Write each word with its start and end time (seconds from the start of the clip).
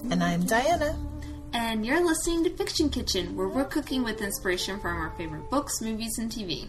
And 0.00 0.24
I'm 0.24 0.44
Diana. 0.44 0.96
And 1.52 1.84
you're 1.84 2.04
listening 2.04 2.44
to 2.44 2.50
Fiction 2.56 2.88
Kitchen, 2.88 3.36
where 3.36 3.48
we're 3.48 3.66
cooking 3.66 4.02
with 4.02 4.22
inspiration 4.22 4.80
from 4.80 4.96
our 4.96 5.14
favorite 5.16 5.50
books, 5.50 5.82
movies, 5.82 6.18
and 6.18 6.30
TV. 6.30 6.68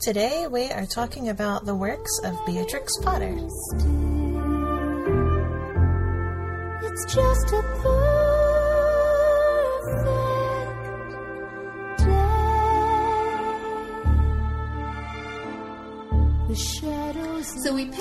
Today 0.00 0.46
we 0.48 0.70
are 0.70 0.86
talking 0.86 1.28
about 1.28 1.66
the 1.66 1.74
works 1.74 2.10
of 2.24 2.34
Beatrix 2.44 2.96
Potter. 3.02 3.32
It's 6.82 7.14
just 7.14 7.52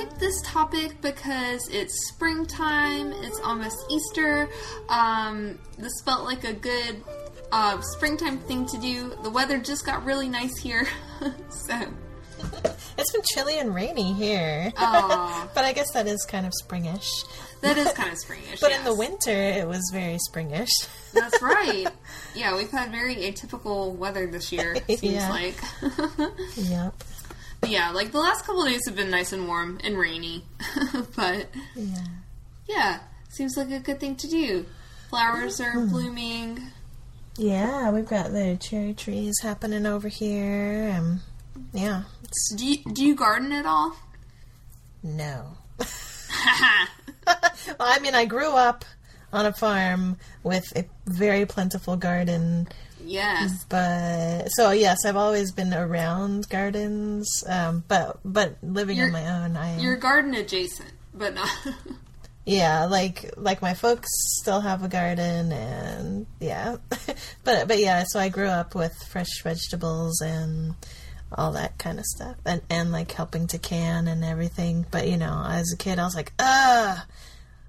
picked 0.07 0.20
this 0.20 0.41
topic 0.41 1.02
because 1.02 1.67
it's 1.70 2.07
springtime. 2.09 3.13
It's 3.23 3.39
almost 3.39 3.77
Easter. 3.89 4.49
Um, 4.89 5.59
this 5.77 5.93
felt 6.05 6.23
like 6.23 6.43
a 6.43 6.53
good 6.53 7.03
uh, 7.52 7.81
springtime 7.81 8.39
thing 8.39 8.65
to 8.67 8.77
do. 8.77 9.13
The 9.23 9.29
weather 9.29 9.59
just 9.59 9.85
got 9.85 10.05
really 10.05 10.29
nice 10.29 10.57
here, 10.57 10.88
so. 11.49 11.79
It's 12.99 13.12
been 13.12 13.21
chilly 13.34 13.59
and 13.59 13.73
rainy 13.73 14.13
here. 14.13 14.71
but 14.77 15.65
I 15.65 15.73
guess 15.73 15.91
that 15.93 16.07
is 16.07 16.26
kind 16.29 16.45
of 16.45 16.54
springish. 16.63 17.10
That 17.62 17.77
is 17.77 17.91
kind 17.93 18.12
of 18.12 18.17
springish. 18.26 18.62
but 18.62 18.70
yes. 18.70 18.79
in 18.79 18.85
the 18.85 18.95
winter, 18.95 19.32
it 19.32 19.67
was 19.67 19.89
very 19.91 20.20
springish. 20.29 20.70
That's 21.13 21.41
right. 21.41 21.87
Yeah, 22.35 22.55
we've 22.55 22.70
had 22.70 22.91
very 22.91 23.15
atypical 23.15 23.95
weather 23.95 24.27
this 24.27 24.51
year, 24.51 24.76
seems 24.87 25.01
yeah. 25.01 25.29
like. 25.29 25.55
yep. 26.55 26.93
Yeah, 27.66 27.91
like 27.91 28.12
the 28.12 28.20
last 28.20 28.46
couple 28.46 28.66
days 28.66 28.82
have 28.86 28.96
been 28.96 29.10
nice 29.10 29.34
and 29.34 29.48
warm 29.48 29.80
and 29.84 29.98
rainy. 29.98 30.44
but 31.16 31.50
yeah. 31.76 32.05
Yeah, 32.68 33.00
seems 33.30 33.58
like 33.58 33.72
a 33.72 33.80
good 33.80 34.00
thing 34.00 34.16
to 34.18 34.27
do. 34.27 34.66
Flowers 35.10 35.60
are 35.62 35.76
mm. 35.76 35.90
blooming. 35.90 36.62
Yeah, 37.38 37.91
we've 37.91 38.08
got 38.08 38.32
the 38.32 38.58
cherry 38.60 38.94
trees 38.94 39.40
happening 39.41 39.85
over 39.85 40.08
here. 40.08 40.90
and 40.90 41.20
yeah. 41.74 42.04
Do 42.55 42.66
you, 42.66 42.78
do 42.94 43.05
you 43.05 43.16
garden 43.16 43.52
at 43.52 43.66
all? 43.66 43.96
No. 45.04 45.58
well, 47.28 47.78
I 47.80 48.00
mean, 48.00 48.16
I 48.16 48.26
grew 48.26 48.52
up 48.52 48.85
on 49.32 49.46
a 49.46 49.54
farm 49.54 50.18
with 50.44 50.66
a 50.76 50.85
very 51.05 51.46
plentiful 51.46 51.96
garden. 51.96 52.68
Yes. 53.08 53.66
But 53.70 54.48
so 54.50 54.72
yes, 54.72 55.05
I've 55.05 55.16
always 55.16 55.52
been 55.52 55.74
around 55.74 56.50
gardens. 56.50 57.44
Um, 57.48 57.84
but 57.88 58.20
but 58.26 58.58
living 58.62 58.98
you're, 58.98 59.08
on 59.08 59.13
my 59.13 59.44
own, 59.44 59.58
I 59.58 59.80
you're 59.80 59.96
garden 59.96 60.34
adjacent, 60.34 60.91
but 61.13 61.34
not. 61.34 61.50
yeah, 62.46 62.85
like 62.85 63.32
like 63.38 63.62
my 63.62 63.74
folks 63.74 64.09
still 64.41 64.62
have 64.62 64.84
a 64.84 64.90
garden, 64.90 65.52
and 65.52 66.25
yeah, 66.40 66.78
but 67.44 67.68
but 67.68 67.80
yeah. 67.80 68.03
So 68.03 68.19
I 68.19 68.30
grew 68.30 68.47
up 68.47 68.75
with 68.75 68.94
fresh 69.09 69.41
vegetables 69.41 70.22
and 70.22 70.75
all 71.31 71.53
that 71.53 71.78
kind 71.78 72.00
of 72.00 72.06
stuff, 72.06 72.35
and 72.46 72.62
and 72.69 72.91
like 72.91 73.12
helping 73.12 73.47
to 73.47 73.58
can 73.58 74.08
and 74.08 74.25
everything. 74.25 74.85
But 74.91 75.08
you 75.08 75.18
know, 75.18 75.46
as 75.47 75.72
a 75.74 75.78
kid, 75.78 76.00
I 76.00 76.03
was 76.03 76.16
like, 76.16 76.34
ugh. 76.40 77.00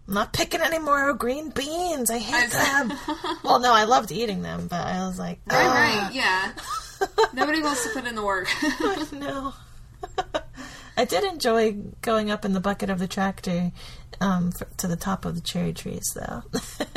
I'm 0.08 0.14
not 0.14 0.32
picking 0.32 0.62
any 0.62 0.78
more 0.78 1.12
green 1.12 1.50
beans. 1.50 2.10
I 2.10 2.16
hate 2.16 2.50
them. 2.50 2.98
well, 3.44 3.60
no, 3.60 3.74
I 3.74 3.84
loved 3.84 4.10
eating 4.10 4.40
them, 4.40 4.66
but 4.66 4.80
I 4.80 5.06
was 5.06 5.18
like, 5.18 5.38
right, 5.46 5.66
right, 5.66 6.10
yeah. 6.14 6.52
Nobody 7.34 7.60
wants 7.60 7.84
to 7.84 7.90
put 7.90 8.06
in 8.06 8.14
the 8.14 8.24
work. 8.24 8.48
no. 9.12 9.52
I 10.96 11.04
did 11.04 11.24
enjoy 11.24 11.72
going 12.00 12.30
up 12.30 12.46
in 12.46 12.54
the 12.54 12.60
bucket 12.60 12.88
of 12.88 12.98
the 12.98 13.06
tractor 13.06 13.70
um, 14.18 14.50
for, 14.50 14.66
to 14.78 14.88
the 14.88 14.96
top 14.96 15.26
of 15.26 15.34
the 15.34 15.42
cherry 15.42 15.74
trees, 15.74 16.10
though. 16.14 16.42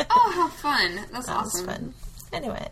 oh, 0.09 0.31
how 0.33 0.47
fun! 0.47 0.95
That's 1.11 1.27
that 1.27 1.35
awesome. 1.35 1.65
fun. 1.65 1.93
Anyway, 2.31 2.65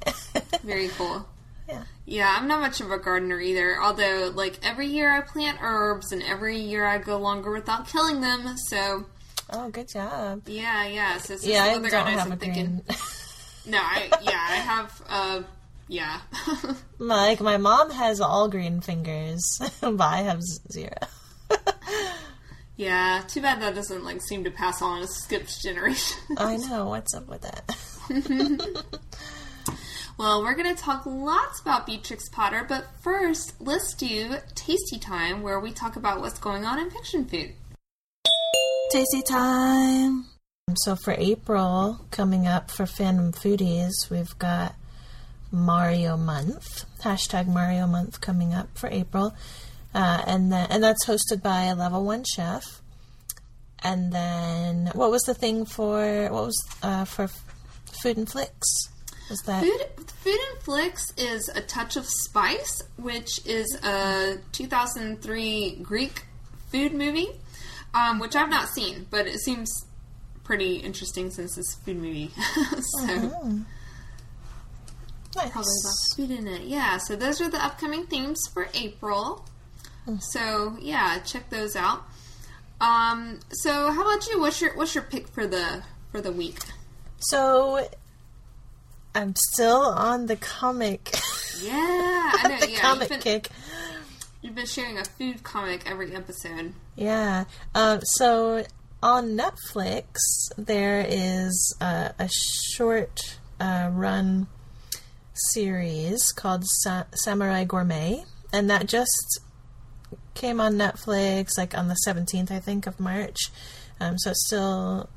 very 0.64 0.88
cool. 0.88 1.28
Yeah. 1.68 1.84
Yeah, 2.06 2.36
I'm 2.36 2.48
not 2.48 2.62
much 2.62 2.80
of 2.80 2.90
a 2.92 2.98
gardener 2.98 3.40
either. 3.42 3.80
Although, 3.80 4.32
like 4.34 4.58
every 4.64 4.88
year 4.88 5.12
I 5.12 5.22
plant 5.22 5.60
herbs, 5.62 6.14
and 6.14 6.24
every 6.24 6.58
year 6.58 6.86
I 6.86 6.98
go 6.98 7.18
longer 7.18 7.52
without 7.52 7.90
killing 7.90 8.22
them. 8.22 8.56
So. 8.70 9.06
Oh, 9.52 9.70
good 9.70 9.88
job. 9.88 10.44
Yeah, 10.48 10.86
yeah. 10.88 11.18
So 11.18 11.36
yeah, 11.42 11.64
I 11.64 11.74
don't 11.74 11.92
have 11.92 12.32
a 12.32 12.36
thinking. 12.36 12.82
no, 13.66 13.78
I 13.78 14.10
yeah, 14.22 14.46
I 14.50 14.56
have. 14.56 15.02
Uh, 15.08 15.42
yeah. 15.88 16.22
like 17.00 17.42
my 17.42 17.58
mom 17.58 17.90
has 17.90 18.22
all 18.22 18.48
green 18.48 18.82
fingers, 18.82 19.44
but 19.82 20.02
I 20.02 20.22
have 20.22 20.42
zero. 20.72 20.94
yeah, 22.78 23.24
too 23.28 23.42
bad 23.42 23.62
that 23.62 23.74
doesn't 23.74 24.04
like 24.04 24.22
seem 24.22 24.44
to 24.44 24.52
pass 24.52 24.82
on 24.82 25.02
as 25.02 25.16
skipped 25.16 25.62
generation. 25.62 26.18
I 26.38 26.58
know 26.58 26.86
what's 26.86 27.14
up 27.16 27.28
with 27.28 27.42
that. 27.42 28.84
Well, 30.20 30.44
we're 30.44 30.54
going 30.54 30.76
to 30.76 30.82
talk 30.82 31.06
lots 31.06 31.62
about 31.62 31.86
Beatrix 31.86 32.28
Potter, 32.28 32.66
but 32.68 32.86
first, 33.02 33.54
let's 33.62 33.94
do 33.94 34.36
Tasty 34.54 35.00
Time, 35.00 35.42
where 35.42 35.62
we 35.62 35.72
talk 35.72 35.96
about 35.96 36.20
what's 36.20 36.40
going 36.40 36.66
on 36.66 36.78
in 36.78 36.92
fiction 36.92 37.24
food. 37.24 37.54
Tasty 38.92 39.22
Time! 39.22 40.26
So, 40.74 40.96
for 40.96 41.14
April, 41.16 42.00
coming 42.10 42.48
up 42.48 42.72
for 42.72 42.86
Fandom 42.86 43.32
Foodies, 43.32 43.92
we've 44.10 44.38
got 44.40 44.74
Mario 45.52 46.18
Month, 46.18 46.86
hashtag 47.04 47.46
Mario 47.46 47.86
Month 47.86 48.20
coming 48.20 48.52
up 48.52 48.76
for 48.76 48.90
April. 48.90 49.36
Uh, 49.94 50.24
and 50.26 50.52
then, 50.52 50.68
and 50.72 50.84
that's 50.84 51.06
hosted 51.06 51.44
by 51.44 51.66
a 51.66 51.76
level 51.76 52.04
one 52.04 52.24
chef. 52.24 52.82
And 53.84 54.12
then, 54.12 54.90
what 54.94 55.12
was 55.12 55.22
the 55.22 55.36
thing 55.36 55.66
for 55.66 56.28
what 56.32 56.46
was 56.46 56.66
uh, 56.82 57.06
for 57.06 57.28
Food 58.02 58.18
and 58.18 58.28
Flicks? 58.28 58.90
Was 59.30 59.40
that 59.46 59.62
Food, 59.62 60.08
Food 60.08 60.40
and 60.52 60.64
Flicks 60.64 61.04
is 61.16 61.48
a 61.50 61.62
touch 61.62 61.96
of 61.96 62.08
spice, 62.08 62.82
which 62.98 63.46
is 63.46 63.68
a 63.84 64.40
2003 64.52 65.80
Greek 65.84 66.26
food 66.72 66.94
movie, 66.94 67.30
um, 67.94 68.20
which 68.20 68.36
I've 68.36 68.50
not 68.50 68.70
seen, 68.70 69.08
but 69.10 69.28
it 69.28 69.40
seems 69.40 69.70
pretty 70.44 70.78
interesting 70.78 71.30
since 71.30 71.58
it's 71.58 71.76
a 71.76 71.80
food 71.82 71.98
movie. 71.98 72.32
so. 72.36 73.08
Oh. 73.08 73.66
Nice. 75.36 75.52
Probably 75.52 75.72
about 75.84 75.94
food 76.18 76.32
in 76.32 76.48
it. 76.48 76.64
Yeah, 76.64 76.98
so 76.98 77.16
those 77.16 77.40
are 77.40 77.50
the 77.50 77.64
upcoming 77.64 78.08
themes 78.08 78.40
for 78.52 78.68
April. 78.74 79.46
Mm. 80.08 80.20
So 80.32 80.78
yeah, 80.82 81.20
check 81.20 81.50
those 81.50 81.76
out. 81.76 82.04
Um, 82.82 83.40
so 83.52 83.92
how 83.92 84.02
about 84.02 84.28
you? 84.28 84.40
What's 84.40 84.60
your 84.60 84.76
what's 84.76 84.96
your 84.96 85.04
pick 85.04 85.28
for 85.28 85.46
the 85.46 85.84
for 86.12 86.20
the 86.20 86.32
week? 86.32 86.58
So 87.20 87.88
I'm 89.14 89.36
still 89.36 89.82
on 89.82 90.28
the 90.28 90.36
comic. 90.36 91.16
Yeah, 91.62 91.74
I 91.76 92.48
know. 92.48 92.58
the 92.58 92.72
yeah, 92.72 92.80
comic 92.80 93.10
been, 93.10 93.20
kick. 93.20 93.50
You've 94.42 94.56
been 94.56 94.66
sharing 94.66 94.98
a 94.98 95.04
food 95.04 95.44
comic 95.44 95.90
every 95.90 96.16
episode. 96.16 96.74
Yeah. 96.96 97.46
Um, 97.76 98.00
so 98.04 98.64
on 99.04 99.38
Netflix, 99.38 100.06
there 100.58 101.06
is 101.08 101.76
uh, 101.82 102.10
a 102.18 102.30
short 102.74 103.38
uh, 103.60 103.90
run 103.92 104.48
series 105.34 106.32
called 106.32 106.64
Sa- 106.66 107.06
Samurai 107.14 107.66
Gourmet, 107.66 108.24
and 108.54 108.70
that 108.70 108.88
just 108.88 109.42
came 110.36 110.62
on 110.62 110.76
Netflix 110.76 111.58
like 111.58 111.78
on 111.78 111.90
the 111.90 111.98
17th, 112.08 112.50
I 112.50 112.60
think, 112.60 112.88
of 112.88 113.00
March. 113.00 113.38
Um, 114.00 114.18
so 114.18 114.32
it's 114.32 114.48
still 114.48 115.10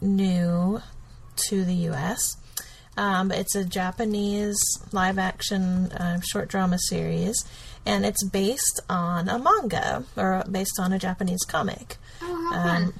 new 0.00 0.80
to 1.48 1.64
the 1.64 1.74
U.S. 1.74 2.36
Um, 2.96 3.30
it's 3.30 3.54
a 3.54 3.64
Japanese 3.64 4.58
live 4.92 5.18
action 5.18 5.92
uh, 5.92 6.20
short 6.20 6.48
drama 6.48 6.78
series, 6.88 7.44
and 7.86 8.04
it's 8.04 8.24
based 8.24 8.80
on 8.88 9.28
a 9.28 9.38
manga 9.38 10.04
or 10.16 10.44
based 10.50 10.78
on 10.78 10.92
a 10.92 10.98
Japanese 10.98 11.44
comic. 11.46 11.96
Oh, 12.22 12.50
how 12.52 12.62
fun. 12.62 12.82
Um, 12.84 12.94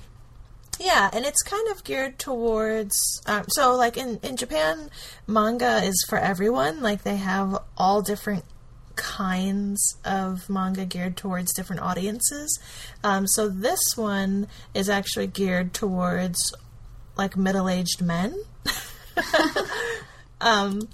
yeah, 0.78 1.10
and 1.12 1.26
it's 1.26 1.42
kind 1.42 1.68
of 1.68 1.84
geared 1.84 2.18
towards. 2.18 2.94
Um, 3.26 3.44
so, 3.48 3.74
like 3.76 3.96
in, 3.96 4.18
in 4.22 4.36
Japan, 4.36 4.90
manga 5.26 5.82
is 5.84 6.04
for 6.08 6.18
everyone. 6.18 6.80
Like, 6.80 7.02
they 7.02 7.16
have 7.16 7.58
all 7.76 8.00
different 8.00 8.44
kinds 8.96 9.98
of 10.04 10.48
manga 10.48 10.86
geared 10.86 11.18
towards 11.18 11.52
different 11.52 11.82
audiences. 11.82 12.58
Um, 13.04 13.26
so, 13.26 13.48
this 13.48 13.80
one 13.94 14.48
is 14.72 14.88
actually 14.88 15.26
geared 15.26 15.74
towards 15.74 16.54
like 17.16 17.36
middle 17.36 17.68
aged 17.68 18.00
men. 18.00 18.34
um, 20.40 20.88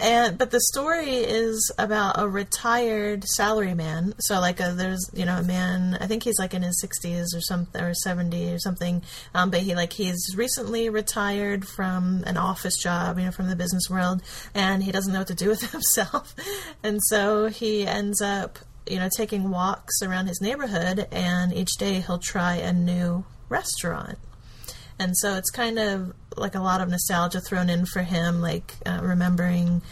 and 0.00 0.38
but 0.38 0.50
the 0.50 0.60
story 0.60 1.14
is 1.14 1.72
about 1.78 2.20
a 2.20 2.28
retired 2.28 3.24
salaryman. 3.38 4.14
So 4.18 4.40
like 4.40 4.60
a, 4.60 4.72
there's 4.72 5.10
you 5.14 5.24
know 5.24 5.38
a 5.38 5.42
man 5.42 5.96
I 6.00 6.06
think 6.06 6.22
he's 6.22 6.38
like 6.38 6.54
in 6.54 6.62
his 6.62 6.82
60s 6.84 7.36
or 7.36 7.40
something 7.40 7.82
or 7.82 7.94
70 7.94 8.52
or 8.52 8.58
something. 8.58 9.02
Um, 9.34 9.50
but 9.50 9.60
he 9.60 9.74
like 9.74 9.92
he's 9.92 10.34
recently 10.36 10.88
retired 10.88 11.66
from 11.66 12.24
an 12.26 12.36
office 12.36 12.76
job, 12.76 13.18
you 13.18 13.26
know, 13.26 13.30
from 13.30 13.48
the 13.48 13.56
business 13.56 13.88
world, 13.90 14.22
and 14.54 14.82
he 14.82 14.92
doesn't 14.92 15.12
know 15.12 15.20
what 15.20 15.28
to 15.28 15.34
do 15.34 15.48
with 15.50 15.70
himself, 15.72 16.34
and 16.82 17.00
so 17.04 17.46
he 17.46 17.86
ends 17.86 18.20
up 18.20 18.58
you 18.88 18.98
know 18.98 19.08
taking 19.16 19.50
walks 19.50 20.02
around 20.02 20.26
his 20.26 20.40
neighborhood, 20.40 21.06
and 21.10 21.52
each 21.52 21.76
day 21.78 22.00
he'll 22.00 22.18
try 22.18 22.56
a 22.56 22.72
new 22.72 23.24
restaurant 23.48 24.18
and 24.98 25.16
so 25.16 25.34
it's 25.34 25.50
kind 25.50 25.78
of 25.78 26.12
like 26.36 26.54
a 26.54 26.60
lot 26.60 26.80
of 26.80 26.88
nostalgia 26.88 27.40
thrown 27.40 27.70
in 27.70 27.86
for 27.86 28.02
him, 28.02 28.40
like 28.40 28.74
uh, 28.84 29.00
remembering 29.02 29.82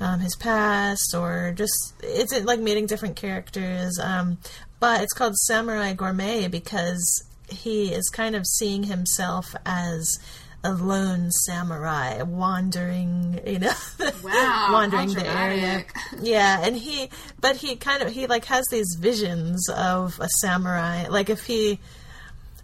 um, 0.00 0.20
his 0.20 0.36
past 0.36 1.14
or 1.14 1.52
just 1.56 1.94
it's 2.02 2.32
like 2.44 2.60
meeting 2.60 2.86
different 2.86 3.16
characters. 3.16 3.98
Um, 4.02 4.38
but 4.80 5.02
it's 5.02 5.12
called 5.12 5.36
Samurai 5.36 5.92
Gourmet 5.92 6.48
because 6.48 7.24
he 7.50 7.92
is 7.92 8.08
kind 8.10 8.36
of 8.36 8.46
seeing 8.46 8.84
himself 8.84 9.54
as 9.66 10.08
a 10.64 10.72
lone 10.72 11.30
samurai 11.30 12.22
wandering, 12.22 13.40
you 13.46 13.60
know, 13.60 13.72
Wow, 14.24 14.68
wandering 14.72 15.14
the 15.14 15.26
area. 15.26 15.84
Yeah, 16.20 16.60
and 16.62 16.76
he, 16.76 17.10
but 17.40 17.56
he 17.56 17.76
kind 17.76 18.02
of 18.02 18.12
he 18.12 18.26
like 18.26 18.44
has 18.46 18.66
these 18.70 18.96
visions 18.98 19.68
of 19.68 20.18
a 20.20 20.28
samurai. 20.40 21.06
Like 21.08 21.30
if 21.30 21.44
he, 21.44 21.78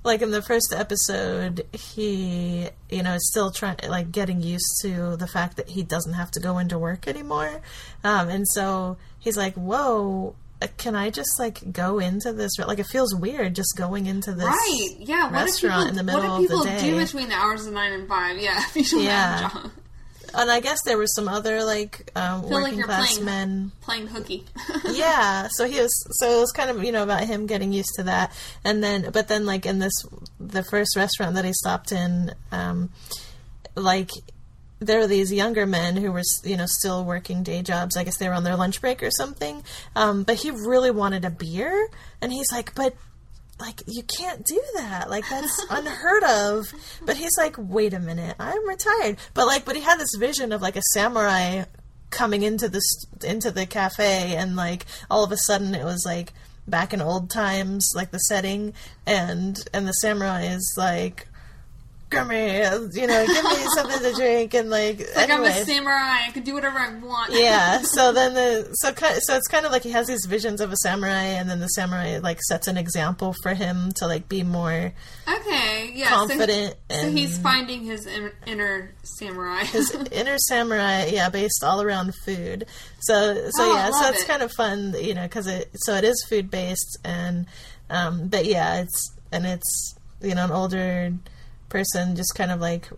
like 0.04 0.22
in 0.22 0.30
the 0.30 0.42
first 0.42 0.72
episode, 0.76 1.66
he, 1.72 2.68
you 2.90 3.02
know, 3.02 3.14
is 3.14 3.28
still 3.30 3.50
trying, 3.50 3.78
like 3.88 4.12
getting 4.12 4.40
used 4.42 4.80
to 4.82 5.16
the 5.16 5.26
fact 5.26 5.56
that 5.56 5.70
he 5.70 5.82
doesn't 5.82 6.12
have 6.12 6.30
to 6.32 6.40
go 6.40 6.58
into 6.58 6.78
work 6.78 7.08
anymore, 7.08 7.60
um, 8.04 8.28
and 8.28 8.46
so 8.48 8.96
he's 9.18 9.36
like, 9.36 9.54
"Whoa." 9.54 10.36
uh, 10.62 10.68
Can 10.76 10.94
I 10.94 11.10
just 11.10 11.38
like 11.38 11.72
go 11.72 11.98
into 11.98 12.32
this? 12.32 12.52
Like 12.58 12.78
it 12.78 12.86
feels 12.86 13.12
weird 13.14 13.56
just 13.56 13.74
going 13.76 14.06
into 14.06 14.32
this 14.32 14.44
Right. 14.44 14.88
Yeah. 15.00 15.24
What 15.24 15.30
do 15.30 15.34
people, 15.34 15.44
restaurant 15.46 15.88
in 15.90 15.96
the 15.96 16.04
middle 16.04 16.20
what 16.20 16.26
do 16.26 16.32
of 16.34 16.40
the 16.42 16.48
people 16.48 16.64
day. 16.64 16.90
do 16.90 16.96
between 16.98 17.28
the 17.28 17.34
hours 17.34 17.66
of 17.66 17.72
nine 17.72 17.92
and 17.92 18.06
five? 18.08 18.38
Yeah. 18.38 18.62
If 18.76 18.76
you 18.76 18.84
don't 18.84 19.02
Yeah. 19.04 19.36
have 19.48 19.50
a 19.56 19.58
job. 19.68 19.72
And 20.36 20.50
I 20.50 20.60
guess 20.60 20.78
there 20.84 20.96
were 20.98 21.06
some 21.06 21.28
other 21.28 21.64
like 21.64 22.10
um, 22.16 22.42
like 22.42 22.50
working 22.52 22.78
you're 22.78 22.86
class 22.86 23.12
playing- 23.14 23.24
men. 23.24 23.72
Playing 23.80 24.06
hooky. 24.08 24.44
yeah 24.92 25.48
so 25.50 25.66
he 25.66 25.80
was 25.80 25.92
so 26.18 26.36
it 26.36 26.40
was 26.40 26.52
kind 26.52 26.70
of 26.70 26.82
you 26.84 26.92
know 26.92 27.02
about 27.02 27.24
him 27.24 27.46
getting 27.46 27.72
used 27.72 27.92
to 27.96 28.02
that 28.04 28.32
and 28.64 28.82
then 28.82 29.10
but 29.12 29.28
then 29.28 29.46
like 29.46 29.66
in 29.66 29.78
this 29.78 29.92
the 30.40 30.62
first 30.64 30.96
restaurant 30.96 31.34
that 31.36 31.44
he 31.44 31.52
stopped 31.52 31.92
in 31.92 32.32
um 32.52 32.90
like 33.76 34.10
there 34.80 34.98
were 35.00 35.06
these 35.06 35.32
younger 35.32 35.66
men 35.66 35.96
who 35.96 36.12
were 36.12 36.22
you 36.42 36.56
know 36.56 36.66
still 36.66 37.04
working 37.04 37.42
day 37.42 37.62
jobs 37.62 37.96
i 37.96 38.04
guess 38.04 38.16
they 38.18 38.28
were 38.28 38.34
on 38.34 38.44
their 38.44 38.56
lunch 38.56 38.80
break 38.80 39.02
or 39.02 39.10
something 39.10 39.62
um 39.96 40.22
but 40.24 40.36
he 40.36 40.50
really 40.50 40.90
wanted 40.90 41.24
a 41.24 41.30
beer 41.30 41.88
and 42.20 42.32
he's 42.32 42.50
like 42.52 42.74
but 42.74 42.94
like 43.58 43.82
you 43.86 44.02
can't 44.02 44.44
do 44.44 44.62
that. 44.76 45.08
Like 45.10 45.28
that's 45.28 45.66
unheard 45.70 46.24
of. 46.24 46.72
But 47.04 47.16
he's 47.16 47.36
like 47.38 47.56
wait 47.58 47.94
a 47.94 48.00
minute 48.00 48.36
i'm 48.38 48.66
retired. 48.68 49.18
But 49.34 49.46
like 49.46 49.64
but 49.64 49.76
he 49.76 49.82
had 49.82 49.98
this 49.98 50.14
vision 50.18 50.52
of 50.52 50.62
like 50.62 50.76
a 50.76 50.82
samurai 50.92 51.64
coming 52.10 52.42
into 52.42 52.68
this 52.68 53.06
into 53.24 53.50
the 53.50 53.66
cafe 53.66 54.36
and 54.36 54.56
like 54.56 54.86
all 55.10 55.24
of 55.24 55.32
a 55.32 55.36
sudden 55.36 55.74
it 55.74 55.84
was 55.84 56.04
like 56.06 56.32
back 56.66 56.92
in 56.92 57.00
old 57.00 57.30
times 57.30 57.92
like 57.94 58.10
the 58.10 58.18
setting. 58.18 58.74
And 59.06 59.62
and 59.72 59.86
the 59.86 59.92
samurai 59.92 60.42
is 60.44 60.74
like 60.76 61.28
here 62.30 62.88
you 62.92 63.06
know 63.06 63.26
give 63.26 63.44
me 63.44 63.66
something 63.74 63.98
to 64.00 64.12
drink 64.14 64.54
and 64.54 64.70
like, 64.70 64.98
like 65.16 65.30
I'm 65.30 65.42
a 65.44 65.50
samurai. 65.52 66.26
I 66.26 66.30
can 66.32 66.42
do 66.42 66.54
whatever 66.54 66.78
I 66.78 66.94
want. 66.98 67.32
yeah 67.32 67.78
so 67.82 68.12
then 68.12 68.34
the 68.34 68.68
so 68.74 68.92
so 69.20 69.36
it's 69.36 69.48
kind 69.48 69.66
of 69.66 69.72
like 69.72 69.82
he 69.82 69.90
has 69.90 70.06
these 70.06 70.24
visions 70.26 70.60
of 70.60 70.72
a 70.72 70.76
samurai 70.76 71.22
and 71.22 71.48
then 71.50 71.60
the 71.60 71.68
samurai 71.68 72.18
like 72.22 72.40
sets 72.42 72.68
an 72.68 72.76
example 72.76 73.34
for 73.42 73.54
him 73.54 73.90
to 73.96 74.06
like 74.06 74.28
be 74.28 74.42
more 74.42 74.92
Okay. 75.28 75.92
Yeah. 75.94 76.10
so- 76.10 76.28
confident 76.28 76.76
So, 76.90 76.96
and 76.96 77.18
he's 77.18 77.38
finding 77.38 77.82
his 77.84 78.06
in, 78.06 78.30
inner 78.46 78.94
samurai. 79.02 79.64
his 79.64 79.90
inner 80.12 80.38
samurai 80.38 81.06
yeah 81.06 81.28
based 81.28 81.62
all 81.64 81.82
around 81.82 82.12
food 82.24 82.66
so 83.00 83.34
so 83.50 83.50
Oh, 83.64 83.74
yeah 83.74 83.90
so 83.90 84.08
it's 84.10 84.22
it. 84.22 84.28
kind 84.28 84.42
of 84.42 84.52
fun 84.52 84.94
you 85.00 85.14
know 85.14 85.22
because 85.24 85.46
it 85.46 85.70
so 85.74 85.94
it 85.94 86.04
is 86.04 86.24
food 86.28 86.50
based 86.50 86.98
and 87.04 87.46
um 87.90 88.28
but 88.28 88.44
yeah 88.46 88.80
it's 88.82 89.12
and 89.32 89.46
it's 89.46 89.94
you 90.22 90.34
know 90.34 90.44
an 90.44 90.50
older 90.52 91.12
person 91.74 92.14
just 92.14 92.34
kind 92.34 92.50
of 92.50 92.60
like 92.60 92.88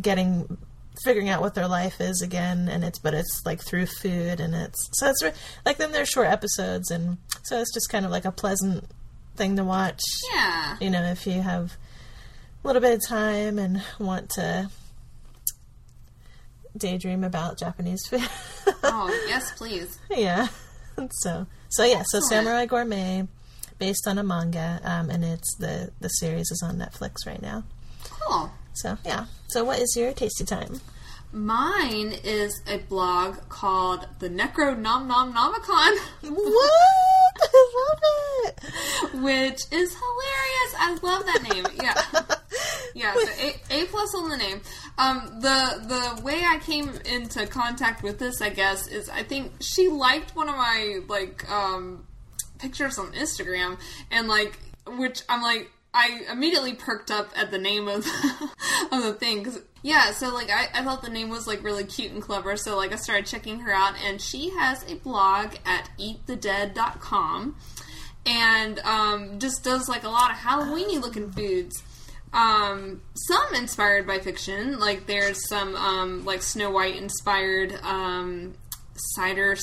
getting 0.00 0.58
figuring 1.04 1.28
out 1.28 1.40
what 1.40 1.54
their 1.54 1.68
life 1.68 2.00
is 2.00 2.22
again 2.22 2.68
and 2.68 2.82
it's 2.84 2.98
but 2.98 3.14
it's 3.14 3.42
like 3.44 3.60
through 3.60 3.86
food 3.86 4.40
and 4.40 4.54
it's 4.54 4.88
so 4.94 5.08
it's 5.08 5.22
like 5.64 5.76
then 5.76 5.92
there's 5.92 6.08
short 6.08 6.26
episodes 6.26 6.90
and 6.90 7.18
so 7.42 7.58
it's 7.58 7.72
just 7.72 7.88
kind 7.90 8.04
of 8.04 8.10
like 8.10 8.24
a 8.24 8.32
pleasant 8.32 8.84
thing 9.36 9.56
to 9.56 9.64
watch 9.64 10.02
yeah. 10.34 10.76
you 10.80 10.90
know, 10.90 11.02
if 11.02 11.26
you 11.26 11.42
have 11.42 11.76
a 12.62 12.66
little 12.66 12.82
bit 12.82 12.94
of 12.94 13.00
time 13.06 13.58
and 13.58 13.82
want 13.98 14.30
to 14.30 14.70
daydream 16.76 17.24
about 17.24 17.58
Japanese 17.58 18.06
food. 18.08 18.22
Oh 18.82 19.08
yes, 19.28 19.52
please. 19.56 19.98
yeah. 20.10 20.48
So, 21.22 21.46
so 21.70 21.84
yeah, 21.84 22.02
so 22.04 22.20
Samurai 22.20 22.66
Gourmet, 22.66 23.26
based 23.78 24.06
on 24.06 24.18
a 24.18 24.22
manga, 24.22 24.78
um, 24.84 25.08
and 25.08 25.24
it's 25.24 25.56
the 25.56 25.90
the 25.98 26.08
series 26.08 26.50
is 26.50 26.62
on 26.62 26.76
Netflix 26.76 27.26
right 27.26 27.40
now. 27.40 27.64
Cool. 28.20 28.50
So 28.74 28.96
yeah. 29.04 29.26
So 29.48 29.64
what 29.64 29.78
is 29.78 29.94
your 29.96 30.12
tasty 30.12 30.44
time? 30.44 30.80
Mine 31.32 32.12
is 32.24 32.60
a 32.66 32.78
blog 32.78 33.36
called 33.48 34.06
the 34.18 34.28
Necro 34.28 34.76
Nom 34.76 35.06
Nom 35.06 35.32
Nomicon, 35.32 35.96
what? 36.22 37.36
I 37.42 37.72
love 37.76 37.98
it. 38.02 38.60
which 39.22 39.62
is 39.70 39.94
hilarious. 39.94 40.74
I 40.76 40.98
love 41.02 41.24
that 41.26 41.54
name. 41.54 41.66
Yeah. 41.82 42.36
Yeah, 42.92 43.14
so 43.14 43.30
a, 43.70 43.82
a 43.82 43.86
plus 43.86 44.14
on 44.14 44.28
the 44.28 44.36
name. 44.36 44.60
Um, 44.98 45.38
the 45.40 46.14
the 46.16 46.22
way 46.22 46.42
I 46.44 46.58
came 46.58 46.90
into 47.04 47.46
contact 47.46 48.02
with 48.02 48.18
this, 48.18 48.42
I 48.42 48.50
guess, 48.50 48.88
is 48.88 49.08
I 49.08 49.22
think 49.22 49.52
she 49.60 49.88
liked 49.88 50.34
one 50.34 50.48
of 50.48 50.56
my 50.56 51.00
like 51.08 51.48
um, 51.50 52.06
pictures 52.58 52.98
on 52.98 53.12
Instagram, 53.12 53.78
and 54.10 54.28
like, 54.28 54.58
which 54.86 55.22
I'm 55.28 55.40
like, 55.40 55.70
I 55.92 56.20
immediately 56.30 56.74
perked 56.74 57.10
up 57.10 57.30
at 57.36 57.50
the 57.50 57.58
name 57.58 57.88
of 57.88 58.06
of 58.92 59.02
the 59.02 59.16
thing. 59.18 59.44
'cause- 59.44 59.60
yeah, 59.82 60.12
so 60.12 60.32
like 60.34 60.50
I, 60.50 60.68
I 60.74 60.84
thought 60.84 61.00
the 61.02 61.08
name 61.08 61.30
was 61.30 61.46
like 61.46 61.64
really 61.64 61.84
cute 61.84 62.12
and 62.12 62.20
clever, 62.22 62.54
so 62.56 62.76
like 62.76 62.92
I 62.92 62.96
started 62.96 63.24
checking 63.26 63.60
her 63.60 63.72
out, 63.72 63.94
and 64.04 64.20
she 64.20 64.50
has 64.50 64.84
a 64.90 64.96
blog 64.96 65.54
at 65.64 65.88
eatthedead.com 65.98 67.56
and 68.26 68.78
um, 68.80 69.38
just 69.38 69.64
does 69.64 69.88
like 69.88 70.04
a 70.04 70.08
lot 70.10 70.30
of 70.30 70.36
Halloweeny 70.36 71.00
looking 71.00 71.30
foods. 71.32 71.82
Um, 72.32 73.00
some 73.14 73.54
inspired 73.54 74.06
by 74.06 74.18
fiction, 74.18 74.78
like 74.78 75.06
there's 75.06 75.48
some 75.48 75.74
um, 75.74 76.24
like 76.26 76.42
Snow 76.42 76.70
White 76.70 76.96
inspired 76.96 77.72
um, 77.82 78.52
cider 78.94 79.56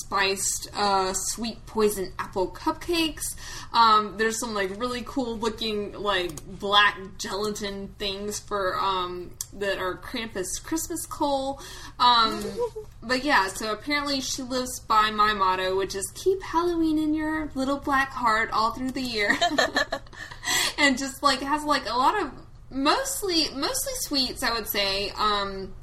spiced 0.00 0.68
uh, 0.74 1.12
sweet 1.14 1.64
poison 1.66 2.12
apple 2.18 2.48
cupcakes. 2.48 3.36
Um, 3.72 4.16
there's 4.16 4.38
some 4.40 4.54
like 4.54 4.78
really 4.80 5.02
cool 5.04 5.38
looking 5.38 5.92
like 5.92 6.32
black 6.58 6.98
gelatin 7.18 7.88
things 7.98 8.38
for 8.40 8.78
um, 8.78 9.32
that 9.54 9.78
are 9.78 9.96
Krampus 9.96 10.62
Christmas 10.62 11.06
coal. 11.06 11.60
Um, 11.98 12.42
but 13.02 13.24
yeah, 13.24 13.48
so 13.48 13.72
apparently 13.72 14.20
she 14.20 14.42
lives 14.42 14.80
by 14.80 15.10
my 15.10 15.32
motto, 15.32 15.76
which 15.76 15.94
is 15.94 16.10
keep 16.14 16.42
Halloween 16.42 16.98
in 16.98 17.14
your 17.14 17.50
little 17.54 17.78
black 17.78 18.12
heart 18.12 18.50
all 18.52 18.72
through 18.72 18.92
the 18.92 19.02
year, 19.02 19.36
and 20.78 20.98
just 20.98 21.22
like 21.22 21.40
has 21.40 21.64
like 21.64 21.88
a 21.88 21.96
lot 21.96 22.20
of 22.20 22.32
mostly 22.70 23.48
mostly 23.54 23.92
sweets, 23.96 24.42
I 24.42 24.52
would 24.52 24.68
say. 24.68 25.10
Um, 25.10 25.74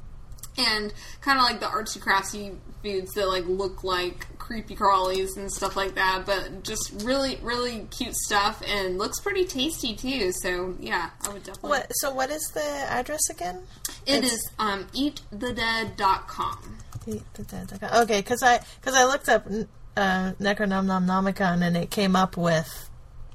and 0.56 0.92
kind 1.20 1.38
of 1.38 1.44
like 1.44 1.60
the 1.60 1.66
artsy 1.66 2.00
craftsy 2.00 2.56
foods 2.84 3.12
that 3.14 3.26
like 3.26 3.44
look 3.46 3.82
like 3.82 4.26
creepy 4.38 4.76
crawlies 4.76 5.36
and 5.38 5.50
stuff 5.50 5.74
like 5.74 5.94
that 5.94 6.22
but 6.26 6.62
just 6.62 6.92
really 7.02 7.38
really 7.42 7.86
cute 7.90 8.14
stuff 8.14 8.62
and 8.68 8.98
looks 8.98 9.18
pretty 9.20 9.44
tasty 9.46 9.96
too 9.96 10.30
so 10.42 10.74
yeah 10.78 11.08
i 11.26 11.30
would 11.32 11.42
definitely 11.42 11.70
What? 11.70 11.90
So 11.94 12.12
what 12.12 12.30
is 12.30 12.42
the 12.52 12.62
address 12.90 13.30
again? 13.30 13.62
It 14.06 14.16
It's- 14.18 14.32
is 14.32 14.50
um 14.58 14.84
eatthedead.com 14.94 16.78
Eat 17.06 17.22
the 17.34 17.42
Dead. 17.42 17.70
Okay, 17.74 17.98
Okay, 18.02 18.18
because 18.20 18.42
I 18.42 18.60
because 18.80 18.94
I 18.94 19.04
looked 19.04 19.28
up 19.28 19.46
uh, 19.96 20.32
Necronomnomnomicon 20.40 21.62
and 21.62 21.76
it 21.76 21.90
came 21.90 22.16
up 22.16 22.36
with 22.36 22.88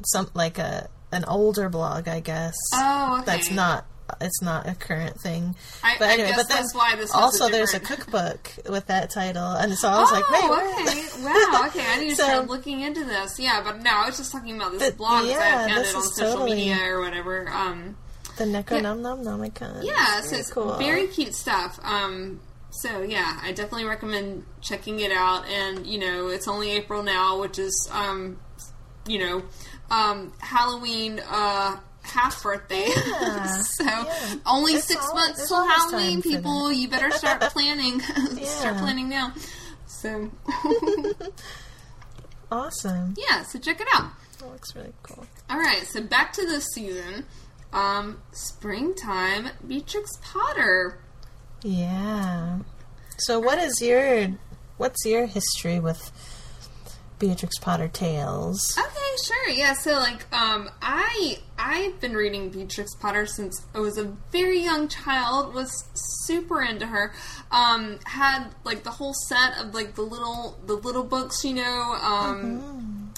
some 0.06 0.28
like 0.34 0.58
a 0.58 0.90
an 1.12 1.24
older 1.26 1.70
blog, 1.70 2.08
I 2.08 2.20
guess. 2.20 2.56
Oh, 2.74 3.18
okay. 3.18 3.26
That's 3.26 3.52
not 3.52 3.86
it's 4.22 4.42
not 4.42 4.68
a 4.68 4.76
current 4.76 5.20
thing. 5.20 5.56
I- 5.84 5.96
but 6.00 6.10
anyway, 6.10 6.34
but 6.36 6.48
that's 6.50 6.74
why 6.74 6.96
this 6.96 7.14
also 7.14 7.50
there's 7.50 7.74
a 7.74 7.80
cookbook 7.80 8.52
with 8.70 8.88
that 8.88 9.10
title, 9.10 9.52
and 9.54 9.74
so 9.78 9.88
I 9.90 10.00
was 10.00 10.10
oh, 10.12 10.16
like, 10.16 10.30
wait, 10.32 10.50
what? 10.50 10.88
okay. 10.88 11.24
Wow, 11.24 11.64
okay. 11.68 11.86
I 11.88 12.00
need 12.00 12.10
to 12.12 12.16
So- 12.16 12.24
start 12.24 12.48
looking 12.48 12.82
into 12.82 13.04
this. 13.06 13.40
Yeah, 13.40 13.62
but 13.64 13.82
no, 13.82 13.92
I 13.92 14.06
was 14.08 14.18
just 14.18 14.32
talking 14.32 14.56
about 14.56 14.72
this 14.72 14.84
But, 14.84 14.98
blog 14.98 15.24
because 15.28 15.38
I 15.42 15.52
found 15.68 15.72
it 15.72 15.96
on 15.96 16.04
social 16.04 16.32
totally- 16.34 16.56
media 16.56 16.78
or 16.86 17.02
whatever. 17.02 17.50
Um, 17.50 17.98
The 18.38 18.46
Necronomnomnomicon. 18.46 19.84
yeah, 19.84 20.20
It's 20.20 20.30
so 20.30 20.36
it's 20.36 20.52
cool. 20.52 20.78
very 20.78 21.08
cute 21.08 21.36
stuff. 21.36 21.80
Um, 21.84 22.40
so 22.72 23.02
yeah, 23.02 23.40
I 23.42 23.52
definitely 23.52 23.86
recommend 23.86 24.46
checking 24.62 25.00
it 25.00 25.12
out. 25.12 25.48
And 25.48 25.86
you 25.88 26.00
know, 26.00 26.28
it's 26.30 26.48
only 26.48 26.72
April 26.72 27.04
now, 27.04 27.40
which 27.42 27.58
is 27.60 27.90
um, 27.92 28.40
you 29.08 29.20
know, 29.20 29.44
um, 29.92 30.32
Halloween 30.40 31.20
uh, 31.28 31.78
half 32.10 32.42
birthday. 32.44 32.88
Yeah, 33.08 33.46
so 33.62 33.84
yeah. 33.84 34.36
only 34.46 34.74
It's 34.74 34.86
six 34.86 35.04
al- 35.06 35.16
months 35.16 35.48
till 35.48 35.66
Halloween, 35.68 36.22
people. 36.22 36.72
You 36.72 36.88
better 36.90 37.12
start 37.12 37.42
planning. 37.54 38.00
start 38.44 38.78
planning 38.78 39.10
now. 39.10 39.34
So 39.88 40.30
awesome. 42.52 43.16
yeah, 43.18 43.44
so 43.44 43.60
check 43.60 43.82
it 43.82 43.88
out. 43.94 44.12
That 44.40 44.50
looks 44.52 44.76
really 44.76 44.94
cool. 45.04 45.26
All 45.50 45.58
right, 45.60 45.84
so 45.86 46.02
back 46.02 46.34
to 46.34 46.46
the 46.46 46.62
season. 46.62 47.26
um, 47.74 48.22
springtime 48.32 49.50
Beatrix 49.68 50.10
Potter. 50.24 51.00
Yeah. 51.64 52.60
So, 53.18 53.40
what 53.40 53.60
is 53.60 53.82
your 53.82 54.30
what's 54.78 55.06
your 55.06 55.26
history 55.26 55.80
with 55.80 56.12
Beatrix 57.20 57.60
Potter 57.60 57.88
tales? 57.88 58.76
Okay, 58.78 59.16
sure. 59.26 59.50
Yeah, 59.50 59.74
so 59.74 59.92
like 59.92 60.26
um 60.34 60.70
I 60.82 61.40
I've 61.58 62.00
been 62.00 62.16
reading 62.16 62.50
Beatrix 62.50 62.96
Potter 62.96 63.26
since 63.26 63.66
I 63.76 63.80
was 63.80 63.98
a 63.98 64.06
very 64.32 64.62
young 64.62 64.88
child, 64.88 65.54
was 65.54 65.84
super 65.94 66.62
into 66.62 66.88
her. 66.88 67.14
Um 67.52 68.00
had 68.06 68.48
like 68.64 68.84
the 68.84 68.92
whole 68.92 69.14
set 69.28 69.58
of 69.60 69.74
like 69.74 69.96
the 69.96 70.02
little 70.02 70.58
the 70.66 70.76
little 70.76 71.04
books, 71.04 71.44
you 71.44 71.54
know, 71.56 71.98
um 72.02 73.14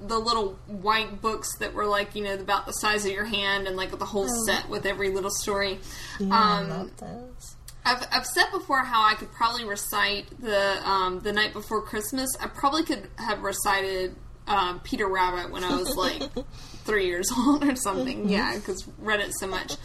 the 0.00 0.18
little 0.18 0.52
white 0.66 1.20
books 1.20 1.56
that 1.58 1.74
were 1.74 1.86
like, 1.86 2.14
you 2.14 2.22
know, 2.24 2.34
about 2.34 2.66
the 2.66 2.72
size 2.72 3.04
of 3.04 3.10
your 3.12 3.24
hand 3.24 3.66
and 3.66 3.76
like 3.76 3.96
the 3.96 4.04
whole 4.04 4.28
set 4.46 4.68
with 4.68 4.86
every 4.86 5.10
little 5.10 5.30
story. 5.30 5.78
Yeah, 6.18 6.28
I 6.32 6.58
um 6.60 6.70
love 6.70 6.96
those. 6.98 7.56
I've, 7.88 8.06
I've 8.12 8.26
said 8.26 8.50
before 8.52 8.84
how 8.84 9.02
I 9.02 9.14
could 9.14 9.32
probably 9.32 9.64
recite 9.64 10.26
the 10.40 10.86
um, 10.86 11.20
the 11.20 11.32
night 11.32 11.54
before 11.54 11.80
Christmas. 11.80 12.28
I 12.38 12.46
probably 12.46 12.82
could 12.82 13.08
have 13.16 13.42
recited 13.42 14.14
um, 14.46 14.80
Peter 14.80 15.08
Rabbit 15.08 15.50
when 15.50 15.64
I 15.64 15.74
was 15.74 15.96
like 15.96 16.22
three 16.84 17.06
years 17.06 17.30
old 17.36 17.64
or 17.64 17.76
something. 17.76 18.28
Yeah, 18.28 18.54
because 18.56 18.86
read 18.98 19.20
it 19.20 19.32
so 19.38 19.46
much. 19.46 19.76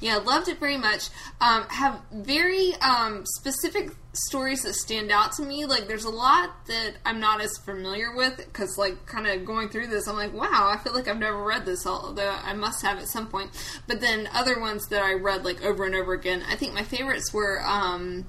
Yeah, 0.00 0.18
loved 0.18 0.48
it 0.48 0.60
very 0.60 0.76
much. 0.76 1.08
Um, 1.40 1.64
have 1.68 2.00
very 2.12 2.74
um, 2.76 3.24
specific 3.26 3.90
stories 4.12 4.62
that 4.62 4.74
stand 4.74 5.10
out 5.10 5.32
to 5.32 5.42
me. 5.42 5.64
Like, 5.64 5.88
there's 5.88 6.04
a 6.04 6.10
lot 6.10 6.50
that 6.68 6.94
I'm 7.04 7.18
not 7.18 7.40
as 7.40 7.56
familiar 7.58 8.14
with 8.14 8.36
because, 8.36 8.78
like, 8.78 9.06
kind 9.06 9.26
of 9.26 9.44
going 9.44 9.68
through 9.68 9.88
this, 9.88 10.06
I'm 10.06 10.16
like, 10.16 10.32
wow, 10.32 10.70
I 10.72 10.76
feel 10.82 10.94
like 10.94 11.08
I've 11.08 11.18
never 11.18 11.42
read 11.42 11.66
this, 11.66 11.86
although 11.86 12.30
I 12.30 12.54
must 12.54 12.82
have 12.82 12.98
at 12.98 13.08
some 13.08 13.26
point. 13.26 13.50
But 13.88 14.00
then 14.00 14.28
other 14.32 14.60
ones 14.60 14.86
that 14.88 15.02
I 15.02 15.14
read 15.14 15.44
like 15.44 15.64
over 15.64 15.84
and 15.84 15.94
over 15.94 16.12
again. 16.12 16.42
I 16.48 16.54
think 16.54 16.74
my 16.74 16.84
favorites 16.84 17.32
were 17.32 17.60
um, 17.66 18.26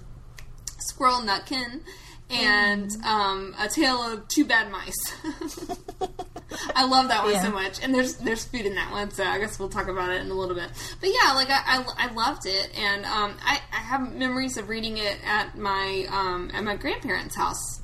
Squirrel 0.80 1.22
Nutkin 1.22 1.82
and 2.30 2.92
um, 3.06 3.56
A 3.60 3.68
Tale 3.68 4.02
of 4.14 4.28
Two 4.28 4.46
Bad 4.46 4.72
Mice. 4.72 5.14
I 6.76 6.86
love 6.86 7.08
that 7.10 7.24
one 7.24 7.34
Yeah. 7.34 7.44
so 7.44 7.52
much, 7.52 7.82
and 7.84 7.94
there's 7.94 8.16
there's 8.16 8.44
food 8.46 8.66
in 8.66 8.76
that 8.76 8.92
one, 8.92 9.12
so 9.12 9.24
I 9.24 9.40
guess 9.40 9.60
we'll 9.60 9.70
talk 9.70 9.88
about 9.88 10.10
it 10.12 10.22
in 10.22 10.30
a 10.32 10.34
little 10.34 10.56
bit. 10.56 10.70
But 11.00 11.10
yeah, 11.10 11.34
like 11.34 11.50
I, 11.50 11.62
I, 11.66 12.08
I 12.10 12.14
loved 12.14 12.46
it, 12.46 12.70
and 12.78 13.06
um, 13.06 13.36
I, 13.44 13.60
I 13.72 13.78
have 13.78 14.14
memories 14.14 14.58
of 14.58 14.68
reading 14.70 14.98
it 14.98 15.18
at 15.26 15.58
my 15.58 16.06
um, 16.12 16.52
at 16.54 16.64
my 16.64 16.76
grandparents' 16.76 17.36
house. 17.36 17.82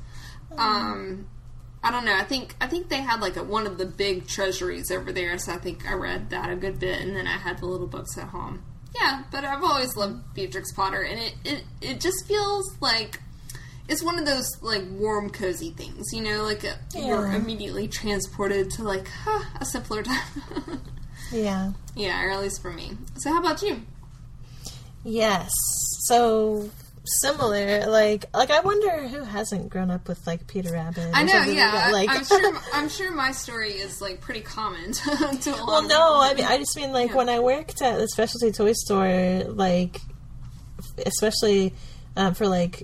Um, 0.58 1.28
I 1.84 1.92
don't 1.92 2.06
know. 2.06 2.16
I 2.16 2.24
think 2.24 2.56
I 2.60 2.68
think 2.68 2.90
they 2.90 3.02
had 3.02 3.22
like 3.22 3.38
a, 3.38 3.44
one 3.44 3.68
of 3.68 3.78
the 3.78 3.86
big 3.86 4.28
treasuries 4.28 4.92
over 4.92 5.12
there, 5.12 5.38
so 5.38 5.54
I 5.54 5.58
think 5.58 5.88
I 5.88 5.94
read 5.94 6.30
that 6.32 6.50
a 6.50 6.56
good 6.56 6.80
bit, 6.80 7.02
and 7.02 7.16
then 7.16 7.28
I 7.28 7.38
had 7.38 7.60
the 7.60 7.66
little 7.68 7.88
books 7.88 8.18
at 8.18 8.30
home. 8.30 8.64
Yeah, 8.96 9.24
but 9.32 9.44
I've 9.44 9.64
always 9.64 9.96
loved 9.96 10.34
Beatrix 10.34 10.72
Potter, 10.74 11.02
and 11.02 11.20
it 11.20 11.36
it, 11.46 11.64
it 11.82 12.00
just 12.02 12.28
feels 12.28 12.76
like 12.82 13.20
it's 13.88 14.04
one 14.04 14.18
of 14.18 14.26
those 14.26 14.50
like 14.62 14.84
warm, 14.92 15.30
cozy 15.30 15.72
things, 15.72 16.06
you 16.12 16.22
know, 16.22 16.44
like 16.44 16.64
a, 16.64 16.76
you're 16.96 17.32
immediately 17.32 17.88
transported 17.88 18.72
to 18.72 18.84
like 18.84 19.08
huh, 19.24 19.44
a 19.60 19.66
simpler 19.66 20.04
time. 20.04 20.82
Yeah. 21.32 21.72
yeah, 21.96 22.24
or 22.24 22.30
at 22.30 22.40
least 22.40 22.62
for 22.62 22.72
me. 22.72 22.92
So, 23.18 23.32
how 23.32 23.40
about 23.40 23.62
you? 23.64 23.82
Yes. 25.04 25.52
So 26.02 26.70
similar. 27.04 27.88
Like, 27.88 28.26
like 28.34 28.52
I 28.52 28.60
wonder 28.62 29.08
who 29.08 29.24
hasn't 29.24 29.70
grown 29.70 29.92
up 29.92 30.08
with 30.08 30.26
like 30.28 30.48
Peter 30.48 30.72
Rabbit. 30.72 31.10
I 31.14 31.24
know, 31.24 31.44
yeah. 31.44 31.72
That, 31.72 31.94
like, 31.94 32.10
I, 32.10 32.18
am 32.18 32.26
sure. 32.26 32.54
I'm 32.74 32.90
sure 32.90 33.12
my 33.12 33.32
story 33.32 33.72
is 33.72 34.02
like 34.02 34.22
pretty 34.22 34.42
common 34.42 34.92
to, 34.94 35.04
to 35.42 35.56
a 35.56 35.66
Well, 35.66 35.88
no, 35.88 36.22
I 36.22 36.34
mean, 36.36 36.46
I 36.46 36.58
just 36.58 36.76
mean 36.76 36.92
like 36.92 37.10
Yeah. 37.10 37.16
when 37.16 37.30
I 37.30 37.40
worked 37.40 37.82
at 37.82 37.98
the 37.98 38.08
specialty 38.08 38.52
toy 38.52 38.74
store, 38.74 39.44
like 39.48 40.00
especially 41.06 41.74
um, 42.16 42.34
for 42.34 42.48
like 42.48 42.84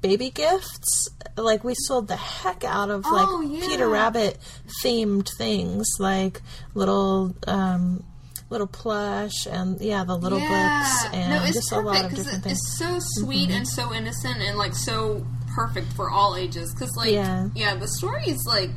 baby 0.00 0.30
gifts, 0.30 1.08
like 1.36 1.64
we 1.64 1.74
sold 1.74 2.08
the 2.08 2.16
heck 2.16 2.64
out 2.64 2.90
of 2.90 3.04
like 3.04 3.26
Oh, 3.28 3.40
yeah. 3.40 3.66
Peter 3.66 3.88
Rabbit 3.88 4.38
themed 4.84 5.28
things, 5.36 5.86
like 5.98 6.40
little 6.74 7.34
um, 7.46 8.04
little 8.48 8.66
plush 8.66 9.46
and 9.50 9.80
yeah, 9.80 10.04
the 10.04 10.16
little 10.16 10.38
books 10.38 11.04
and 11.12 11.30
no, 11.30 11.42
it's 11.44 11.54
just 11.54 11.72
a 11.72 11.76
perfect 11.76 11.86
lot 11.94 12.04
of 12.04 12.10
different 12.14 12.38
it- 12.38 12.48
things. 12.48 12.78
Mm-hmm. 12.80 12.94
It's 12.96 13.08
so 13.14 13.22
sweet 13.22 13.50
and 13.50 13.66
so 13.68 13.92
innocent 13.92 14.38
and 14.40 14.56
like 14.56 14.74
so 14.74 15.26
perfect 15.54 15.92
for 15.94 16.10
all 16.10 16.36
ages. 16.36 16.72
Because 16.74 16.94
like, 16.96 17.12
Yeah. 17.12 17.48
yeah. 17.54 17.74
the 17.76 17.88
stories 17.88 18.38
like. 18.46 18.70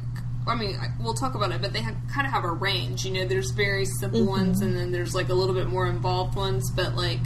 I 0.47 0.55
mean, 0.55 0.79
we'll 0.99 1.13
talk 1.13 1.35
about 1.35 1.51
it, 1.51 1.61
but 1.61 1.73
they 1.73 1.81
have, 1.81 1.95
kind 2.11 2.25
of 2.25 2.33
have 2.33 2.43
a 2.43 2.51
range. 2.51 3.05
You 3.05 3.11
know, 3.13 3.25
there's 3.27 3.51
very 3.51 3.85
simple 3.85 4.21
Mm-hmm. 4.21 4.29
ones, 4.29 4.61
and 4.61 4.75
then 4.75 4.91
there's 4.91 5.13
like 5.13 5.29
a 5.29 5.33
little 5.35 5.53
bit 5.53 5.67
more 5.67 5.85
involved 5.85 6.35
ones. 6.35 6.71
But 6.71 6.95
like, 6.95 7.19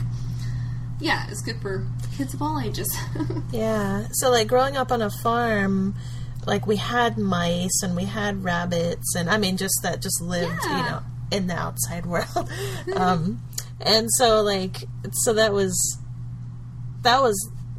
yeah, 1.03 1.25
it's 1.29 1.41
good 1.41 1.59
for 1.61 1.85
kids 2.17 2.33
of 2.33 2.41
all 2.41 2.59
ages. 2.59 2.89
Yeah. 3.51 4.07
So 4.13 4.31
like 4.31 4.47
growing 4.47 4.75
up 4.77 4.91
on 4.91 5.01
a 5.01 5.09
farm, 5.21 5.93
like 6.47 6.65
we 6.65 6.77
had 6.77 7.17
mice 7.17 7.83
and 7.83 7.95
we 7.95 8.05
had 8.05 8.43
rabbits 8.43 9.15
and 9.15 9.29
I 9.29 9.37
mean 9.37 9.57
just 9.57 9.77
that 9.83 10.01
just 10.01 10.21
lived, 10.21 10.59
Yeah. 10.65 10.77
you 10.77 10.83
know, 10.89 10.99
in 11.31 11.47
the 11.47 11.55
outside 11.55 12.05
world. 12.13 12.49
um 12.95 13.41
and 13.81 14.07
so 14.17 14.41
like 14.41 14.85
so 15.11 15.33
that 15.33 15.51
was 15.53 15.73
that 17.03 17.21
was 17.21 17.35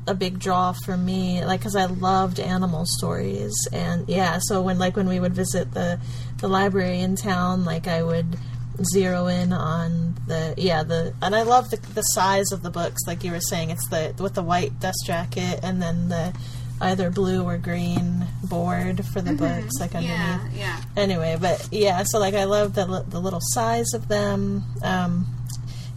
a 0.07 0.15
big 0.15 0.39
draw 0.39 0.73
for 0.85 0.97
me 0.97 1.43
like 1.45 1.63
cuz 1.63 1.75
I 1.75 1.87
loved 1.87 2.39
animal 2.39 2.85
stories 2.87 3.55
and 3.73 4.07
yeah, 4.09 4.39
so 4.49 4.61
when 4.63 4.79
like 4.79 4.97
when 4.97 5.09
we 5.09 5.19
would 5.19 5.35
visit 5.35 5.73
the 5.73 5.99
the 6.39 6.49
library 6.49 7.01
in 7.01 7.17
town, 7.17 7.65
like 7.65 7.87
I 7.89 8.03
would 8.03 8.37
zero 8.83 9.27
in 9.27 9.53
on 9.53 10.15
the 10.27 10.55
yeah 10.57 10.83
the 10.83 11.15
and 11.23 11.35
I 11.35 11.43
love 11.43 11.71
the 11.71 11.77
the 11.95 12.03
size 12.03 12.51
of 12.53 12.63
the 12.63 12.71
books 12.71 13.03
like 13.07 13.23
you 13.25 13.31
were 13.31 13.41
saying. 13.41 13.71
It's 13.71 13.87
the 13.89 14.15
with 14.19 14.35
the 14.35 14.43
white 14.43 14.81
dust 14.81 15.05
jacket 15.07 15.61
and 15.63 15.81
then 15.81 16.09
the 16.09 16.35
either 16.81 17.11
blue 17.11 17.45
or 17.45 17.57
green 17.57 18.27
board 18.43 19.07
for 19.07 19.21
the 19.21 19.33
books 19.33 19.75
like 19.79 19.95
underneath. 19.95 20.19
yeah, 20.19 20.49
yeah. 20.55 20.81
anyway 20.97 21.37
but 21.41 21.69
yeah 21.71 22.03
so 22.03 22.19
like 22.19 22.35
I 22.35 22.45
love 22.45 22.75
the 22.75 23.05
the 23.09 23.21
little 23.21 23.41
size 23.41 23.95
of 23.95 24.09
them. 24.09 24.65
Um 24.83 25.27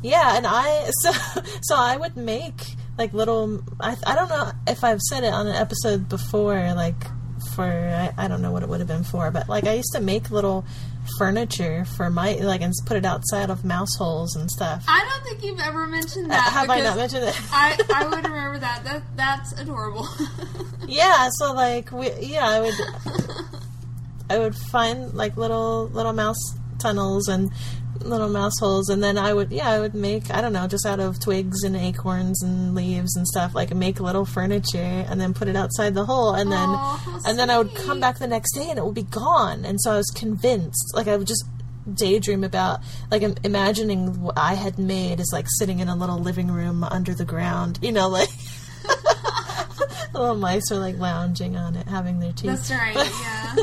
yeah 0.04 0.38
and 0.38 0.46
I 0.48 0.90
so 1.02 1.12
so 1.64 1.76
I 1.76 1.98
would 1.98 2.16
make 2.16 2.76
like 2.98 3.14
little 3.14 3.64
I, 3.80 3.96
I 4.06 4.16
don't 4.16 4.30
know 4.30 4.52
if 4.68 4.84
I've 4.84 5.02
said 5.02 5.24
it 5.24 5.34
on 5.34 5.48
an 5.48 5.56
episode 5.56 6.10
before 6.10 6.74
like 6.76 7.06
for 7.56 7.64
I, 7.64 8.14
I 8.18 8.28
don't 8.28 8.42
know 8.42 8.52
what 8.52 8.62
it 8.64 8.70
would 8.70 8.80
have 8.80 8.88
been 8.88 9.04
for 9.04 9.32
but 9.32 9.50
like 9.50 9.66
I 9.66 9.74
used 9.74 9.94
to 9.94 10.00
make 10.02 10.30
little 10.30 10.66
furniture 11.18 11.86
for 11.96 12.10
my 12.10 12.34
like 12.36 12.62
and 12.62 12.74
put 12.86 12.98
it 12.98 13.06
outside 13.06 13.50
of 13.50 13.64
mouse 13.66 13.96
holes 13.98 14.36
and 14.36 14.50
stuff 14.52 14.84
I 14.88 15.08
don't 15.10 15.24
think 15.24 15.44
you've 15.44 15.60
ever 15.60 15.88
mentioned 15.88 16.26
Uh, 16.28 16.36
that. 16.36 16.52
have 16.54 16.70
I 16.70 16.82
not 16.82 16.98
mentioned 16.98 17.24
it 17.26 17.36
I, 17.52 17.78
I 17.94 18.06
would 18.10 18.24
remember 18.26 18.60
that. 18.60 18.84
That 18.84 19.04
that's 19.16 19.54
adorable. 19.60 20.08
yeah 20.88 21.30
so 21.34 21.54
like 21.54 21.92
we 21.92 22.12
yeah 22.22 22.48
I 22.48 22.60
would 22.62 22.74
I 24.30 24.40
would 24.40 24.56
find 24.56 25.14
like 25.14 25.38
little 25.38 25.88
little 25.90 26.14
mouse 26.14 26.40
tunnels 26.80 27.28
and 27.28 27.52
little 28.04 28.30
mouse 28.30 28.58
holes 28.60 28.90
and 28.90 29.04
then 29.04 29.18
I 29.18 29.34
would 29.34 29.52
yeah 29.52 29.70
I 29.70 29.80
would 29.80 29.94
make 29.94 30.32
I 30.32 30.42
don't 30.42 30.54
know 30.54 30.68
just 30.68 30.86
out 30.86 31.00
of 31.00 31.20
twigs 31.20 31.64
and 31.64 31.76
acorns 31.76 32.42
and 32.44 32.76
leaves 32.76 33.16
and 33.16 33.28
stuff 33.28 33.56
like 33.56 33.74
make 33.74 34.00
little 34.00 34.26
furniture 34.26 34.78
and 34.78 35.20
then 35.20 35.34
put 35.34 35.48
it 35.48 35.56
outside 35.56 35.94
the 35.94 36.06
hole 36.06 36.34
and 36.34 36.52
then 36.52 36.70
Aw, 36.70 36.98
how 36.98 37.30
and 37.30 37.38
then 37.40 37.50
I 37.50 37.58
would 37.58 37.74
come 37.76 38.00
back 38.00 38.20
the 38.20 38.28
next 38.28 38.54
day 38.54 38.70
and 38.70 38.78
it 38.78 38.86
would 38.86 38.96
be 38.96 39.04
gone. 39.04 39.66
And 39.66 39.80
so 39.82 39.94
I 39.94 39.98
was 39.98 40.12
convinced 40.16 40.94
like 40.96 41.08
I 41.08 41.18
would 41.18 41.28
just 41.28 41.46
daydream 41.94 42.44
about 42.44 42.82
like 43.12 43.22
im- 43.22 43.36
imagining 43.44 44.22
what 44.22 44.38
I 44.38 44.56
had 44.56 44.78
made 44.78 45.20
is 45.20 45.30
like 45.32 45.46
sitting 45.58 45.80
in 45.80 45.88
a 45.88 45.96
little 45.96 46.20
living 46.20 46.52
room 46.52 46.84
under 46.84 47.14
the 47.14 47.24
ground 47.24 47.80
you 47.82 47.94
know 47.94 48.10
like 48.10 48.28
little 50.14 50.36
mice 50.36 50.72
are 50.72 50.80
like 50.80 50.98
lounging 50.98 51.56
on 51.56 51.76
it 51.76 51.88
having 51.88 52.20
their 52.20 52.32
tea 52.32 52.48
That's 52.48 52.72
right. 52.72 52.96
Yeah. 53.22 53.56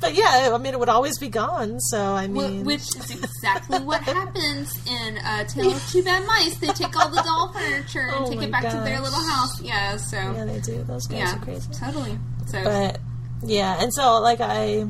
but 0.00 0.14
yeah, 0.14 0.50
I 0.52 0.58
mean, 0.58 0.74
it 0.74 0.78
would 0.78 0.88
always 0.88 1.18
be 1.18 1.28
gone. 1.28 1.80
So 1.80 2.00
I 2.00 2.26
mean, 2.26 2.64
Which 2.64 2.94
is 2.96 3.10
exactly 3.10 3.78
what 3.80 4.02
happens 4.02 4.74
in 4.86 5.18
uh, 5.18 5.44
Tale 5.44 5.72
of 5.72 5.90
Two 5.90 6.02
Bad 6.02 6.26
Mice. 6.26 6.56
They 6.58 6.68
take 6.68 6.96
all 6.96 7.08
the 7.08 7.22
doll 7.22 7.52
furniture 7.52 8.00
and 8.00 8.10
Oh 8.26 8.30
take 8.30 8.42
it 8.42 8.50
back 8.50 8.68
to 8.70 8.76
their 8.78 9.00
little 9.00 9.22
house. 9.22 9.60
Yeah, 9.62 9.96
so 9.96 10.16
yeah, 10.16 10.44
they 10.44 10.60
do. 10.60 10.82
Those 10.84 11.06
guys 11.06 11.18
yeah, 11.18 11.36
are 11.36 11.44
crazy. 11.44 11.72
totally. 11.72 12.18
So 12.46 12.62
But 12.64 13.00
yeah, 13.42 13.82
and 13.82 13.92
so 13.92 14.20
like 14.20 14.40
I, 14.40 14.86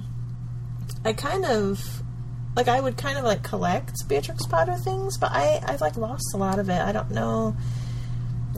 I 1.04 1.12
kind 1.12 1.44
of 1.44 2.02
like 2.56 2.68
I 2.68 2.80
would 2.80 2.96
kind 2.96 3.18
of 3.18 3.24
like 3.24 3.42
collect 3.42 3.92
Beatrix 4.08 4.46
Potter 4.46 4.74
things, 4.74 5.16
but 5.18 5.30
I 5.32 5.60
I've 5.66 5.80
like 5.80 5.96
lost 5.96 6.34
a 6.34 6.36
lot 6.36 6.58
of 6.58 6.68
it. 6.68 6.80
I 6.80 6.92
don't 6.92 7.10
know. 7.10 7.56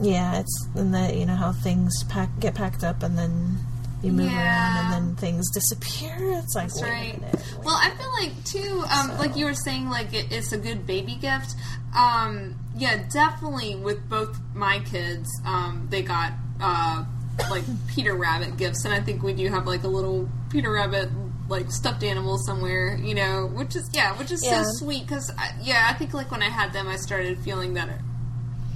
Yeah, 0.01 0.39
it's 0.39 0.67
and 0.75 0.93
that 0.93 1.15
you 1.15 1.25
know 1.25 1.35
how 1.35 1.51
things 1.51 2.03
pack 2.05 2.29
get 2.39 2.55
packed 2.55 2.83
up 2.83 3.03
and 3.03 3.17
then 3.17 3.57
you 4.01 4.11
move 4.11 4.27
around 4.33 4.77
and 4.77 4.93
then 5.07 5.15
things 5.15 5.49
disappear. 5.53 6.15
It's 6.43 6.55
like 6.55 6.67
That's 6.67 6.81
right. 6.81 7.21
minute. 7.21 7.41
Well, 7.63 7.75
I 7.75 7.91
feel 7.91 8.11
like 8.11 8.43
too, 8.43 8.83
um, 8.91 9.11
So- 9.11 9.15
like 9.19 9.35
you 9.37 9.45
were 9.45 9.53
saying, 9.53 9.89
like 9.89 10.13
it, 10.13 10.31
it's 10.31 10.51
a 10.51 10.57
good 10.57 10.85
baby 10.85 11.15
gift. 11.15 11.55
Um, 11.95 12.55
yeah, 12.75 13.03
definitely. 13.13 13.75
With 13.75 14.09
both 14.09 14.37
my 14.53 14.79
kids, 14.79 15.29
um, 15.45 15.87
they 15.89 16.01
got 16.01 16.33
uh, 16.59 17.05
like 17.49 17.63
Peter 17.87 18.15
Rabbit 18.15 18.57
gifts, 18.57 18.83
and 18.85 18.93
I 18.93 18.99
think 18.99 19.21
we 19.23 19.33
do 19.33 19.47
have 19.49 19.67
like 19.67 19.83
a 19.83 19.87
little 19.87 20.27
Peter 20.49 20.71
Rabbit 20.71 21.09
like 21.49 21.69
stuffed 21.71 22.03
animal 22.03 22.37
somewhere, 22.39 22.97
you 22.97 23.13
know, 23.13 23.45
which 23.53 23.75
is 23.75 23.89
yeah, 23.93 24.17
which 24.17 24.31
is 24.31 24.43
Yeah. 24.43 24.63
so 24.63 24.69
sweet 24.85 25.05
because 25.07 25.31
yeah, 25.61 25.87
I 25.89 25.93
think 25.93 26.13
like 26.13 26.31
when 26.31 26.41
I 26.41 26.49
had 26.49 26.73
them, 26.73 26.87
I 26.87 26.95
started 26.97 27.37
feeling 27.39 27.75
that, 27.75 27.89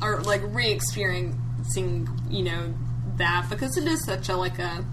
or 0.01 0.21
like 0.21 0.41
re-experiencing, 0.45 2.07
you 2.29 2.43
know, 2.43 2.73
that 3.17 3.47
because 3.49 3.77
it 3.77 3.85
is 3.87 4.03
such 4.05 4.29
a 4.29 4.35
like 4.35 4.59
a 4.59 4.85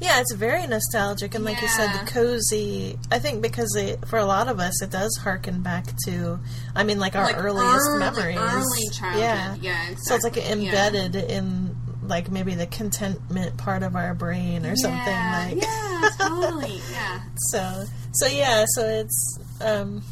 Yeah, 0.00 0.20
it's 0.20 0.34
very 0.34 0.66
nostalgic, 0.66 1.34
and 1.34 1.44
like 1.44 1.60
you 1.60 1.68
said, 1.68 1.92
the 1.92 2.10
cozy. 2.10 2.98
I 3.10 3.18
think 3.18 3.42
because 3.42 3.74
it, 3.76 4.06
for 4.08 4.18
a 4.18 4.24
lot 4.24 4.48
of 4.48 4.58
us, 4.58 4.82
it 4.82 4.90
does 4.90 5.16
harken 5.22 5.62
back 5.62 5.86
to, 6.06 6.38
I 6.74 6.82
mean, 6.84 6.98
like 6.98 7.14
our 7.16 7.24
like 7.24 7.36
earliest 7.38 7.88
early, 7.90 7.98
memories. 8.00 8.38
early 8.38 8.88
childhood. 8.92 9.20
Yeah, 9.22 9.54
Yeah, 9.60 9.82
exactly. 9.90 9.96
so 10.02 10.14
it's 10.16 10.24
like 10.24 10.36
Yeah. 10.36 10.52
embedded 10.52 11.14
in 11.16 11.76
like 12.06 12.28
maybe 12.30 12.54
the 12.56 12.66
contentment 12.66 13.56
part 13.56 13.84
of 13.84 13.94
our 13.94 14.14
brain 14.14 14.66
or 14.66 14.74
something 14.74 15.14
like. 15.14 15.62
yeah, 15.62 16.08
totally. 16.18 16.80
Yeah. 16.92 17.20
So 17.52 17.84
so 18.14 18.26
yeah, 18.26 18.64
so 18.74 18.84
it's 18.88 19.38
um, 19.60 20.02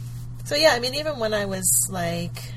so 0.44 0.54
yeah. 0.54 0.70
I 0.74 0.78
mean, 0.80 0.94
even 0.94 1.18
when 1.18 1.34
I 1.34 1.46
was 1.46 1.66
like. 1.90 2.52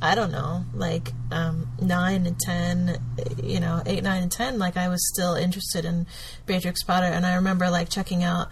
I 0.00 0.14
don't 0.14 0.30
know, 0.30 0.64
like 0.74 1.12
um, 1.32 1.68
nine 1.80 2.26
and 2.26 2.38
ten, 2.38 2.98
you 3.42 3.60
know, 3.60 3.82
eight, 3.86 4.02
nine, 4.02 4.22
and 4.24 4.30
ten. 4.32 4.58
Like 4.58 4.76
I 4.76 4.88
was 4.88 5.00
still 5.12 5.34
interested 5.34 5.84
in 5.84 6.06
Beatrix 6.44 6.82
Potter, 6.82 7.06
and 7.06 7.24
I 7.24 7.36
remember 7.36 7.70
like 7.70 7.88
checking 7.88 8.22
out 8.22 8.48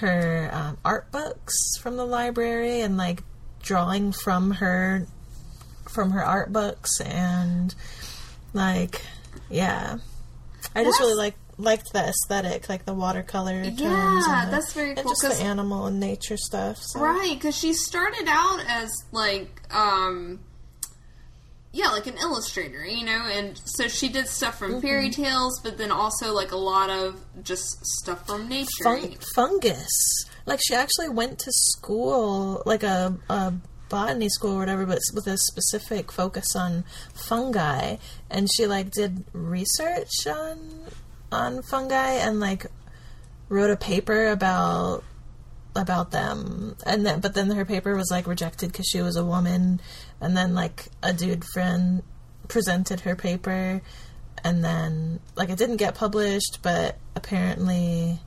her 0.00 0.50
um, 0.52 0.78
art 0.84 1.10
books 1.12 1.54
from 1.80 1.96
the 1.96 2.04
library 2.04 2.80
and 2.80 2.96
like 2.96 3.22
drawing 3.62 4.12
from 4.12 4.52
her 4.52 5.06
from 5.88 6.10
her 6.10 6.24
art 6.24 6.52
books, 6.52 7.00
and 7.00 7.74
like 8.52 9.00
yeah, 9.48 9.98
I 10.74 10.82
just 10.84 10.98
really 11.00 11.14
like 11.14 11.34
liked 11.58 11.92
the 11.92 12.00
aesthetic, 12.08 12.68
like 12.68 12.84
the 12.86 12.94
watercolor 12.94 13.62
tones. 13.64 13.80
Yeah, 13.80 14.42
and 14.42 14.48
the- 14.48 14.56
that's 14.56 14.72
very 14.72 14.90
and 14.90 14.98
cool, 14.98 15.12
just 15.12 15.22
'cause- 15.22 15.38
the 15.38 15.44
animal 15.44 15.86
and 15.86 16.00
nature 16.00 16.36
stuff. 16.36 16.78
So. 16.78 17.00
Right, 17.00 17.34
because 17.34 17.56
she 17.56 17.72
started 17.72 18.26
out 18.28 18.60
as 18.66 18.90
like, 19.12 19.60
um, 19.72 20.40
yeah, 21.72 21.88
like 21.88 22.06
an 22.06 22.16
illustrator, 22.16 22.84
you 22.84 23.04
know, 23.04 23.26
and 23.30 23.60
so 23.64 23.88
she 23.88 24.08
did 24.08 24.26
stuff 24.28 24.58
from 24.58 24.72
Mm-hmm. 24.72 24.80
fairy 24.80 25.10
tales, 25.10 25.60
but 25.62 25.76
then 25.78 25.90
also 25.90 26.32
like 26.32 26.52
a 26.52 26.56
lot 26.56 26.90
of 26.90 27.20
just 27.42 27.84
stuff 27.84 28.26
from 28.26 28.48
nature. 28.48 28.84
Fun- 28.84 29.14
fungus. 29.34 29.88
Like 30.46 30.60
she 30.66 30.74
actually 30.74 31.10
went 31.10 31.38
to 31.40 31.50
school, 31.52 32.62
like 32.64 32.82
a, 32.82 33.16
a 33.28 33.52
botany 33.90 34.28
school 34.28 34.52
or 34.56 34.58
whatever, 34.60 34.86
but 34.86 34.98
with 35.14 35.26
a 35.26 35.36
specific 35.38 36.10
focus 36.10 36.56
on 36.56 36.84
fungi. 37.14 37.96
And 38.30 38.48
she 38.54 38.66
like 38.66 38.90
did 38.90 39.24
research 39.32 40.26
on 40.26 40.58
on 41.30 41.60
fungi 41.62 42.12
and 42.12 42.40
like 42.40 42.66
wrote 43.50 43.70
a 43.70 43.76
paper 43.76 44.28
about 44.28 45.04
about 45.78 46.10
them 46.10 46.76
and 46.84 47.06
then 47.06 47.20
but 47.20 47.32
then 47.34 47.48
her 47.50 47.64
paper 47.64 47.94
was 47.96 48.10
like 48.10 48.26
rejected 48.26 48.70
because 48.72 48.86
she 48.86 49.00
was 49.00 49.16
a 49.16 49.24
woman 49.24 49.80
and 50.20 50.36
then 50.36 50.54
like 50.54 50.86
a 51.02 51.12
dude 51.12 51.44
friend 51.54 52.02
presented 52.48 53.00
her 53.00 53.14
paper 53.16 53.80
and 54.44 54.64
then 54.64 55.20
like 55.36 55.48
it 55.50 55.56
didn't 55.58 55.76
get 55.76 55.94
published 55.94 56.58
but 56.62 56.98
apparently 57.14 58.18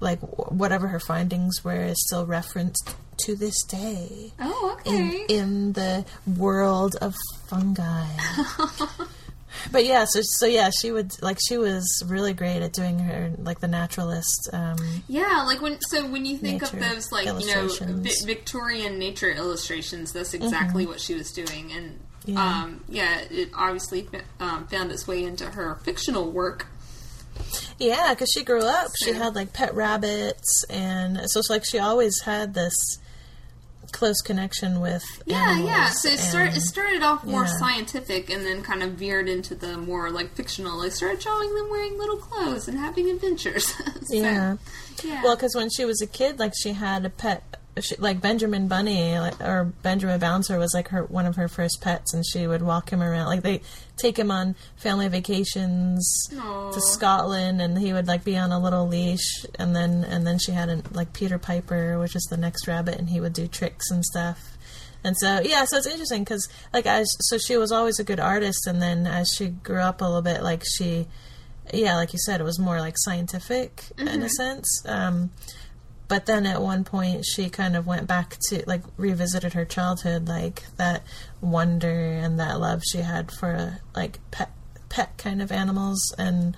like 0.00 0.20
wh- 0.20 0.50
whatever 0.52 0.88
her 0.88 1.00
findings 1.00 1.62
were 1.62 1.82
is 1.84 2.02
still 2.06 2.24
referenced 2.26 2.96
to 3.18 3.36
this 3.36 3.62
day 3.64 4.32
Oh, 4.40 4.78
in 4.86 5.08
okay. 5.08 5.24
in 5.28 5.72
the 5.74 6.06
world 6.38 6.96
of 7.02 7.14
fungi. 7.48 8.06
but 9.72 9.84
yeah, 9.84 10.04
so 10.08 10.20
so 10.22 10.46
yeah, 10.46 10.70
she 10.80 10.92
would 10.92 11.10
like 11.22 11.38
she 11.48 11.58
was 11.58 12.02
really 12.06 12.32
great 12.32 12.62
at 12.62 12.72
doing 12.72 12.98
her 13.00 13.32
like 13.38 13.60
the 13.60 13.68
naturalist. 13.68 14.48
Um, 14.52 14.76
yeah, 15.08 15.42
like 15.46 15.60
when 15.60 15.78
so 15.88 16.06
when 16.06 16.24
you 16.24 16.36
think 16.38 16.62
of 16.62 16.72
those 16.72 17.10
like 17.12 17.26
you 17.26 17.32
know. 17.32 17.66
Mm-hmm. 17.66 18.02
vi- 18.02 18.26
Victorian 18.26 18.98
nature 18.98 19.30
illustrations, 19.30 20.12
that's 20.12 20.34
exactly 20.34 20.86
what 20.86 21.00
she 21.00 21.14
was 21.14 21.32
doing, 21.32 21.72
and 21.72 21.98
Yeah. 22.26 22.42
um, 22.62 22.84
yeah, 22.88 23.20
it 23.30 23.50
obviously 23.54 24.08
um, 24.38 24.66
found 24.68 24.92
its 24.92 25.06
way 25.08 25.24
into 25.24 25.44
her 25.46 25.76
fictional 25.84 26.30
work. 26.30 26.66
yeah, 27.78 28.10
because 28.14 28.30
she 28.32 28.44
grew 28.44 28.62
up, 28.62 28.88
she 29.02 29.12
had 29.12 29.34
like 29.34 29.52
pet 29.52 29.74
rabbits, 29.74 30.64
and 30.68 31.18
so 31.30 31.40
it's 31.40 31.50
like 31.50 31.64
she 31.64 31.78
always 31.78 32.20
had 32.22 32.54
this 32.54 32.74
close 33.92 34.20
connection 34.20 34.80
with 34.80 35.04
Yeah, 35.26 35.58
yeah. 35.58 35.90
So 35.90 36.08
it, 36.08 36.18
start, 36.18 36.56
it 36.56 36.60
started 36.62 37.02
off 37.02 37.24
more 37.24 37.44
yeah. 37.44 37.58
scientific 37.58 38.30
and 38.30 38.44
then 38.44 38.62
kind 38.62 38.82
of 38.82 38.92
veered 38.92 39.28
into 39.28 39.54
the 39.54 39.76
more 39.76 40.10
like 40.10 40.34
fictional. 40.34 40.78
Like 40.78 40.92
started 40.92 41.22
showing 41.22 41.54
them 41.54 41.68
wearing 41.70 41.98
little 41.98 42.16
clothes 42.16 42.68
and 42.68 42.78
having 42.78 43.10
adventures. 43.10 43.72
So, 44.02 44.16
yeah. 44.16 44.56
yeah. 45.04 45.22
Well, 45.22 45.36
because 45.36 45.54
when 45.54 45.68
she 45.70 45.84
was 45.84 46.00
a 46.00 46.06
kid, 46.06 46.38
like 46.38 46.52
she 46.60 46.72
had 46.72 47.04
a 47.04 47.10
pet, 47.10 47.42
she, 47.80 47.96
like 47.96 48.20
Benjamin 48.20 48.68
Bunny, 48.68 49.18
like, 49.18 49.40
or 49.40 49.72
Benjamin 49.82 50.18
Bouncer 50.18 50.58
was 50.58 50.74
like 50.74 50.88
her 50.88 51.04
one 51.04 51.26
of 51.26 51.36
her 51.36 51.48
first 51.48 51.80
pets, 51.80 52.12
and 52.12 52.24
she 52.26 52.46
would 52.46 52.62
walk 52.62 52.90
him 52.90 53.02
around. 53.02 53.26
Like 53.26 53.42
they 53.42 53.60
take 53.96 54.18
him 54.18 54.30
on 54.30 54.56
family 54.76 55.08
vacations 55.08 56.28
Aw. 56.36 56.72
to 56.72 56.80
Scotland, 56.80 57.62
and 57.62 57.78
he 57.78 57.92
would 57.92 58.08
like 58.08 58.24
be 58.24 58.36
on 58.36 58.50
a 58.50 58.58
little 58.58 58.88
leash, 58.88 59.44
and 59.58 59.74
then 59.74 60.04
and 60.04 60.26
then 60.26 60.38
she 60.38 60.52
had 60.52 60.68
a, 60.68 60.82
like 60.92 61.12
Peter 61.12 61.38
Piper, 61.38 61.98
which 61.98 62.16
is 62.16 62.24
the 62.24 62.36
next 62.36 62.66
rabbit, 62.66 62.96
and 62.96 63.10
he 63.10 63.20
would 63.20 63.32
do 63.32 63.46
tricks 63.46 63.90
and 63.90 64.04
stuff. 64.04 64.56
And 65.04 65.16
so 65.16 65.40
yeah, 65.40 65.64
so 65.64 65.76
it's 65.76 65.86
interesting 65.86 66.24
because 66.24 66.48
like 66.72 66.86
as 66.86 67.06
so 67.20 67.38
she 67.38 67.56
was 67.56 67.72
always 67.72 67.98
a 67.98 68.04
good 68.04 68.20
artist, 68.20 68.66
and 68.66 68.82
then 68.82 69.06
as 69.06 69.30
she 69.36 69.48
grew 69.48 69.80
up 69.80 70.00
a 70.00 70.04
little 70.04 70.22
bit, 70.22 70.42
like 70.42 70.64
she 70.76 71.06
yeah, 71.72 71.96
like 71.96 72.12
you 72.12 72.18
said, 72.18 72.40
it 72.40 72.44
was 72.44 72.58
more 72.58 72.80
like 72.80 72.94
scientific 72.98 73.84
in 73.96 74.22
a 74.22 74.28
sense. 74.28 74.82
Um, 74.86 75.30
but 76.10 76.26
then 76.26 76.44
at 76.44 76.60
one 76.60 76.82
point, 76.82 77.24
she 77.24 77.48
kind 77.48 77.76
of 77.76 77.86
went 77.86 78.08
back 78.08 78.36
to 78.48 78.64
like 78.66 78.82
revisited 78.96 79.52
her 79.52 79.64
childhood, 79.64 80.26
like 80.26 80.64
that 80.76 81.04
wonder 81.40 81.88
and 81.88 82.40
that 82.40 82.58
love 82.58 82.82
she 82.82 82.98
had 82.98 83.30
for 83.30 83.78
like 83.94 84.18
pet 84.32 84.50
pet 84.88 85.16
kind 85.18 85.40
of 85.40 85.52
animals, 85.52 86.12
and 86.18 86.56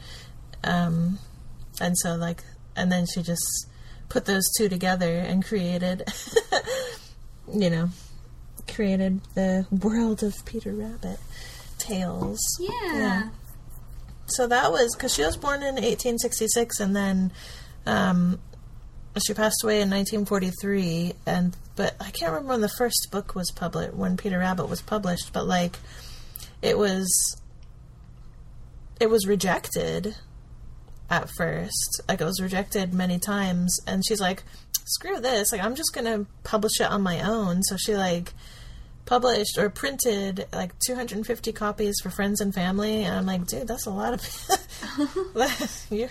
um, 0.65 1.19
and 1.83 1.99
so 1.99 2.15
like, 2.15 2.43
and 2.75 2.91
then 2.91 3.05
she 3.05 3.23
just 3.23 3.67
put 4.09 4.25
those 4.25 4.51
two 4.57 4.71
together 4.71 5.19
and 5.19 5.45
created, 5.45 6.11
you 7.55 7.69
know, 7.69 7.91
created 8.75 9.21
the 9.35 9.67
world 9.71 10.23
of 10.23 10.35
Peter 10.47 10.73
Rabbit 10.73 11.19
tales. 11.77 12.41
yeah. 12.59 12.71
yeah. 12.95 13.29
So 14.29 14.47
that 14.47 14.73
was 14.73 14.97
because 14.97 15.13
she 15.13 15.23
was 15.23 15.37
born 15.37 15.57
in 15.57 15.75
1866, 15.75 16.81
and 16.81 16.97
then 16.97 17.33
um, 17.85 18.39
she 19.21 19.35
passed 19.35 19.63
away 19.63 19.81
in 19.81 19.91
1943. 19.91 21.15
And 21.27 21.57
but 21.77 21.97
I 22.01 22.11
can't 22.11 22.33
remember 22.33 22.51
when 22.51 22.61
the 22.61 22.69
first 22.69 23.09
book 23.11 23.35
was 23.35 23.51
published, 23.51 23.95
when 23.95 24.17
Peter 24.17 24.39
Rabbit 24.39 24.69
was 24.69 24.83
published. 24.83 25.33
But 25.33 25.47
like, 25.47 25.77
it 26.61 26.79
was 26.79 27.11
it 29.01 29.11
was 29.11 29.27
rejected 29.27 30.17
at 31.11 31.29
first. 31.37 32.01
Like 32.09 32.21
it 32.21 32.25
was 32.25 32.41
rejected 32.41 32.95
many 32.95 33.19
times, 33.19 33.79
and 33.87 34.03
she's 34.07 34.21
like, 34.21 34.45
"Screw 34.85 35.21
this! 35.21 35.53
Like 35.53 35.63
I'm 35.63 35.75
just 35.75 35.93
gonna 35.93 36.27
publish 36.45 36.81
it 36.81 36.91
on 36.91 37.03
my 37.03 37.21
own." 37.21 37.63
So 37.65 37.77
she 37.77 37.95
like 37.97 38.33
published 39.05 39.59
or 39.59 39.69
printed 39.69 40.47
like 40.53 40.79
250 40.87 41.53
copies 41.53 41.97
for 42.03 42.09
friends 42.09 42.41
and 42.41 42.55
family 42.55 43.03
and 43.03 43.15
i'm 43.17 43.27
like 43.27 43.45
dude 43.47 43.67
that's 43.67 43.87
a 43.87 43.91
lot 43.91 44.15
of 44.15 44.23
you're, 45.91 46.09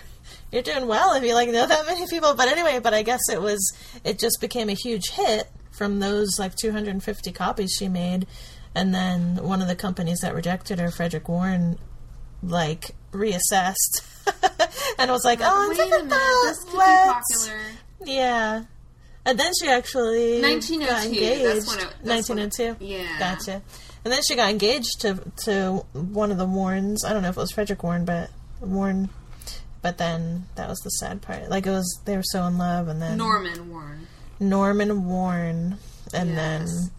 you're 0.52 0.62
doing 0.62 0.86
well 0.86 1.14
if 1.14 1.24
you 1.24 1.34
like 1.34 1.48
know 1.48 1.66
that 1.66 1.86
many 1.86 2.06
people 2.06 2.34
but 2.34 2.46
anyway 2.48 2.78
but 2.78 2.92
i 2.94 3.02
guess 3.02 3.20
it 3.30 3.40
was 3.40 3.72
it 4.04 4.18
just 4.18 4.38
became 4.40 4.68
a 4.68 4.74
huge 4.74 5.08
hit 5.10 5.50
from 5.70 5.98
those 6.00 6.38
like 6.38 6.54
250 6.54 7.32
copies 7.32 7.74
she 7.78 7.88
made 7.88 8.26
and 8.74 8.94
then 8.94 9.36
one 9.42 9.60
of 9.62 9.68
the 9.68 9.74
companies 9.76 10.18
that 10.20 10.34
rejected 10.34 10.78
her 10.78 10.90
Frederick 10.90 11.28
Warne 11.28 11.78
like 12.42 12.90
reassessed 13.12 14.02
and 14.98 15.10
was 15.10 15.24
like 15.24 15.40
oh 15.42 15.68
Wait 15.68 15.78
take 15.78 15.92
a 15.92 15.96
a 15.96 16.02
this 16.06 16.64
could 16.64 16.74
let's-" 16.74 17.48
popular. 17.48 17.60
yeah 18.04 18.62
and 19.24 19.38
then 19.38 19.52
she 19.60 19.68
actually 19.68 20.40
1902, 20.42 20.86
got 20.86 21.04
engaged. 21.06 21.40
Oh 21.42 21.54
that's 21.54 21.68
when 21.68 21.78
it- 21.78 21.94
that's 22.02 22.28
when 22.28 22.38
it- 22.40 22.42
1902. 22.58 22.84
yeah. 22.84 23.18
Gotcha. 23.20 23.62
And 24.04 24.12
then 24.12 24.20
she 24.26 24.34
got 24.34 24.50
engaged 24.50 25.00
to 25.02 25.22
to 25.44 25.84
one 25.92 26.32
of 26.32 26.38
the 26.38 26.46
Warnes. 26.46 27.04
I 27.06 27.12
don't 27.12 27.22
know 27.22 27.28
if 27.28 27.36
it 27.36 27.40
was 27.40 27.52
Frederick 27.52 27.84
Warne, 27.84 28.04
but 28.04 28.30
Warne. 28.60 29.10
But 29.82 29.98
then 29.98 30.46
that 30.54 30.68
was 30.68 30.78
the 30.80 30.90
sad 30.90 31.20
part. 31.22 31.50
Like 31.50 31.66
it 31.66 31.70
was, 31.70 32.00
they 32.04 32.16
were 32.16 32.22
so 32.22 32.44
in 32.44 32.56
love, 32.56 32.86
and 32.88 33.02
then 33.02 33.18
Norman 33.18 33.68
Warne. 33.70 34.06
Norman 34.40 35.04
Warne, 35.06 35.78
and 36.14 36.30
Yes. 36.30 36.36
then 36.36 36.90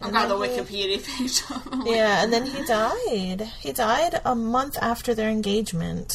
I've 0.00 0.12
got 0.12 0.28
the 0.28 0.34
Wikipedia 0.34 1.04
page 1.04 1.42
up. 1.50 1.86
yeah, 1.86 2.22
and 2.24 2.32
then 2.32 2.44
he 2.46 2.64
died. 2.66 3.48
He 3.60 3.72
died 3.72 4.20
a 4.24 4.34
month 4.34 4.76
after 4.82 5.14
their 5.14 5.30
engagement. 5.30 6.12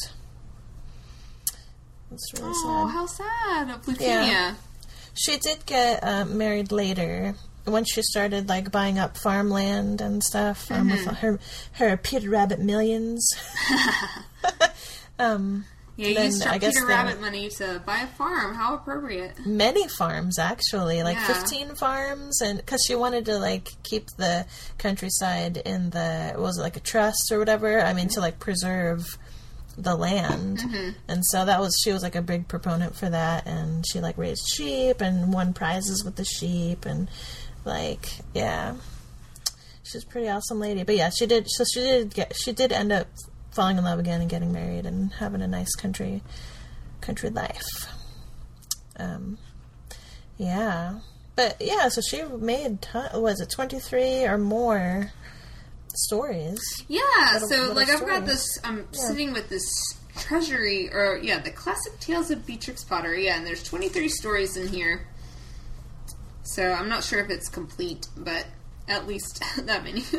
That's 2.11 2.33
really 2.33 2.51
Oh, 2.55 2.87
sad. 2.87 2.93
how 2.93 3.05
sad. 3.05 3.83
Leukemia. 3.83 4.27
Yeah. 4.27 4.55
She 5.13 5.37
did 5.37 5.65
get 5.65 6.03
uh, 6.03 6.25
married 6.25 6.71
later 6.71 7.35
once 7.65 7.91
she 7.91 8.01
started 8.01 8.47
like 8.47 8.71
buying 8.71 8.97
up 8.99 9.17
farmland 9.17 9.99
and 9.99 10.23
stuff 10.23 10.71
um, 10.71 10.89
with 10.89 11.05
her 11.05 11.39
her 11.73 11.97
Peter 11.97 12.29
Rabbit 12.29 12.59
millions. 12.59 13.27
um, 15.19 15.65
Yeah, 15.97 16.07
you 16.09 16.19
used 16.25 16.45
I 16.45 16.57
guess 16.59 16.75
Peter 16.75 16.85
Rabbit 16.87 17.19
money 17.19 17.49
to 17.57 17.81
buy 17.85 18.01
a 18.01 18.07
farm. 18.07 18.53
How 18.55 18.75
appropriate. 18.75 19.33
many 19.45 19.87
farms 19.87 20.37
actually 20.39 21.01
like 21.03 21.15
Yeah. 21.17 21.33
15 21.33 21.75
farms 21.75 22.39
and 22.41 22.59
because 22.59 22.81
she 22.87 22.95
wanted 22.95 23.25
to 23.25 23.37
like 23.39 23.67
keep 23.83 24.07
the 24.17 24.45
countryside 24.77 25.57
in 25.57 25.89
the 25.89 26.35
was 26.37 26.57
it 26.59 26.61
like 26.61 26.77
a 26.77 26.79
trust 26.81 27.31
or 27.31 27.39
whatever 27.39 27.81
i 27.81 27.93
mean 27.93 28.07
to 28.09 28.19
like 28.21 28.39
preserve 28.39 29.05
the 29.77 29.95
land 29.95 30.59
Mm-hmm. 30.59 30.89
and 31.07 31.25
so 31.25 31.45
that 31.45 31.59
was 31.59 31.75
she 31.83 31.91
was 31.91 32.03
like 32.03 32.15
a 32.15 32.21
big 32.21 32.47
proponent 32.47 32.95
for 32.95 33.09
that 33.09 33.45
and 33.47 33.83
she 33.91 33.99
like 33.99 34.17
raised 34.17 34.47
sheep 34.55 35.01
and 35.01 35.33
won 35.33 35.53
prizes 35.53 36.03
with 36.05 36.15
the 36.15 36.25
sheep 36.25 36.85
and 36.85 37.09
like 37.65 38.07
yeah 38.33 38.75
she's 39.83 40.03
a 40.03 40.07
pretty 40.07 40.29
awesome 40.29 40.59
lady 40.59 40.83
but 40.83 40.95
yeah 40.95 41.09
she 41.09 41.25
did 41.25 41.45
so 41.49 41.63
she 41.71 41.79
did 41.81 42.13
get 42.13 42.35
she 42.35 42.51
did 42.51 42.71
end 42.71 42.91
up 42.91 43.07
falling 43.57 43.77
in 43.77 43.83
love 43.83 43.99
again 43.99 44.21
and 44.21 44.29
getting 44.29 44.53
married 44.53 44.85
and 44.85 45.11
having 45.13 45.41
a 45.41 45.47
nice 45.47 45.73
country 45.75 46.21
country 47.01 47.29
life 47.29 47.67
um, 48.99 49.37
yeah, 50.37 50.99
but 51.35 51.55
yeah, 51.59 51.87
so 51.89 51.99
she 52.01 52.23
made 52.23 52.81
ton- 52.81 53.09
was 53.21 53.39
it 53.41 53.49
twenty 53.49 53.79
three 53.79 54.23
or 54.25 54.37
more 54.37 55.11
stories? 55.95 56.59
Yeah, 56.87 56.99
Little- 57.33 57.47
so 57.49 57.55
little 57.57 57.75
like 57.75 57.89
I've 57.89 58.05
got 58.05 58.25
this. 58.25 58.45
I'm 58.63 58.87
Yeah. 58.91 58.99
sitting 59.07 59.33
with 59.33 59.49
this 59.49 59.67
treasury, 60.17 60.89
or 60.91 61.19
yeah, 61.21 61.39
the 61.39 61.51
classic 61.51 61.99
tales 61.99 62.31
of 62.31 62.45
Beatrix 62.45 62.83
Potter. 62.83 63.15
Yeah, 63.15 63.37
and 63.37 63.45
there's 63.45 63.63
23 63.63 64.09
stories 64.09 64.57
in 64.57 64.67
here. 64.67 65.07
So 66.43 66.71
I'm 66.71 66.89
not 66.89 67.03
sure 67.03 67.19
if 67.19 67.29
it's 67.29 67.49
complete, 67.49 68.07
but 68.15 68.45
at 68.87 69.05
least 69.07 69.43
that 69.65 69.83
many. 69.83 70.03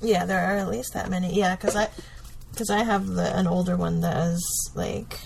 Yeah, 0.00 0.26
there 0.26 0.38
are 0.38 0.56
at 0.58 0.68
least 0.68 0.94
that 0.94 1.10
many. 1.10 1.34
Yeah, 1.34 1.56
because 1.56 1.74
I 1.74 1.88
because 2.50 2.70
I 2.70 2.82
have 2.82 3.06
the 3.06 3.36
an 3.36 3.46
older 3.46 3.76
one 3.76 4.00
that 4.00 4.16
is 4.16 4.70
like 4.74 5.18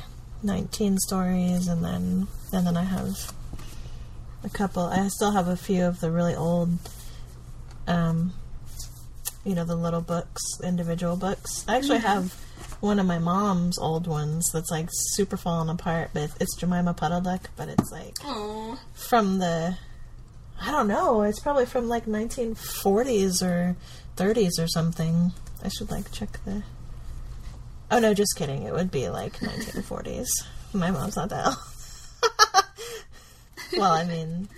nineteen 0.43 0.99
stories, 0.99 1.69
and 1.69 1.85
then 1.85 2.27
and 2.53 2.67
then 2.67 2.77
I 2.77 2.85
have 2.85 3.33
a 4.45 4.49
couple. 4.49 4.85
I 4.85 5.09
still 5.09 5.33
have 5.33 5.49
a 5.49 5.57
few 5.57 5.85
of 5.85 6.01
the 6.01 6.11
really 6.11 6.35
old, 6.35 6.71
um, 7.87 8.33
you 9.45 9.55
know, 9.55 9.65
the 9.65 9.77
little 9.77 10.01
books, 10.01 10.43
individual 10.63 11.17
books. 11.17 11.65
I 11.69 11.77
actually 11.77 12.01
have 12.01 12.33
one 12.81 12.99
of 12.99 13.07
my 13.07 13.19
mom's 13.19 13.79
old 13.79 14.07
ones 14.07 14.51
that's 14.53 14.71
like 14.71 14.89
super 14.91 15.37
falling 15.37 15.69
apart, 15.69 16.11
but 16.13 16.31
it's 16.41 16.57
Jemima 16.57 16.95
Puddle 16.95 17.21
Duck, 17.21 17.51
but 17.57 17.69
it's 17.69 17.91
like 17.93 18.17
oh, 18.25 18.79
from 18.95 19.39
the 19.39 19.77
I 20.65 20.71
don't 20.71 20.87
know. 20.87 21.23
It's 21.23 21.41
probably 21.41 21.67
from 21.67 21.89
like 21.89 22.07
1940s 22.07 23.43
or 23.43 23.77
30s 24.17 24.61
or 24.61 24.69
something. 24.69 25.33
I 25.63 25.69
should 25.69 25.91
like 25.91 26.13
check 26.13 26.39
the. 26.45 26.63
Oh 27.93 27.99
no, 27.99 28.15
just 28.15 28.37
kidding. 28.37 28.63
It 28.63 28.73
would 28.73 28.91
be 28.91 29.11
like 29.11 29.35
1940s. 29.35 30.29
My 30.73 30.91
mom's 30.91 31.15
not 31.15 31.29
that 31.29 31.47
old. 31.47 31.57
well, 33.77 33.93
I 33.93 34.05
mean, 34.05 34.49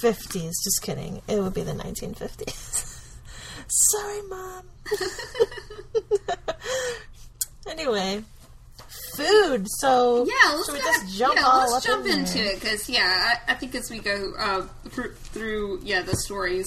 50s. 0.00 0.52
Just 0.64 0.80
kidding. 0.80 1.20
It 1.28 1.40
would 1.40 1.52
be 1.52 1.62
the 1.62 1.72
1950s. 1.72 3.12
Sorry, 3.68 4.22
mom. 4.22 4.62
anyway, 7.70 8.24
food. 9.14 9.66
So 9.68 10.24
yeah. 10.24 10.52
Let's 10.54 10.64
should 10.64 10.74
we 10.74 10.80
just 10.80 11.18
jump 11.18 11.34
yeah, 11.36 11.46
let's 11.46 11.84
jump 11.84 12.06
in 12.06 12.20
into 12.20 12.38
it 12.38 12.58
because 12.58 12.88
yeah, 12.88 13.34
I, 13.46 13.52
I 13.52 13.54
think 13.54 13.74
as 13.74 13.90
we 13.90 13.98
go 13.98 14.32
uh, 14.38 14.62
through, 14.88 15.12
through 15.12 15.80
yeah 15.82 16.00
the 16.00 16.16
stories, 16.16 16.66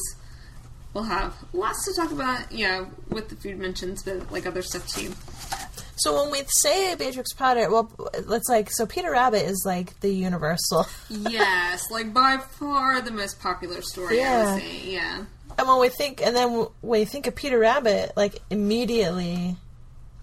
we'll 0.94 1.04
have 1.06 1.34
lots 1.54 1.86
to 1.86 2.02
talk 2.02 2.12
about. 2.12 2.52
Yeah, 2.52 2.86
with 3.10 3.30
the 3.30 3.36
food 3.36 3.60
mentions, 3.60 4.04
but 4.04 4.32
like 4.32 4.46
other 4.46 4.62
stuff 4.62 4.88
too. 4.88 5.12
So 6.00 6.22
when 6.22 6.32
we 6.32 6.44
say 6.48 6.94
Beatrix 6.96 7.34
Potter, 7.34 7.72
well, 7.72 7.92
let's 8.26 8.48
like 8.50 8.70
so 8.72 8.86
Peter 8.86 9.12
Rabbit 9.12 9.44
is 9.44 9.64
like 9.66 10.00
the 10.02 10.10
universal, 10.10 10.86
yes, 11.10 11.90
like 11.90 12.14
by 12.14 12.38
far 12.38 13.02
the 13.02 13.12
most 13.12 13.40
popular 13.40 13.82
story. 13.82 14.18
Yeah. 14.18 14.58
Yeah. 14.58 15.26
and 15.58 15.68
when 15.68 15.80
we 15.80 15.90
think, 15.90 16.22
and 16.22 16.36
then 16.36 16.68
when 16.82 17.00
you 17.00 17.06
think 17.08 17.26
of 17.26 17.36
Peter 17.36 17.58
Rabbit, 17.58 18.12
like 18.16 18.40
immediately, 18.52 19.56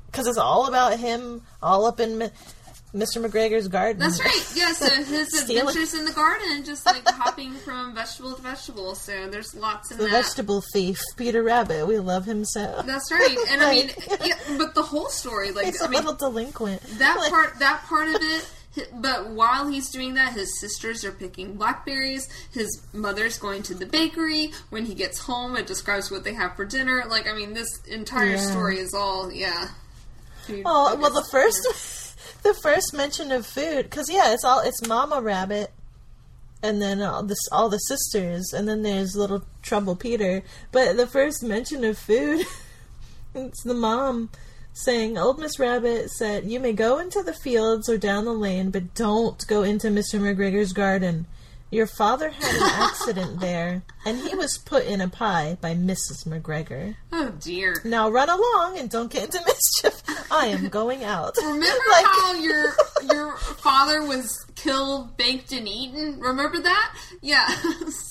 because 0.06 0.28
it's 0.28 0.38
all 0.38 0.68
about 0.68 0.98
him, 1.00 1.42
all 1.60 1.86
up 1.86 1.98
in 1.98 2.30
Mr. 2.94 3.24
McGregor's 3.24 3.66
garden. 3.68 3.98
That's 3.98 4.20
right. 4.20 4.44
Yeah, 4.54 4.72
so 4.72 4.88
his 5.04 5.42
adventures 5.42 5.94
in 5.94 6.04
the 6.04 6.12
garden, 6.12 6.64
just 6.64 6.86
like 6.86 7.02
hopping 7.08 7.52
from 7.54 7.94
vegetable 7.94 8.34
to 8.34 8.42
vegetable. 8.42 8.94
So 8.94 9.28
there's 9.28 9.54
lots 9.54 9.90
in 9.90 9.98
The 9.98 10.04
that. 10.04 10.10
vegetable 10.10 10.62
thief, 10.72 11.00
Peter 11.16 11.42
Rabbit. 11.42 11.86
We 11.88 11.98
love 11.98 12.24
him 12.24 12.44
so. 12.44 12.82
That's 12.86 13.10
right. 13.10 13.36
And 13.50 13.62
I 13.62 13.72
mean, 13.74 13.90
yeah, 14.24 14.38
but 14.56 14.74
the 14.74 14.82
whole 14.82 15.08
story, 15.08 15.50
like 15.50 15.66
He's 15.66 15.82
I 15.82 15.86
a 15.86 15.88
mean, 15.88 16.00
little 16.04 16.14
delinquent. 16.14 16.82
that 16.98 17.16
Like, 17.18 17.30
part, 17.30 17.58
that 17.58 17.82
part 17.86 18.08
of 18.08 18.16
it. 18.20 18.48
But 18.92 19.28
while 19.30 19.68
he's 19.68 19.88
doing 19.90 20.14
that, 20.14 20.32
his 20.32 20.58
sisters 20.60 21.04
are 21.04 21.12
picking 21.12 21.54
blackberries. 21.54 22.28
His 22.52 22.82
mother's 22.92 23.38
going 23.38 23.62
to 23.64 23.74
the 23.74 23.86
bakery. 23.86 24.50
When 24.70 24.84
he 24.84 24.94
gets 24.94 25.18
home, 25.20 25.56
it 25.56 25.66
describes 25.68 26.10
what 26.10 26.24
they 26.24 26.34
have 26.34 26.56
for 26.56 26.64
dinner. 26.64 27.04
Like, 27.08 27.28
I 27.28 27.34
mean, 27.34 27.54
this 27.54 27.68
entire 27.86 28.30
Yeah. 28.32 28.50
story 28.50 28.78
is 28.80 28.92
all, 28.92 29.30
yeah. 29.32 29.68
Oh 30.64 30.96
well, 31.00 31.10
the 31.10 31.24
first, 31.30 31.66
the 32.44 32.54
first 32.54 32.94
mention 32.94 33.32
of 33.32 33.46
food, 33.46 33.84
because 33.84 34.08
yeah, 34.08 34.32
it's 34.32 34.44
all 34.44 34.60
it's 34.60 34.86
Mama 34.86 35.20
Rabbit, 35.20 35.72
and 36.62 36.80
then 36.80 37.02
all 37.02 37.22
this 37.22 37.38
all 37.50 37.68
the 37.68 37.78
sisters, 37.78 38.52
and 38.52 38.68
then 38.68 38.82
there's 38.82 39.16
little 39.16 39.44
Trouble 39.62 39.96
Peter. 39.96 40.42
But 40.70 40.96
the 40.96 41.06
first 41.06 41.42
mention 41.42 41.84
of 41.84 41.98
food, 41.98 42.46
it's 43.34 43.62
the 43.64 43.74
mom 43.74 44.30
saying, 44.74 45.18
"Old 45.18 45.38
Miss 45.38 45.58
Rabbit 45.58 46.10
said 46.10 46.44
you 46.44 46.60
may 46.60 46.72
go 46.72 46.98
into 46.98 47.22
the 47.22 47.32
fields 47.32 47.88
or 47.88 47.98
down 47.98 48.26
the 48.26 48.32
lane, 48.32 48.70
but 48.70 48.94
don't 48.94 49.44
go 49.46 49.62
into 49.62 49.90
Mister 49.90 50.18
McGregor's 50.18 50.72
garden." 50.72 51.26
Your 51.74 51.88
father 51.88 52.30
had 52.30 52.54
an 52.54 52.62
accident 52.62 53.40
there, 53.40 53.82
and 54.06 54.16
he 54.18 54.36
was 54.36 54.58
put 54.58 54.84
in 54.86 55.00
a 55.00 55.08
pie 55.08 55.58
by 55.60 55.74
Mrs. 55.74 56.24
McGregor. 56.24 56.94
Oh 57.12 57.30
dear. 57.40 57.82
Now 57.84 58.08
run 58.10 58.28
along 58.30 58.78
and 58.78 58.88
don't 58.88 59.10
get 59.10 59.24
into 59.24 59.40
mischief. 59.46 60.00
I 60.30 60.46
am 60.46 60.68
going 60.68 61.02
out. 61.02 61.34
Remember 61.36 61.66
Like- 61.90 62.06
how 62.06 62.34
your 62.34 62.64
your 63.12 63.36
father 63.36 64.04
was 64.04 64.46
killed, 64.64 65.16
baked, 65.16 65.52
and 65.52 65.68
eaten? 65.68 66.18
Remember 66.20 66.60
that? 66.60 66.94
Yeah. 67.22 67.46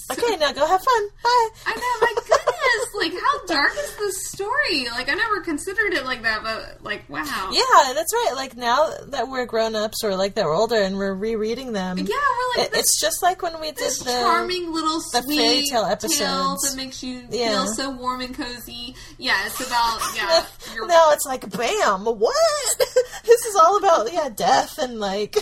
So- 0.03 0.15
Okay, 0.15 0.35
now 0.35 0.51
go 0.51 0.67
have 0.67 0.81
fun. 0.83 1.07
Bye. 1.23 1.49
I 1.65 1.75
know, 1.75 2.05
my 2.05 2.13
goodness! 2.27 2.93
Like, 2.99 3.13
how 3.13 3.45
dark 3.47 3.71
is 3.77 3.95
this 3.95 4.27
story? 4.31 4.85
Like, 4.91 5.09
I 5.09 5.13
never 5.13 5.39
considered 5.41 5.93
it 5.93 6.03
like 6.03 6.23
that, 6.23 6.43
but 6.43 6.83
like, 6.83 7.09
wow. 7.09 7.49
Yeah, 7.53 7.93
that's 7.93 8.13
right. 8.13 8.33
Like 8.35 8.57
now 8.57 8.89
that 9.07 9.29
we're 9.29 9.45
grown 9.45 9.75
ups 9.77 10.03
or 10.03 10.15
like 10.17 10.35
that 10.35 10.43
we're 10.45 10.55
older 10.55 10.75
and 10.75 10.97
we're 10.97 11.15
rereading 11.15 11.71
them. 11.71 11.97
Yeah, 11.97 12.05
we're 12.05 12.61
like 12.63 12.73
it- 12.73 12.77
it's 12.79 12.99
just 12.99 13.23
like 13.23 13.41
when 13.41 13.59
we 13.61 13.67
did 13.67 13.77
this 13.77 13.99
the 13.99 14.11
charming 14.11 14.73
little 14.73 14.99
the 14.99 15.23
fairy 15.25 15.63
tale 15.71 15.85
episode 15.85 16.21
episodes. 16.25 16.69
that 16.69 16.75
makes 16.77 17.01
you 17.01 17.25
Yeah. 17.31 17.49
feel 17.63 17.67
so 17.67 17.89
warm 17.91 18.19
and 18.21 18.35
cozy. 18.35 18.95
Yeah, 19.17 19.45
it's 19.45 19.65
about 19.65 20.01
yeah. 20.17 20.45
Now 20.85 21.11
it's 21.13 21.25
like 21.25 21.49
bam, 21.49 22.03
what? 22.03 22.35
this 23.23 23.45
is 23.45 23.55
all 23.55 23.77
about 23.77 24.11
yeah, 24.11 24.27
death 24.35 24.77
and 24.79 24.99
like 24.99 25.37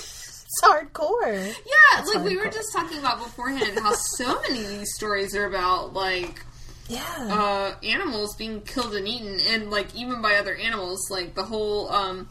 it's 0.52 0.62
hardcore. 0.64 1.48
yeah, 1.66 2.04
like 2.04 2.24
we 2.26 2.38
were 2.38 2.50
just 2.50 2.74
talking 2.74 3.00
about 3.00 3.20
beforehand 3.20 3.80
how 3.80 3.94
so 3.94 4.42
many 4.50 4.64
of 4.64 4.70
these 4.70 4.94
stories 4.96 5.36
are 5.36 5.46
about 5.46 5.94
like 5.94 6.44
Yeah. 6.88 7.04
uh, 7.30 7.86
animals 7.86 8.36
being 8.36 8.62
killed 8.62 8.96
and 8.96 9.08
eaten, 9.08 9.40
and 9.48 9.72
like 9.72 9.96
even 9.96 10.22
by 10.22 10.36
other 10.36 10.56
animals. 10.56 11.10
Like 11.10 11.36
the 11.36 11.44
whole 11.44 11.90
um, 11.92 12.28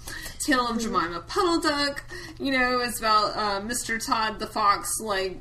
tale 0.47 0.67
of 0.69 0.79
Jemima 0.79 1.21
Puddle 1.27 1.61
Duck, 1.61 2.05
you 2.39 2.53
know, 2.53 2.81
is 2.81 2.99
about 2.99 3.37
uh, 3.37 3.61
Mr. 3.67 4.05
Todd 4.05 4.39
the 4.39 4.47
fox, 4.47 4.89
like 5.01 5.39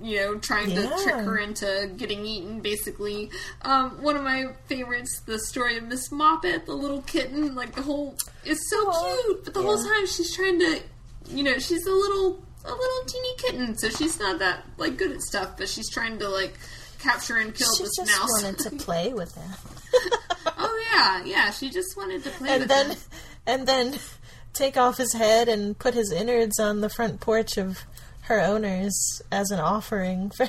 you 0.00 0.16
know, 0.16 0.36
trying 0.36 0.68
to 0.70 0.88
trick 1.04 1.14
her 1.14 1.38
into 1.38 1.88
getting 1.96 2.24
eaten. 2.24 2.60
Basically, 2.60 3.30
um, 3.62 4.02
one 4.02 4.16
of 4.16 4.22
my 4.24 4.46
favorites, 4.66 5.20
the 5.26 5.38
story 5.38 5.76
of 5.76 5.84
Miss 5.84 6.08
Moppet, 6.08 6.64
the 6.66 6.74
little 6.74 7.02
kitten. 7.02 7.54
Like 7.54 7.74
the 7.76 7.82
whole, 7.82 8.16
it's 8.44 8.68
so 8.70 8.78
Aw, 8.88 9.16
cute, 9.22 9.44
but 9.44 9.54
the 9.54 9.62
whole 9.62 9.76
time 9.76 10.06
she's 10.06 10.34
trying 10.34 10.58
to, 10.58 10.80
you 11.32 11.42
know, 11.42 11.58
she's 11.58 11.86
a 11.86 11.90
little. 11.92 12.42
A 12.64 12.70
little 12.70 13.04
teeny 13.08 13.34
kitten, 13.38 13.76
so 13.76 13.88
she's 13.90 14.20
not 14.20 14.38
that 14.38 14.64
like 14.76 14.96
good 14.96 15.10
at 15.10 15.20
stuff, 15.20 15.56
but 15.56 15.68
she's 15.68 15.90
trying 15.90 16.20
to 16.20 16.28
like 16.28 16.54
capture 17.00 17.34
and 17.34 17.52
kill 17.52 17.66
she 17.76 17.82
this 17.82 17.96
just 17.96 18.08
mouse. 18.20 18.28
wanted 18.40 18.58
to 18.60 18.70
play 18.84 19.12
with 19.12 19.34
him. 19.34 19.50
Oh 20.58 20.84
yeah, 20.92 21.24
yeah. 21.24 21.50
She 21.50 21.70
just 21.70 21.96
wanted 21.96 22.22
to 22.22 22.30
play 22.30 22.50
and 22.50 22.60
with 22.60 22.68
then 22.68 22.90
him. 22.90 22.96
and 23.48 23.66
then 23.66 23.98
take 24.52 24.76
off 24.76 24.96
his 24.96 25.12
head 25.12 25.48
and 25.48 25.76
put 25.76 25.94
his 25.94 26.12
innards 26.12 26.60
on 26.60 26.82
the 26.82 26.88
front 26.88 27.18
porch 27.18 27.56
of 27.58 27.80
her 28.26 28.38
owners 28.40 28.94
as 29.32 29.50
an 29.50 29.58
offering 29.58 30.30
for 30.30 30.46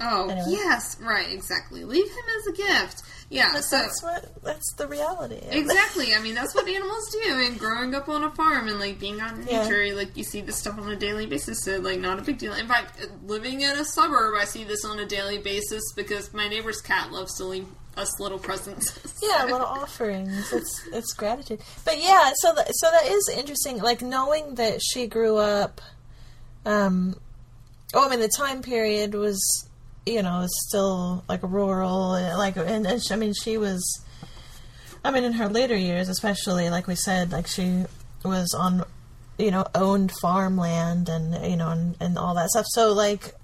Oh 0.00 0.28
anyway. 0.28 0.44
yes, 0.48 0.96
right, 1.00 1.30
exactly. 1.32 1.84
Leave 1.84 2.06
him 2.08 2.24
as 2.40 2.46
a 2.48 2.56
gift. 2.56 3.02
Yeah. 3.30 3.50
But 3.52 3.62
so 3.64 3.78
that's 3.78 4.02
what 4.02 4.44
that's 4.44 4.72
the 4.74 4.86
reality. 4.86 5.40
exactly. 5.50 6.14
I 6.14 6.20
mean, 6.20 6.34
that's 6.34 6.54
what 6.54 6.68
animals 6.68 7.10
do. 7.10 7.22
And 7.44 7.58
growing 7.58 7.94
up 7.94 8.08
on 8.08 8.22
a 8.24 8.30
farm 8.32 8.68
and 8.68 8.78
like 8.78 8.98
being 9.00 9.20
out 9.20 9.34
in 9.34 9.46
Yeah. 9.46 9.62
nature, 9.62 9.94
like 9.96 10.16
you 10.16 10.22
see 10.24 10.42
this 10.42 10.56
stuff 10.56 10.78
on 10.78 10.90
a 10.90 10.96
daily 10.96 11.26
basis. 11.26 11.62
So 11.64 11.78
like, 11.78 11.98
not 11.98 12.18
a 12.18 12.22
big 12.22 12.38
deal. 12.38 12.52
In 12.54 12.68
fact, 12.68 13.04
living 13.24 13.62
in 13.62 13.70
a 13.70 13.84
suburb, 13.84 14.34
I 14.40 14.44
see 14.44 14.64
this 14.64 14.84
on 14.84 14.98
a 15.00 15.06
daily 15.06 15.38
basis 15.38 15.82
because 15.96 16.32
my 16.34 16.46
neighbor's 16.48 16.80
cat 16.80 17.10
loves 17.10 17.36
to 17.38 17.44
leave 17.44 17.66
us 17.96 18.20
little 18.20 18.38
presents. 18.38 18.92
yeah, 19.22 19.44
little 19.44 19.66
offerings. 19.66 20.52
It's 20.52 20.82
it's 20.92 21.12
gratitude. 21.14 21.60
But 21.84 22.00
yeah, 22.02 22.32
so 22.36 22.52
that 22.54 22.68
so 22.74 22.90
that 22.90 23.06
is 23.06 23.28
interesting. 23.34 23.78
Like 23.78 24.02
knowing 24.02 24.56
that 24.56 24.80
she 24.82 25.06
grew 25.06 25.38
up. 25.38 25.80
Um, 26.66 27.18
oh, 27.94 28.06
I 28.06 28.10
mean, 28.10 28.20
the 28.20 28.28
time 28.28 28.60
period 28.60 29.14
was, 29.14 29.65
you 30.06 30.22
know, 30.22 30.46
still 30.68 31.24
like 31.28 31.42
rural, 31.42 32.12
like, 32.38 32.56
and, 32.56 32.86
and 32.86 33.02
she, 33.04 33.12
I 33.12 33.16
mean, 33.16 33.34
she 33.34 33.58
was. 33.58 34.02
I 35.04 35.10
mean, 35.10 35.24
in 35.24 35.34
her 35.34 35.48
later 35.48 35.76
years, 35.76 36.08
especially, 36.08 36.68
like 36.70 36.86
we 36.86 36.96
said, 36.96 37.30
like 37.30 37.46
she 37.46 37.84
was 38.24 38.54
on, 38.54 38.84
you 39.38 39.50
know, 39.50 39.66
owned 39.74 40.12
farmland 40.20 41.08
and 41.08 41.48
you 41.48 41.56
know, 41.56 41.68
and, 41.68 41.96
and 42.00 42.18
all 42.18 42.34
that 42.34 42.48
stuff. 42.50 42.66
So 42.70 42.92
like, 42.92 43.34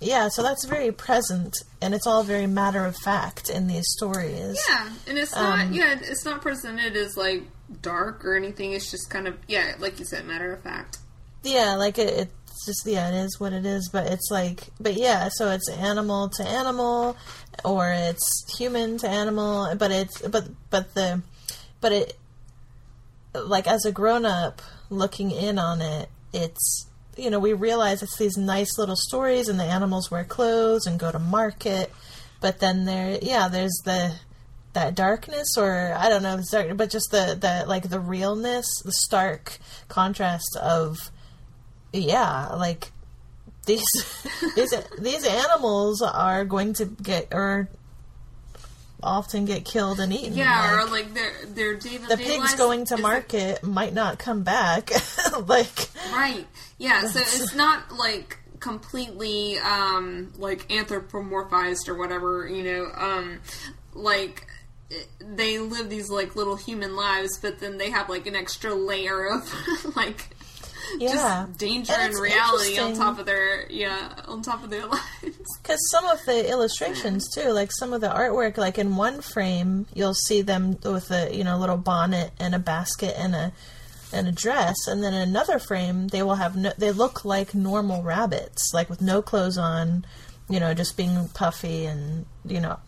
yeah, 0.00 0.28
so 0.28 0.42
that's 0.42 0.64
very 0.64 0.92
present, 0.92 1.56
and 1.80 1.94
it's 1.94 2.06
all 2.06 2.22
very 2.22 2.46
matter 2.46 2.84
of 2.84 2.96
fact 2.96 3.50
in 3.50 3.66
these 3.66 3.84
stories. 3.96 4.58
Yeah, 4.68 4.90
and 5.08 5.18
it's 5.18 5.34
not. 5.34 5.66
Um, 5.66 5.72
yeah, 5.72 5.96
it's 6.00 6.24
not 6.24 6.42
presented 6.42 6.96
as 6.96 7.16
like 7.16 7.42
dark 7.82 8.24
or 8.24 8.36
anything. 8.36 8.72
It's 8.72 8.90
just 8.90 9.08
kind 9.08 9.28
of 9.28 9.36
yeah, 9.46 9.74
like 9.78 9.98
you 9.98 10.04
said, 10.04 10.24
matter 10.26 10.52
of 10.52 10.62
fact. 10.62 10.98
Yeah, 11.44 11.76
like 11.76 11.98
it, 11.98 12.30
it's 12.56 12.64
just 12.64 12.86
yeah, 12.86 13.10
it 13.10 13.14
is 13.14 13.38
what 13.38 13.52
it 13.52 13.66
is. 13.66 13.90
But 13.92 14.06
it's 14.06 14.30
like, 14.30 14.68
but 14.80 14.94
yeah, 14.94 15.28
so 15.30 15.50
it's 15.50 15.68
animal 15.68 16.30
to 16.30 16.42
animal, 16.42 17.16
or 17.64 17.92
it's 17.92 18.56
human 18.56 18.96
to 18.98 19.08
animal. 19.08 19.74
But 19.76 19.90
it's 19.90 20.22
but 20.22 20.48
but 20.70 20.94
the 20.94 21.22
but 21.80 21.92
it 21.92 22.18
like 23.34 23.66
as 23.66 23.84
a 23.84 23.92
grown 23.92 24.24
up 24.24 24.62
looking 24.88 25.30
in 25.30 25.58
on 25.58 25.82
it, 25.82 26.08
it's 26.32 26.86
you 27.16 27.28
know 27.28 27.38
we 27.38 27.52
realize 27.52 28.02
it's 28.02 28.16
these 28.16 28.38
nice 28.38 28.78
little 28.78 28.96
stories, 28.96 29.48
and 29.48 29.60
the 29.60 29.64
animals 29.64 30.10
wear 30.10 30.24
clothes 30.24 30.86
and 30.86 30.98
go 30.98 31.12
to 31.12 31.18
market. 31.18 31.92
But 32.40 32.60
then 32.60 32.86
there, 32.86 33.18
yeah, 33.20 33.48
there's 33.48 33.82
the 33.84 34.14
that 34.72 34.94
darkness, 34.94 35.58
or 35.58 35.94
I 35.94 36.08
don't 36.08 36.22
know, 36.22 36.40
dark, 36.50 36.74
but 36.78 36.88
just 36.88 37.10
the 37.10 37.36
the 37.38 37.68
like 37.68 37.90
the 37.90 38.00
realness, 38.00 38.66
the 38.82 38.92
stark 38.92 39.58
contrast 39.88 40.56
of 40.56 41.10
yeah, 42.00 42.48
like 42.48 42.90
these 43.66 43.84
these 44.56 44.74
these 44.98 45.26
animals 45.26 46.02
are 46.02 46.44
going 46.44 46.72
to 46.74 46.86
get 46.86 47.28
or 47.32 47.68
often 49.02 49.44
get 49.44 49.64
killed 49.64 50.00
and 50.00 50.12
eaten. 50.12 50.34
Yeah, 50.34 50.82
like, 50.84 50.86
or 50.86 50.90
like 50.90 51.54
their 51.54 51.76
day 51.76 51.98
the 51.98 52.16
pigs 52.16 52.54
going 52.54 52.86
to 52.86 52.96
market 52.96 53.62
might 53.62 53.94
not 53.94 54.18
come 54.18 54.42
back. 54.42 54.90
like 55.46 55.88
right, 56.12 56.46
yeah. 56.78 57.02
So 57.02 57.20
it's 57.20 57.54
not 57.54 57.92
like 57.92 58.38
completely 58.60 59.58
um 59.58 60.32
like 60.38 60.68
anthropomorphized 60.68 61.88
or 61.88 61.94
whatever. 61.94 62.48
You 62.48 62.62
know, 62.62 62.90
um 62.96 63.40
like 63.94 64.46
they 65.20 65.58
live 65.58 65.90
these 65.90 66.10
like 66.10 66.36
little 66.36 66.56
human 66.56 66.96
lives, 66.96 67.38
but 67.38 67.58
then 67.58 67.78
they 67.78 67.90
have 67.90 68.08
like 68.08 68.26
an 68.26 68.36
extra 68.36 68.74
layer 68.74 69.26
of 69.26 69.96
like 69.96 70.35
yeah. 70.98 71.46
just 71.46 71.58
danger 71.58 71.92
And 71.92 72.12
and, 72.12 72.22
reality 72.22 72.78
on 72.78 72.94
top 72.94 73.18
of 73.18 73.26
their 73.26 73.70
yeah 73.70 74.12
on 74.26 74.42
top 74.42 74.64
of 74.64 74.70
their 74.70 74.86
lives. 74.86 75.58
Because 75.62 75.80
some 75.90 76.06
of 76.06 76.24
the 76.26 76.48
illustrations 76.48 77.28
too, 77.28 77.50
like 77.50 77.70
some 77.72 77.92
of 77.92 78.00
the 78.00 78.08
artwork, 78.08 78.56
like 78.56 78.78
in 78.78 78.96
one 78.96 79.20
frame, 79.20 79.86
you'll 79.94 80.14
see 80.14 80.42
them 80.42 80.78
with 80.84 81.10
a 81.10 81.34
you 81.34 81.44
know 81.44 81.58
little 81.58 81.76
bonnet 81.76 82.32
and 82.38 82.54
a 82.54 82.58
basket 82.58 83.14
and 83.16 83.34
a 83.34 83.52
and 84.12 84.28
a 84.28 84.32
dress, 84.32 84.76
and 84.86 85.02
then 85.02 85.12
in 85.14 85.28
another 85.28 85.58
frame 85.58 86.08
they 86.08 86.22
will 86.22 86.36
have 86.36 86.56
no, 86.56 86.72
they 86.78 86.92
look 86.92 87.24
like 87.24 87.54
normal 87.54 88.02
rabbits, 88.02 88.70
like 88.72 88.88
with 88.88 89.02
no 89.02 89.20
clothes 89.20 89.58
on, 89.58 90.06
you 90.48 90.60
know, 90.60 90.74
just 90.74 90.96
being 90.96 91.28
puffy 91.34 91.86
and 91.86 92.26
you 92.44 92.60
know 92.60 92.78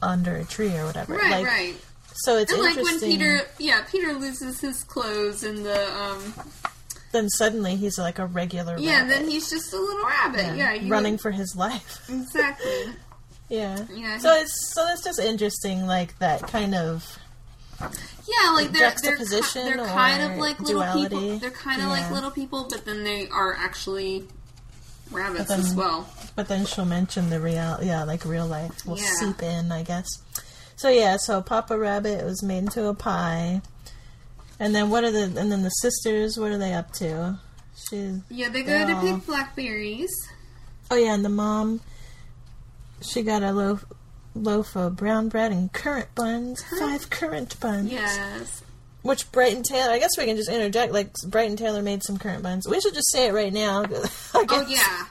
under 0.00 0.36
a 0.36 0.44
tree 0.44 0.76
or 0.76 0.86
whatever. 0.86 1.14
Right, 1.14 1.30
like, 1.30 1.46
right. 1.46 1.74
So 2.14 2.36
it's 2.36 2.52
And 2.52 2.62
like 2.62 2.76
when. 2.76 3.00
Peter, 3.00 3.42
yeah, 3.58 3.82
Peter 3.90 4.12
loses 4.12 4.60
his 4.60 4.82
clothes 4.84 5.44
in 5.44 5.62
the 5.62 5.94
um 5.96 6.34
then 7.12 7.28
suddenly 7.30 7.76
he's 7.76 7.98
like 7.98 8.18
a 8.18 8.26
regular 8.26 8.76
yeah, 8.78 9.00
rabbit, 9.00 9.08
then 9.10 9.28
he's 9.28 9.48
just 9.50 9.72
a 9.72 9.76
little 9.80 10.04
rabbit. 10.04 10.56
Yeah, 10.56 10.74
he 10.74 10.88
running 10.90 11.14
would- 11.14 11.20
for 11.20 11.30
his 11.30 11.54
life. 11.56 12.04
exactly. 12.10 12.94
yeah. 13.48 13.84
Yeah, 13.92 14.18
So 14.18 14.32
it's 14.34 14.72
so 14.74 14.86
it's 14.92 15.02
just 15.04 15.18
interesting, 15.20 15.86
like 15.86 16.18
that 16.18 16.42
kind 16.48 16.74
of 16.74 17.18
Yeah, 17.80 18.50
like 18.52 18.72
they're 18.72 18.92
they're, 19.02 19.16
they're 19.16 19.86
kind 19.86 20.22
of 20.32 20.38
like 20.38 20.58
little 20.60 20.80
duality. 20.82 21.08
people. 21.16 21.38
They're 21.38 21.50
kind 21.50 21.80
of 21.82 21.88
like 21.88 22.10
little 22.10 22.30
people, 22.30 22.66
but 22.68 22.84
then 22.84 23.04
they 23.04 23.28
are 23.28 23.54
actually 23.54 24.26
rabbits 25.10 25.48
then- 25.48 25.60
as 25.60 25.74
well. 25.74 26.08
But 26.36 26.46
then 26.48 26.66
she'll 26.66 26.84
mention 26.84 27.30
the 27.30 27.40
real, 27.40 27.78
yeah, 27.82 28.04
like 28.04 28.24
real 28.24 28.46
life 28.46 28.86
will 28.86 28.98
Yeah. 28.98 29.10
seep 29.18 29.42
in, 29.42 29.72
I 29.72 29.82
guess. 29.82 30.06
So 30.76 30.88
yeah, 30.88 31.16
so 31.16 31.42
Papa 31.42 31.76
Rabbit 31.76 32.24
was 32.24 32.42
made 32.44 32.58
into 32.58 32.86
a 32.86 32.94
pie, 32.94 33.60
and 34.60 34.74
then 34.74 34.90
what 34.90 35.04
are 35.04 35.10
the 35.10 35.24
and 35.24 35.50
then 35.52 35.62
the 35.62 35.70
sisters? 35.70 36.36
What 36.38 36.50
are 36.50 36.58
they 36.58 36.72
up 36.74 36.92
to? 36.94 37.38
She, 37.88 38.20
Yeah, 38.28 38.48
they 38.48 38.62
go 38.62 38.86
to 38.86 38.92
all- 38.94 39.00
pick 39.00 39.26
blackberries. 39.26 40.10
oh 40.90 40.96
yeah, 40.96 41.14
and 41.14 41.24
the 41.24 41.28
mom, 41.28 41.80
she 43.00 43.22
got 43.22 43.42
a 43.42 43.52
loaf 43.52 43.84
loaf 44.34 44.76
of 44.76 44.96
brown 44.96 45.28
bread 45.28 45.52
and 45.52 45.72
currant 45.72 46.14
buns, 46.14 46.62
five 46.78 47.08
currant 47.10 47.58
buns. 47.60 47.90
Yes. 47.92 48.62
Which 49.02 49.30
Bryton 49.30 49.62
Taylor, 49.62 49.92
I 49.92 50.00
guess 50.00 50.18
we 50.18 50.24
can 50.24 50.36
just 50.36 50.50
interject. 50.50 50.92
Like 50.92 51.12
Bryton 51.26 51.56
Taylor 51.56 51.82
made 51.82 52.02
some 52.02 52.18
currant 52.18 52.42
buns. 52.42 52.66
We 52.68 52.80
should 52.80 52.94
just 52.94 53.10
say 53.12 53.28
it 53.28 53.32
right 53.32 53.52
now. 53.52 53.84
Oh 54.34 54.66
yeah. 54.68 55.04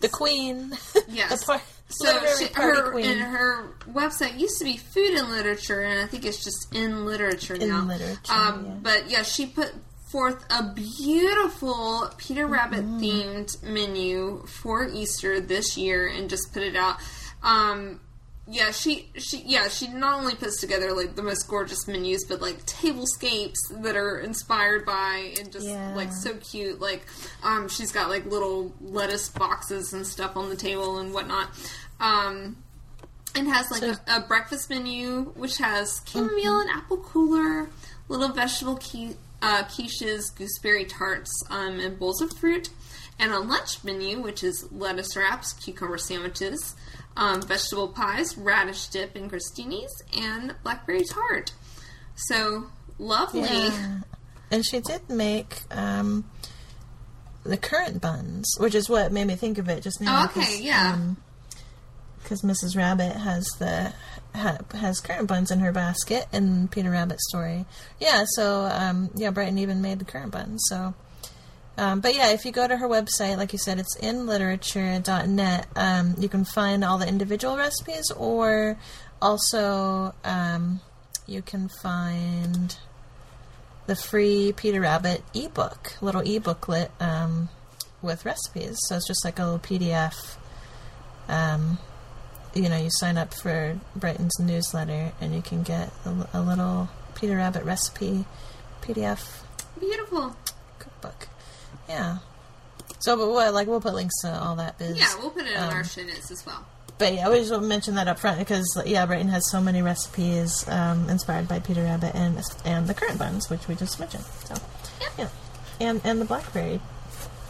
the 0.00 0.08
queen. 0.08 0.76
Yes. 1.08 1.40
the 1.40 1.46
par- 1.46 1.62
So 1.92 2.18
she, 2.38 2.46
her 2.54 2.90
queen. 2.90 3.06
and 3.06 3.20
her 3.20 3.74
website 3.92 4.38
used 4.38 4.58
to 4.58 4.64
be 4.64 4.76
Food 4.76 5.12
and 5.14 5.28
Literature, 5.30 5.80
and 5.82 6.00
I 6.00 6.06
think 6.06 6.24
it's 6.24 6.42
just 6.42 6.74
in 6.74 7.04
literature 7.06 7.54
In 7.54 7.68
now. 7.68 7.84
literature, 7.84 8.32
um, 8.32 8.64
yeah. 8.66 8.72
But 8.82 9.10
yeah, 9.10 9.22
she 9.22 9.46
put 9.46 9.72
forth 10.10 10.44
a 10.50 10.72
beautiful 10.74 12.10
Peter 12.18 12.46
Rabbit 12.46 12.80
Mm-hmm. 12.84 13.00
themed 13.02 13.62
menu 13.62 14.44
for 14.46 14.86
Easter 14.88 15.40
this 15.40 15.76
year, 15.76 16.06
and 16.08 16.28
just 16.30 16.52
put 16.52 16.62
it 16.62 16.76
out. 16.76 16.96
Um, 17.42 18.00
yeah, 18.48 18.72
she 18.72 19.08
she 19.16 19.38
yeah 19.46 19.68
she 19.68 19.86
not 19.86 20.18
only 20.18 20.34
puts 20.34 20.60
together 20.60 20.92
like 20.92 21.14
the 21.14 21.22
most 21.22 21.46
gorgeous 21.48 21.86
menus, 21.86 22.24
but 22.24 22.42
like 22.42 22.64
tablescapes 22.66 23.58
that 23.82 23.96
are 23.96 24.18
inspired 24.18 24.84
by 24.84 25.32
and 25.38 25.52
just 25.52 25.64
Yeah. 25.66 25.94
like 25.94 26.12
so 26.12 26.34
cute. 26.38 26.80
Like, 26.80 27.06
um, 27.44 27.68
she's 27.68 27.92
got 27.92 28.08
like 28.10 28.26
little 28.26 28.74
lettuce 28.80 29.28
boxes 29.28 29.92
and 29.92 30.04
stuff 30.06 30.36
on 30.36 30.48
the 30.50 30.56
table 30.56 30.98
and 30.98 31.14
whatnot. 31.14 31.50
Um, 32.02 32.56
and 33.34 33.48
has 33.48 33.70
like 33.70 33.80
So- 33.80 33.94
a, 34.08 34.16
a 34.18 34.20
breakfast 34.20 34.68
menu 34.68 35.32
which 35.36 35.56
has 35.58 36.02
chamomile 36.06 36.60
and 36.60 36.70
apple 36.70 36.98
cooler, 36.98 37.70
little 38.08 38.28
vegetable 38.28 38.76
qui- 38.76 39.16
uh, 39.40 39.62
quiches, 39.64 40.34
gooseberry 40.36 40.84
tarts, 40.84 41.30
um, 41.48 41.80
and 41.80 41.98
bowls 41.98 42.20
of 42.20 42.30
fruit, 42.36 42.68
and 43.18 43.32
a 43.32 43.38
lunch 43.38 43.82
menu 43.84 44.20
which 44.20 44.44
is 44.44 44.66
lettuce 44.72 45.16
wraps, 45.16 45.52
cucumber 45.54 45.96
sandwiches, 45.96 46.74
um, 47.16 47.40
vegetable 47.42 47.88
pies, 47.88 48.36
radish 48.36 48.86
dip, 48.88 49.16
and 49.16 49.30
crostinis, 49.30 49.90
and 50.16 50.54
blackberry 50.62 51.04
tart. 51.04 51.52
So 52.16 52.66
lovely. 52.98 53.42
Yeah. 53.42 54.00
And 54.50 54.66
she 54.66 54.80
did 54.80 55.08
make 55.08 55.62
um, 55.70 56.28
the 57.44 57.56
currant 57.56 58.02
buns, 58.02 58.54
which 58.58 58.74
is 58.74 58.88
what 58.90 59.10
made 59.12 59.26
me 59.26 59.34
think 59.36 59.56
of 59.58 59.68
it 59.68 59.82
just 59.82 60.00
now. 60.00 60.22
Oh, 60.22 60.40
okay, 60.40 60.60
yeah. 60.62 60.98
Because 62.32 62.64
Mrs. 62.64 62.78
Rabbit 62.78 63.14
has 63.14 63.44
the 63.58 63.92
ha, 64.34 64.56
has 64.72 65.00
currant 65.00 65.28
buns 65.28 65.50
in 65.50 65.58
her 65.58 65.70
basket 65.70 66.26
in 66.32 66.66
Peter 66.68 66.90
Rabbit's 66.90 67.28
story. 67.28 67.66
Yeah, 68.00 68.24
so 68.26 68.70
um, 68.72 69.10
yeah, 69.14 69.30
Bryton 69.30 69.58
even 69.58 69.82
made 69.82 69.98
the 69.98 70.06
currant 70.06 70.32
buns. 70.32 70.64
So, 70.70 70.94
um, 71.76 72.00
but 72.00 72.14
yeah, 72.14 72.30
if 72.30 72.46
you 72.46 72.50
go 72.52 72.66
to 72.66 72.78
her 72.78 72.88
website, 72.88 73.36
like 73.36 73.52
you 73.52 73.58
said, 73.58 73.78
it's 73.78 73.98
inliterature.net. 73.98 75.66
Um, 75.76 76.14
you 76.18 76.30
can 76.30 76.46
find 76.46 76.82
all 76.82 76.96
the 76.96 77.06
individual 77.06 77.58
recipes, 77.58 78.10
or 78.16 78.78
also 79.20 80.14
um, 80.24 80.80
you 81.26 81.42
can 81.42 81.68
find 81.82 82.78
the 83.84 83.94
free 83.94 84.54
Peter 84.56 84.80
Rabbit 84.80 85.22
ebook, 85.34 85.98
little 86.00 86.22
ebooklet 86.22 86.88
um, 86.98 87.50
with 88.00 88.24
recipes. 88.24 88.78
So 88.86 88.96
it's 88.96 89.06
just 89.06 89.22
like 89.22 89.38
a 89.38 89.44
little 89.44 89.58
PDF. 89.58 90.36
Um, 91.28 91.78
you 92.54 92.68
know, 92.68 92.76
you 92.76 92.90
sign 92.90 93.16
up 93.18 93.32
for 93.34 93.78
Bryton's 93.96 94.38
newsletter, 94.38 95.12
and 95.20 95.34
you 95.34 95.42
can 95.42 95.62
get 95.62 95.90
a, 96.04 96.28
a 96.34 96.40
little 96.40 96.88
Peter 97.14 97.36
Rabbit 97.36 97.64
recipe 97.64 98.24
PDF 98.82 99.42
Beautiful. 99.78 100.36
cookbook. 100.78 101.28
Yeah. 101.88 102.18
So, 103.00 103.16
but 103.16 103.28
what, 103.30 103.52
like, 103.54 103.66
we'll 103.66 103.80
put 103.80 103.94
links 103.94 104.14
to 104.22 104.32
all 104.32 104.56
that 104.56 104.78
biz. 104.78 104.98
Yeah, 104.98 105.12
we'll 105.18 105.30
put 105.30 105.44
it 105.46 105.52
in 105.52 105.56
um, 105.62 105.70
our 105.72 105.84
show 105.84 106.02
notes 106.02 106.30
as 106.30 106.44
well. 106.46 106.64
But 106.98 107.14
yeah, 107.14 107.22
I 107.22 107.24
always 107.24 107.50
want 107.50 107.62
to 107.64 107.68
mention 107.68 107.94
that 107.96 108.06
up 108.06 108.18
front 108.20 108.38
because 108.38 108.80
yeah, 108.86 109.04
Brighton 109.06 109.28
has 109.28 109.50
so 109.50 109.60
many 109.60 109.82
recipes 109.82 110.68
um, 110.68 111.08
inspired 111.08 111.48
by 111.48 111.58
Peter 111.58 111.82
Rabbit 111.82 112.14
and 112.14 112.40
and 112.64 112.86
the 112.86 112.94
currant 112.94 113.18
buns, 113.18 113.50
which 113.50 113.66
we 113.66 113.74
just 113.74 113.98
mentioned. 113.98 114.22
So 114.44 114.54
Yep. 115.00 115.10
yeah, 115.18 115.28
and 115.80 116.00
and 116.04 116.20
the 116.20 116.24
blackberry 116.26 116.80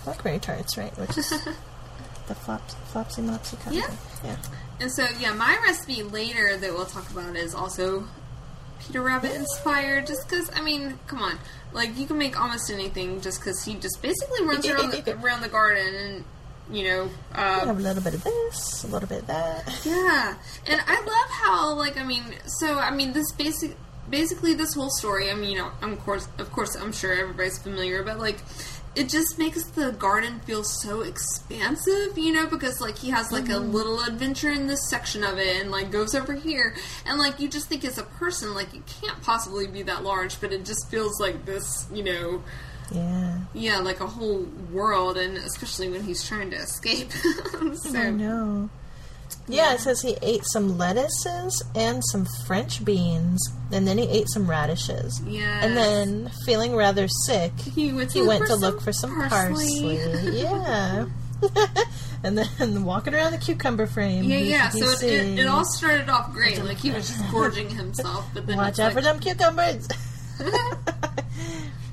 blackberry 0.04 0.38
tarts, 0.38 0.78
right? 0.78 0.96
Which 0.96 1.18
is 1.18 1.30
the 2.28 2.34
flops, 2.34 2.74
flopsy 2.92 3.22
mopsy 3.22 3.60
kind 3.62 3.76
Yeah. 3.76 3.86
of 3.88 3.98
thing. 3.98 4.30
Yeah. 4.30 4.36
And 4.80 4.92
so, 4.92 5.06
yeah, 5.20 5.32
my 5.32 5.56
recipe 5.64 6.02
later 6.02 6.56
that 6.56 6.72
we'll 6.72 6.86
talk 6.86 7.10
about 7.10 7.36
is 7.36 7.54
also 7.54 8.04
Peter 8.80 9.00
Rabbit 9.02 9.32
inspired. 9.34 10.06
Just 10.06 10.28
because, 10.28 10.50
I 10.54 10.60
mean, 10.60 10.98
come 11.06 11.20
on, 11.22 11.38
like 11.72 11.96
you 11.98 12.06
can 12.06 12.18
make 12.18 12.38
almost 12.40 12.70
anything 12.70 13.20
just 13.20 13.40
because 13.40 13.64
he 13.64 13.74
just 13.74 14.00
basically 14.02 14.42
runs 14.44 14.66
around 14.66 14.92
the, 14.92 15.16
around 15.20 15.42
the 15.42 15.48
garden 15.48 15.94
and 15.94 16.24
you 16.70 16.84
know. 16.84 17.10
Have 17.32 17.68
Uh, 17.68 17.72
a 17.72 17.74
little 17.74 18.02
bit 18.02 18.14
of 18.14 18.24
this, 18.24 18.84
a 18.84 18.86
little 18.88 19.08
bit 19.08 19.20
of 19.22 19.26
that. 19.26 19.80
yeah, 19.84 20.34
and 20.66 20.80
I 20.86 21.00
love 21.00 21.30
how, 21.30 21.74
like, 21.74 21.96
I 21.98 22.04
mean, 22.04 22.22
so 22.46 22.78
I 22.78 22.90
mean, 22.92 23.12
this 23.12 23.30
basic, 23.32 23.76
basically, 24.08 24.54
this 24.54 24.74
whole 24.74 24.90
story. 24.90 25.30
I 25.30 25.34
mean, 25.34 25.50
you 25.50 25.58
know, 25.58 25.70
I'm 25.82 25.92
of 25.92 26.00
course, 26.00 26.28
of 26.38 26.50
course, 26.52 26.74
I'm 26.76 26.92
sure 26.92 27.12
everybody's 27.12 27.58
familiar, 27.58 28.02
but 28.04 28.18
like, 28.18 28.38
it 28.94 29.08
just 29.08 29.38
makes 29.38 29.64
the 29.64 29.92
garden 29.92 30.40
feel 30.40 30.62
so 30.62 31.00
expansive, 31.00 32.16
you 32.16 32.32
know, 32.32 32.46
because 32.46 32.80
like 32.80 32.98
he 32.98 33.10
has 33.10 33.32
like 33.32 33.48
a 33.48 33.52
mm-hmm. 33.52 33.72
little 33.72 34.00
adventure 34.02 34.50
in 34.50 34.66
this 34.66 34.88
section 34.88 35.24
of 35.24 35.38
it, 35.38 35.60
and 35.60 35.70
like 35.70 35.90
goes 35.90 36.14
over 36.14 36.34
here, 36.34 36.74
and 37.06 37.18
like 37.18 37.40
you 37.40 37.48
just 37.48 37.68
think 37.68 37.84
as 37.84 37.98
a 37.98 38.02
person, 38.02 38.54
like 38.54 38.74
it 38.74 38.82
can't 39.00 39.20
possibly 39.22 39.66
be 39.66 39.82
that 39.82 40.02
large, 40.02 40.40
but 40.40 40.52
it 40.52 40.64
just 40.64 40.90
feels 40.90 41.20
like 41.20 41.44
this, 41.44 41.86
you 41.92 42.04
know. 42.04 42.42
Yeah. 42.90 43.38
Yeah, 43.54 43.78
like 43.78 44.00
a 44.00 44.06
whole 44.06 44.46
world, 44.70 45.16
and 45.16 45.38
especially 45.38 45.88
when 45.88 46.02
he's 46.02 46.26
trying 46.26 46.50
to 46.50 46.56
escape. 46.56 47.10
so, 47.74 47.98
I 47.98 48.10
know. 48.10 48.68
Yeah, 49.48 49.74
it 49.74 49.80
says 49.80 50.00
he 50.00 50.16
ate 50.22 50.42
some 50.52 50.78
lettuces 50.78 51.62
and 51.74 52.02
some 52.06 52.26
French 52.46 52.84
beans, 52.84 53.40
and 53.72 53.86
then 53.86 53.98
he 53.98 54.08
ate 54.08 54.28
some 54.28 54.48
radishes. 54.48 55.20
Yes. 55.26 55.64
And 55.64 55.76
then, 55.76 56.30
feeling 56.46 56.74
rather 56.76 57.08
sick, 57.26 57.52
He 57.74 57.92
went 57.92 58.10
to, 58.10 58.18
he 58.18 58.20
look, 58.20 58.28
went 58.28 58.40
for 58.42 58.46
to 58.46 58.52
some 58.52 58.60
look 58.60 58.80
for 58.80 58.92
some 58.92 59.28
parsley. 59.28 59.96
yeah. 60.40 61.06
and 62.22 62.38
then 62.38 62.84
walking 62.84 63.14
around 63.14 63.32
the 63.32 63.38
cucumber 63.38 63.86
frame. 63.86 64.24
Yeah, 64.24 64.38
yeah. 64.38 64.68
So 64.68 64.88
it, 64.90 65.02
it, 65.02 65.38
it 65.40 65.46
all 65.48 65.64
started 65.64 66.08
off 66.08 66.32
great. 66.32 66.62
Like 66.62 66.78
he 66.78 66.92
was 66.92 67.08
just 67.08 67.28
gorging 67.32 67.68
himself, 67.68 68.24
but 68.32 68.46
then 68.46 68.56
Watch 68.56 68.78
out 68.78 68.94
like, 68.94 68.94
for 68.94 69.00
them 69.00 69.18
cucumbers. 69.18 69.88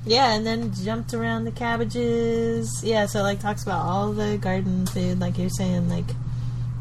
yeah, 0.06 0.34
and 0.34 0.46
then 0.46 0.72
jumped 0.72 1.14
around 1.14 1.44
the 1.44 1.50
cabbages. 1.50 2.82
Yeah, 2.84 3.06
so 3.06 3.22
like 3.22 3.40
talks 3.40 3.62
about 3.64 3.84
all 3.84 4.12
the 4.12 4.38
garden 4.38 4.86
food, 4.86 5.18
like 5.18 5.36
you're 5.36 5.50
saying, 5.50 5.88
like 5.88 6.06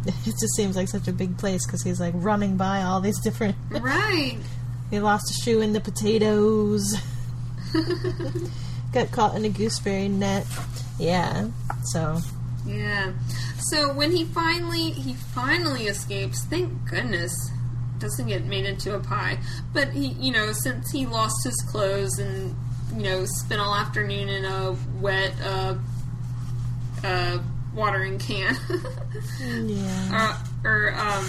it 0.05 0.35
just 0.39 0.55
seems 0.55 0.75
like 0.75 0.88
such 0.88 1.07
a 1.07 1.13
big 1.13 1.38
place 1.38 1.65
because 1.65 1.83
he's 1.83 1.99
like 1.99 2.13
running 2.15 2.57
by 2.57 2.83
all 2.83 3.01
these 3.01 3.19
different. 3.19 3.55
right. 3.69 4.38
he 4.89 4.99
lost 4.99 5.29
a 5.29 5.33
shoe 5.43 5.62
in 5.62 5.73
the 5.73 5.81
potatoes. 5.81 6.95
Got 8.93 9.12
caught 9.12 9.35
in 9.35 9.45
a 9.45 9.49
gooseberry 9.49 10.07
net. 10.07 10.47
Yeah, 10.97 11.49
so 11.83 12.19
Yeah. 12.65 13.13
So 13.59 13.93
when 13.93 14.12
he 14.12 14.25
finally 14.25 14.91
he 14.91 15.13
finally 15.13 15.88
escapes, 15.88 16.43
thank 16.45 16.89
goodness, 16.89 17.33
doesn't 17.99 18.27
get 18.27 18.45
made 18.45 18.65
into 18.65 18.95
a 18.95 18.99
pie. 18.99 19.39
But 19.73 19.89
he, 19.89 20.07
you 20.07 20.31
know, 20.31 20.53
since 20.53 20.89
he 20.91 21.05
lost 21.05 21.43
his 21.43 21.55
clothes 21.69 22.17
and 22.17 22.55
you 22.95 23.03
know 23.03 23.25
spent 23.25 23.62
all 23.62 23.75
afternoon 23.75 24.29
in 24.29 24.45
a 24.45 24.75
wet 24.99 25.33
uh, 25.43 25.75
uh, 27.03 27.39
watering 27.80 28.20
can, 28.20 28.56
yeah. 29.42 30.10
uh, 30.13 30.68
or 30.68 30.94
um, 30.94 31.26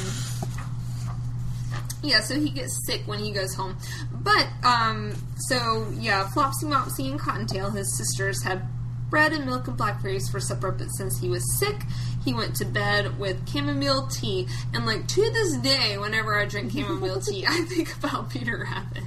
yeah, 2.02 2.20
so 2.20 2.38
he 2.38 2.50
gets 2.50 2.84
sick 2.86 3.02
when 3.06 3.18
he 3.18 3.30
goes 3.30 3.54
home. 3.54 3.76
But 4.12 4.48
um, 4.64 5.14
so 5.36 5.88
yeah, 5.98 6.28
Flopsy, 6.28 6.64
Mopsy, 6.64 7.10
and 7.10 7.18
Cottontail, 7.18 7.70
his 7.70 7.96
sisters, 7.96 8.42
had 8.42 8.66
bread 9.10 9.32
and 9.32 9.44
milk 9.44 9.68
and 9.68 9.76
blackberries 9.76 10.28
for 10.28 10.40
supper. 10.40 10.70
But 10.70 10.88
since 10.88 11.20
he 11.20 11.28
was 11.28 11.58
sick, 11.58 11.82
he 12.24 12.32
went 12.32 12.56
to 12.56 12.64
bed 12.64 13.18
with 13.18 13.48
chamomile 13.48 14.06
tea. 14.08 14.46
And 14.72 14.86
like 14.86 15.06
to 15.08 15.30
this 15.30 15.56
day, 15.58 15.98
whenever 15.98 16.38
I 16.38 16.46
drink 16.46 16.72
chamomile 16.72 17.20
tea, 17.20 17.44
I 17.48 17.62
think 17.62 17.94
about 17.96 18.30
Peter 18.30 18.66
Rabbit. 18.70 19.04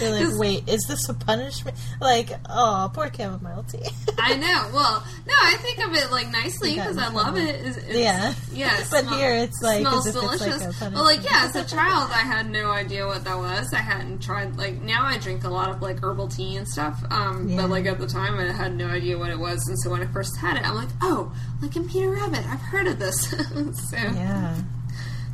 You're 0.00 0.10
like, 0.10 0.38
wait, 0.38 0.68
is 0.68 0.84
this 0.88 1.08
a 1.08 1.14
punishment? 1.14 1.76
Like, 2.00 2.30
oh, 2.48 2.90
poor 2.92 3.10
chamomile 3.14 3.64
tea. 3.64 3.78
I 4.18 4.34
know. 4.36 4.70
Well, 4.74 5.04
no, 5.26 5.34
I 5.42 5.56
think 5.58 5.78
of 5.86 5.94
it 5.94 6.10
like 6.10 6.28
nicely 6.30 6.74
because 6.74 6.98
I 6.98 7.08
love 7.08 7.36
it. 7.36 7.54
It's, 7.64 7.76
it's, 7.78 7.94
Yeah. 7.96 8.34
yeah. 8.52 8.78
it 8.80 8.86
But 8.90 9.04
smell- 9.04 9.14
here 9.18 9.32
it's 9.34 9.62
like 9.62 9.80
smells 9.80 10.06
as 10.06 10.16
if 10.16 10.22
it's 10.22 10.40
like 10.40 10.50
delicious. 10.50 10.82
a 10.82 10.90
but 10.90 11.04
like, 11.04 11.24
yeah, 11.24 11.44
as 11.48 11.56
a 11.56 11.64
child, 11.64 12.10
I 12.12 12.18
had 12.18 12.50
no 12.50 12.70
idea 12.70 13.06
what 13.06 13.24
that 13.24 13.36
was. 13.38 13.72
I 13.72 13.78
hadn't 13.78 14.22
tried. 14.22 14.56
Like 14.56 14.80
now, 14.82 15.04
I 15.04 15.18
drink 15.18 15.44
a 15.44 15.48
lot 15.50 15.70
of 15.70 15.80
like 15.82 16.02
herbal 16.02 16.28
tea 16.28 16.56
and 16.56 16.66
stuff. 16.68 17.02
Um, 17.10 17.48
Yeah. 17.48 17.62
but 17.62 17.70
like 17.70 17.86
at 17.86 17.98
the 17.98 18.06
time, 18.06 18.38
I 18.38 18.52
had 18.52 18.76
no 18.76 18.86
idea 18.88 19.18
what 19.18 19.30
it 19.30 19.38
was. 19.38 19.66
And 19.68 19.78
so 19.80 19.90
when 19.90 20.02
I 20.02 20.06
first 20.12 20.36
had 20.38 20.56
it, 20.56 20.66
I'm 20.68 20.74
like, 20.74 20.88
oh, 21.02 21.32
like 21.62 21.74
in 21.76 21.88
Peter 21.88 22.10
Rabbit, 22.10 22.44
I've 22.46 22.60
heard 22.60 22.86
of 22.86 22.98
this. 22.98 23.16
so 23.30 23.96
yeah. 23.96 24.56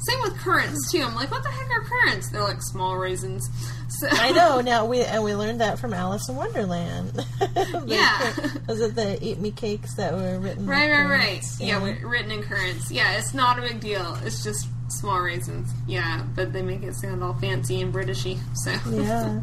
Same 0.08 0.20
with 0.22 0.36
currants 0.38 0.90
too. 0.90 1.02
I'm 1.02 1.14
like, 1.14 1.30
what 1.30 1.42
the 1.42 1.48
heck 1.50 1.70
are 1.70 1.84
currants? 1.84 2.30
They're 2.30 2.42
like 2.42 2.62
small 2.62 2.96
raisins. 2.96 3.48
So 3.88 4.08
I 4.10 4.32
know. 4.32 4.60
Now 4.64 4.84
we 4.86 5.02
and 5.02 5.22
we 5.24 5.34
learned 5.34 5.60
that 5.60 5.78
from 5.78 5.92
Alice 5.94 6.28
in 6.28 6.36
Wonderland. 6.36 7.24
Yeah. 7.86 8.32
was 8.68 8.80
it 8.80 8.94
the 8.94 9.18
eat 9.22 9.38
me 9.38 9.50
cakes 9.50 9.94
that 9.96 10.12
were 10.14 10.38
written? 10.38 10.66
Right, 10.66 10.90
right, 10.90 11.04
right. 11.08 11.20
currants? 11.28 11.60
Yeah, 11.60 11.74
wi- 11.80 11.98
written 12.02 12.30
in 12.30 12.42
currants. 12.42 12.90
Yeah, 12.90 13.18
it's 13.18 13.34
not 13.34 13.58
a 13.58 13.62
big 13.62 13.80
deal. 13.80 14.16
It's 14.24 14.42
just 14.44 14.68
small 14.88 15.20
raisins. 15.20 15.68
Yeah, 15.86 16.24
but 16.34 16.52
they 16.52 16.62
make 16.62 16.82
it 16.82 16.94
sound 16.94 17.22
all 17.22 17.34
fancy 17.34 17.80
and 17.80 17.92
Britishy. 17.92 18.38
So 18.54 18.70
yeah. 18.90 19.40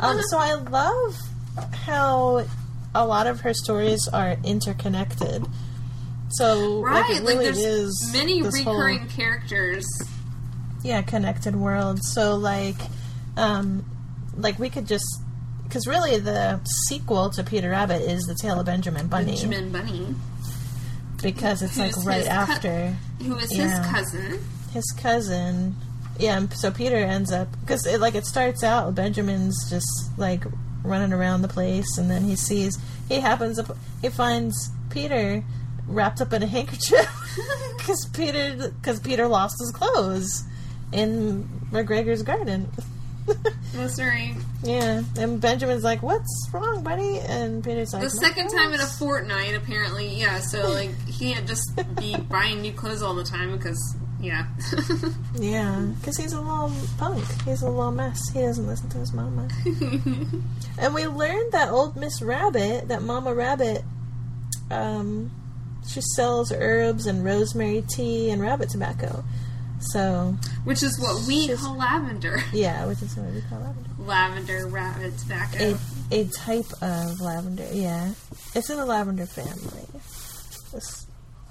Um, 0.00 0.20
so 0.30 0.38
I 0.38 0.54
love 0.54 1.16
how 1.72 2.46
a 2.94 3.06
lot 3.06 3.26
of 3.26 3.40
her 3.40 3.54
stories 3.54 4.08
are 4.08 4.36
interconnected. 4.44 5.44
So 6.30 6.82
right, 6.82 7.08
like, 7.08 7.16
it 7.16 7.22
like 7.24 7.54
there's 7.54 8.12
many 8.12 8.42
this 8.42 8.62
whole- 8.62 8.74
recurring 8.74 9.08
characters. 9.08 9.86
yeah 10.84 11.02
connected 11.02 11.56
world 11.56 11.98
so 12.04 12.36
like 12.36 12.76
um 13.36 13.84
like 14.36 14.58
we 14.58 14.68
could 14.70 14.86
just 14.86 15.04
because 15.64 15.86
really 15.86 16.18
the 16.18 16.60
sequel 16.86 17.30
to 17.30 17.42
peter 17.42 17.70
rabbit 17.70 18.00
is 18.02 18.22
the 18.24 18.34
tale 18.40 18.60
of 18.60 18.66
benjamin 18.66 19.08
bunny 19.08 19.32
Benjamin 19.32 19.72
Bunny, 19.72 20.14
because 21.22 21.62
it's 21.62 21.76
like 21.78 21.96
right 22.04 22.26
after 22.26 22.94
who 23.22 23.36
is 23.38 23.52
Yeah. 23.56 23.82
his 23.82 23.90
cousin. 23.92 24.44
his 24.72 24.84
cousin 24.96 25.76
yeah 26.18 26.46
so 26.50 26.70
peter 26.70 26.96
ends 26.96 27.32
up 27.32 27.48
because 27.60 27.84
it 27.86 28.00
like 28.00 28.14
it 28.14 28.24
starts 28.26 28.62
out 28.62 28.94
benjamin's 28.94 29.68
just 29.70 30.10
like 30.16 30.44
running 30.84 31.12
around 31.12 31.42
the 31.42 31.48
place 31.48 31.98
and 31.98 32.08
then 32.10 32.22
he 32.24 32.36
sees 32.36 32.78
he 33.08 33.18
happens 33.20 33.58
up 33.58 33.76
he 34.00 34.08
finds 34.08 34.70
peter 34.90 35.42
wrapped 35.88 36.20
up 36.20 36.32
in 36.32 36.42
a 36.42 36.46
handkerchief 36.46 37.08
because 37.76 38.06
peter 38.12 38.70
because 38.80 39.00
peter 39.00 39.26
lost 39.26 39.56
his 39.58 39.70
clothes 39.72 40.44
in 40.92 41.48
mcgregor's 41.72 42.22
garden 42.22 42.68
right. 43.98 44.34
yeah 44.62 45.02
and 45.18 45.40
benjamin's 45.40 45.84
like 45.84 46.02
what's 46.02 46.48
wrong 46.52 46.82
buddy 46.82 47.18
and 47.20 47.62
peter's 47.64 47.92
like 47.92 48.02
The 48.02 48.10
second 48.10 48.48
time 48.48 48.72
in 48.72 48.80
a 48.80 48.86
fortnight, 48.86 49.54
apparently. 49.54 50.08
Yeah, 50.08 50.38
so 50.38 50.70
like 50.70 50.90
he 51.06 51.32
can't 51.34 51.46
just 51.46 51.70
be 51.98 52.16
buying 52.30 52.62
new 52.62 52.72
clothes 52.72 53.02
all 53.02 53.14
the 53.14 53.24
time 53.24 53.54
because 53.56 53.78
yeah. 54.20 54.46
Yeah, 55.38 55.90
because 56.00 56.16
he's 56.16 56.32
a 56.32 56.40
little 56.40 56.72
punk. 56.96 57.24
He's 57.44 57.62
a 57.62 57.68
little 57.68 57.92
mess. 57.92 58.18
He 58.32 58.40
doesn't 58.40 58.66
listen 58.66 58.88
to 58.90 58.98
his 58.98 59.12
mama. 59.12 59.48
and 60.78 60.94
we 60.94 61.06
learned 61.06 61.52
that 61.52 61.68
old 61.68 61.96
Miss 61.96 62.20
Rabbit, 62.22 62.88
that 62.88 63.02
Mama 63.02 63.32
Rabbit, 63.34 63.84
um, 64.70 65.30
she 65.88 66.00
sells 66.14 66.52
herbs 66.52 67.06
and 67.06 67.24
rosemary 67.24 67.82
tea 67.88 68.30
and 68.30 68.40
rabbit 68.42 68.68
tobacco. 68.70 69.24
So, 69.80 70.34
Which 70.64 70.82
is 70.82 70.98
what 71.00 71.26
we 71.28 71.48
call 71.56 71.76
lavender. 71.76 72.42
yeah, 72.52 72.84
which 72.86 73.00
is 73.00 73.16
what 73.16 73.32
we 73.32 73.40
call 73.42 73.60
lavender. 73.60 73.90
Lavender 73.98 74.66
rabbit 74.66 75.16
tobacco. 75.18 75.76
A, 76.10 76.20
a 76.20 76.24
type 76.26 76.66
of 76.82 77.20
lavender, 77.20 77.66
yeah. 77.72 78.12
It's 78.54 78.70
in 78.70 78.76
the 78.76 78.84
lavender 78.86 79.26
family. 79.26 79.86
It's- 80.74 81.06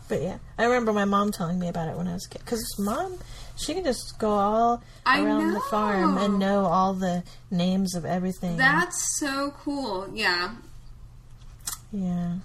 but 0.09 0.21
yeah, 0.21 0.37
I 0.57 0.63
remember 0.63 0.93
my 0.93 1.03
mom 1.03 1.31
telling 1.33 1.59
me 1.59 1.67
about 1.67 1.89
it 1.89 1.97
when 1.97 2.07
I 2.07 2.13
was 2.13 2.25
a 2.25 2.29
kid. 2.29 2.41
Because 2.45 2.63
mom, 2.79 3.17
she 3.57 3.73
can 3.73 3.83
just 3.83 4.17
go 4.19 4.29
all 4.29 4.81
I 5.05 5.21
around 5.21 5.51
the 5.53 5.59
farm 5.69 6.17
and 6.17 6.39
know. 6.39 6.61
know 6.61 6.65
all 6.65 6.93
the 6.93 7.23
names 7.51 7.93
of 7.93 8.05
everything. 8.05 8.55
That's 8.55 9.19
so 9.19 9.51
cool. 9.59 10.07
Yeah. 10.13 10.55
yeah. 11.91 12.35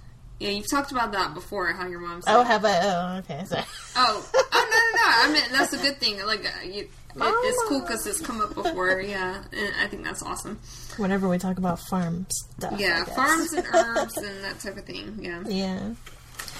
Yeah, 0.43 0.49
you've 0.51 0.69
talked 0.69 0.91
about 0.91 1.11
that 1.13 1.33
before, 1.33 1.71
how 1.73 1.87
your 1.87 1.99
mom 1.99 2.21
said. 2.21 2.35
Oh, 2.35 2.43
have 2.43 2.65
I? 2.65 2.79
Oh, 2.83 3.17
okay. 3.19 3.43
Sorry. 3.45 3.63
Oh, 3.95 4.29
oh 4.33 4.41
no, 4.53 4.59
no, 4.59 4.97
no. 4.97 5.03
I 5.05 5.33
mean, 5.33 5.57
that's 5.57 5.73
a 5.73 5.77
good 5.77 5.97
thing. 5.99 6.23
Like, 6.25 6.45
uh, 6.45 6.63
you, 6.65 6.81
it, 6.81 6.89
it's 7.15 7.63
cool 7.69 7.81
because 7.81 8.05
it's 8.07 8.19
come 8.21 8.41
up 8.41 8.53
before. 8.53 8.99
Yeah, 9.01 9.43
and 9.51 9.73
I 9.79 9.87
think 9.87 10.03
that's 10.03 10.21
awesome. 10.21 10.59
Whenever 10.97 11.29
we 11.29 11.37
talk 11.37 11.57
about 11.57 11.79
farm 11.79 12.25
stuff. 12.57 12.79
Yeah, 12.79 13.03
farms 13.05 13.53
and 13.53 13.65
herbs 13.73 14.17
and 14.17 14.43
that 14.43 14.59
type 14.59 14.77
of 14.77 14.85
thing. 14.85 15.19
Yeah, 15.21 15.43
Yeah. 15.47 15.93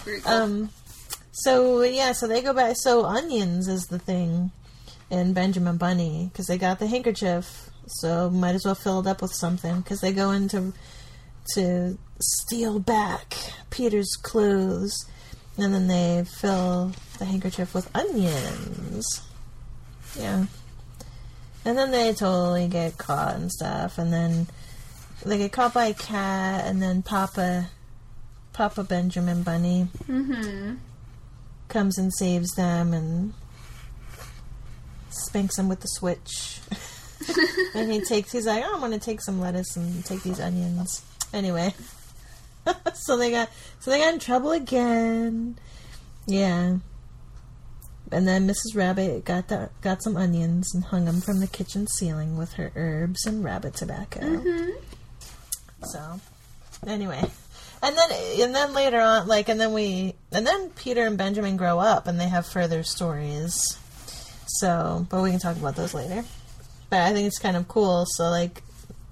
cool. 0.06 0.20
Um. 0.28 0.70
So 1.32 1.82
yeah, 1.82 2.12
so 2.12 2.28
they 2.28 2.42
go 2.42 2.54
back. 2.54 2.76
So 2.80 3.06
onions 3.06 3.68
is 3.68 3.88
the 3.88 4.00
thing 4.00 4.52
in 5.10 5.34
Benjamin 5.34 5.78
Bunny 5.78 6.30
because 6.32 6.46
they 6.48 6.58
got 6.58 6.80
the 6.80 6.88
handkerchief. 6.88 7.70
So 7.88 8.30
might 8.30 8.56
as 8.56 8.64
well 8.64 8.76
fill 8.76 9.00
it 9.02 9.08
up 9.08 9.22
with 9.22 9.34
something 9.34 9.82
because 9.82 10.00
they 10.02 10.14
go 10.14 10.32
into 10.32 10.74
to 11.56 11.98
steal 12.20 12.80
back 12.80 13.36
Peter's 13.70 14.16
clothes, 14.22 14.94
and 15.58 15.74
then 15.74 15.88
they 15.88 16.24
fill 16.40 16.92
the 17.20 17.26
handkerchief 17.26 17.74
with 17.74 17.90
onions. 17.96 19.22
Yeah. 20.18 20.46
And 21.66 21.78
then 21.78 21.92
they 21.92 22.14
totally 22.14 22.68
get 22.68 22.98
caught 22.98 23.36
and 23.36 23.52
stuff, 23.52 23.98
and 23.98 24.12
then 24.12 24.48
they 25.26 25.38
get 25.38 25.52
caught 25.52 25.74
by 25.74 25.86
a 25.86 25.94
cat, 25.94 26.66
and 26.66 26.82
then 26.82 27.02
Papa, 27.02 27.70
Papa 28.52 28.84
Benjamin 28.84 29.44
Bunny 29.44 29.88
Mm-hmm. 30.08 30.76
comes 31.70 31.98
and 31.98 32.14
saves 32.14 32.52
them 32.56 32.94
and 32.94 33.34
spanks 35.10 35.56
them 35.56 35.70
with 35.70 35.80
the 35.82 35.88
switch. 35.88 36.60
and 37.76 37.90
he 37.92 38.02
takes, 38.02 38.34
he's 38.34 38.46
like, 38.46 38.64
oh, 38.68 38.74
I'm 38.76 38.82
gonna 38.82 39.00
take 39.00 39.22
some 39.22 39.40
lettuce 39.40 39.78
and 39.78 40.04
take 40.04 40.24
these 40.24 40.42
onions. 40.42 41.02
Anyway, 41.34 41.74
so 42.94 43.18
they 43.18 43.32
got, 43.32 43.50
so 43.80 43.92
they 43.92 44.00
got 44.00 44.14
in 44.14 44.20
trouble 44.20 44.52
again. 44.52 45.58
Yeah. 46.28 46.78
And 48.12 48.28
then 48.28 48.48
Mrs. 48.48 48.76
Rabbit 48.76 49.26
got 49.26 49.48
the, 49.48 49.72
got 49.82 50.04
some 50.04 50.16
onions 50.16 50.74
and 50.74 50.84
hung 50.84 51.06
them 51.06 51.20
from 51.20 51.40
the 51.40 51.48
kitchen 51.48 51.88
ceiling 51.88 52.38
with 52.38 52.54
her 52.54 52.72
herbs 52.76 53.26
and 53.26 53.44
rabbit 53.44 53.74
tobacco. 53.74 54.20
Mm-hmm. 54.20 54.70
So, 55.86 56.22
anyway, 56.88 57.24
and 57.82 57.98
then 57.98 58.10
and 58.40 58.56
then 58.56 58.74
later 58.74 59.02
on, 59.02 59.28
like, 59.28 59.50
and 59.50 59.60
then 59.60 59.74
we 59.74 60.16
and 60.32 60.48
then 60.48 60.70
Peter 60.70 61.06
and 61.06 61.18
Benjamin 61.18 61.58
grow 61.58 61.80
up 61.80 62.08
and 62.08 62.20
they 62.20 62.30
have 62.30 62.46
further 62.46 62.84
stories. 62.84 63.78
So, 64.46 65.06
but 65.10 65.22
we 65.22 65.32
can 65.32 65.40
talk 65.40 65.58
about 65.58 65.76
those 65.76 65.94
later. 65.94 66.24
But 66.90 67.00
I 67.02 67.14
think 67.14 67.28
it's 67.28 67.40
kind 67.40 67.58
of 67.58 67.68
cool. 67.68 68.06
So, 68.08 68.30
like, 68.30 68.62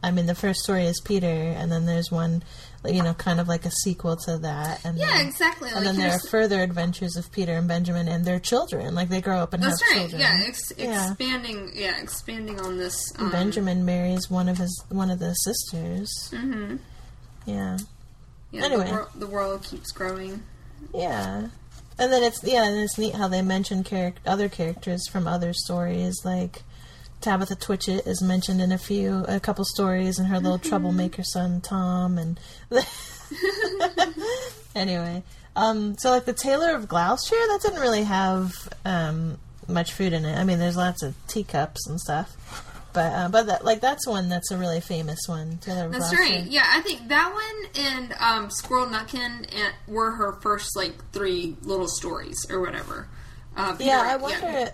I 0.03 0.11
mean, 0.11 0.25
the 0.25 0.35
first 0.35 0.61
story 0.61 0.85
is 0.85 0.99
Peter, 1.03 1.27
and 1.27 1.71
then 1.71 1.85
there's 1.85 2.09
one, 2.11 2.41
you 2.85 3.03
know, 3.03 3.13
kind 3.13 3.39
of 3.39 3.47
like 3.47 3.65
a 3.65 3.71
sequel 3.71 4.15
to 4.25 4.37
that, 4.39 4.83
and 4.83 4.97
Yeah, 4.97 5.17
then, 5.17 5.27
exactly. 5.27 5.69
and 5.69 5.75
like 5.77 5.83
then 5.85 5.97
there 5.97 6.11
are 6.13 6.19
further 6.29 6.61
adventures 6.63 7.15
of 7.17 7.31
Peter 7.31 7.53
and 7.53 7.67
Benjamin 7.67 8.07
and 8.07 8.25
their 8.25 8.39
children. 8.39 8.95
Like, 8.95 9.09
they 9.09 9.21
grow 9.21 9.37
up 9.39 9.53
and 9.53 9.61
That's 9.61 9.79
have 9.81 9.89
right. 9.91 9.99
children. 10.09 10.21
Yeah, 10.21 10.43
ex- 10.47 10.73
Yeah. 10.77 11.07
expanding. 11.11 11.71
Yeah, 11.75 12.01
expanding 12.01 12.59
on 12.59 12.77
this. 12.77 12.99
Um, 13.19 13.29
Benjamin 13.31 13.85
marries 13.85 14.29
one 14.29 14.49
of 14.49 14.57
his 14.57 14.83
one 14.89 15.11
of 15.11 15.19
the 15.19 15.33
sisters. 15.35 16.09
Mm-hmm. 16.31 16.77
Yeah. 17.45 17.77
Yeah, 18.51 18.63
Anyway. 18.65 18.85
the, 18.85 18.91
wor- 18.91 19.09
the 19.15 19.27
world 19.27 19.63
keeps 19.63 19.91
growing. 19.91 20.43
Yeah. 20.93 21.47
And 21.99 22.11
then 22.11 22.23
it's 22.23 22.43
yeah, 22.43 22.63
and 22.67 22.77
it's 22.79 22.97
neat 22.97 23.13
how 23.13 23.27
they 23.27 23.41
mention 23.43 23.83
charac- 23.83 24.15
other 24.25 24.49
characters 24.49 25.07
from 25.09 25.27
other 25.27 25.53
stories. 25.53 26.15
Like 26.25 26.63
Tabitha 27.21 27.55
Twitchit 27.55 28.07
is 28.07 28.21
mentioned 28.21 28.61
in 28.61 28.71
a 28.71 28.77
few, 28.77 29.25
a 29.27 29.39
couple 29.39 29.63
stories, 29.65 30.19
and 30.19 30.27
her 30.27 30.39
little 30.39 30.59
troublemaker 30.69 31.23
son 31.23 31.61
Tom. 31.61 32.17
And 32.17 32.39
anyway, 34.75 35.23
um, 35.55 35.95
so 35.97 36.09
like 36.09 36.25
the 36.25 36.33
Tailor 36.33 36.75
of 36.75 36.87
Gloucester, 36.87 37.35
that 37.35 37.59
didn't 37.61 37.81
really 37.81 38.03
have 38.03 38.53
um, 38.85 39.37
much 39.67 39.93
food 39.93 40.13
in 40.13 40.25
it. 40.25 40.37
I 40.37 40.43
mean, 40.43 40.59
there's 40.59 40.77
lots 40.77 41.03
of 41.03 41.15
teacups 41.27 41.87
and 41.87 41.99
stuff, 41.99 42.35
but 42.93 43.13
uh, 43.13 43.29
but 43.29 43.47
that 43.47 43.65
like 43.65 43.81
that's 43.81 44.07
one 44.07 44.29
that's 44.29 44.51
a 44.51 44.57
really 44.57 44.81
famous 44.81 45.19
one. 45.27 45.57
Tailor 45.59 45.85
of 45.85 45.91
That's 45.91 46.13
right. 46.13 46.43
Yeah, 46.43 46.65
I 46.67 46.81
think 46.81 47.07
that 47.09 47.33
one 47.33 47.85
and 47.85 48.13
um, 48.19 48.49
Squirrel 48.49 48.87
Nutkin 48.87 49.47
and, 49.53 49.73
were 49.87 50.11
her 50.11 50.33
first 50.41 50.75
like 50.75 50.93
three 51.11 51.55
little 51.61 51.87
stories 51.87 52.45
or 52.49 52.59
whatever. 52.61 53.07
Uh, 53.55 53.75
Yeah, 53.79 54.01
I 54.01 54.15
wonder. 54.15 54.71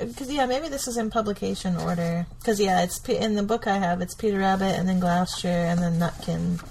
Because 0.00 0.30
yeah, 0.30 0.46
maybe 0.46 0.68
this 0.68 0.86
is 0.86 0.96
in 0.96 1.10
publication 1.10 1.76
order. 1.76 2.26
Because 2.38 2.60
yeah, 2.60 2.82
it's 2.82 3.06
in 3.08 3.34
the 3.34 3.42
book 3.42 3.66
I 3.66 3.78
have. 3.78 4.00
It's 4.00 4.14
Peter 4.14 4.38
Rabbit, 4.38 4.78
and 4.78 4.88
then 4.88 5.00
Gloucester, 5.00 5.48
and 5.48 5.80
then 5.80 5.98
Nutkin. 5.98 6.62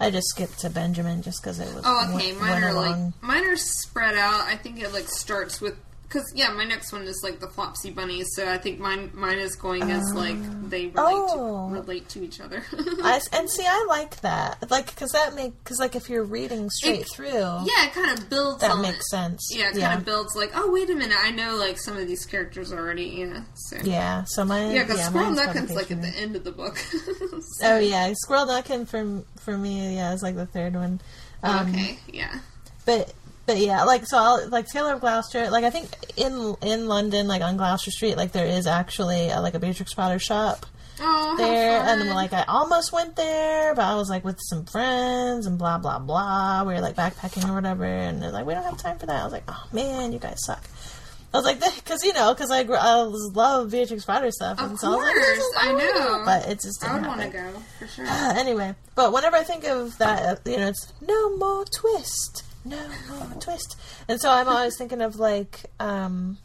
I 0.00 0.10
just 0.10 0.28
skipped 0.28 0.60
to 0.60 0.70
Benjamin 0.70 1.22
just 1.22 1.42
because 1.42 1.60
it 1.60 1.72
was. 1.74 1.84
Oh, 1.86 2.04
okay. 2.14 2.32
went- 2.32 2.40
Mine 2.40 2.50
went 2.50 2.64
are 2.64 2.72
like 2.72 2.86
along. 2.96 3.14
mine 3.20 3.44
are 3.44 3.56
spread 3.56 4.16
out. 4.16 4.40
I 4.42 4.56
think 4.56 4.80
it 4.80 4.92
like 4.92 5.08
starts 5.08 5.60
with 5.60 5.74
because 6.12 6.30
yeah, 6.34 6.52
my 6.52 6.64
next 6.64 6.92
one 6.92 7.02
is 7.02 7.20
like 7.22 7.40
the 7.40 7.46
Flopsy 7.46 7.90
Bunnies. 7.94 8.26
So 8.34 8.48
I 8.50 8.58
think 8.58 8.78
mine 8.78 9.10
mine 9.14 9.38
is 9.38 9.56
going 9.56 9.82
as 9.90 10.12
like 10.14 10.36
they 10.68 10.86
relate 10.86 10.94
Oh. 10.98 11.68
to 11.70 11.74
relate 11.74 12.08
to 12.10 12.22
each 12.24 12.40
other. 12.40 12.62
I, 13.02 13.20
and 13.32 13.48
see, 13.48 13.64
I 13.66 13.86
like 13.88 14.20
that. 14.20 14.70
Like, 14.70 14.86
because 14.86 15.10
that 15.12 15.34
make 15.34 15.52
because 15.64 15.78
like 15.78 15.96
if 15.96 16.10
you're 16.10 16.24
reading 16.24 16.68
straight 16.70 17.00
It- 17.02 17.08
through, 17.14 17.28
yeah, 17.30 17.86
it 17.86 17.92
kind 17.94 18.18
of 18.18 18.28
builds. 18.28 18.60
that 18.60 18.70
on 18.72 18.82
makes 18.82 18.98
it. 18.98 19.04
sense. 19.04 19.48
Yeah, 19.54 19.70
it 19.70 19.78
kind 19.80 19.98
of 19.98 20.04
builds 20.04 20.34
like, 20.36 20.50
oh 20.54 20.70
wait 20.72 20.90
a 20.90 20.94
minute, 20.94 21.16
I 21.18 21.30
know 21.30 21.56
like 21.56 21.78
some 21.78 21.96
of 21.96 22.06
these 22.06 22.26
characters 22.26 22.72
already. 22.72 23.04
Yeah, 23.04 23.42
so 23.54 23.76
Yeah, 23.82 24.24
so 24.26 24.44
mine. 24.44 24.72
yeah, 24.72 24.82
because 24.82 24.98
yeah, 24.98 25.08
Squirrel 25.08 25.32
Nutkin's 25.34 25.72
like 25.74 25.90
at 25.90 26.02
the 26.02 26.08
end 26.08 26.36
of 26.36 26.44
the 26.44 26.52
book. 26.52 26.76
So- 27.58 27.74
Oh 27.74 27.78
yeah, 27.78 28.12
Squirrel 28.16 28.46
Nutkin 28.46 28.86
for 28.86 29.24
for 29.40 29.56
me, 29.56 29.96
yeah, 29.96 30.12
is 30.12 30.22
like 30.22 30.36
the 30.36 30.46
third 30.46 30.74
one. 30.74 31.00
Um, 31.42 31.70
okay, 31.70 31.98
yeah. 32.12 32.38
but 32.86 33.12
but 33.46 33.58
yeah, 33.58 33.84
like 33.84 34.06
so, 34.06 34.18
I'll, 34.18 34.48
like 34.48 34.66
Tailor 34.66 34.94
of 34.94 35.00
Gloucester. 35.00 35.50
Like 35.50 35.64
I 35.64 35.70
think 35.70 35.88
in 36.16 36.54
in 36.62 36.86
London, 36.88 37.26
like 37.28 37.42
on 37.42 37.56
Gloucester 37.56 37.90
Street, 37.90 38.16
like 38.16 38.32
there 38.32 38.46
is 38.46 38.66
actually 38.66 39.30
uh 39.30 39.40
like 39.42 39.54
a 39.54 39.58
Beatrix 39.58 39.94
Potter 39.94 40.18
shop 40.18 40.66
Oh, 41.00 41.34
there, 41.36 41.80
and 41.82 42.10
like 42.10 42.32
I 42.32 42.44
almost 42.46 42.92
went 42.92 43.16
there, 43.16 43.74
but 43.74 43.82
I 43.84 43.94
was 43.96 44.08
like 44.10 44.24
with 44.24 44.38
some 44.40 44.66
friends 44.66 45.46
and 45.46 45.58
blah 45.58 45.78
blah 45.78 45.98
blah. 45.98 46.62
We 46.64 46.74
were 46.74 46.80
like 46.80 46.94
backpacking 46.96 47.48
or 47.48 47.54
whatever, 47.54 47.84
and 47.84 48.22
they're 48.22 48.30
like, 48.30 48.46
we 48.46 48.54
don't 48.54 48.62
have 48.62 48.76
time 48.76 48.98
for 48.98 49.06
that. 49.06 49.20
I 49.20 49.24
was 49.24 49.32
like, 49.32 49.44
oh 49.48 49.64
man, 49.72 50.12
you 50.12 50.18
guys 50.18 50.36
suck. 50.44 50.62
I 51.34 51.38
was 51.38 51.46
like, 51.46 51.60
because 51.76 52.04
you 52.04 52.12
know, 52.12 52.34
because 52.34 52.50
I, 52.50 52.62
gr- 52.62 52.76
I 52.78 53.00
love 53.02 53.70
Beatrix 53.70 54.04
Potter 54.04 54.30
stuff, 54.30 54.60
Of 54.60 54.70
and 54.70 54.78
so 54.78 54.88
I 54.92 54.96
was 54.96 55.04
like, 55.06 55.14
course, 55.14 55.54
I 55.58 55.72
know. 55.72 56.22
but 56.26 56.46
it 56.48 56.60
just 56.60 56.84
I 56.84 56.88
didn't 56.92 57.00
would 57.00 57.08
want 57.18 57.20
to 57.22 57.38
go 57.38 57.62
for 57.78 57.86
sure. 57.88 58.04
anyway, 58.08 58.74
but 58.94 59.12
whenever 59.14 59.36
I 59.36 59.42
think 59.42 59.64
of 59.64 59.96
that, 59.98 60.22
uh, 60.46 60.50
you 60.50 60.58
know, 60.58 60.68
it's 60.68 60.92
no 61.00 61.36
more 61.36 61.64
twist, 61.64 62.44
no 62.64 62.78
more 63.10 63.40
twist, 63.40 63.76
and 64.08 64.20
so 64.20 64.30
I'm 64.30 64.48
always 64.48 64.76
thinking 64.76 65.00
of 65.02 65.16
like 65.16 65.60
um, 65.80 66.38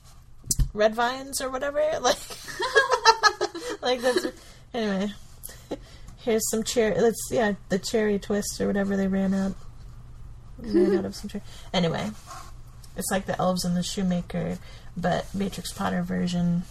red 0.74 0.96
vines 0.96 1.42
or 1.42 1.50
whatever, 1.50 1.80
like 2.02 2.18
like 3.82 4.02
that's 4.02 4.26
anyway. 4.74 5.12
Here's 6.18 6.50
some 6.50 6.64
cherry. 6.64 7.00
Let's 7.00 7.20
yeah, 7.32 7.54
the 7.70 7.80
cherry 7.80 8.20
twist 8.20 8.60
or 8.60 8.68
whatever 8.68 8.98
they 8.98 9.08
ran 9.08 9.34
out. 9.34 9.54
Ran 10.60 10.98
out 10.98 11.06
of 11.06 11.16
some 11.16 11.30
cherry. 11.30 11.44
Anyway, 11.74 12.10
it's 12.98 13.12
like 13.12 13.26
the 13.28 13.40
elves 13.40 13.64
and 13.64 13.78
the 13.78 13.84
shoemaker, 13.84 14.58
but 14.98 15.26
Beatrix 15.38 15.72
Potter 15.72 16.02
version. 16.04 16.64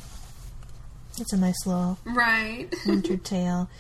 It's 1.19 1.33
a 1.33 1.39
nice 1.39 1.65
little 1.65 1.99
Right. 2.05 2.69
winter 2.87 3.17
tale. 3.17 3.71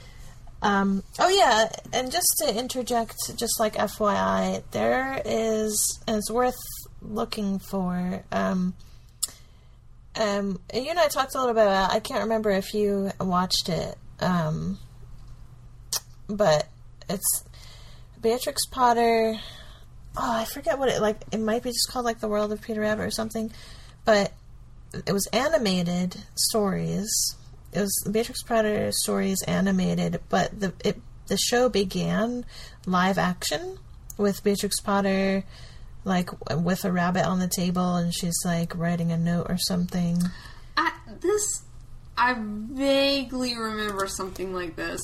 Um, 0.62 1.02
oh 1.18 1.28
yeah, 1.28 1.68
and 1.92 2.10
just 2.10 2.26
to 2.38 2.58
interject, 2.58 3.14
just 3.36 3.60
like 3.60 3.74
FYI, 3.74 4.62
there 4.70 5.20
is 5.24 6.00
and 6.06 6.16
it's 6.16 6.30
worth 6.30 6.56
looking 7.02 7.58
for. 7.58 8.24
Um, 8.32 8.74
um, 10.18 10.60
you 10.72 10.88
and 10.88 10.98
I 10.98 11.08
talked 11.08 11.34
a 11.34 11.38
little 11.38 11.54
bit 11.54 11.62
about. 11.62 11.92
I 11.92 12.00
can't 12.00 12.22
remember 12.22 12.50
if 12.50 12.72
you 12.72 13.10
watched 13.20 13.68
it, 13.68 13.96
um, 14.20 14.78
but 16.26 16.68
it's 17.08 17.44
Beatrix 18.20 18.66
Potter. 18.66 19.38
Oh, 20.16 20.32
I 20.32 20.46
forget 20.46 20.78
what 20.78 20.88
it 20.88 21.02
like. 21.02 21.18
It 21.32 21.40
might 21.40 21.62
be 21.62 21.70
just 21.70 21.90
called 21.90 22.06
like 22.06 22.20
the 22.20 22.28
World 22.28 22.50
of 22.52 22.62
Peter 22.62 22.80
Rabbit 22.80 23.02
or 23.02 23.10
something, 23.10 23.52
but 24.06 24.32
it 25.06 25.12
was 25.12 25.26
animated 25.32 26.16
stories. 26.34 27.10
It 27.72 27.80
was 27.80 28.08
Beatrix 28.10 28.42
Potter 28.42 28.90
stories 28.92 29.42
animated, 29.42 30.20
but 30.28 30.58
the 30.58 30.72
it 30.84 31.00
the 31.28 31.36
show 31.36 31.68
began 31.68 32.44
live 32.86 33.18
action 33.18 33.78
with 34.16 34.42
Beatrix 34.44 34.80
Potter 34.80 35.44
like 36.04 36.30
with 36.56 36.84
a 36.84 36.92
rabbit 36.92 37.26
on 37.26 37.40
the 37.40 37.48
table 37.48 37.96
and 37.96 38.14
she's 38.14 38.36
like 38.44 38.74
writing 38.76 39.10
a 39.10 39.16
note 39.18 39.46
or 39.48 39.58
something. 39.58 40.22
I, 40.76 40.92
this, 41.20 41.64
I 42.16 42.36
vaguely 42.38 43.56
remember 43.58 44.06
something 44.06 44.54
like 44.54 44.76
this. 44.76 45.00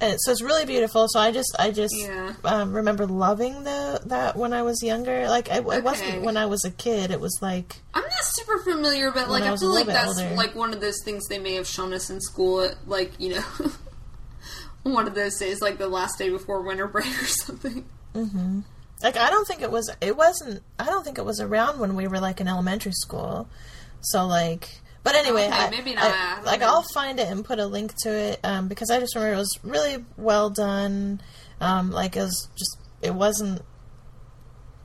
And 0.00 0.16
so 0.20 0.30
it's 0.32 0.42
really 0.42 0.64
beautiful. 0.64 1.06
So 1.08 1.18
I 1.18 1.32
just 1.32 1.54
I 1.58 1.70
just 1.72 1.94
Yeah. 1.96 2.34
um, 2.44 2.72
remember 2.72 3.06
loving 3.06 3.64
the 3.64 4.00
that 4.06 4.36
when 4.36 4.52
I 4.52 4.62
was 4.62 4.80
younger. 4.82 5.28
Like 5.28 5.50
I, 5.50 5.56
it 5.56 5.66
Okay. 5.66 5.80
wasn't 5.80 6.22
when 6.22 6.36
I 6.36 6.46
was 6.46 6.64
a 6.64 6.70
kid. 6.70 7.10
It 7.10 7.20
was 7.20 7.36
like 7.42 7.80
I'm 7.92 8.02
super 8.24 8.58
familiar, 8.58 9.10
but 9.10 9.28
like 9.30 9.44
I 9.44 9.52
I, 9.52 9.56
feel 9.56 9.72
like 9.72 9.86
that's 9.86 10.20
older. 10.20 10.34
like 10.34 10.54
one 10.54 10.72
of 10.72 10.80
those 10.80 11.02
things 11.04 11.26
they 11.28 11.38
may 11.38 11.54
have 11.54 11.66
shown 11.66 11.92
us 11.92 12.10
in 12.10 12.20
school. 12.20 12.60
At, 12.62 12.88
like 12.88 13.12
you 13.18 13.34
know, 13.34 13.44
one 14.82 15.06
of 15.06 15.14
those 15.14 15.38
days, 15.38 15.60
like 15.60 15.78
the 15.78 15.88
last 15.88 16.18
day 16.18 16.30
before 16.30 16.62
winter 16.62 16.86
break 16.86 17.06
or 17.06 17.26
something. 17.26 17.84
Like 19.02 19.16
I 19.16 19.28
don't 19.30 19.46
think 19.46 19.60
it 19.60 19.70
was. 19.70 19.90
It 20.00 20.16
wasn't. 20.16 20.62
I 20.78 20.86
don't 20.86 21.04
think 21.04 21.18
it 21.18 21.24
was 21.24 21.40
around 21.40 21.78
when 21.78 21.94
we 21.94 22.08
were 22.08 22.20
like 22.20 22.40
in 22.40 22.48
elementary 22.48 22.92
school. 22.92 23.48
So 24.00 24.26
like, 24.26 24.68
but 25.02 25.14
anyway, 25.14 25.46
Okay, 25.46 25.52
I, 25.52 25.70
maybe 25.70 25.94
not. 25.94 26.04
I 26.04 26.40
like 26.42 26.60
know. 26.60 26.68
I'll 26.68 26.86
find 26.94 27.20
it 27.20 27.28
and 27.28 27.44
put 27.44 27.58
a 27.58 27.66
link 27.66 27.92
to 28.02 28.10
it 28.10 28.40
um, 28.44 28.68
because 28.68 28.90
I 28.90 29.00
just 29.00 29.14
remember 29.14 29.34
it 29.34 29.38
was 29.38 29.58
really 29.62 30.04
well 30.16 30.48
done. 30.48 31.20
Um, 31.60 31.90
like 31.90 32.16
it 32.16 32.20
was 32.20 32.48
just. 32.56 32.78
It 33.02 33.14
wasn't. 33.14 33.60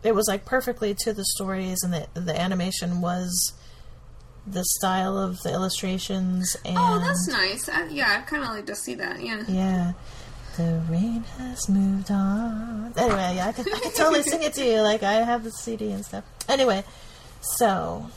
It 0.03 0.15
was 0.15 0.27
like 0.27 0.45
perfectly 0.45 0.95
to 0.99 1.13
the 1.13 1.25
stories, 1.25 1.83
and 1.83 1.93
the 1.93 2.07
the 2.19 2.39
animation 2.39 3.01
was 3.01 3.53
the 4.47 4.63
style 4.77 5.17
of 5.17 5.41
the 5.41 5.51
illustrations. 5.51 6.55
And 6.65 6.77
Oh, 6.77 6.99
that's 6.99 7.27
nice. 7.27 7.67
I, 7.69 7.87
yeah, 7.87 8.17
I'd 8.19 8.27
kind 8.27 8.43
of 8.43 8.49
like 8.49 8.65
to 8.67 8.75
see 8.75 8.95
that. 8.95 9.21
Yeah. 9.21 9.43
yeah. 9.47 9.93
The 10.57 10.81
rain 10.89 11.23
has 11.37 11.69
moved 11.69 12.09
on. 12.11 12.93
anyway, 12.97 13.33
yeah, 13.35 13.47
I 13.47 13.51
can, 13.51 13.65
I 13.73 13.79
can 13.79 13.93
totally 13.93 14.23
sing 14.23 14.41
it 14.43 14.53
to 14.53 14.65
you. 14.65 14.81
Like 14.81 15.03
I 15.03 15.13
have 15.13 15.43
the 15.43 15.51
CD 15.51 15.91
and 15.91 16.03
stuff. 16.05 16.23
Anyway, 16.49 16.83
so 17.41 18.09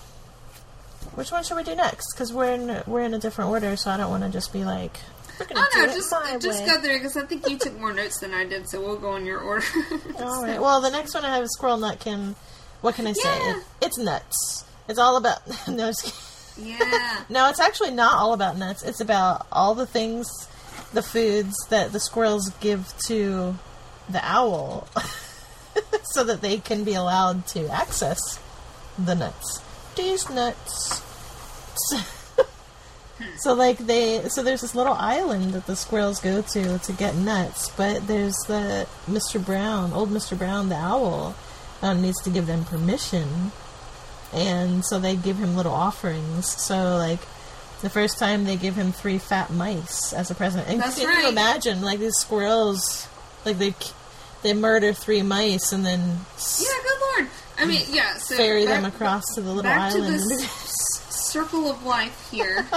which 1.15 1.31
one 1.31 1.45
should 1.45 1.57
we 1.57 1.63
do 1.65 1.75
next? 1.75 2.15
Because 2.15 2.33
we're 2.33 2.53
in 2.55 2.83
we're 2.87 3.03
in 3.03 3.15
a 3.15 3.19
different 3.19 3.51
order, 3.51 3.77
so 3.77 3.91
I 3.91 3.97
don't 3.97 4.11
want 4.11 4.23
to 4.25 4.31
just 4.31 4.53
be 4.53 4.65
like. 4.65 4.97
Oh 5.41 5.69
no, 5.75 5.87
just 5.87 6.13
just 6.41 6.61
way. 6.61 6.67
go 6.67 6.81
there 6.81 6.99
because 6.99 7.17
I 7.17 7.25
think 7.27 7.49
you 7.49 7.59
took 7.59 7.79
more 7.79 7.93
notes 7.93 8.21
than 8.21 8.33
I 8.33 8.45
did, 8.45 8.69
so 8.69 8.81
we'll 8.81 8.99
go 8.99 9.17
in 9.17 9.27
your 9.27 9.41
order. 9.41 9.65
All 10.19 10.43
right. 10.43 10.61
Well, 10.61 10.81
the 10.81 10.91
next 10.91 11.15
one 11.15 11.25
I 11.25 11.35
have 11.35 11.43
is 11.43 11.53
Squirrel 11.53 11.79
Nutkin. 11.79 12.35
What 12.81 12.95
can 12.95 13.07
I 13.07 13.13
say? 13.13 13.21
Yeah. 13.25 13.57
It, 13.57 13.65
it's 13.83 13.99
nuts. 13.99 14.65
It's 14.89 14.99
all 14.99 15.17
about 15.17 15.41
no. 15.69 15.93
yeah. 16.59 17.25
No, 17.29 17.49
it's 17.49 17.61
actually 17.61 17.93
not 17.93 18.15
all 18.15 18.35
about 18.35 18.59
nuts. 18.59 18.83
It's 18.83 19.01
about 19.01 19.47
all 19.51 19.75
the 19.75 19.87
things, 19.87 20.29
the 20.93 21.03
foods 21.03 21.55
that 21.71 21.93
the 21.93 22.01
squirrels 22.01 22.51
give 22.61 22.93
to 23.07 23.57
the 24.09 24.21
owl 24.23 24.89
so 26.05 26.25
that 26.25 26.43
they 26.43 26.59
can 26.59 26.85
be 26.85 26.95
allowed 26.95 27.47
to 27.49 27.69
access 27.69 28.39
the 28.99 29.15
nuts. 29.15 29.63
These 29.97 30.29
nuts. 30.29 31.01
So 33.37 33.55
like 33.55 33.79
they 33.79 34.29
so 34.29 34.43
there's 34.43 34.61
this 34.61 34.75
little 34.75 34.95
island 34.95 35.53
that 35.55 35.67
the 35.67 35.77
squirrels 35.77 36.21
go 36.21 36.43
to 36.43 36.79
to 36.79 36.93
get 36.93 37.15
nuts, 37.17 37.71
but 37.71 38.07
there's 38.07 38.37
the 38.47 38.87
Mr. 39.09 39.45
Brown, 39.45 39.93
old 39.93 40.11
Mr. 40.11 40.37
Brown 40.37 40.69
the 40.69 40.77
owl, 40.77 41.35
um, 41.83 42.03
needs 42.03 42.21
to 42.23 42.31
give 42.31 42.47
them 42.47 42.65
permission 42.65 43.53
and 44.33 44.85
so 44.85 44.99
they 44.99 45.17
give 45.17 45.37
him 45.37 45.57
little 45.57 45.73
offerings. 45.73 46.49
So 46.49 46.97
like 46.97 47.21
the 47.83 47.91
first 47.91 48.19
time 48.19 48.45
they 48.45 48.57
give 48.57 48.75
him 48.75 48.93
three 48.93 49.19
fat 49.19 49.51
mice 49.51 50.13
as 50.13 50.31
a 50.31 50.35
present. 50.35 50.69
And 50.69 50.81
That's 50.81 50.99
can 50.99 51.09
right. 51.09 51.25
you 51.25 51.29
imagine 51.29 51.83
like 51.83 51.99
these 51.99 52.17
squirrels 52.17 53.09
like 53.45 53.59
they 53.59 53.75
they 54.43 54.55
murder 54.55 54.93
three 54.93 55.23
mice 55.23 55.73
and 55.73 55.85
then 55.85 56.01
Yeah, 56.01 56.67
good 56.83 57.01
lord. 57.01 57.31
I 57.59 57.65
mean, 57.67 57.83
yeah. 57.91 58.17
So 58.17 58.37
ferry 58.37 58.65
back, 58.65 58.83
them 58.83 58.93
across 58.93 59.23
to 59.35 59.41
the 59.41 59.49
little 59.49 59.63
back 59.63 59.93
to 59.93 59.99
island. 59.99 60.15
this 60.15 60.51
circle 61.11 61.71
of 61.71 61.85
life 61.85 62.31
here. 62.31 62.67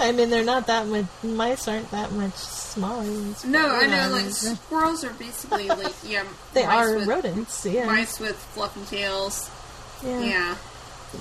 I 0.00 0.12
mean, 0.12 0.30
they're 0.30 0.44
not 0.44 0.66
that 0.66 0.86
much. 0.86 1.06
Mice 1.22 1.68
aren't 1.68 1.90
that 1.90 2.12
much 2.12 2.34
smaller. 2.34 3.04
than 3.04 3.52
No, 3.52 3.68
I 3.68 3.86
know. 3.86 4.10
Like 4.10 4.30
squirrels 4.30 5.04
are 5.04 5.12
basically 5.12 5.68
like 5.68 5.94
yeah, 6.06 6.24
they 6.54 6.64
are 6.64 6.96
with, 6.96 7.06
rodents. 7.06 7.66
Yeah. 7.66 7.86
Mice 7.86 8.18
with 8.18 8.36
fluffy 8.36 8.84
tails. 8.84 9.50
yeah. 10.04 10.20
Yeah. 10.20 10.56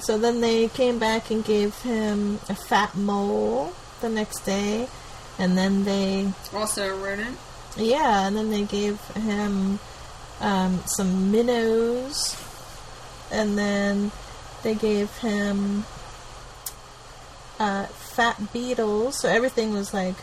So 0.01 0.17
then 0.17 0.39
they 0.41 0.67
came 0.67 0.99
back 0.99 1.31
and 1.31 1.43
gave 1.43 1.75
him 1.81 2.39
a 2.47 2.55
fat 2.55 2.95
mole 2.95 3.73
the 4.01 4.09
next 4.09 4.41
day, 4.41 4.87
and 5.37 5.57
then 5.57 5.83
they 5.83 6.31
Also 6.53 6.95
a 6.95 6.97
rodent. 6.97 7.37
Yeah, 7.75 8.27
and 8.27 8.35
then 8.35 8.49
they 8.49 8.63
gave 8.63 8.99
him 9.15 9.79
um, 10.41 10.79
some 10.85 11.31
minnows, 11.31 12.37
and 13.31 13.57
then 13.57 14.11
they 14.63 14.75
gave 14.75 15.09
him 15.17 15.85
uh, 17.59 17.85
fat 18.19 18.51
beetles. 18.51 19.17
So 19.21 19.29
everything 19.29 19.71
was 19.71 19.93
like 19.93 20.15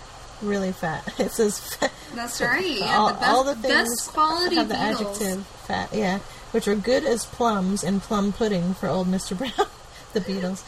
really 0.42 0.72
fat. 0.72 1.02
It 1.18 1.32
says 1.32 1.58
fat. 1.58 1.92
That's 2.14 2.40
right. 2.42 2.64
Yeah, 2.80 2.98
all, 2.98 3.08
the 3.08 3.14
best, 3.14 3.30
all 3.30 3.44
the 3.44 3.54
things 3.54 3.90
best 3.90 4.08
quality 4.12 4.56
have 4.56 4.68
the 4.68 4.74
beetles. 4.74 5.22
adjective 5.22 5.46
fat. 5.46 5.88
Yeah, 5.94 6.18
which 6.50 6.66
were 6.66 6.74
good 6.74 7.04
as 7.04 7.24
plums 7.24 7.82
and 7.82 8.02
plum 8.02 8.32
pudding 8.32 8.74
for 8.74 8.88
old 8.88 9.08
Mister 9.08 9.34
Brown. 9.40 9.68
the 10.12 10.20
beetles, 10.20 10.62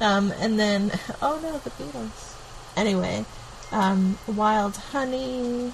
um, 0.00 0.32
and 0.40 0.58
then 0.58 0.90
oh 1.22 1.38
no, 1.40 1.58
the 1.58 1.70
beetles. 1.70 2.36
Anyway, 2.76 3.24
um, 3.70 4.18
wild 4.26 4.76
honey. 4.76 5.72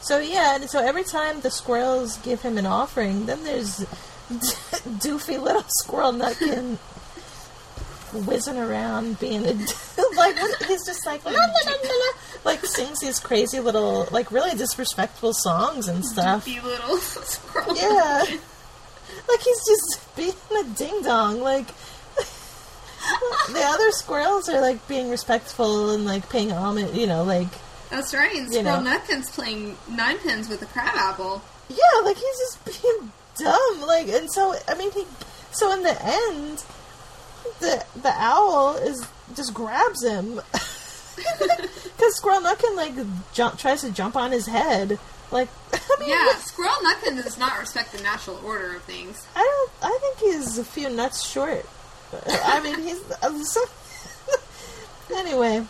So 0.00 0.18
yeah, 0.18 0.56
and 0.56 0.68
so 0.68 0.80
every 0.80 1.04
time 1.04 1.40
the 1.42 1.50
squirrels 1.52 2.18
give 2.18 2.42
him 2.42 2.58
an 2.58 2.66
offering, 2.66 3.26
then 3.26 3.44
there's 3.44 3.86
doofy 4.98 5.40
little 5.40 5.64
squirrel 5.68 6.12
nutkin 6.12 6.78
whizzing 8.12 8.58
around, 8.58 9.18
being 9.20 9.44
a 9.46 9.52
like 10.16 10.36
what- 10.36 10.62
he's 10.64 10.84
just 10.86 11.04
like 11.06 11.22
like 12.44 12.64
sings 12.66 13.00
these 13.00 13.18
crazy 13.18 13.60
little 13.60 14.08
like 14.10 14.30
really 14.30 14.56
disrespectful 14.56 15.32
songs 15.34 15.88
and 15.88 16.04
stuff. 16.04 16.46
Doofy 16.46 16.62
little 16.62 16.96
squirrel. 16.98 17.76
Yeah, 17.76 18.24
like 19.28 19.40
he's 19.40 19.60
just 19.66 20.16
being 20.16 20.32
a 20.60 20.64
ding 20.74 21.02
dong. 21.02 21.40
Like 21.40 21.66
the 23.52 23.62
other 23.64 23.90
squirrels 23.92 24.48
are 24.48 24.60
like 24.60 24.86
being 24.88 25.10
respectful 25.10 25.90
and 25.90 26.04
like 26.04 26.28
paying 26.30 26.50
homage. 26.52 26.94
You 26.96 27.06
know, 27.06 27.24
like 27.24 27.48
That's 27.90 28.14
right. 28.14 28.34
And 28.36 28.52
You 28.52 28.60
Squirrel 28.60 28.82
know. 28.82 28.90
Nutkin's 28.98 29.30
playing 29.30 29.76
nine 29.90 30.18
pins 30.18 30.48
with 30.48 30.62
a 30.62 30.66
crab 30.66 30.94
apple. 30.96 31.42
Yeah, 31.68 32.00
like 32.04 32.16
he's 32.16 32.38
just 32.38 32.82
being 32.82 33.12
dumb. 33.38 33.80
Like, 33.86 34.08
and 34.08 34.30
so 34.30 34.54
I 34.68 34.74
mean, 34.74 34.90
he. 34.92 35.04
So 35.52 35.72
in 35.72 35.82
the 35.82 35.96
end, 36.02 36.64
the 37.60 37.84
the 37.96 38.12
owl 38.16 38.76
is 38.76 39.06
just 39.34 39.54
grabs 39.54 40.04
him 40.04 40.40
because 41.16 42.16
Squirrel 42.16 42.40
Nutkin 42.40 42.76
like 42.76 42.92
jump 43.32 43.58
tries 43.58 43.80
to 43.82 43.90
jump 43.90 44.16
on 44.16 44.32
his 44.32 44.46
head. 44.46 44.98
Like, 45.30 45.48
I 45.72 45.96
mean, 45.98 46.10
Yeah, 46.10 46.34
Squirrel 46.36 46.74
Nutkin 46.84 47.22
does 47.22 47.38
not 47.38 47.58
respect 47.58 47.92
the 47.92 48.02
natural 48.02 48.38
order 48.44 48.76
of 48.76 48.82
things. 48.82 49.26
I 49.34 49.40
don't. 49.40 49.90
I 49.90 49.98
think 50.00 50.18
he's 50.18 50.58
a 50.58 50.64
few 50.64 50.90
nuts 50.90 51.26
short. 51.26 51.66
I 52.26 52.60
mean, 52.62 52.80
he's 52.82 53.00
uh, 53.10 53.42
so. 53.44 53.60
anyway, 55.16 55.64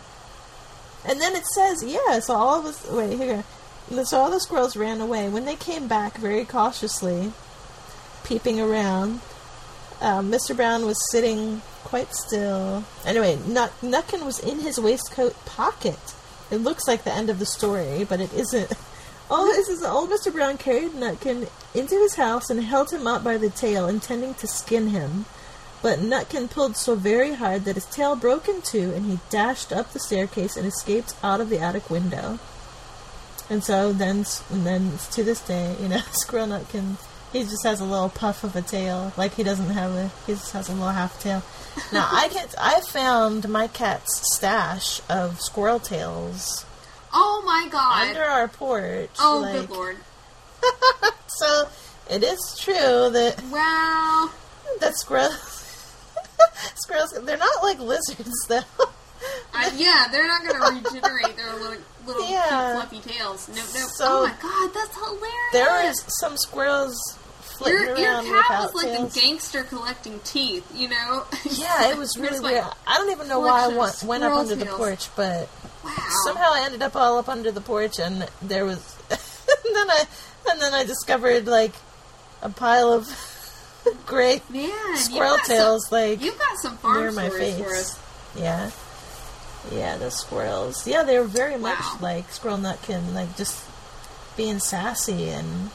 and 1.06 1.20
then 1.20 1.36
it 1.36 1.46
says, 1.46 1.84
yeah. 1.84 2.18
So 2.18 2.34
all 2.34 2.58
of 2.60 2.66
us. 2.66 2.90
Wait, 2.90 3.16
here. 3.16 3.44
So 4.04 4.18
all 4.18 4.30
the 4.30 4.40
squirrels 4.40 4.76
ran 4.76 5.00
away. 5.00 5.28
When 5.28 5.44
they 5.44 5.56
came 5.56 5.86
back, 5.86 6.16
very 6.16 6.44
cautiously, 6.44 7.32
peeping 8.24 8.60
around, 8.60 9.20
um, 10.02 10.30
Mr. 10.30 10.54
Brown 10.54 10.84
was 10.84 10.98
sitting 11.10 11.62
quite 11.84 12.12
still. 12.12 12.84
Anyway, 13.06 13.38
Nut- 13.46 13.72
Nutkin 13.80 14.24
was 14.24 14.40
in 14.40 14.60
his 14.60 14.78
waistcoat 14.78 15.34
pocket. 15.46 16.14
It 16.50 16.56
looks 16.56 16.88
like 16.88 17.04
the 17.04 17.14
end 17.14 17.30
of 17.30 17.38
the 17.38 17.46
story, 17.46 18.04
but 18.04 18.20
it 18.20 18.32
isn't. 18.34 18.72
All 19.30 19.46
this 19.46 19.68
is 19.68 19.82
old 19.82 20.10
Mr. 20.10 20.32
Brown 20.32 20.58
carried 20.58 20.92
Nutkin 20.92 21.48
into 21.72 21.94
his 21.94 22.16
house 22.16 22.50
and 22.50 22.62
held 22.62 22.90
him 22.92 23.06
up 23.06 23.22
by 23.22 23.38
the 23.38 23.48
tail, 23.48 23.88
intending 23.88 24.34
to 24.34 24.46
skin 24.46 24.88
him. 24.88 25.24
But 25.80 26.00
Nutkin 26.00 26.50
pulled 26.50 26.76
so 26.76 26.96
very 26.96 27.34
hard 27.34 27.64
that 27.64 27.76
his 27.76 27.86
tail 27.86 28.16
broke 28.16 28.48
in 28.48 28.60
two, 28.60 28.92
and 28.92 29.06
he 29.06 29.20
dashed 29.30 29.72
up 29.72 29.92
the 29.92 30.00
staircase 30.00 30.56
and 30.56 30.66
escaped 30.66 31.14
out 31.22 31.40
of 31.40 31.48
the 31.48 31.60
attic 31.60 31.88
window. 31.88 32.38
And 33.48 33.62
so 33.62 33.92
then, 33.92 34.24
and 34.50 34.66
then 34.66 34.92
to 35.12 35.24
this 35.24 35.40
day, 35.40 35.76
you 35.80 35.88
know, 35.88 36.00
Squirrel 36.12 36.48
Nutkin, 36.48 36.96
he 37.32 37.42
just 37.42 37.64
has 37.64 37.80
a 37.80 37.84
little 37.84 38.08
puff 38.08 38.44
of 38.44 38.54
a 38.56 38.62
tail, 38.62 39.12
like 39.16 39.34
he 39.34 39.42
doesn't 39.42 39.70
have 39.70 39.90
a, 39.92 40.10
he 40.26 40.32
just 40.34 40.52
has 40.52 40.68
a 40.68 40.72
little 40.72 40.88
half 40.90 41.20
tail. 41.20 41.42
Now 41.92 42.06
I 42.10 42.28
get, 42.28 42.54
I 42.58 42.80
found 42.82 43.48
my 43.48 43.66
cat's 43.66 44.20
stash 44.34 45.00
of 45.08 45.40
squirrel 45.40 45.80
tails 45.80 46.66
Oh 47.14 47.42
my 47.46 47.66
god. 47.70 48.08
under 48.08 48.22
our 48.24 48.46
porch. 48.48 49.10
oh, 49.18 49.38
like, 49.40 49.60
good 49.68 49.70
lord. 49.70 49.96
So 51.28 51.68
it 52.10 52.22
is 52.22 52.56
true 52.60 52.74
that 53.10 53.42
Wow. 53.50 54.30
that 54.80 54.94
squirrels, 54.96 55.96
squirrels, 56.76 57.12
they're 57.22 57.36
not 57.38 57.62
like 57.62 57.78
lizards 57.78 58.32
though. 58.48 58.60
I, 59.54 59.70
yeah, 59.76 60.08
they're 60.10 60.26
not 60.26 60.42
going 60.42 60.60
to 60.82 60.88
regenerate 60.90 61.36
their 61.36 61.52
little, 61.54 61.76
little 62.06 62.28
Yeah. 62.28 62.74
fluffy 62.74 63.00
tails. 63.00 63.48
No, 63.48 63.54
no. 63.54 63.62
So- 63.94 64.04
oh 64.08 64.22
my 64.26 64.34
god, 64.42 64.74
that's 64.74 64.94
hilarious. 64.96 65.52
There 65.52 65.88
is 65.88 66.04
some 66.20 66.36
squirrels 66.36 66.96
your, 67.60 67.96
your 67.96 68.22
cat 68.42 68.72
was 68.72 68.74
like 68.74 68.84
tails. 68.96 69.16
a 69.16 69.20
gangster 69.20 69.62
collecting 69.64 70.20
teeth, 70.24 70.70
you 70.74 70.88
know? 70.88 71.24
Yeah, 71.50 71.90
it 71.90 71.98
was 71.98 72.16
really 72.16 72.30
There's, 72.30 72.42
like, 72.42 72.52
weird. 72.54 72.66
I 72.86 72.96
don't 72.98 73.10
even 73.10 73.28
know 73.28 73.40
why 73.40 73.64
I 73.64 73.68
went, 73.68 74.02
went 74.04 74.24
up 74.24 74.32
under 74.36 74.54
the 74.54 74.66
porch, 74.66 75.08
but 75.16 75.48
Wow. 75.84 75.92
somehow 76.24 76.50
I 76.52 76.62
ended 76.64 76.80
up 76.82 76.94
all 76.94 77.18
up 77.18 77.28
under 77.28 77.50
the 77.50 77.60
porch, 77.60 77.98
and 77.98 78.28
there 78.40 78.64
was. 78.64 78.78
and 79.10 79.76
then 79.76 79.90
I 79.90 80.04
and 80.50 80.60
then 80.60 80.72
I 80.74 80.84
discovered 80.84 81.46
like 81.46 81.72
a 82.40 82.48
pile 82.50 82.92
of 82.92 83.08
gray 84.06 84.40
Man, 84.48 84.70
squirrel 84.96 85.36
got 85.38 85.46
some- 85.46 85.56
tails, 85.56 85.90
like 85.92 86.22
You've 86.22 86.38
got 86.38 86.56
some 86.58 86.76
farm 86.78 87.00
near 87.00 87.10
my 87.12 87.28
face. 87.30 87.58
for 87.58 87.74
us. 87.74 87.98
Yeah. 88.38 88.70
Yeah, 89.72 89.96
the 89.96 90.10
squirrels. 90.10 90.86
Yeah, 90.86 91.02
they 91.02 91.18
were 91.18 91.24
very 91.24 91.56
much 91.58 91.78
Wow. 91.78 91.98
like 92.00 92.30
Squirrel 92.32 92.58
Nutkin, 92.58 93.12
like 93.14 93.36
just 93.36 93.64
being 94.36 94.58
sassy 94.60 95.28
and 95.30 95.70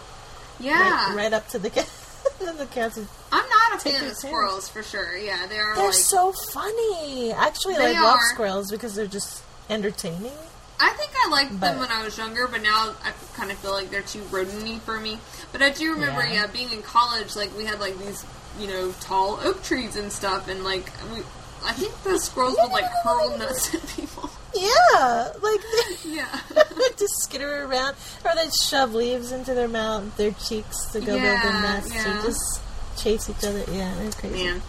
Yeah. 0.60 1.08
right, 1.10 1.16
right 1.16 1.34
up 1.34 1.48
to 1.50 1.60
the 1.60 1.70
cat. 1.70 1.90
the 2.40 2.68
cats. 2.72 2.98
I'm 3.32 3.50
not 3.50 3.76
a 3.76 3.80
fan 3.90 4.06
of 4.06 4.16
squirrels 4.16 4.68
for 4.70 4.84
sure. 4.84 5.18
Yeah, 5.18 5.48
they 5.48 5.58
are 5.60 5.76
They're 5.76 5.86
like. 5.86 5.94
so 5.94 6.32
funny. 6.32 7.32
Actually 7.32 7.76
like 7.76 7.96
love 7.96 8.20
squirrels 8.34 8.72
because 8.72 8.96
they're 8.96 9.08
just 9.08 9.44
entertaining. 9.70 10.32
I 10.80 10.90
think 10.92 11.10
I 11.26 11.30
liked 11.30 11.60
them 11.60 11.80
when 11.80 11.90
I 11.92 12.04
was 12.04 12.18
younger, 12.18 12.48
but 12.48 12.62
now 12.62 12.94
I 13.04 13.12
kind 13.36 13.52
of 13.52 13.58
feel 13.58 13.72
like 13.72 13.90
they're 13.90 14.04
too 14.04 14.22
rodent 14.30 14.82
for 14.84 15.00
me. 15.00 15.20
But 15.52 15.62
I 15.64 15.72
do 15.72 15.92
remember, 15.94 16.22
Yeah. 16.24 16.34
yeah. 16.34 16.48
being 16.48 16.72
in 16.72 16.84
college, 16.84 17.36
like 17.36 17.56
we 17.58 17.66
had 17.66 17.80
like 17.80 17.98
these, 17.98 18.24
you 18.60 18.68
know, 18.68 18.92
tall 19.00 19.40
oak 19.44 19.64
trees 19.64 19.96
and 19.96 20.12
stuff, 20.12 20.48
and 20.48 20.64
like 20.64 20.92
we, 21.14 21.22
I 21.66 21.74
think 21.74 21.94
the 22.04 22.20
squirrels 22.20 22.58
would 22.62 22.72
like 22.72 22.86
hurl 23.04 23.36
nuts 23.38 23.74
at 23.74 23.88
people. 23.88 24.30
Yeah, 24.60 25.32
like 25.42 25.62
Yeah. 26.06 26.40
just 26.98 27.22
skitter 27.24 27.66
around, 27.66 27.96
or 28.26 28.32
they 28.36 28.50
shove 28.70 28.94
leaves 28.94 29.32
into 29.32 29.54
their 29.54 29.68
mouth, 29.68 30.16
their 30.18 30.32
cheeks 30.32 30.86
to 30.92 31.00
go 31.00 31.06
build 31.08 31.22
Yeah, 31.22 31.44
their 31.44 31.62
nests, 31.62 31.94
yeah. 31.94 32.20
or 32.20 32.24
just 32.24 32.62
chase 32.98 33.30
each 33.30 33.44
other. 33.44 33.64
Yeah, 33.72 33.94
they're 33.96 34.12
crazy. 34.12 34.44
Man. 34.46 34.62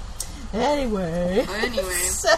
Anyway, 0.52 1.44
Well, 1.46 1.64
anyway, 1.64 1.82
so 2.06 2.30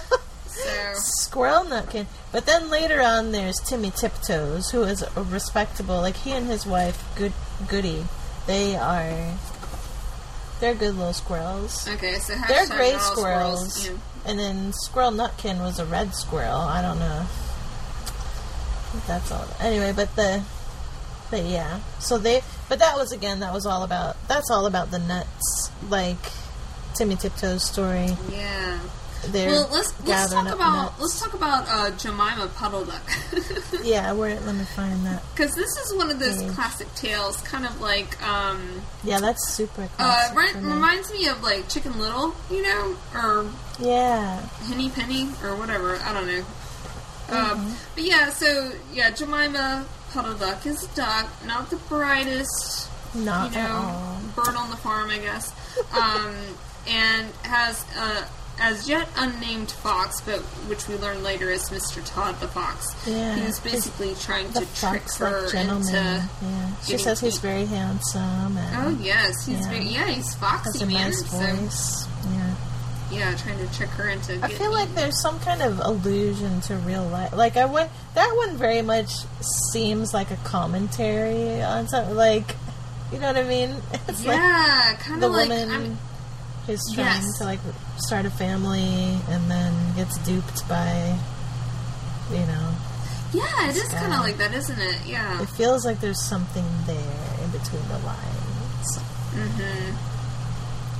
so 0.46 0.92
Squirrel 0.94 1.64
Nutkin. 1.64 2.06
But 2.32 2.46
then 2.46 2.68
later 2.70 3.00
on, 3.00 3.32
there's 3.32 3.58
Timmy 3.60 3.90
Tiptoes, 3.92 4.70
who 4.70 4.82
is 4.82 5.02
a 5.16 5.22
respectable. 5.22 6.00
Like 6.00 6.16
he 6.16 6.32
and 6.32 6.46
his 6.48 6.66
wife, 6.66 7.02
Good 7.16 7.32
Goody, 7.68 8.04
they 8.46 8.76
are. 8.76 9.36
They're 10.60 10.74
good 10.74 10.96
little 10.96 11.14
squirrels. 11.14 11.88
okay, 11.88 12.14
so 12.18 12.34
They're 12.46 12.66
gray 12.66 12.92
all 12.92 12.98
squirrels. 13.00 13.86
Yeah. 13.88 13.92
And 14.26 14.38
then 14.38 14.72
Squirrel 14.72 15.12
Nutkin 15.12 15.60
was 15.60 15.78
a 15.78 15.86
red 15.86 16.14
squirrel. 16.14 16.58
I 16.60 16.82
don't 16.82 16.98
know. 16.98 17.22
if 18.94 19.04
That's 19.06 19.30
all. 19.32 19.46
Anyway, 19.60 19.92
but 19.94 20.14
the, 20.16 20.42
but 21.30 21.44
yeah. 21.44 21.80
So 22.00 22.18
they, 22.18 22.42
but 22.68 22.78
that 22.80 22.96
was 22.96 23.12
again. 23.12 23.40
That 23.40 23.52
was 23.52 23.66
all 23.66 23.82
about. 23.84 24.16
That's 24.28 24.50
all 24.50 24.66
about 24.66 24.90
the 24.90 24.98
nuts. 24.98 25.70
Like 25.88 26.18
Timmy 26.94 27.16
Tiptoe's 27.16 27.64
story. 27.64 28.16
Yeah. 28.30 28.78
They're 29.28 29.50
Well, 29.50 29.68
let's 29.70 29.92
let's 30.06 30.32
talk 30.32 30.46
about 30.46 30.72
nuts. 30.72 31.00
let's 31.00 31.20
talk 31.20 31.34
about 31.34 31.66
uh, 31.68 31.90
Jemima 31.98 32.48
Puddle 32.56 32.86
Duck 32.86 33.02
Yeah, 33.84 34.12
where? 34.12 34.40
Let 34.40 34.54
me 34.54 34.64
find 34.64 35.04
that. 35.04 35.22
because 35.34 35.54
this 35.54 35.68
is 35.76 35.94
one 35.94 36.10
of 36.10 36.18
those 36.18 36.42
Page. 36.42 36.52
classic 36.54 36.94
tales, 36.94 37.36
kind 37.42 37.66
of 37.66 37.78
like 37.82 38.16
um, 38.26 38.80
Yeah, 39.04 39.20
that's 39.20 39.46
super 39.52 39.90
uh, 39.98 40.30
re- 40.34 40.52
for 40.52 40.58
me. 40.62 40.72
reminds 40.72 41.12
me 41.12 41.26
of 41.28 41.42
like 41.42 41.68
Chicken 41.68 41.98
Little, 41.98 42.34
you 42.50 42.62
know, 42.62 42.96
or 43.14 43.50
yeah, 43.80 44.40
Henny 44.68 44.90
Penny 44.90 45.28
or 45.42 45.56
whatever. 45.56 45.96
I 45.96 46.12
don't 46.12 46.26
know. 46.26 46.42
Mm-hmm. 46.42 47.34
Um, 47.60 47.74
but 47.94 48.04
yeah, 48.04 48.28
so 48.30 48.72
yeah, 48.92 49.10
Jemima 49.10 49.86
Puddle 50.12 50.34
Duck 50.34 50.66
is 50.66 50.84
a 50.84 50.94
duck, 50.96 51.28
not 51.46 51.70
the 51.70 51.76
brightest, 51.76 52.88
not 53.14 53.52
you 53.52 53.58
at 53.58 53.68
know, 53.68 53.74
all. 53.76 54.20
bird 54.34 54.56
on 54.56 54.70
the 54.70 54.76
farm, 54.76 55.10
I 55.10 55.18
guess, 55.18 55.52
um, 55.92 56.34
and 56.88 57.28
has 57.44 57.84
a 57.96 58.24
as 58.62 58.86
yet 58.88 59.08
unnamed 59.16 59.70
fox, 59.70 60.20
but 60.20 60.40
which 60.68 60.86
we 60.86 60.94
learn 60.96 61.22
later 61.22 61.48
is 61.48 61.70
Mr. 61.70 62.02
Todd 62.04 62.38
the 62.40 62.48
fox. 62.48 62.94
Yeah, 63.06 63.36
he's 63.36 63.58
basically 63.60 64.14
trying 64.20 64.52
to 64.52 64.66
trick 64.74 65.02
her 65.18 65.48
gentleman. 65.50 65.86
into. 65.88 66.28
yeah, 66.42 66.74
she 66.84 66.98
says 66.98 67.20
he's 67.20 67.38
very 67.38 67.64
handsome 67.64 68.58
and 68.58 68.76
Oh 68.98 69.02
yes, 69.02 69.46
he's 69.46 69.60
Yeah. 69.60 69.70
very 69.70 69.86
yeah, 69.86 70.06
he's 70.08 70.26
has 70.26 70.34
foxy 70.34 70.84
a 70.84 70.86
man. 70.88 71.04
nice 71.06 71.30
So 71.30 71.38
voice. 71.38 72.06
Yeah. 72.32 72.54
Yeah, 73.10 73.34
trying 73.36 73.58
to 73.58 73.72
trick 73.74 73.88
her 73.90 74.08
into. 74.08 74.38
I 74.44 74.48
feel 74.48 74.72
like 74.72 74.94
there's 74.94 75.20
some 75.22 75.38
kind 75.40 75.62
of 75.62 75.80
allusion 75.80 76.60
to 76.62 76.76
real 76.76 77.06
life. 77.08 77.32
Like 77.34 77.56
I 77.56 77.64
would, 77.64 77.88
that 78.14 78.36
one 78.36 78.56
very 78.56 78.82
much 78.82 79.10
seems 79.72 80.12
like 80.14 80.30
a 80.30 80.36
commentary 80.36 81.62
on 81.62 81.88
something. 81.88 82.14
Like, 82.16 82.54
you 83.12 83.18
know 83.18 83.28
what 83.28 83.36
I 83.36 83.42
mean? 83.44 83.76
It's 84.08 84.24
like 84.24 84.36
yeah, 84.36 84.96
kind 85.00 85.22
the 85.22 85.26
of 85.26 85.32
like 85.32 85.48
woman 85.48 85.70
I'm, 85.70 85.98
who's 86.66 86.80
trying 86.94 87.06
Yes. 87.06 87.38
to 87.38 87.44
like 87.44 87.60
start 87.98 88.26
a 88.26 88.30
family 88.30 89.18
and 89.28 89.50
then 89.50 89.72
gets 89.96 90.16
duped 90.18 90.68
by, 90.68 91.16
you 92.30 92.38
know. 92.46 92.74
yeah, 93.32 93.68
it 93.70 93.76
is 93.76 93.88
kind 93.92 94.12
of 94.12 94.20
like 94.20 94.36
that, 94.38 94.52
isn't 94.54 94.78
it? 94.78 94.98
Yeah. 95.06 95.42
It 95.42 95.48
feels 95.50 95.84
like 95.84 96.00
there's 96.00 96.22
something 96.22 96.64
there 96.86 96.96
in 97.44 97.50
between 97.50 97.82
the 97.88 97.98
lines. 98.06 98.98
hmm 99.34 99.96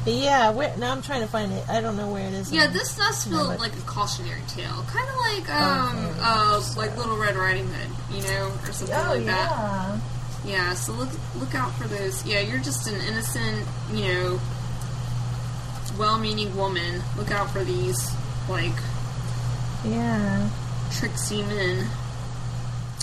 But 0.04 0.14
yeah, 0.14 0.50
where, 0.50 0.74
now 0.78 0.92
I'm 0.92 1.02
trying 1.02 1.20
to 1.20 1.26
find 1.26 1.52
it. 1.52 1.62
I 1.68 1.80
don't 1.82 1.96
know 1.96 2.10
where 2.10 2.26
it 2.26 2.32
is. 2.32 2.50
Yeah, 2.50 2.68
this 2.68 2.96
does 2.96 3.24
feel 3.26 3.48
but- 3.48 3.58
like 3.60 3.74
a 3.76 3.80
cautionary 3.82 4.40
tale, 4.48 4.82
kind 4.88 5.08
of 5.08 5.16
like 5.16 5.50
um, 5.50 5.96
Okay, 6.06 6.18
uh, 6.22 6.60
so- 6.60 6.80
like 6.80 6.96
Little 6.96 7.16
Red 7.18 7.36
Riding 7.36 7.68
Hood, 7.68 8.16
you 8.16 8.22
know, 8.22 8.50
or 8.64 8.72
something 8.72 8.96
Oh 8.96 9.14
like 9.14 9.26
that. 9.26 9.50
yeah. 9.50 9.98
Yeah, 10.42 10.72
so 10.72 10.92
look 10.94 11.10
look 11.38 11.54
out 11.54 11.74
for 11.74 11.86
those. 11.86 12.24
Yeah, 12.24 12.40
you're 12.40 12.60
just 12.60 12.86
an 12.88 12.98
innocent, 13.02 13.66
you 13.92 14.04
know, 14.06 14.40
well-meaning 15.98 16.56
woman. 16.56 17.02
Look 17.18 17.30
out 17.30 17.50
for 17.50 17.62
these 17.62 18.10
like 18.48 18.72
Yeah. 19.84 20.48
tricksy 20.92 21.42
men. 21.42 21.86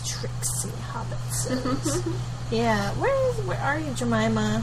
Trixie 0.03 0.69
hobbits. 0.91 2.11
yeah, 2.51 2.89
where 2.93 3.29
is 3.29 3.45
where 3.45 3.59
are 3.59 3.77
you, 3.79 3.91
Jemima? 3.93 4.61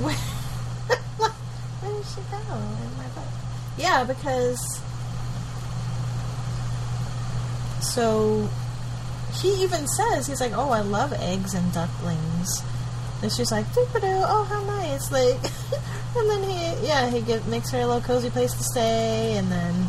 Where, 0.00 0.14
where 0.88 1.92
did 1.92 2.06
she 2.06 2.20
go 2.30 2.36
in 2.36 2.96
my 2.96 3.08
book? 3.14 3.24
Yeah, 3.78 4.04
because 4.04 4.80
so 7.80 8.48
he 9.40 9.62
even 9.62 9.86
says 9.86 10.26
he's 10.26 10.40
like, 10.40 10.52
"Oh, 10.54 10.70
I 10.70 10.80
love 10.80 11.12
eggs 11.12 11.54
and 11.54 11.72
ducklings," 11.72 12.62
and 13.22 13.32
she's 13.32 13.52
like, 13.52 13.72
"Doo-ba-doo, 13.74 14.06
oh, 14.06 14.44
how 14.44 14.62
nice!" 14.64 15.10
Like, 15.12 15.38
and 16.16 16.30
then 16.30 16.42
he, 16.42 16.86
yeah, 16.86 17.10
he 17.10 17.20
get, 17.20 17.46
makes 17.46 17.70
her 17.70 17.80
a 17.80 17.86
little 17.86 18.02
cozy 18.02 18.30
place 18.30 18.52
to 18.52 18.62
stay, 18.62 19.36
and 19.36 19.50
then 19.50 19.88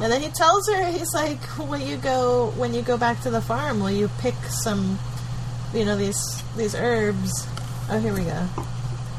and 0.00 0.10
then 0.10 0.22
he 0.22 0.28
tells 0.28 0.66
her, 0.68 0.86
he's 0.86 1.12
like, 1.12 1.40
"Will 1.58 1.78
you 1.78 1.98
go 1.98 2.52
when 2.56 2.72
you 2.72 2.80
go 2.80 2.96
back 2.96 3.20
to 3.22 3.30
the 3.30 3.42
farm? 3.42 3.80
Will 3.80 3.90
you 3.90 4.08
pick 4.18 4.34
some, 4.44 4.98
you 5.74 5.84
know, 5.84 5.96
these 5.96 6.42
these 6.56 6.74
herbs?" 6.74 7.46
Oh, 7.90 7.98
here 7.98 8.14
we 8.14 8.24
go. 8.24 8.48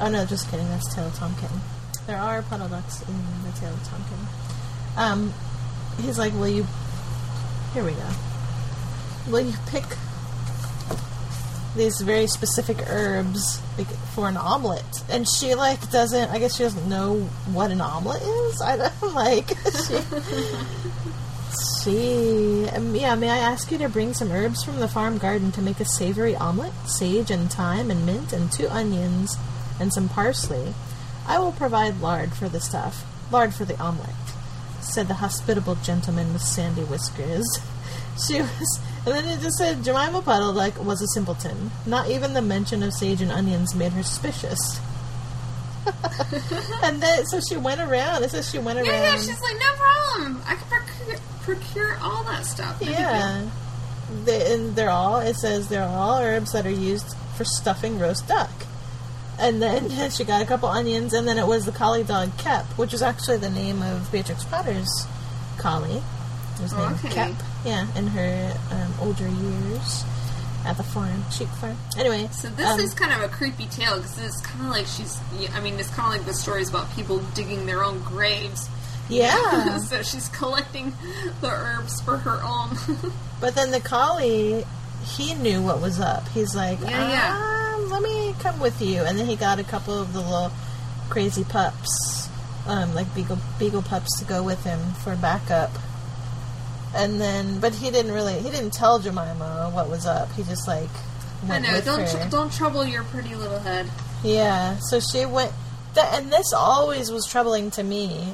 Oh 0.01 0.09
no, 0.09 0.25
just 0.25 0.49
kidding. 0.49 0.67
That's 0.69 0.95
Tale 0.95 1.11
Tom 1.11 1.35
Kitten. 1.35 1.61
There 2.07 2.17
are 2.17 2.41
puddle 2.41 2.67
ducks 2.67 3.03
in 3.07 3.15
the 3.43 3.51
Tale 3.59 3.77
Tom 3.85 4.03
Kitten. 4.09 4.27
Um, 4.97 5.33
he's 6.01 6.17
like, 6.17 6.33
"Will 6.33 6.47
you?" 6.47 6.65
Here 7.75 7.83
we 7.83 7.91
go. 7.91 8.09
Will 9.29 9.41
you 9.41 9.53
pick 9.67 9.83
these 11.75 12.01
very 12.01 12.25
specific 12.25 12.77
herbs 12.89 13.61
for 14.15 14.27
an 14.27 14.37
omelet? 14.37 14.83
And 15.07 15.27
she 15.29 15.53
like 15.53 15.91
doesn't. 15.91 16.31
I 16.31 16.39
guess 16.39 16.55
she 16.55 16.63
doesn't 16.63 16.89
know 16.89 17.19
what 17.53 17.69
an 17.69 17.79
omelet 17.79 18.23
is. 18.23 18.59
I 18.59 18.77
don't 18.77 19.13
like. 19.13 19.49
She, 19.85 19.99
she, 21.83 22.69
um, 22.69 22.95
yeah. 22.95 23.13
May 23.13 23.29
I 23.29 23.37
ask 23.37 23.71
you 23.71 23.77
to 23.77 23.87
bring 23.87 24.15
some 24.15 24.31
herbs 24.31 24.63
from 24.63 24.79
the 24.79 24.87
farm 24.87 25.19
garden 25.19 25.51
to 25.51 25.61
make 25.61 25.79
a 25.79 25.85
savory 25.85 26.35
omelet? 26.35 26.73
Sage 26.87 27.29
and 27.29 27.53
thyme 27.53 27.91
and 27.91 28.03
mint 28.03 28.33
and 28.33 28.51
two 28.51 28.67
onions 28.67 29.37
and 29.81 29.91
some 29.91 30.07
parsley. 30.07 30.73
I 31.27 31.39
will 31.39 31.51
provide 31.51 31.99
lard 31.99 32.33
for 32.33 32.47
the 32.47 32.61
stuff. 32.61 33.03
Lard 33.31 33.53
for 33.53 33.65
the 33.65 33.79
omelet 33.79 34.15
said 34.83 35.07
the 35.07 35.15
hospitable 35.15 35.75
gentleman 35.75 36.33
with 36.33 36.41
sandy 36.41 36.83
whiskers. 36.83 37.45
She 38.27 38.41
was, 38.41 38.79
and 39.05 39.15
then 39.15 39.25
it 39.25 39.41
just 39.41 39.57
said 39.57 39.83
Jemima 39.83 40.21
Puddle 40.21 40.51
like 40.51 40.77
was 40.83 41.01
a 41.01 41.07
simpleton. 41.07 41.71
Not 41.85 42.09
even 42.09 42.33
the 42.33 42.41
mention 42.41 42.83
of 42.83 42.93
sage 42.93 43.21
and 43.21 43.31
onions 43.31 43.73
made 43.73 43.93
her 43.93 44.03
suspicious. 44.03 44.79
and 46.83 47.01
then 47.01 47.25
so 47.25 47.39
she 47.39 47.55
went 47.55 47.79
around. 47.79 48.21
It 48.23 48.31
says 48.31 48.51
she 48.51 48.59
went 48.59 48.79
around. 48.79 48.87
Yeah, 48.87 49.13
yeah. 49.13 49.17
She's 49.17 49.41
like, 49.41 49.57
no 49.59 49.73
problem. 49.75 50.41
I 50.45 50.55
can 50.55 50.67
procure, 50.67 51.17
procure 51.41 51.97
all 52.01 52.23
that 52.25 52.45
stuff. 52.45 52.81
No. 52.81 52.91
Yeah. 52.91 53.49
They, 54.25 54.53
and 54.53 54.75
they're 54.75 54.89
all, 54.89 55.21
it 55.21 55.37
says 55.37 55.69
they're 55.69 55.83
all 55.83 56.19
herbs 56.19 56.51
that 56.51 56.65
are 56.65 56.69
used 56.69 57.15
for 57.37 57.45
stuffing 57.45 57.97
roast 57.97 58.27
duck. 58.27 58.51
And 59.41 59.61
then 59.61 59.89
she 60.11 60.23
got 60.23 60.41
a 60.41 60.45
couple 60.45 60.69
onions, 60.69 61.13
and 61.13 61.27
then 61.27 61.37
it 61.37 61.47
was 61.47 61.65
the 61.65 61.71
collie 61.71 62.03
dog 62.03 62.37
Kep, 62.37 62.65
which 62.77 62.93
is 62.93 63.01
actually 63.01 63.37
the 63.37 63.49
name 63.49 63.81
of 63.81 64.11
Beatrix 64.11 64.43
Potter's 64.45 65.07
collie. 65.57 66.01
It 66.55 66.61
was 66.61 66.73
Oh, 66.73 66.77
named 66.87 66.99
okay. 67.05 67.09
Kep, 67.13 67.31
yeah, 67.65 67.87
in 67.97 68.07
her 68.07 68.53
um, 68.71 68.93
older 69.01 69.27
years 69.27 70.03
at 70.63 70.77
the 70.77 70.83
farm, 70.83 71.23
sheep 71.31 71.47
farm. 71.59 71.75
Anyway, 71.97 72.29
So 72.31 72.47
this 72.49 72.67
um, 72.67 72.79
is 72.79 72.93
kind 72.93 73.11
of 73.11 73.21
a 73.27 73.33
creepy 73.33 73.65
tale 73.65 73.97
because 73.97 74.19
it's 74.19 74.41
kind 74.41 74.65
of 74.65 74.71
like 74.71 74.85
she's. 74.85 75.19
I 75.55 75.59
mean, 75.59 75.79
it's 75.79 75.89
kind 75.89 76.13
of 76.13 76.19
like 76.19 76.27
the 76.27 76.35
stories 76.35 76.69
about 76.69 76.93
people 76.95 77.17
digging 77.33 77.65
their 77.65 77.83
own 77.83 77.99
graves. 78.03 78.69
yeah. 79.09 79.77
so 79.89 80.03
she's 80.03 80.29
collecting 80.29 80.93
the 81.41 81.49
herbs 81.49 81.99
for 82.01 82.17
her 82.17 82.39
own. 82.43 82.77
But 83.41 83.55
then 83.55 83.71
the 83.71 83.79
collie, 83.79 84.65
he 85.03 85.33
knew 85.33 85.63
what 85.63 85.81
was 85.81 85.99
up. 85.99 86.27
He's 86.27 86.55
like, 86.55 86.79
Yeah, 86.81 87.09
yeah. 87.09 87.29
"Ah, 87.33 87.60
let 87.91 88.01
me 88.01 88.33
come 88.39 88.59
with 88.59 88.81
you. 88.81 89.01
And 89.01 89.19
then 89.19 89.27
he 89.27 89.35
got 89.35 89.59
a 89.59 89.63
couple 89.63 89.99
of 89.99 90.13
the 90.13 90.21
little 90.21 90.51
crazy 91.09 91.43
pups, 91.43 92.29
um, 92.67 92.93
like 92.95 93.13
beagle 93.13 93.39
beagle 93.59 93.81
pups, 93.81 94.19
to 94.19 94.25
go 94.25 94.41
with 94.43 94.63
him 94.63 94.79
for 95.03 95.15
backup. 95.15 95.71
And 96.95 97.21
then, 97.21 97.59
but 97.59 97.73
he 97.73 97.89
didn't 97.91 98.11
really, 98.11 98.39
he 98.39 98.49
didn't 98.49 98.73
tell 98.73 98.99
Jemima 98.99 99.71
what 99.73 99.89
was 99.89 100.05
up. 100.05 100.31
He 100.33 100.43
just 100.43 100.67
like 100.67 100.89
I 101.49 101.59
know. 101.59 101.81
Don't 101.81 102.07
tr- 102.07 102.29
don't 102.29 102.53
trouble 102.53 102.85
your 102.85 103.03
pretty 103.03 103.35
little 103.35 103.59
head. 103.59 103.87
Yeah, 104.23 104.77
so 104.79 104.99
she 104.99 105.25
went, 105.25 105.51
th- 105.95 106.05
and 106.11 106.31
this 106.31 106.53
always 106.53 107.11
was 107.11 107.25
troubling 107.25 107.71
to 107.71 107.83
me. 107.83 108.33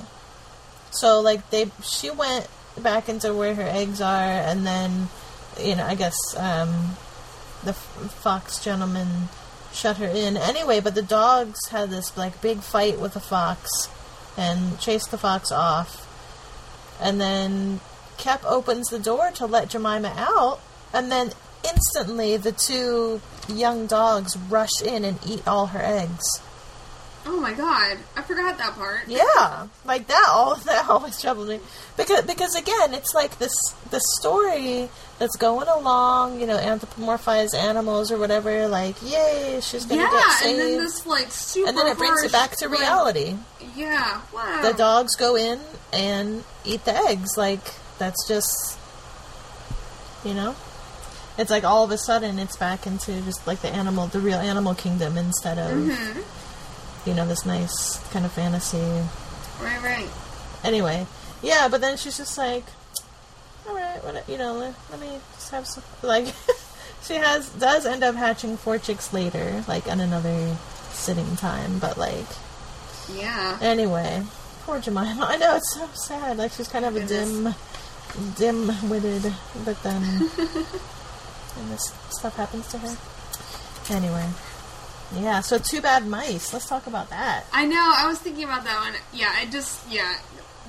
So 0.91 1.21
like 1.21 1.49
they, 1.49 1.71
she 1.83 2.09
went 2.09 2.47
back 2.77 3.09
into 3.09 3.33
where 3.33 3.55
her 3.55 3.63
eggs 3.63 4.01
are, 4.01 4.21
and 4.21 4.65
then, 4.65 5.07
you 5.59 5.75
know, 5.75 5.85
I 5.85 5.95
guess 5.95 6.15
um, 6.35 6.97
the 7.63 7.71
f- 7.71 8.11
fox 8.21 8.63
gentleman 8.63 9.29
shut 9.77 9.97
her 9.97 10.07
in 10.07 10.35
anyway. 10.35 10.79
But 10.79 10.95
the 10.95 11.01
dogs 11.01 11.67
had 11.69 11.89
this 11.89 12.15
like 12.17 12.41
big 12.41 12.59
fight 12.59 12.99
with 12.99 13.15
a 13.15 13.19
fox, 13.19 13.69
and 14.35 14.79
chased 14.79 15.11
the 15.11 15.17
fox 15.17 15.51
off, 15.51 16.07
and 17.01 17.21
then 17.21 17.79
Kep 18.17 18.43
opens 18.45 18.89
the 18.89 18.99
door 18.99 19.31
to 19.35 19.45
let 19.45 19.69
Jemima 19.69 20.13
out, 20.17 20.59
and 20.93 21.11
then 21.11 21.31
instantly 21.63 22.37
the 22.37 22.51
two 22.51 23.21
young 23.47 23.85
dogs 23.87 24.37
rush 24.49 24.81
in 24.83 25.05
and 25.05 25.19
eat 25.25 25.47
all 25.47 25.67
her 25.67 25.81
eggs. 25.81 26.41
Oh 27.25 27.39
my 27.41 27.53
god, 27.53 27.97
I 28.15 28.21
forgot 28.21 28.57
that 28.57 28.73
part. 28.75 29.01
Yeah, 29.07 29.67
like 29.83 30.07
that. 30.07 30.27
All 30.29 30.55
that 30.65 30.89
always 30.89 31.21
troubled 31.21 31.49
me 31.49 31.59
because 31.97 32.23
because 32.25 32.55
again, 32.55 32.93
it's 32.93 33.13
like 33.13 33.37
this 33.37 33.53
the 33.91 33.99
story 34.17 34.89
that's 35.19 35.35
going 35.35 35.67
along. 35.67 36.39
You 36.39 36.47
know, 36.47 36.57
anthropomorphize 36.57 37.53
animals 37.55 38.11
or 38.11 38.17
whatever. 38.17 38.67
Like, 38.67 38.95
yay, 39.01 39.59
she's 39.61 39.85
gonna 39.85 40.01
Yeah, 40.01 40.09
get 40.11 40.31
saved, 40.39 40.57
Yeah, 40.57 40.63
and 40.65 40.73
then 40.73 40.83
this 40.83 41.05
like 41.05 41.31
super 41.31 41.69
and 41.69 41.77
then 41.77 41.87
it 41.87 41.97
brings 41.97 42.23
it 42.23 42.31
back 42.31 42.55
to 42.57 42.67
like- 42.69 42.79
reality. 42.79 43.35
Yeah, 43.75 44.21
wow. 44.33 44.61
The 44.61 44.73
dogs 44.73 45.15
go 45.15 45.35
in 45.35 45.59
and 45.93 46.43
eat 46.65 46.83
the 46.85 46.95
eggs. 46.95 47.37
Like 47.37 47.61
that's 47.99 48.27
just, 48.27 48.77
you 50.23 50.33
know, 50.33 50.55
it's 51.37 51.51
like 51.51 51.63
all 51.63 51.83
of 51.83 51.91
a 51.91 51.97
sudden 51.97 52.39
it's 52.39 52.57
back 52.57 52.87
into 52.87 53.21
just 53.21 53.45
like 53.45 53.61
the 53.61 53.69
animal, 53.69 54.07
the 54.07 54.19
real 54.19 54.39
animal 54.39 54.73
kingdom 54.75 55.17
instead 55.17 55.57
of, 55.59 55.71
Mm-hmm. 55.77 57.09
you 57.09 57.13
know, 57.15 57.27
this 57.27 57.45
nice 57.45 57.97
kind 58.11 58.25
of 58.25 58.31
fantasy. 58.31 58.77
Right, 59.61 59.81
right. 59.83 60.09
Anyway, 60.63 61.05
yeah, 61.41 61.67
but 61.69 61.81
then 61.81 61.97
she's 61.97 62.17
just 62.17 62.37
like, 62.37 62.63
all 63.67 63.75
right, 63.75 64.03
what, 64.03 64.27
you 64.29 64.37
know, 64.37 64.53
let, 64.53 64.73
let 64.91 64.99
me 64.99 65.19
just 65.35 65.51
have 65.51 65.67
some, 65.67 65.83
like, 66.01 66.27
she 67.03 67.15
has, 67.15 67.49
does 67.53 67.85
end 67.85 68.03
up 68.03 68.15
hatching 68.15 68.57
four 68.57 68.77
chicks 68.77 69.13
later, 69.13 69.63
like, 69.67 69.87
on 69.87 69.99
another 69.99 70.55
sitting 70.91 71.35
time, 71.37 71.79
but 71.79 71.97
like, 71.97 72.25
Yeah. 73.13 73.57
Anyway, 73.61 74.23
poor 74.63 74.79
Jemima. 74.79 75.25
I 75.29 75.37
know 75.37 75.55
it's 75.55 75.73
so 75.75 75.87
sad. 75.93 76.37
Like 76.37 76.51
she's 76.51 76.67
kind 76.67 76.85
of 76.85 76.95
a 76.95 77.05
dim, 77.05 77.53
dim-witted, 78.35 79.33
but 79.63 79.81
then 79.83 80.03
and 80.03 81.71
this 81.71 81.93
stuff 82.09 82.35
happens 82.35 82.67
to 82.67 82.77
her. 82.79 82.97
Anyway, 83.95 84.25
yeah. 85.15 85.39
So 85.41 85.57
two 85.57 85.81
bad 85.81 86.05
mice. 86.07 86.51
Let's 86.51 86.67
talk 86.67 86.87
about 86.87 87.09
that. 87.11 87.45
I 87.53 87.65
know. 87.65 87.93
I 87.95 88.07
was 88.07 88.19
thinking 88.19 88.43
about 88.43 88.63
that 88.65 88.79
one. 88.81 88.93
Yeah, 89.13 89.31
I 89.33 89.45
just 89.45 89.89
yeah. 89.89 90.17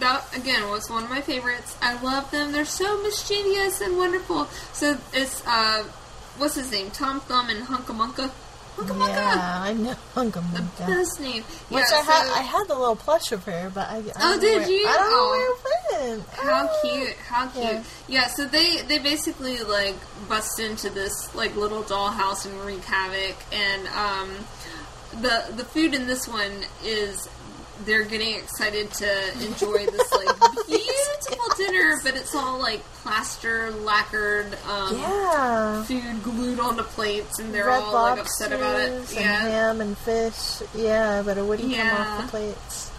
That 0.01 0.25
again 0.37 0.69
was 0.71 0.89
one 0.91 1.05
of 1.05 1.11
my 1.11 1.21
favorites. 1.21 1.77
I 1.83 2.01
love 2.03 2.31
them. 2.31 2.53
They're 2.53 2.65
so 2.65 3.03
mischievous 3.03 3.81
and 3.81 3.97
wonderful. 3.97 4.45
So 4.73 4.97
it's 5.13 5.43
uh, 5.47 5.85
what's 6.39 6.55
his 6.55 6.71
name? 6.71 6.91
Tom 6.91 7.21
Thumb 7.21 7.49
and 7.51 7.65
Hunca 7.65 7.93
Munca. 7.95 8.31
Hunkamunka. 8.77 9.09
Yeah, 9.09 9.61
I 9.61 9.73
know. 9.73 9.91
The 10.15 10.21
Hunca 10.21 10.41
Munca. 10.53 10.87
best 10.87 11.19
name. 11.21 11.43
Which 11.69 11.83
yeah, 11.91 11.99
I 11.99 12.03
had. 12.03 12.29
I 12.39 12.43
had 12.43 12.69
the 12.69 12.77
little 12.79 12.95
plush 12.95 13.33
of 13.33 13.45
her, 13.47 13.73
but 13.75 13.89
I. 13.89 13.97
I 13.97 14.01
don't 14.03 14.13
Oh, 14.21 14.35
know 14.35 14.41
did 14.41 14.59
where- 14.63 14.71
you? 14.71 14.87
I 14.87 14.93
don't 14.93 15.11
know 15.11 15.17
Oh. 15.19 15.59
where 15.91 16.07
it 16.07 16.11
went. 16.19 16.29
How 16.31 16.69
Ah. 16.71 16.81
cute! 16.83 17.17
How 17.29 17.47
cute! 17.49 17.65
Yeah. 17.65 17.83
Yeah. 18.07 18.27
so 18.29 18.45
they 18.45 18.83
they 18.83 18.99
basically 18.99 19.59
like 19.65 19.97
bust 20.29 20.61
into 20.61 20.91
this 20.91 21.35
like 21.35 21.57
little 21.57 21.83
dollhouse 21.83 22.47
and 22.47 22.55
wreak 22.65 22.85
havoc, 22.85 23.35
and 23.53 23.89
um, 23.89 24.31
the 25.23 25.53
the 25.57 25.65
food 25.65 25.93
in 25.93 26.07
this 26.07 26.29
one 26.29 26.65
is 26.85 27.29
they're 27.85 28.05
getting 28.05 28.35
excited 28.35 28.91
to 28.95 29.33
enjoy 29.47 29.87
this 29.87 30.13
like 30.13 30.37
beautiful 30.67 31.55
dinner, 31.57 31.99
but 32.03 32.15
it's 32.17 32.35
all 32.35 32.59
like 32.59 32.83
plaster 33.03 33.71
lacquered 33.71 34.57
um, 34.69 34.99
Yeah. 34.99 35.83
food 35.85 36.23
glued 36.23 36.61
onto 36.61 36.83
plates, 36.83 37.39
and 37.39 37.55
they're 37.55 37.67
Red 37.67 37.83
all 37.83 37.93
like 37.93 38.19
upset 38.21 38.53
about 38.53 38.81
it. 38.81 38.91
and 38.93 39.13
Yeah, 39.13 39.21
ham 39.49 39.81
and 39.81 39.97
fish. 39.99 40.63
Yeah, 40.75 41.23
but 41.25 41.39
it 41.39 41.45
wouldn't 41.45 41.75
come 41.75 41.89
off 41.89 42.23
the 42.23 42.29
plates. 42.29 42.91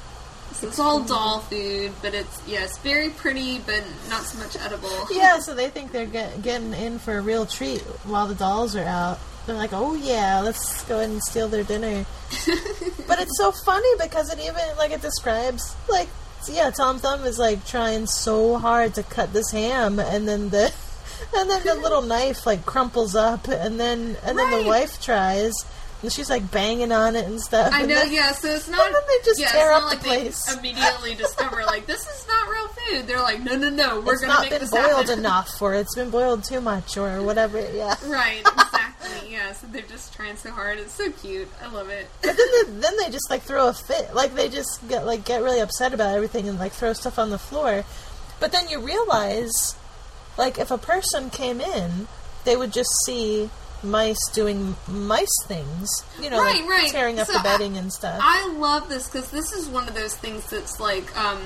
so 0.54 0.68
it's 0.68 0.80
all 0.80 1.02
doll 1.02 1.40
food, 1.40 1.92
but 2.02 2.14
it's 2.14 2.42
yes, 2.48 2.78
very 2.80 3.10
pretty, 3.10 3.60
but 3.60 3.84
not 4.10 4.24
so 4.24 4.38
much 4.40 4.56
edible. 4.58 4.90
Yeah, 5.12 5.40
so 5.46 5.54
they 5.56 5.70
think 5.70 5.92
they're 5.92 6.06
get, 6.06 6.42
getting 6.42 6.74
in 6.74 7.00
for 7.00 7.18
a 7.18 7.22
real 7.22 7.46
treat 7.46 7.82
while 8.06 8.28
the 8.28 8.36
dolls 8.36 8.76
are 8.76 8.84
out. 8.86 9.20
They're 9.50 9.58
like, 9.58 9.74
oh 9.74 9.96
yeah, 9.96 10.42
let's 10.42 10.84
go 10.86 10.98
ahead 11.00 11.10
and 11.10 11.22
steal 11.24 11.48
their 11.48 11.64
dinner. 11.64 12.06
but 13.08 13.20
it's 13.20 13.36
so 13.38 13.52
funny 13.66 13.90
because 14.00 14.32
it 14.32 14.40
even, 14.40 14.62
like, 14.78 14.92
it 14.92 15.02
describes, 15.02 15.76
like, 15.90 16.08
yeah, 16.48 16.70
Tom 16.70 17.00
Thumb 17.00 17.24
is, 17.24 17.40
like, 17.40 17.66
trying 17.66 18.06
so 18.06 18.58
hard 18.60 18.94
to 18.94 19.02
cut 19.04 19.34
this 19.34 19.50
ham, 19.52 20.00
and 20.00 20.28
then 20.28 20.50
the. 20.50 20.72
And 21.36 21.50
then 21.50 21.62
the 21.64 21.76
little 21.76 22.02
knife 22.14 22.46
like 22.48 22.66
crumples 22.66 23.14
up, 23.14 23.48
and 23.50 23.78
then 23.80 24.16
and 24.24 24.40
then 24.40 24.50
the 24.52 24.68
wife 24.68 25.00
tries, 25.02 25.54
and 26.02 26.12
she's 26.12 26.30
like 26.30 26.50
banging 26.50 26.92
on 26.94 27.16
it 27.18 27.26
and 27.26 27.40
stuff. 27.42 27.72
I 27.74 27.82
know, 27.82 27.88
then- 27.94 28.14
yeah. 28.14 28.32
So 28.32 28.48
it's 28.48 28.70
not. 28.70 28.86
And 28.88 28.96
then 28.96 29.02
they 29.08 29.26
just 29.26 29.40
yeah, 29.40 29.52
tear 29.52 29.72
up 29.74 29.84
not 29.84 29.92
the 29.92 29.98
place. 29.98 30.58
Immediately 30.58 31.16
discover 31.16 31.64
like 31.66 31.86
this 31.86 32.00
is 32.08 32.26
not 32.26 32.50
real 32.50 32.68
food. 32.70 33.08
They're 33.08 33.20
like, 33.22 33.42
no, 33.44 33.58
no, 33.58 33.70
no, 33.70 34.00
we're 34.00 34.14
it's 34.14 34.22
gonna 34.22 34.34
not 34.34 34.42
make 34.44 34.52
been 34.52 34.62
this 34.62 34.72
boiled 34.72 35.08
happen. 35.08 35.20
enough, 35.20 35.62
or 35.62 35.76
it's 35.76 35.94
been 35.94 36.10
boiled 36.10 36.46
too 36.46 36.62
much, 36.62 36.98
or 36.98 37.22
whatever. 37.22 37.60
Yeah. 37.60 37.96
Right. 38.08 38.42
Yeah. 39.30 39.54
So 39.54 39.68
they're 39.68 39.82
just 39.84 40.14
trying 40.14 40.36
so 40.38 40.52
hard. 40.52 40.80
It's 40.80 40.94
so 40.94 41.12
cute. 41.12 41.48
I 41.64 41.72
love 41.72 41.90
it. 41.90 42.08
But 42.22 42.36
then 42.38 42.48
they, 42.66 42.72
then 42.82 42.98
they 42.98 43.10
just 43.12 43.30
like 43.30 43.44
throw 43.44 43.68
a 43.68 43.74
fit. 43.74 44.14
Like 44.16 44.34
they 44.36 44.50
just 44.50 44.88
get 44.90 45.06
like 45.06 45.24
get 45.26 45.44
really 45.44 45.60
upset 45.60 45.94
about 45.94 46.16
everything 46.16 46.48
and 46.50 46.58
like 46.60 46.72
throw 46.72 46.94
stuff 46.94 47.20
on 47.20 47.30
the 47.30 47.38
floor. 47.40 47.84
But 48.40 48.52
then 48.52 48.70
you 48.70 48.80
realize, 48.80 49.76
like 50.38 50.58
if 50.58 50.72
a 50.72 50.78
person 50.78 51.30
came 51.30 51.60
in, 51.62 52.08
they 52.46 52.56
would 52.56 52.72
just 52.74 52.90
see 53.06 53.50
mice 53.84 54.18
doing 54.34 54.76
mice 54.88 55.28
things. 55.46 55.90
You 56.22 56.30
know, 56.30 56.40
Right, 56.42 56.62
like 56.62 56.70
right. 56.70 56.90
tearing 56.92 57.20
up 57.20 57.28
So 57.28 57.34
the 57.34 57.40
bedding 57.44 57.78
and 57.78 57.92
stuff. 57.94 58.20
I 58.22 58.48
love 58.54 58.90
this 58.90 59.08
because 59.10 59.30
this 59.32 59.52
is 59.54 59.68
one 59.68 59.88
of 59.88 59.94
those 59.96 60.16
things 60.16 60.50
that's 60.50 60.80
like, 60.80 61.16
um, 61.18 61.40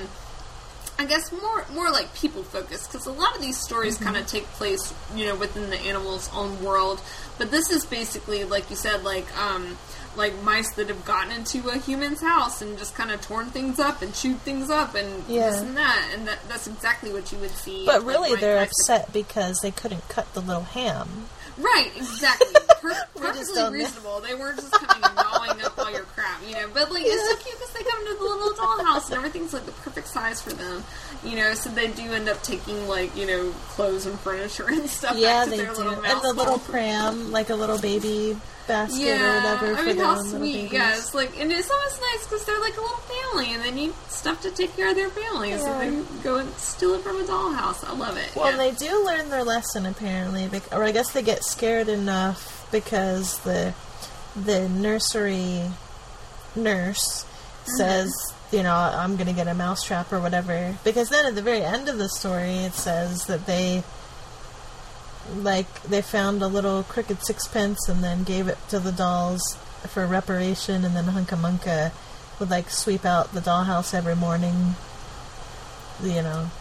I 0.99 1.05
guess 1.05 1.31
more 1.31 1.65
more 1.73 1.89
like 1.89 2.13
people 2.15 2.43
focused 2.43 2.91
because 2.91 3.07
a 3.07 3.11
lot 3.11 3.35
of 3.35 3.41
these 3.41 3.57
stories 3.57 3.95
Mm-hmm. 3.95 4.03
kind 4.05 4.17
of 4.17 4.27
take 4.27 4.45
place, 4.53 4.93
you 5.15 5.25
know, 5.25 5.35
within 5.35 5.69
the 5.69 5.77
animal's 5.79 6.29
own 6.33 6.61
world. 6.63 7.01
But 7.37 7.49
this 7.51 7.69
is 7.71 7.85
basically, 7.85 8.43
like 8.43 8.69
you 8.69 8.75
said, 8.75 9.03
like 9.03 9.25
um, 9.37 9.77
like 10.15 10.39
mice 10.43 10.71
that 10.75 10.89
have 10.89 11.03
gotten 11.03 11.31
into 11.31 11.67
a 11.69 11.77
human's 11.77 12.21
house 12.21 12.61
and 12.61 12.77
just 12.77 12.93
kind 12.95 13.09
of 13.11 13.19
torn 13.21 13.47
things 13.47 13.79
up 13.79 14.03
and 14.03 14.13
chewed 14.13 14.37
things 14.41 14.69
up 14.69 14.93
and 14.93 15.23
Yeah. 15.27 15.49
this 15.49 15.61
and 15.61 15.75
that, 15.77 16.11
and 16.13 16.27
that, 16.27 16.47
that's 16.47 16.67
exactly 16.67 17.11
what 17.11 17.31
you 17.31 17.39
would 17.39 17.49
see. 17.51 17.85
but 17.87 18.05
really, 18.05 18.29
mice- 18.31 18.39
they're 18.41 18.61
upset 18.63 19.11
because 19.11 19.57
they 19.63 19.71
couldn't 19.71 20.07
cut 20.09 20.31
the 20.35 20.41
little 20.41 20.63
ham. 20.63 21.25
Right, 21.57 21.91
exactly. 21.97 22.47
Per- 22.83 23.07
perfectly 23.15 23.55
don't 23.55 23.71
reasonable. 23.73 24.19
They 24.19 24.35
weren't 24.35 24.59
just 24.59 24.71
coming 24.73 25.03
and 25.03 25.15
gnawing 25.15 25.61
up 25.63 25.77
all 25.79 25.89
your 25.91 26.03
crap, 26.03 26.41
you 26.45 26.53
know. 26.53 26.67
But 26.73 26.91
like, 26.91 27.03
it's 27.05 27.29
so 27.29 27.35
cute 27.39 27.55
because 27.57 27.73
they 27.73 27.83
come 27.83 28.05
to 28.05 28.13
the 28.13 28.23
little 28.23 28.51
dollhouse 28.59 29.07
and 29.07 29.15
everything's 29.15 29.53
like 29.53 29.65
the 29.65 29.71
perfect 29.71 30.07
size 30.07 30.41
for 30.41 30.51
them, 30.51 30.83
you 31.25 31.35
know. 31.35 31.53
So 31.53 31.69
they 31.69 31.87
do 31.87 32.11
end 32.13 32.29
up 32.29 32.41
taking 32.43 32.87
like 32.87 33.15
you 33.15 33.25
know 33.25 33.51
clothes 33.69 34.05
and 34.05 34.19
furniture 34.19 34.67
and 34.69 34.89
stuff. 34.89 35.15
Yeah, 35.17 35.39
back 35.39 35.43
to 35.45 35.49
they 35.51 35.57
their 35.57 35.73
do. 35.73 35.83
Little 35.83 36.05
And 36.05 36.21
the 36.21 36.33
little 36.33 36.59
pram, 36.59 37.31
like 37.31 37.49
a 37.49 37.55
little 37.55 37.79
baby 37.79 38.37
basket 38.67 39.01
or 39.01 39.05
Yeah, 39.05 39.35
whatever 39.35 39.75
I 39.75 39.85
mean, 39.85 39.97
how 39.97 40.21
sweet. 40.21 40.53
babies. 40.53 40.71
Yeah, 40.71 40.95
it's 40.97 41.13
like, 41.13 41.39
and 41.39 41.51
it's 41.51 41.69
almost 41.69 42.01
nice 42.01 42.25
because 42.25 42.45
they're 42.45 42.59
like 42.59 42.77
a 42.77 42.81
little 42.81 42.97
family, 42.97 43.53
and 43.53 43.63
they 43.63 43.71
need 43.71 43.93
stuff 44.07 44.41
to 44.41 44.51
take 44.51 44.75
care 44.75 44.89
of 44.89 44.95
their 44.95 45.09
families. 45.09 45.61
So 45.61 45.79
they 45.79 46.23
go 46.23 46.37
and 46.37 46.53
steal 46.55 46.93
it 46.93 47.01
from 47.01 47.19
a 47.21 47.23
dollhouse. 47.23 47.87
I 47.87 47.93
love 47.93 48.17
it. 48.17 48.35
Well, 48.35 48.51
yeah. 48.51 48.57
they 48.57 48.71
do 48.71 49.05
learn 49.05 49.29
their 49.29 49.43
lesson 49.43 49.85
apparently, 49.85 50.47
bec- 50.47 50.73
or 50.73 50.83
I 50.83 50.91
guess 50.91 51.11
they 51.11 51.21
get 51.21 51.43
scared 51.43 51.89
enough 51.89 52.67
because 52.71 53.39
the 53.39 53.73
the 54.35 54.67
nursery 54.69 55.61
nurse 56.55 57.23
mm-hmm. 57.23 57.71
says, 57.77 58.32
you 58.53 58.63
know, 58.63 58.73
I'm 58.73 59.15
going 59.15 59.27
to 59.27 59.33
get 59.33 59.47
a 59.47 59.53
mousetrap 59.53 60.13
or 60.13 60.19
whatever. 60.19 60.77
Because 60.83 61.09
then 61.09 61.25
at 61.25 61.35
the 61.35 61.41
very 61.41 61.61
end 61.61 61.89
of 61.89 61.97
the 61.97 62.07
story, 62.07 62.57
it 62.57 62.73
says 62.73 63.25
that 63.25 63.45
they 63.45 63.83
like 65.35 65.83
they 65.83 66.01
found 66.01 66.41
a 66.41 66.47
little 66.47 66.83
crooked 66.83 67.25
sixpence 67.25 67.87
and 67.87 68.03
then 68.03 68.23
gave 68.23 68.47
it 68.47 68.57
to 68.69 68.79
the 68.79 68.91
dolls 68.91 69.57
for 69.87 70.05
reparation, 70.05 70.85
and 70.85 70.95
then 70.95 71.05
Hunca 71.05 71.35
Munca 71.37 71.91
would 72.39 72.49
like 72.49 72.69
sweep 72.69 73.05
out 73.05 73.33
the 73.33 73.39
dollhouse 73.39 73.93
every 73.93 74.15
morning. 74.15 74.75
You 76.01 76.21
know, 76.21 76.51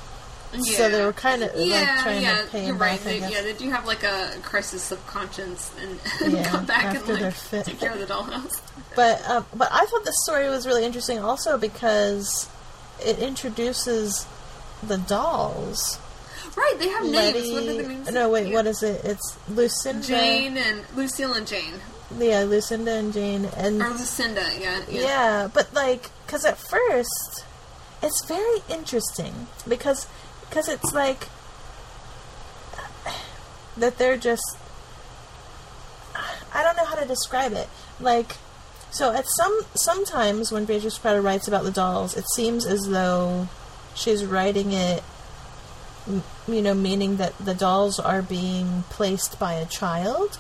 so 0.61 0.89
they 0.91 1.05
were 1.05 1.13
kind 1.13 1.43
of 1.43 1.51
yeah, 1.57 1.81
like 1.81 2.03
trying 2.03 2.23
yeah, 2.23 2.43
to 2.43 2.47
pay 2.49 2.67
you're 2.67 2.75
right. 2.75 2.93
back. 2.99 3.01
They, 3.05 3.19
yeah, 3.21 3.43
they 3.43 3.53
do 3.55 3.71
have 3.71 3.87
like 3.87 4.03
a 4.03 4.33
crisis 4.43 4.93
of 4.93 5.05
conscience 5.07 5.71
and, 5.81 5.99
Yeah, 6.35 6.45
come 6.49 6.67
back 6.67 6.95
and 6.95 7.21
like 7.21 7.33
fit. 7.35 7.65
take 7.67 7.81
care 7.81 7.93
of 7.93 7.99
the 7.99 8.07
dollhouse. 8.07 8.61
But 8.95 9.27
um, 9.27 9.47
but 9.55 9.69
I 9.73 9.87
thought 9.87 10.05
this 10.05 10.23
story 10.23 10.51
was 10.51 10.67
really 10.67 10.85
interesting 10.85 11.19
also 11.19 11.57
because 11.57 12.47
it 13.03 13.19
introduces 13.19 14.27
the 14.83 14.99
dolls. 14.99 15.99
Right, 16.55 16.75
they 16.79 16.89
have 16.89 17.05
names. 17.05 17.51
What 17.51 17.63
are 17.63 17.67
the 17.67 17.89
names? 17.89 18.13
No, 18.13 18.29
wait, 18.29 18.49
Yeah. 18.49 18.55
what 18.55 18.67
is 18.67 18.83
it? 18.83 19.03
It's 19.05 19.39
Lucinda. 19.49 20.07
Jane 20.07 20.59
and 20.59 20.83
Lucille 20.95 21.33
and 21.33 21.47
Jane, 21.47 21.75
Yeah, 22.19 22.41
Lucinda 22.43 22.93
and 22.93 23.15
Jane, 23.15 23.47
and 23.57 23.81
or 23.81 23.89
Lucinda. 23.91 24.47
Yeah, 24.61 24.81
yeah. 24.91 25.01
yeah, 25.01 25.49
but 25.53 25.73
like, 25.73 26.11
because 26.27 26.45
at 26.45 26.59
first 26.59 27.45
it's 28.03 28.25
very 28.27 28.59
interesting 28.69 29.47
because 29.67 30.07
because 30.53 30.69
it's 30.69 30.93
like 30.93 31.29
that 33.79 33.97
they're 33.97 34.19
just 34.19 34.59
I 36.55 36.63
don't 36.63 36.77
know 36.77 36.85
how 36.85 36.97
to 36.97 37.09
describe 37.09 37.55
it. 37.55 37.71
Like, 37.99 38.37
so 38.91 39.15
at 39.15 39.25
some 39.27 39.63
sometimes 39.75 40.53
when 40.53 40.67
Beatrix 40.67 40.99
Potter 40.99 41.23
writes 41.23 41.49
about 41.49 41.65
the 41.65 41.71
dolls, 41.71 42.15
it 42.19 42.27
seems 42.35 42.67
as 42.67 42.83
though 42.83 43.49
she's 43.95 44.27
writing 44.27 44.73
it 44.73 45.03
you 46.47 46.61
know, 46.61 46.75
meaning 46.75 47.17
that 47.17 47.39
the 47.39 47.55
dolls 47.55 47.99
are 47.99 48.21
being 48.21 48.85
placed 48.91 49.39
by 49.39 49.55
a 49.55 49.65
child. 49.65 50.39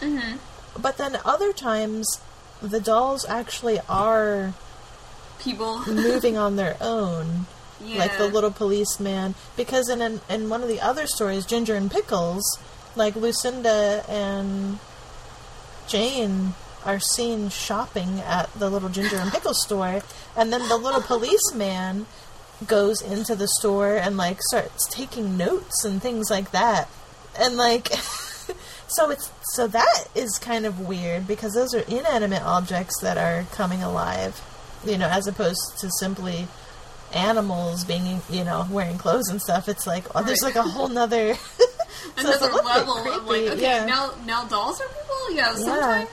Mm-hmm. 0.00 0.36
But 0.78 0.98
then 0.98 1.16
other 1.24 1.54
times, 1.54 2.20
the 2.60 2.80
dolls 2.80 3.24
actually 3.24 3.78
are 3.88 4.52
People. 5.38 5.78
moving 5.86 6.36
on 6.36 6.56
their 6.56 6.76
own. 6.80 7.46
Yeah. 7.84 7.98
like 7.98 8.18
the 8.18 8.28
little 8.28 8.50
policeman. 8.50 9.34
Because 9.56 9.88
in 9.88 10.00
an, 10.00 10.20
in 10.28 10.48
one 10.48 10.62
of 10.62 10.68
the 10.68 10.80
other 10.80 11.06
stories, 11.06 11.46
Ginger 11.46 11.74
and 11.74 11.90
Pickles, 11.90 12.44
like 12.94 13.16
Lucinda 13.16 14.04
and 14.08 14.78
Jane 15.88 16.54
are 16.84 17.00
seen 17.00 17.48
shopping 17.48 18.20
at 18.20 18.52
the 18.54 18.70
little 18.70 18.88
Ginger 18.88 19.16
and 19.16 19.30
Pickles 19.32 19.62
store, 19.62 20.02
and 20.36 20.52
then 20.52 20.68
the 20.68 20.76
little 20.76 21.02
policeman 21.02 22.06
goes 22.66 23.02
into 23.02 23.34
the 23.34 23.48
store 23.48 23.96
and 23.96 24.16
like 24.16 24.38
starts 24.42 24.86
taking 24.88 25.36
notes 25.36 25.84
and 25.84 26.00
things 26.00 26.30
like 26.30 26.52
that, 26.52 26.88
and 27.38 27.56
like. 27.56 27.90
So 28.88 29.10
it's 29.10 29.30
so 29.42 29.66
that 29.68 30.04
is 30.14 30.38
kind 30.38 30.64
of 30.64 30.80
weird 30.80 31.26
because 31.26 31.54
those 31.54 31.74
are 31.74 31.80
inanimate 31.80 32.42
objects 32.42 33.00
that 33.00 33.18
are 33.18 33.44
coming 33.52 33.82
alive, 33.82 34.40
you 34.84 34.96
know, 34.96 35.08
as 35.08 35.26
opposed 35.26 35.78
to 35.78 35.90
simply 35.98 36.46
animals 37.16 37.84
being, 37.84 38.20
you 38.30 38.44
know, 38.44 38.66
wearing 38.70 38.98
clothes 38.98 39.28
and 39.28 39.40
stuff. 39.40 39.68
It's 39.68 39.86
like 39.86 40.04
oh, 40.14 40.22
there's 40.22 40.42
like 40.42 40.56
a 40.56 40.62
whole 40.62 40.88
nother 40.88 41.34
so 41.56 41.64
Another 42.18 42.52
level 42.52 42.98
of 42.98 43.26
like, 43.26 43.42
okay, 43.52 43.60
yeah. 43.62 43.86
now 43.86 44.12
now 44.26 44.44
dolls 44.44 44.80
are 44.80 44.86
people. 44.88 45.34
Yeah, 45.34 45.54
sometimes. 45.54 46.08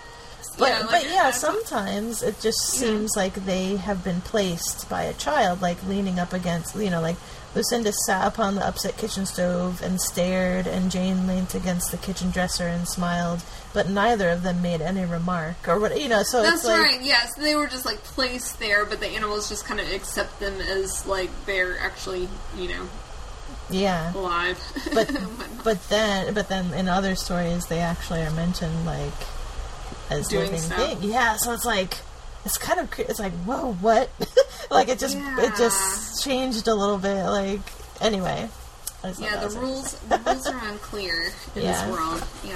But 0.58 0.70
yeah, 0.70 0.80
like, 0.80 0.90
but 0.92 1.04
yeah, 1.10 1.32
sometimes 1.32 2.22
it 2.22 2.40
just 2.40 2.76
Yeah. 2.76 2.88
seems 2.88 3.16
like 3.18 3.34
they 3.46 3.76
have 3.78 4.04
been 4.04 4.22
placed 4.22 4.88
by 4.90 5.04
a 5.04 5.14
child, 5.14 5.62
like 5.62 5.78
leaning 5.88 6.20
up 6.20 6.32
against, 6.34 6.76
you 6.76 6.90
know, 6.92 7.02
like 7.02 7.16
Lucinda 7.56 7.94
sat 7.94 8.28
upon 8.28 8.56
the 8.56 8.66
upset 8.66 8.98
kitchen 8.98 9.26
stove 9.26 9.82
and 9.84 10.02
stared, 10.02 10.66
and 10.66 10.90
Jane 10.90 11.28
leaned 11.28 11.54
against 11.54 11.92
the 11.92 11.98
kitchen 11.98 12.32
dresser 12.32 12.68
and 12.68 12.88
smiled, 12.88 13.44
but 13.74 13.90
neither 13.90 14.30
of 14.30 14.44
them 14.44 14.62
made 14.62 14.82
any 14.82 15.06
remark 15.06 15.68
or 15.68 15.80
what, 15.80 16.00
you 16.00 16.10
know. 16.10 16.24
So 16.24 16.42
That's 16.42 16.66
like, 16.66 16.80
right. 16.80 17.02
Yes, 17.02 17.36
they 17.36 17.56
were 17.56 17.68
just 17.68 17.86
like 17.86 18.04
placed 18.04 18.60
there, 18.60 18.86
but 18.86 19.00
the 19.00 19.08
animals 19.08 19.50
just 19.50 19.66
kind 19.66 19.80
of 19.80 19.92
accept 19.92 20.40
them 20.40 20.60
as 20.62 21.06
like 21.06 21.30
they're 21.46 21.80
actually, 21.80 22.28
you 22.58 22.70
know, 22.70 22.90
yeah. 23.70 24.14
alive. 24.14 24.60
But 24.94 25.12
but 25.64 25.90
then 25.90 26.34
but 26.34 26.50
then 26.50 26.74
in 26.74 26.88
other 26.88 27.16
stories 27.16 27.66
they 27.68 27.80
actually 27.80 28.22
are 28.22 28.32
mentioned 28.32 28.86
like 28.86 29.14
as 30.10 30.28
Doing 30.28 30.52
living 30.52 30.60
things. 30.60 31.04
Yeah, 31.04 31.36
so 31.38 31.54
it's 31.54 31.66
like 31.66 31.98
it's 32.46 32.58
kind 32.58 32.80
of 32.80 32.90
it's 33.00 33.20
like 33.20 33.34
whoa 33.46 33.74
what 33.74 34.10
like 34.72 34.90
it 34.90 35.00
just 35.00 35.18
it 35.18 35.54
just 35.58 36.24
changed 36.24 36.68
a 36.68 36.76
little 36.76 36.98
bit 36.98 37.24
like 37.26 37.62
anyway. 38.02 38.50
I 39.04 39.08
just 39.10 39.20
thought 39.20 39.32
yeah, 39.32 39.48
the 39.48 39.60
rules 39.60 39.94
the 40.10 40.18
rules 40.18 40.48
are 40.48 40.68
unclear 40.70 41.26
in 41.56 41.62
Yeah. 41.64 41.86
this 41.86 41.92
world. 41.92 42.24
Yeah. 42.46 42.56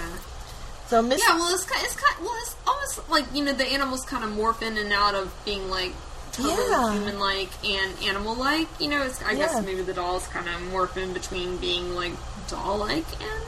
So 0.88 1.02
Miss 1.02 1.22
Yeah, 1.28 1.36
well, 1.36 1.54
it's 1.54 1.66
kind, 1.66 1.84
it's 1.84 1.96
kind, 1.96 2.16
well, 2.26 2.34
it's 2.44 2.56
almost 2.66 3.10
like 3.10 3.26
you 3.34 3.44
know 3.44 3.52
the 3.54 3.66
animals 3.66 4.06
kind 4.06 4.24
of 4.24 4.30
morph 4.32 4.62
in 4.62 4.78
and 4.78 4.94
out 4.94 5.16
of 5.16 5.34
being 5.44 5.70
like 5.70 5.92
totally 6.32 6.56
Yeah. 6.70 6.94
human-like 6.94 7.50
and 7.66 7.92
animal-like. 8.04 8.68
You 8.80 8.88
know, 8.90 9.04
it's, 9.04 9.22
I 9.24 9.32
Yeah. 9.32 9.40
guess 9.40 9.66
maybe 9.66 9.82
the 9.82 9.94
dolls 9.94 10.26
kind 10.28 10.48
of 10.48 10.56
morph 10.72 10.96
in 10.96 11.12
between 11.12 11.58
being 11.58 11.94
like 11.96 12.14
doll-like 12.50 13.06
and 13.22 13.44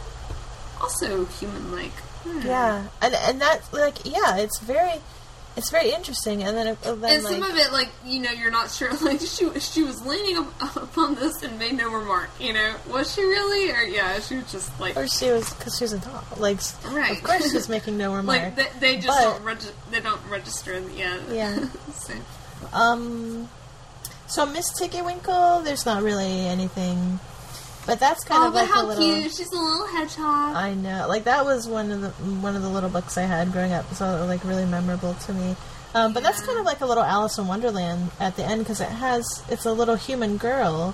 also 0.81 1.25
human-like. 1.25 1.93
Hmm. 2.23 2.41
yeah, 2.45 2.83
and 3.01 3.13
and 3.15 3.39
that 3.39 3.61
like 3.71 4.05
yeah, 4.05 4.35
it's 4.35 4.59
very 4.59 4.99
it's 5.57 5.69
very 5.71 5.91
interesting. 5.91 6.43
And 6.43 6.55
then 6.55 6.67
it- 6.67 6.81
then 6.81 6.93
And 7.03 7.23
like 7.23 7.33
some 7.33 7.43
of 7.43 7.55
it, 7.57 7.71
like 7.73 7.89
you 8.05 8.19
know, 8.19 8.31
you're 8.31 8.51
not 8.51 8.69
sure. 8.71 8.89
Like 9.01 9.19
she 9.21 9.49
she 9.59 9.83
was 9.83 10.05
leaning 10.05 10.37
up, 10.37 10.75
upon 10.75 11.15
this 11.15 11.41
and 11.43 11.57
made 11.59 11.73
no 11.73 11.91
remark. 11.91 12.29
You 12.39 12.53
know, 12.53 12.75
was 12.89 13.13
she 13.13 13.21
really? 13.23 13.71
Or 13.71 13.81
yeah, 13.81 14.19
she 14.19 14.35
was 14.35 14.51
just 14.51 14.79
like 14.79 14.95
or 14.95 15.07
she 15.07 15.29
was 15.31 15.51
because 15.53 15.77
she's 15.77 15.93
a 15.93 15.99
doll. 15.99 16.23
Like 16.37 16.59
Right. 16.91 17.17
of 17.17 17.23
course 17.23 17.51
she's 17.51 17.67
making 17.69 17.97
no 17.97 18.13
remark. 18.15 18.55
like 18.55 18.55
they, 18.55 18.67
they 18.79 18.95
just 18.97 19.07
But- 19.07 19.21
don't 19.33 19.43
regi- 19.43 19.69
they 19.91 19.99
don't 19.99 20.21
register. 20.29 20.79
Yeah, 20.95 21.17
Yeah. 21.31 21.65
so, 21.93 22.13
Um, 22.73 23.49
so 24.27 24.45
Miss 24.45 24.71
there's 25.63 25.85
not 25.85 26.03
really 26.03 26.45
anything, 26.47 27.19
but 27.89 27.99
that's 27.99 28.23
kind 28.23 28.43
oh, 28.43 28.47
of 28.49 28.53
like 28.53 28.69
how 28.69 28.85
a 28.85 28.87
little. 28.87 29.03
cute! 29.03 29.33
She's 29.33 29.51
a 29.51 29.55
little 29.55 29.87
hedgehog. 29.87 30.55
I 30.55 30.75
know, 30.75 31.07
like 31.07 31.23
that 31.23 31.43
was 31.43 31.67
one 31.67 31.89
of 31.89 32.01
the 32.01 32.09
one 32.39 32.55
of 32.55 32.61
the 32.61 32.69
little 32.69 32.89
books 32.89 33.17
I 33.17 33.23
had 33.23 33.51
growing 33.51 33.73
up, 33.73 33.91
so 33.95 34.27
like 34.27 34.43
really 34.43 34.65
memorable 34.65 35.15
to 35.15 35.33
me. 35.33 35.55
Um, 35.95 36.13
but 36.13 36.21
that's 36.21 36.39
kind 36.45 36.59
of 36.59 36.65
like 36.65 36.81
a 36.81 36.85
little 36.85 37.03
Alice 37.03 37.39
in 37.39 37.47
Wonderland 37.47 38.11
at 38.19 38.35
the 38.35 38.45
end 38.45 38.61
because 38.61 38.79
it 38.79 38.89
has 38.89 39.43
it's 39.49 39.65
a 39.65 39.73
little 39.73 39.95
human 39.95 40.37
girl 40.37 40.93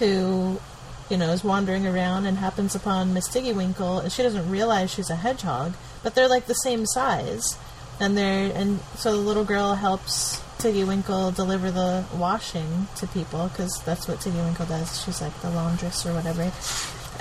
who, 0.00 0.60
you 1.08 1.16
know, 1.16 1.30
is 1.30 1.42
wandering 1.42 1.86
around 1.86 2.26
and 2.26 2.36
happens 2.36 2.74
upon 2.74 3.14
Miss 3.14 3.26
Tiggy 3.26 3.54
Winkle, 3.54 4.00
and 4.00 4.12
she 4.12 4.22
doesn't 4.22 4.50
realize 4.50 4.92
she's 4.92 5.08
a 5.08 5.16
hedgehog, 5.16 5.72
but 6.02 6.14
they're 6.14 6.28
like 6.28 6.44
the 6.44 6.52
same 6.52 6.84
size, 6.84 7.56
and 7.98 8.18
they're 8.18 8.52
and 8.54 8.80
so 8.96 9.12
the 9.12 9.16
little 9.16 9.44
girl 9.44 9.76
helps 9.76 10.43
Tiggy 10.64 10.82
Winkle 10.84 11.30
deliver 11.30 11.70
the 11.70 12.04
washing 12.16 12.88
to 12.96 13.06
people 13.08 13.48
because 13.48 13.82
that's 13.82 14.08
what 14.08 14.20
Tiggy 14.22 14.38
Winkle 14.38 14.64
does. 14.64 15.04
She's 15.04 15.20
like 15.20 15.38
the 15.42 15.50
laundress 15.50 16.06
or 16.06 16.14
whatever, 16.14 16.50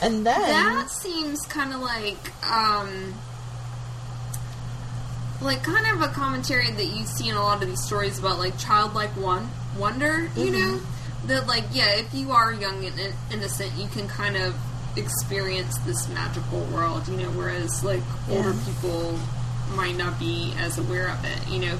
and 0.02 0.26
then 0.26 0.26
that 0.26 0.89
seems 0.89 1.41
kind 1.48 1.74
of 1.74 1.82
like 1.82 2.18
um 2.50 3.14
like 5.41 5.62
kind 5.62 5.86
of 5.94 6.02
a 6.10 6.14
commentary 6.14 6.72
that 6.72 6.86
you 6.86 7.04
see 7.06 7.28
in 7.28 7.36
a 7.36 7.41
lot 7.41 7.62
of 7.62 7.68
these 7.68 7.84
stories 7.84 8.18
about 8.18 8.39
like 8.39 8.58
childlike 8.58 9.10
one 9.18 9.50
wonder 9.78 10.30
you 10.38 10.52
Mm-hmm. 10.52 10.76
know 10.76 10.82
that 11.26 11.48
like 11.48 11.66
yeah 11.74 11.96
if 11.98 12.14
you 12.14 12.32
are 12.32 12.54
young 12.54 12.86
and 12.86 12.98
in- 13.00 13.14
innocent 13.32 13.74
you 13.74 13.88
can 13.89 14.08
kind 14.08 14.38
of 14.38 14.56
experience 14.96 15.78
this 15.80 16.08
magical 16.10 16.62
world 16.66 17.08
you 17.10 17.18
know 17.18 17.30
whereas 17.32 17.84
like 17.84 18.02
older 18.30 18.52
Yeah. 18.54 18.66
people 18.66 19.20
might 19.76 19.98
not 19.98 20.18
be 20.20 20.54
as 20.60 20.78
aware 20.78 21.10
of 21.10 21.24
it 21.26 21.48
you 21.50 21.60
know 21.60 21.78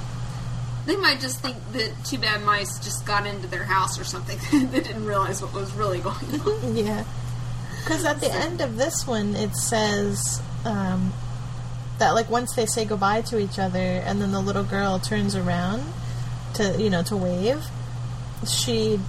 they 0.86 0.96
might 0.98 1.20
just 1.20 1.40
think 1.40 1.58
that 1.74 1.94
two 2.06 2.18
bad 2.18 2.44
mice 2.44 2.78
just 2.80 3.06
got 3.06 3.26
into 3.26 3.48
their 3.48 3.64
house 3.64 4.00
or 4.00 4.04
something 4.04 4.38
they 4.72 4.80
didn't 4.80 5.06
realize 5.06 5.42
what 5.42 5.54
was 5.54 5.72
really 5.74 6.00
going 6.00 6.42
on 6.42 6.76
Yeah. 6.76 7.04
Because 7.84 8.06
at 8.06 8.22
the 8.22 8.32
end 8.32 8.62
of 8.62 8.78
this 8.78 9.06
one, 9.06 9.36
it 9.36 9.54
says 9.58 10.42
um, 10.64 11.12
that, 12.00 12.12
like, 12.12 12.30
once 12.30 12.56
they 12.56 12.66
say 12.66 12.86
goodbye 12.86 13.22
to 13.24 13.38
each 13.38 13.60
other 13.60 13.78
and 13.78 14.22
then 14.22 14.32
the 14.32 14.40
little 14.40 14.64
girl 14.64 15.00
turns 15.00 15.36
around 15.36 15.84
to, 16.54 16.82
you 16.82 16.90
know, 16.90 17.04
to 17.04 17.18
wave, 17.18 17.62
she 18.48 19.02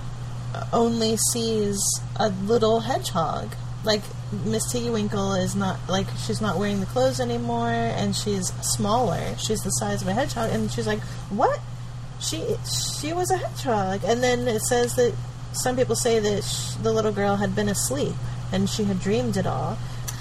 only 0.73 1.17
sees 1.17 1.81
a 2.17 2.31
little 2.31 2.81
hedgehog. 2.81 3.55
Like, 3.85 4.03
Miss 4.45 4.71
Tiggy 4.71 4.91
Winkle 4.91 5.35
is 5.35 5.55
not, 5.55 5.79
like, 5.89 6.07
she's 6.27 6.41
not 6.41 6.59
wearing 6.59 6.81
the 6.81 6.87
clothes 6.87 7.21
anymore 7.21 7.71
and 7.71 8.15
she's 8.15 8.53
smaller. 8.63 9.37
She's 9.39 9.61
the 9.61 9.71
size 9.71 10.03
of 10.03 10.09
a 10.09 10.13
hedgehog. 10.13 10.51
And 10.51 10.71
she's 10.71 10.87
like, 10.87 11.01
what? 11.31 11.61
She, 12.21 12.57
she 13.01 13.13
was 13.13 13.31
a 13.31 13.37
hedgehog. 13.37 14.03
And 14.05 14.23
then 14.23 14.47
it 14.49 14.63
says 14.63 14.95
that 14.97 15.15
some 15.53 15.77
people 15.77 15.97
say 15.97 16.19
that 16.19 16.45
sh- 16.45 16.75
the 16.83 16.93
little 16.93 17.13
girl 17.13 17.37
had 17.37 17.55
been 17.55 17.69
asleep 17.69 18.15
and 18.53 18.69
she 18.69 18.85
had 18.85 19.01
dreamed 19.01 19.37
it 19.37 19.47
all. 19.47 19.79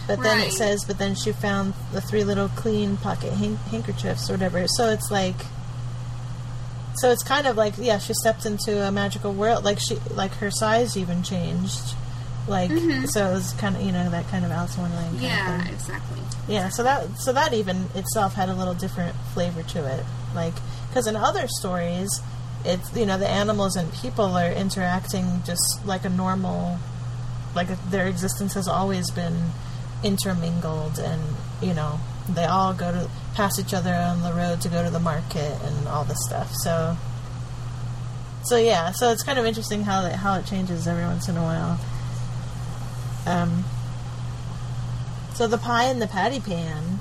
But 0.07 0.21
then 0.21 0.39
it 0.39 0.51
says, 0.51 0.83
but 0.83 0.97
then 0.97 1.15
she 1.15 1.31
found 1.31 1.73
the 1.93 2.01
three 2.01 2.25
little 2.25 2.49
clean 2.49 2.97
pocket 2.97 3.31
han- 3.33 3.55
handkerchiefs 3.71 4.29
or 4.29 4.33
whatever. 4.33 4.67
So 4.67 4.89
it's 4.89 5.09
like, 5.09 5.37
so 6.95 7.09
it's 7.09 7.23
kind 7.23 7.47
of 7.47 7.55
like, 7.55 7.75
yeah, 7.77 7.99
she 7.99 8.13
stepped 8.13 8.45
into 8.45 8.85
a 8.85 8.91
magical 8.91 9.33
world. 9.33 9.63
Like 9.63 9.79
she, 9.79 9.95
like 10.13 10.33
her 10.35 10.51
size 10.51 10.97
even 10.97 11.23
changed. 11.23 11.95
Like 12.47 12.71
mm-hmm. 12.71 13.05
so, 13.05 13.29
it 13.29 13.33
was 13.33 13.53
kind 13.53 13.75
of 13.75 13.81
you 13.81 13.91
know 13.91 14.09
that 14.09 14.27
kind 14.27 14.43
of 14.43 14.51
Alice 14.51 14.75
in 14.75 14.81
Wonderland. 14.81 15.11
Kind 15.11 15.23
yeah 15.23 15.55
of 15.55 15.63
thing. 15.63 15.73
exactly 15.73 16.19
Yeah, 16.47 16.69
so 16.69 16.83
that 16.83 17.17
so 17.17 17.31
that 17.31 17.53
even 17.53 17.85
itself 17.95 18.33
had 18.33 18.49
a 18.49 18.53
little 18.53 18.73
different 18.73 19.15
flavor 19.33 19.63
to 19.63 19.85
it. 19.85 20.03
Like 20.35 20.53
because 20.89 21.07
in 21.07 21.15
other 21.15 21.47
stories, 21.47 22.19
it's 22.65 22.93
you 22.95 23.05
know 23.05 23.17
the 23.17 23.29
animals 23.29 23.77
and 23.77 23.91
people 23.93 24.25
are 24.25 24.51
interacting 24.51 25.41
just 25.45 25.85
like 25.85 26.03
a 26.03 26.09
normal, 26.09 26.79
like 27.55 27.69
their 27.89 28.07
existence 28.07 28.53
has 28.55 28.67
always 28.67 29.09
been 29.09 29.51
intermingled, 30.03 30.99
and 30.99 31.21
you 31.61 31.73
know 31.73 32.01
they 32.27 32.45
all 32.45 32.73
go 32.73 32.91
to 32.91 33.09
pass 33.35 33.57
each 33.57 33.73
other 33.73 33.93
on 33.93 34.21
the 34.21 34.33
road 34.33 34.59
to 34.61 34.67
go 34.67 34.83
to 34.83 34.89
the 34.89 34.99
market 34.99 35.61
and 35.63 35.87
all 35.87 36.03
this 36.03 36.19
stuff. 36.25 36.51
So. 36.55 36.97
So 38.45 38.57
yeah, 38.57 38.91
so 38.91 39.09
it's 39.09 39.23
kind 39.23 39.39
of 39.39 39.45
interesting 39.45 39.83
how 39.83 40.01
that 40.01 40.17
how 40.17 40.37
it 40.37 40.45
changes 40.45 40.85
every 40.85 41.05
once 41.05 41.29
in 41.29 41.37
a 41.37 41.41
while. 41.41 41.79
Um, 43.25 43.63
so 45.33 45.47
the 45.47 45.57
pie 45.57 45.85
in 45.89 45.99
the 45.99 46.07
patty 46.07 46.39
pan, 46.39 46.99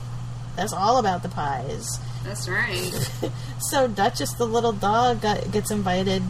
that's 0.57 0.73
all 0.73 0.99
about 0.99 1.23
the 1.23 1.29
pies. 1.29 1.87
that's 2.25 2.49
right 2.49 2.93
So 3.59 3.89
Duchess, 3.89 4.35
the 4.35 4.47
little 4.47 4.73
dog, 4.73 5.21
got, 5.23 5.51
gets 5.51 5.71
invited 5.71 6.23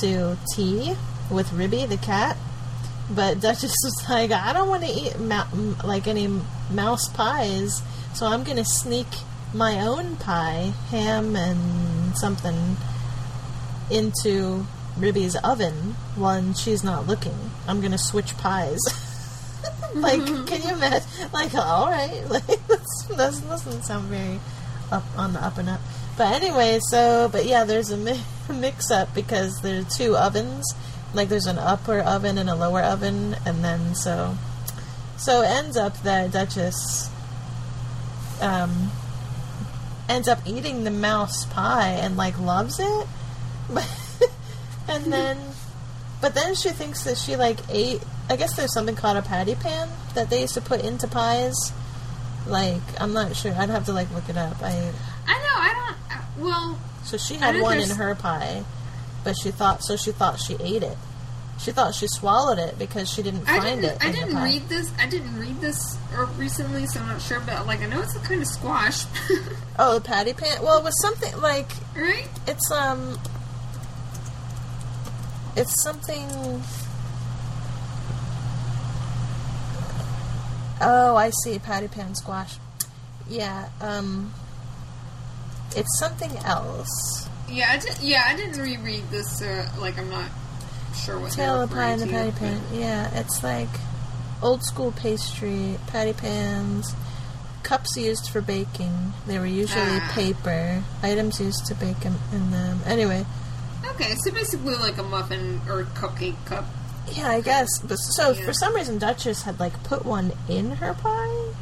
to 0.00 0.36
tea 0.54 0.94
with 1.30 1.52
Ribby, 1.52 1.86
the 1.86 1.96
cat. 1.96 2.36
But 3.10 3.40
Duchess 3.40 3.74
was 3.84 4.04
like, 4.08 4.30
I 4.32 4.52
don't 4.52 4.68
want 4.68 4.84
to 4.84 4.90
eat 4.90 5.18
ma- 5.18 5.46
m- 5.52 5.76
like 5.84 6.06
any 6.06 6.28
mouse 6.70 7.08
pies, 7.08 7.82
so 8.14 8.26
I'm 8.26 8.42
going 8.44 8.56
to 8.56 8.64
sneak 8.64 9.06
my 9.54 9.80
own 9.80 10.16
pie, 10.16 10.72
ham 10.90 11.36
and 11.36 12.16
something, 12.16 12.76
into 13.90 14.66
Ribby's 14.98 15.36
oven 15.36 15.94
when 16.16 16.54
she's 16.54 16.82
not 16.82 17.06
looking. 17.06 17.38
I'm 17.68 17.80
going 17.80 17.92
to 17.92 17.98
switch 17.98 18.36
pies. 18.36 18.80
like, 19.94 20.24
can 20.46 20.62
you 20.62 20.74
imagine? 20.74 21.08
Like, 21.32 21.54
all 21.54 21.90
right, 21.90 22.24
like 22.28 22.46
this 22.46 23.02
doesn't 23.08 23.82
sound 23.82 24.08
very 24.08 24.40
up 24.90 25.04
on 25.16 25.32
the 25.32 25.44
up 25.44 25.58
and 25.58 25.68
up. 25.68 25.80
But 26.16 26.34
anyway, 26.42 26.78
so 26.80 27.28
but 27.30 27.44
yeah, 27.44 27.64
there's 27.64 27.90
a 27.90 27.96
mi- 27.96 28.22
mix 28.52 28.90
up 28.90 29.14
because 29.14 29.60
there 29.62 29.80
are 29.80 29.84
two 29.84 30.16
ovens. 30.16 30.64
Like, 31.14 31.28
there's 31.28 31.46
an 31.46 31.58
upper 31.58 32.00
oven 32.00 32.36
and 32.36 32.50
a 32.50 32.54
lower 32.54 32.82
oven, 32.82 33.36
and 33.46 33.64
then 33.64 33.94
so 33.94 34.36
so 35.16 35.42
it 35.42 35.48
ends 35.48 35.76
up 35.76 36.02
that 36.02 36.32
Duchess 36.32 37.10
um 38.40 38.90
ends 40.08 40.28
up 40.28 40.38
eating 40.46 40.84
the 40.84 40.90
mouse 40.90 41.46
pie 41.46 41.88
and 41.88 42.16
like 42.16 42.38
loves 42.38 42.78
it, 42.78 43.06
and 44.88 45.12
then 45.12 45.38
but 46.20 46.34
then 46.34 46.54
she 46.54 46.70
thinks 46.70 47.04
that 47.04 47.16
she 47.18 47.36
like 47.36 47.58
ate. 47.68 48.02
I 48.28 48.36
guess 48.36 48.56
there's 48.56 48.72
something 48.74 48.96
called 48.96 49.16
a 49.16 49.22
patty 49.22 49.54
pan 49.54 49.88
that 50.14 50.30
they 50.30 50.40
used 50.42 50.54
to 50.54 50.60
put 50.60 50.82
into 50.84 51.06
pies. 51.08 51.54
Like 52.46 52.82
I'm 53.00 53.12
not 53.12 53.34
sure. 53.36 53.52
I'd 53.52 53.70
have 53.70 53.86
to 53.86 53.92
like 53.92 54.12
look 54.14 54.28
it 54.28 54.36
up. 54.36 54.60
I 54.62 54.92
I 55.26 55.38
know. 55.38 55.56
I 55.56 55.94
don't. 56.08 56.18
uh, 56.18 56.22
Well, 56.38 56.78
so 57.04 57.16
she 57.16 57.34
had 57.34 57.60
one 57.60 57.78
in 57.80 57.90
her 57.90 58.14
pie, 58.14 58.64
but 59.24 59.36
she 59.36 59.50
thought 59.50 59.82
so. 59.84 59.96
She 59.96 60.12
thought 60.12 60.38
she 60.40 60.54
ate 60.60 60.82
it. 60.82 60.96
She 61.58 61.72
thought 61.72 61.94
she 61.94 62.06
swallowed 62.06 62.58
it 62.58 62.78
because 62.78 63.08
she 63.10 63.22
didn't 63.22 63.48
I 63.48 63.58
find 63.58 63.80
didn't. 63.80 64.02
it. 64.02 64.06
I 64.06 64.12
didn't 64.12 64.36
read 64.42 64.68
this. 64.68 64.92
I 64.98 65.06
didn't 65.06 65.40
read 65.40 65.58
this 65.60 65.96
recently, 66.36 66.86
so 66.86 67.00
I'm 67.00 67.08
not 67.08 67.22
sure. 67.22 67.40
But 67.40 67.66
like, 67.66 67.80
I 67.80 67.86
know 67.86 68.02
it's 68.02 68.14
a 68.14 68.18
kind 68.20 68.42
of 68.42 68.46
squash, 68.46 69.04
Oh, 69.78 69.94
the 69.94 70.00
patty 70.02 70.34
pan. 70.34 70.62
Well, 70.62 70.78
it 70.78 70.84
was 70.84 71.00
something 71.00 71.34
like 71.40 71.70
right? 71.96 72.28
it's 72.46 72.70
um, 72.70 73.18
it's 75.56 75.82
something. 75.82 76.28
Oh, 80.80 81.16
I 81.16 81.30
see. 81.30 81.58
Patty 81.58 81.88
pan 81.88 82.14
squash. 82.14 82.56
Yeah. 83.28 83.68
Um, 83.80 84.32
it's 85.74 85.98
something 85.98 86.36
else. 86.38 87.28
Yeah. 87.50 87.70
I 87.70 87.78
did, 87.78 87.98
yeah. 88.02 88.24
I 88.26 88.36
didn't 88.36 88.60
reread 88.60 89.08
this. 89.10 89.40
Uh, 89.42 89.68
like, 89.78 89.98
I'm 89.98 90.10
not 90.10 90.28
sure 90.94 91.18
what. 91.18 91.32
Tale 91.32 91.62
of 91.62 91.70
pie 91.70 91.90
and 91.90 92.02
the 92.02 92.06
patty 92.06 92.32
pan. 92.32 92.60
Yeah, 92.72 93.10
it's 93.18 93.42
like 93.42 93.68
old 94.42 94.62
school 94.62 94.92
pastry, 94.92 95.78
patty 95.86 96.12
pans, 96.12 96.94
cups 97.62 97.96
used 97.96 98.28
for 98.28 98.40
baking. 98.40 99.12
They 99.26 99.38
were 99.38 99.46
usually 99.46 99.80
Ah. 100.00 100.12
paper. 100.14 100.82
Items 101.02 101.40
used 101.40 101.66
to 101.66 101.74
bake 101.74 102.04
in, 102.04 102.14
in 102.32 102.50
them. 102.50 102.80
Anyway, 102.86 103.24
Okay, 103.94 104.14
so 104.16 104.30
basically 104.30 104.74
like 104.74 104.98
a 104.98 105.02
muffin 105.02 105.60
or 105.68 105.84
cupcake 105.84 106.36
cup. 106.44 106.64
Yeah, 107.12 107.28
I 107.28 107.40
guess. 107.40 107.78
But 107.78 107.96
so 107.96 108.34
for 108.34 108.52
some 108.52 108.74
reason, 108.74 108.98
Duchess 108.98 109.42
had 109.42 109.60
like 109.60 109.82
put 109.84 110.04
one 110.04 110.32
in 110.48 110.72
her 110.72 110.94
pie 110.94 111.52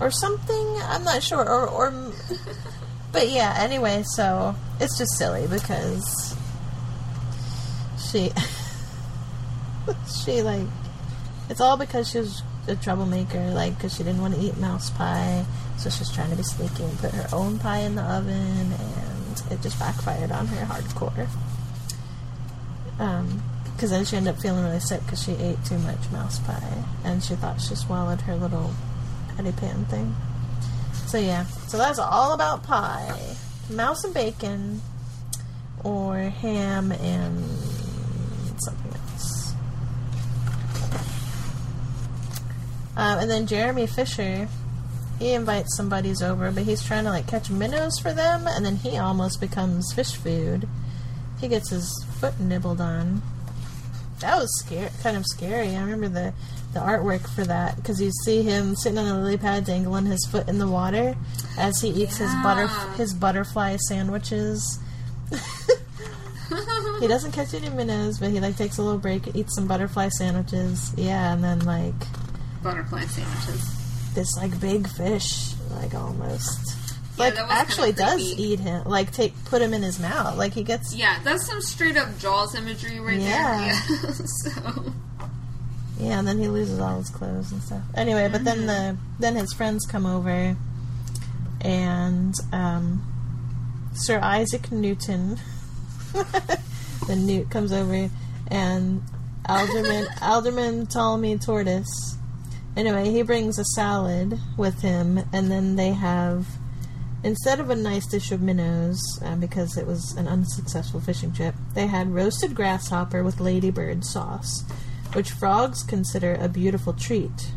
or 0.00 0.10
something. 0.10 0.78
I'm 0.82 1.04
not 1.04 1.22
sure. 1.22 1.48
Or 1.48 1.68
or. 1.68 1.92
But 3.12 3.30
yeah, 3.30 3.54
anyway, 3.58 4.02
so 4.16 4.56
it's 4.80 4.98
just 4.98 5.16
silly 5.16 5.46
because 5.46 6.34
she 8.10 8.32
she 10.24 10.42
like 10.42 10.66
it's 11.48 11.60
all 11.60 11.76
because 11.76 12.10
she 12.10 12.18
was 12.18 12.42
a 12.66 12.74
troublemaker, 12.74 13.50
like 13.50 13.76
because 13.76 13.94
she 13.96 14.02
didn't 14.02 14.20
want 14.20 14.34
to 14.34 14.40
eat 14.40 14.56
mouse 14.56 14.90
pie, 14.90 15.44
so 15.78 15.90
she's 15.90 16.10
trying 16.10 16.30
to 16.30 16.36
be 16.36 16.42
sneaky 16.42 16.82
and 16.82 16.98
put 16.98 17.12
her 17.12 17.28
own 17.32 17.58
pie 17.60 17.78
in 17.80 17.94
the 17.94 18.02
oven, 18.02 18.72
and 18.72 19.42
it 19.52 19.62
just 19.62 19.78
backfired 19.78 20.32
on 20.32 20.46
her 20.48 20.66
hardcore. 20.66 21.28
Um, 22.98 23.42
because 23.74 23.90
then 23.90 24.04
she 24.04 24.16
ended 24.16 24.34
up 24.34 24.40
feeling 24.40 24.64
really 24.64 24.80
sick 24.80 25.00
because 25.02 25.22
she 25.22 25.32
ate 25.32 25.62
too 25.64 25.78
much 25.78 26.10
mouse 26.10 26.38
pie, 26.40 26.84
and 27.04 27.22
she 27.22 27.34
thought 27.34 27.60
she 27.60 27.74
swallowed 27.74 28.22
her 28.22 28.36
little 28.36 28.72
patty 29.36 29.52
pan 29.52 29.84
thing. 29.86 30.14
So 31.06 31.18
yeah, 31.18 31.44
so 31.68 31.76
that's 31.76 31.98
all 31.98 32.32
about 32.32 32.62
pie, 32.62 33.36
mouse 33.70 34.04
and 34.04 34.14
bacon, 34.14 34.80
or 35.82 36.16
ham 36.16 36.92
and 36.92 37.44
something 38.60 38.92
else. 38.92 39.54
Um, 42.96 43.18
and 43.18 43.30
then 43.30 43.46
Jeremy 43.46 43.86
Fisher, 43.86 44.48
he 45.18 45.32
invites 45.32 45.76
some 45.76 45.88
buddies 45.88 46.22
over, 46.22 46.50
but 46.50 46.62
he's 46.62 46.82
trying 46.82 47.04
to 47.04 47.10
like 47.10 47.26
catch 47.26 47.50
minnows 47.50 47.98
for 47.98 48.12
them, 48.12 48.46
and 48.46 48.64
then 48.64 48.76
he 48.76 48.98
almost 48.98 49.40
becomes 49.40 49.92
fish 49.92 50.14
food. 50.14 50.68
He 51.40 51.48
gets 51.48 51.70
his 51.70 52.06
foot 52.18 52.38
nibbled 52.40 52.80
on. 52.80 53.20
That 54.20 54.36
was 54.38 54.48
scary, 54.60 54.88
kind 55.02 55.16
of 55.16 55.24
scary. 55.26 55.76
I 55.76 55.80
remember 55.82 56.08
the 56.08 56.32
the 56.72 56.80
artwork 56.80 57.28
for 57.28 57.44
that 57.44 57.76
because 57.76 58.00
you 58.00 58.10
see 58.24 58.42
him 58.42 58.74
sitting 58.74 58.98
on 58.98 59.06
a 59.06 59.18
lily 59.20 59.36
pad, 59.36 59.64
dangling 59.64 60.06
his 60.06 60.26
foot 60.26 60.48
in 60.48 60.58
the 60.58 60.66
water 60.66 61.14
as 61.56 61.80
he 61.80 61.88
eats 61.88 62.16
his 62.16 62.30
butter 62.42 62.66
his 62.96 63.14
butterfly 63.14 63.76
sandwiches. 63.76 64.78
he 67.00 67.06
doesn't 67.06 67.32
catch 67.32 67.54
any 67.54 67.68
minnows, 67.70 68.18
but 68.18 68.30
he 68.30 68.40
like 68.40 68.56
takes 68.56 68.78
a 68.78 68.82
little 68.82 68.98
break, 68.98 69.34
eats 69.34 69.54
some 69.54 69.66
butterfly 69.66 70.08
sandwiches. 70.08 70.92
Yeah, 70.96 71.32
and 71.32 71.42
then 71.44 71.60
like 71.60 71.94
Butterfly 72.62 73.02
sandwiches. 73.04 74.14
this 74.14 74.36
like 74.36 74.58
big 74.60 74.88
fish, 74.88 75.52
like 75.76 75.94
almost 75.94 76.76
Yeah, 76.76 76.83
like 77.18 77.34
that 77.34 77.42
was 77.42 77.50
kinda 77.50 77.54
actually 77.60 77.92
does 77.92 78.20
eat 78.38 78.60
him. 78.60 78.84
Like 78.84 79.12
take 79.12 79.32
put 79.44 79.62
him 79.62 79.72
in 79.74 79.82
his 79.82 79.98
mouth. 80.00 80.36
Like 80.36 80.52
he 80.52 80.62
gets 80.62 80.94
Yeah, 80.94 81.18
that's 81.22 81.46
some 81.46 81.60
straight 81.60 81.96
up 81.96 82.18
Jaws 82.18 82.54
imagery 82.54 82.98
right 83.00 83.20
Yeah. 83.20 83.58
there. 83.58 83.98
Yeah. 84.02 84.10
so 84.24 84.92
Yeah, 85.98 86.18
and 86.18 86.26
then 86.28 86.38
he 86.38 86.48
loses 86.48 86.80
all 86.80 86.98
his 86.98 87.10
clothes 87.10 87.52
and 87.52 87.62
stuff. 87.62 87.82
Anyway, 87.94 88.28
but 88.30 88.44
then 88.44 88.66
the 88.66 88.96
then 89.20 89.36
his 89.36 89.52
friends 89.52 89.86
come 89.86 90.06
over, 90.06 90.56
and 91.60 92.34
um, 92.52 93.02
Sir 93.94 94.18
Isaac 94.20 94.72
Newton, 94.72 95.38
the 96.12 97.16
Newt 97.16 97.48
comes 97.50 97.72
over, 97.72 98.10
and 98.48 99.02
Alderman 99.48 100.06
Alderman 100.22 100.86
Ptolemy 100.86 101.38
Tortoise. 101.38 102.18
Anyway, 102.76 103.10
he 103.10 103.22
brings 103.22 103.56
a 103.58 103.64
salad 103.76 104.38
with 104.56 104.80
him, 104.82 105.20
and 105.32 105.48
then 105.50 105.76
they 105.76 105.90
have 105.92 106.46
instead 107.24 107.58
of 107.58 107.70
a 107.70 107.76
nice 107.76 108.06
dish 108.06 108.30
of 108.30 108.40
minnows, 108.40 109.00
uh, 109.24 109.34
because 109.36 109.76
it 109.76 109.86
was 109.86 110.12
an 110.16 110.28
unsuccessful 110.28 111.00
fishing 111.00 111.32
trip, 111.32 111.54
they 111.74 111.86
had 111.86 112.14
roasted 112.14 112.54
grasshopper 112.54 113.24
with 113.24 113.40
ladybird 113.40 114.04
sauce, 114.04 114.62
which 115.14 115.30
frogs 115.30 115.82
consider 115.82 116.34
a 116.34 116.48
beautiful 116.48 116.92
treat. 116.92 117.50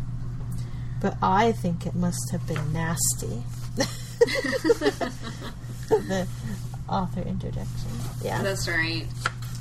But 1.02 1.18
I 1.22 1.52
think 1.52 1.86
it 1.86 1.94
must 1.94 2.32
have 2.32 2.48
been 2.48 2.74
nasty. 2.74 3.44
the 5.90 6.28
author 6.90 7.22
interjection. 7.22 7.92
Yeah. 8.24 8.42
that's 8.42 8.68
right. 8.68 9.06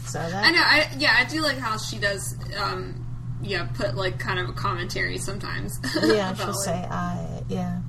So 0.07 0.19
that. 0.19 0.45
I 0.45 0.51
know. 0.51 0.63
I 0.63 0.89
yeah, 0.99 1.17
I 1.19 1.25
do 1.25 1.41
like 1.41 1.59
how 1.59 1.77
she 1.77 1.99
does. 1.99 2.37
Um, 2.57 3.03
yeah, 3.43 3.67
put 3.75 3.97
like 3.97 4.19
kind 4.19 4.39
of 4.39 4.49
a 4.49 4.53
commentary 4.53 5.19
sometimes. 5.19 5.79
Yeah, 6.03 6.33
she'll 6.37 6.47
like, 6.47 6.55
say 6.65 6.87
I. 6.91 7.43
Yeah. 7.49 7.81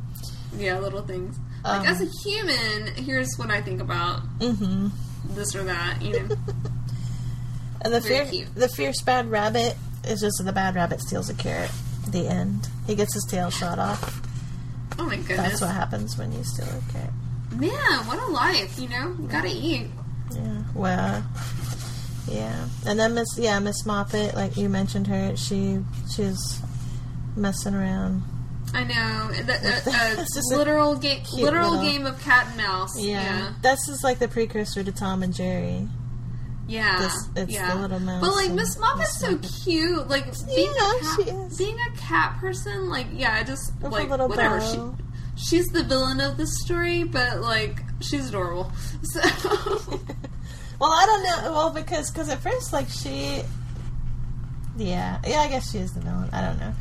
yeah, 0.58 0.80
little 0.80 1.04
things. 1.04 1.38
Like 1.64 1.82
Um, 1.82 1.86
as 1.88 2.02
a 2.02 2.08
human, 2.24 2.94
here's 2.96 3.30
what 3.38 3.50
I 3.52 3.62
think 3.62 3.82
about 3.82 4.22
Mm-hmm. 4.40 4.88
this 5.36 5.56
or 5.56 5.64
that. 5.64 6.02
You 6.02 6.14
know, 6.20 6.36
And 7.82 7.94
the 7.94 8.00
Very 8.00 8.26
fear, 8.26 8.26
cute. 8.26 8.56
the 8.56 8.68
fierce 8.70 9.02
bad 9.02 9.30
rabbit 9.30 9.76
is 10.08 10.22
just 10.22 10.42
the 10.44 10.52
bad 10.52 10.76
rabbit 10.76 11.00
steals 11.02 11.30
a 11.30 11.34
carrot. 11.36 11.72
The 12.10 12.28
end. 12.28 12.68
He 12.88 12.96
gets 12.96 13.14
his 13.14 13.26
tail 13.30 13.50
shot 13.50 13.78
off. 13.80 14.22
oh 14.98 15.06
my 15.06 15.18
goodness! 15.18 15.38
That's 15.38 15.62
what 15.62 15.72
happens 15.72 16.18
when 16.18 16.32
you 16.32 16.44
steal 16.44 16.66
a 16.66 16.92
carrot. 16.92 17.12
man, 17.54 18.08
what 18.08 18.18
a 18.20 18.26
life! 18.32 18.80
You 18.80 18.90
know, 18.90 19.16
you 19.20 19.28
gotta 19.28 19.50
eat. 19.52 19.88
Yeah. 20.34 20.64
Well. 20.74 21.24
Yeah. 22.30 22.68
And 22.86 23.00
then 23.00 23.14
Miss 23.14 23.28
yeah 23.38 23.60
Miss 23.60 23.84
Moppet, 23.84 24.34
like 24.36 24.58
you 24.58 24.70
mentioned 24.70 25.08
her, 25.08 25.36
she 25.38 25.80
she's 26.14 26.60
messing 27.36 27.74
around. 27.76 28.24
I 28.74 28.84
know. 28.84 29.32
And 29.34 29.48
that- 29.48 29.62
With 29.64 29.88
uh, 29.88 29.92
the- 29.92 29.98
uh, 29.98 30.02
a, 30.02 30.08
a 30.18 30.22
it's 30.22 30.36
just 30.36 30.52
a 30.54 30.58
literal 30.58 30.96
game, 30.98 31.24
literal 31.34 31.72
little- 31.72 31.86
game 31.86 32.06
of 32.06 32.20
cat 32.22 32.48
and 32.50 32.58
mouse. 32.58 33.00
Yeah. 33.00 33.22
Yeah, 33.22 33.54
This 33.62 33.88
is 33.88 34.04
like 34.04 34.20
the 34.20 34.28
precursor 34.28 34.84
to 34.84 34.92
Tom 34.92 35.24
and 35.24 35.34
Jerry. 35.34 35.88
yeah. 36.68 37.00
This- 37.00 37.30
it's 37.44 37.52
yeah. 37.54 37.74
the 37.76 37.82
little 37.82 38.00
mouse 38.00 38.22
But 38.22 38.36
like 38.36 38.52
Miss 38.52 38.78
Miss 38.98 39.20
so 39.20 39.36
Moppet. 39.36 39.64
cute. 39.64 40.08
Like 40.10 40.26
being 40.48 40.72
Yeah, 40.76 40.92
a 40.92 41.00
cat, 41.02 41.14
she 41.16 41.32
is. 41.32 41.58
being 41.58 41.78
a 41.80 41.98
cat 41.98 42.38
person. 42.40 42.90
Like 42.90 43.08
yeah, 43.14 43.34
I 43.36 43.44
just 43.44 43.74
With 43.76 43.86
a 43.86 43.96
like 43.96 44.10
little 44.10 44.28
whatever. 44.28 44.60
She, 44.62 44.80
she's 45.38 45.66
the 45.68 45.84
villain 45.84 46.20
of 46.20 46.36
the 46.38 46.46
story, 46.48 47.04
but 47.04 47.40
like 47.42 47.80
she's 48.02 48.30
adorable. 48.30 48.72
So 49.04 49.22
Well, 50.80 50.92
I 50.92 51.06
don't 51.08 51.24
know. 51.24 51.52
Well, 51.54 51.70
because 51.72 52.12
cause 52.12 52.30
at 52.30 52.40
first, 52.40 52.72
like, 52.72 52.88
she. 52.90 53.42
Yeah. 54.78 55.20
Yeah, 55.26 55.40
I 55.40 55.48
guess 55.48 55.72
she 55.72 55.80
is 55.80 55.94
the 55.94 56.02
villain. 56.02 56.30
I 56.32 56.42
don't 56.42 56.60
know. 56.60 56.72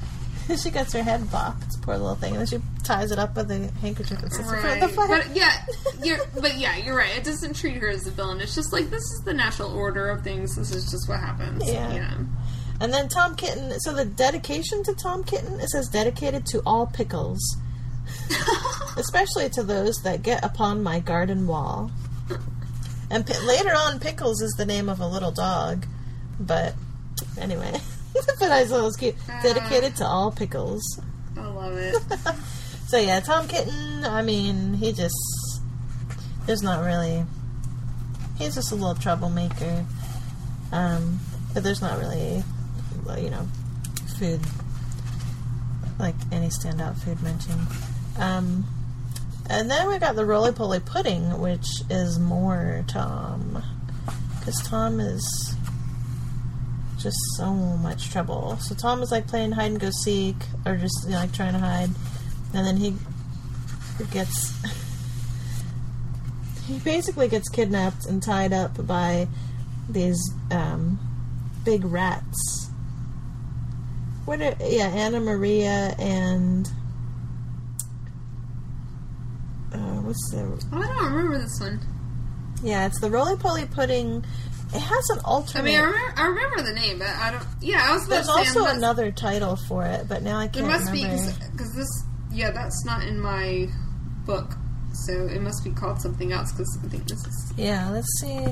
She 0.54 0.70
gets 0.70 0.92
her 0.92 1.02
head 1.02 1.20
bopped, 1.22 1.82
poor 1.82 1.96
little 1.96 2.14
thing, 2.14 2.36
and 2.36 2.40
then 2.40 2.46
she 2.46 2.64
ties 2.84 3.10
it 3.10 3.18
up 3.18 3.34
with 3.36 3.50
a 3.50 3.70
handkerchief 3.80 4.22
and 4.22 4.32
sets 4.32 4.50
it 4.50 4.54
right. 4.54 4.80
the 4.80 4.88
fire. 4.88 5.08
But 5.08 5.34
yeah, 5.34 5.64
you're 6.02 6.18
but 6.34 6.56
yeah, 6.56 6.76
you're 6.76 6.96
right. 6.96 7.16
It 7.16 7.24
doesn't 7.24 7.54
treat 7.56 7.76
her 7.76 7.88
as 7.88 8.06
a 8.06 8.10
villain. 8.10 8.40
It's 8.40 8.54
just 8.54 8.72
like 8.72 8.90
this 8.90 9.02
is 9.02 9.22
the 9.24 9.34
natural 9.34 9.76
order 9.76 10.08
of 10.08 10.22
things. 10.22 10.56
This 10.56 10.74
is 10.74 10.90
just 10.90 11.08
what 11.08 11.20
happens. 11.20 11.62
Yeah. 11.66 12.14
And 12.80 12.92
then 12.92 13.08
Tom 13.08 13.34
Kitten. 13.34 13.78
So 13.80 13.92
the 13.92 14.04
dedication 14.04 14.82
to 14.84 14.94
Tom 14.94 15.24
Kitten 15.24 15.58
it 15.60 15.68
says 15.70 15.88
dedicated 15.88 16.46
to 16.46 16.62
all 16.64 16.86
pickles, 16.86 17.56
especially 18.96 19.48
to 19.50 19.62
those 19.62 20.02
that 20.02 20.22
get 20.22 20.44
upon 20.44 20.82
my 20.82 21.00
garden 21.00 21.46
wall. 21.46 21.90
And 23.10 23.26
pi- 23.26 23.38
later 23.46 23.72
on, 23.72 24.00
Pickles 24.00 24.42
is 24.42 24.52
the 24.58 24.66
name 24.66 24.88
of 24.88 24.98
a 25.00 25.06
little 25.06 25.30
dog, 25.30 25.86
but 26.40 26.74
anyway. 27.38 27.80
but 28.38 28.50
I 28.52 28.64
was 28.64 28.96
cute. 28.96 29.14
Dedicated 29.42 29.96
to 29.96 30.06
all 30.06 30.30
pickles. 30.30 30.82
I 31.36 31.46
love 31.46 31.76
it. 31.76 31.96
So 32.86 32.98
yeah, 32.98 33.18
Tom 33.18 33.48
Kitten. 33.48 34.04
I 34.04 34.22
mean, 34.22 34.74
he 34.74 34.92
just 34.92 35.16
there's 36.46 36.62
not 36.62 36.84
really. 36.84 37.24
He's 38.38 38.54
just 38.54 38.70
a 38.70 38.76
little 38.76 38.94
troublemaker. 38.94 39.84
Um, 40.70 41.18
but 41.52 41.64
there's 41.64 41.80
not 41.82 41.98
really, 41.98 42.44
you 43.20 43.30
know, 43.30 43.48
food 44.18 44.40
like 45.98 46.14
any 46.30 46.48
standout 46.48 46.96
food 46.96 47.20
mentioned. 47.22 47.66
Um, 48.18 48.64
and 49.48 49.70
then 49.70 49.88
we 49.88 49.98
got 49.98 50.16
the 50.16 50.24
roly 50.24 50.52
poly 50.52 50.80
pudding, 50.80 51.40
which 51.40 51.66
is 51.90 52.18
more 52.18 52.84
Tom, 52.86 53.62
because 54.38 54.60
Tom 54.62 55.00
is 55.00 55.56
just 57.06 57.36
so 57.36 57.54
much 57.54 58.10
trouble. 58.10 58.56
So 58.56 58.74
Tom 58.74 59.00
is 59.00 59.12
like 59.12 59.28
playing 59.28 59.52
hide 59.52 59.70
and 59.70 59.78
go 59.78 59.90
seek, 59.90 60.34
or 60.64 60.76
just 60.76 61.04
you 61.04 61.12
know, 61.12 61.18
like 61.18 61.32
trying 61.32 61.52
to 61.52 61.60
hide, 61.60 61.90
and 62.52 62.66
then 62.66 62.76
he 62.76 62.96
gets 64.10 64.52
he 66.66 66.80
basically 66.80 67.28
gets 67.28 67.48
kidnapped 67.48 68.06
and 68.06 68.20
tied 68.20 68.52
up 68.52 68.84
by 68.88 69.28
these 69.88 70.18
um, 70.50 70.98
big 71.64 71.84
rats. 71.84 72.70
What? 74.24 74.42
Are, 74.42 74.56
yeah, 74.58 74.88
Anna 74.88 75.20
Maria 75.20 75.94
and 76.00 76.68
uh, 79.72 80.00
what's 80.02 80.28
the? 80.32 80.40
Oh, 80.72 80.82
I 80.82 80.86
don't 80.88 81.12
remember 81.12 81.38
this 81.38 81.60
one. 81.60 81.78
Yeah, 82.64 82.86
it's 82.86 82.98
the 82.98 83.10
roly 83.10 83.36
poly 83.36 83.66
pudding. 83.66 84.24
It 84.76 84.80
has 84.82 85.10
an 85.10 85.20
alternate. 85.24 85.62
I 85.62 85.64
mean, 85.64 85.78
I 85.78 85.82
remember, 85.84 86.12
I 86.20 86.26
remember 86.26 86.62
the 86.62 86.72
name, 86.74 86.98
but 86.98 87.08
I 87.08 87.30
don't. 87.30 87.44
Yeah, 87.62 87.82
I 87.88 87.94
was 87.94 88.02
about 88.06 88.14
There's 88.16 88.28
also 88.28 88.58
unless- 88.60 88.76
another 88.76 89.10
title 89.10 89.56
for 89.56 89.84
it, 89.86 90.06
but 90.08 90.22
now 90.22 90.38
I 90.38 90.48
can't 90.48 90.66
It 90.66 90.68
must 90.68 90.92
be 90.92 91.02
because 91.02 91.74
this. 91.74 91.88
Yeah, 92.30 92.50
that's 92.50 92.84
not 92.84 93.02
in 93.02 93.18
my 93.18 93.68
book, 94.26 94.52
so 94.92 95.12
it 95.26 95.40
must 95.40 95.64
be 95.64 95.70
called 95.70 96.00
something 96.02 96.32
else. 96.32 96.52
Because 96.52 96.78
I 96.84 96.88
think 96.88 97.06
this 97.08 97.24
is 97.24 97.52
Yeah, 97.56 97.88
let's 97.90 98.08
see. 98.20 98.44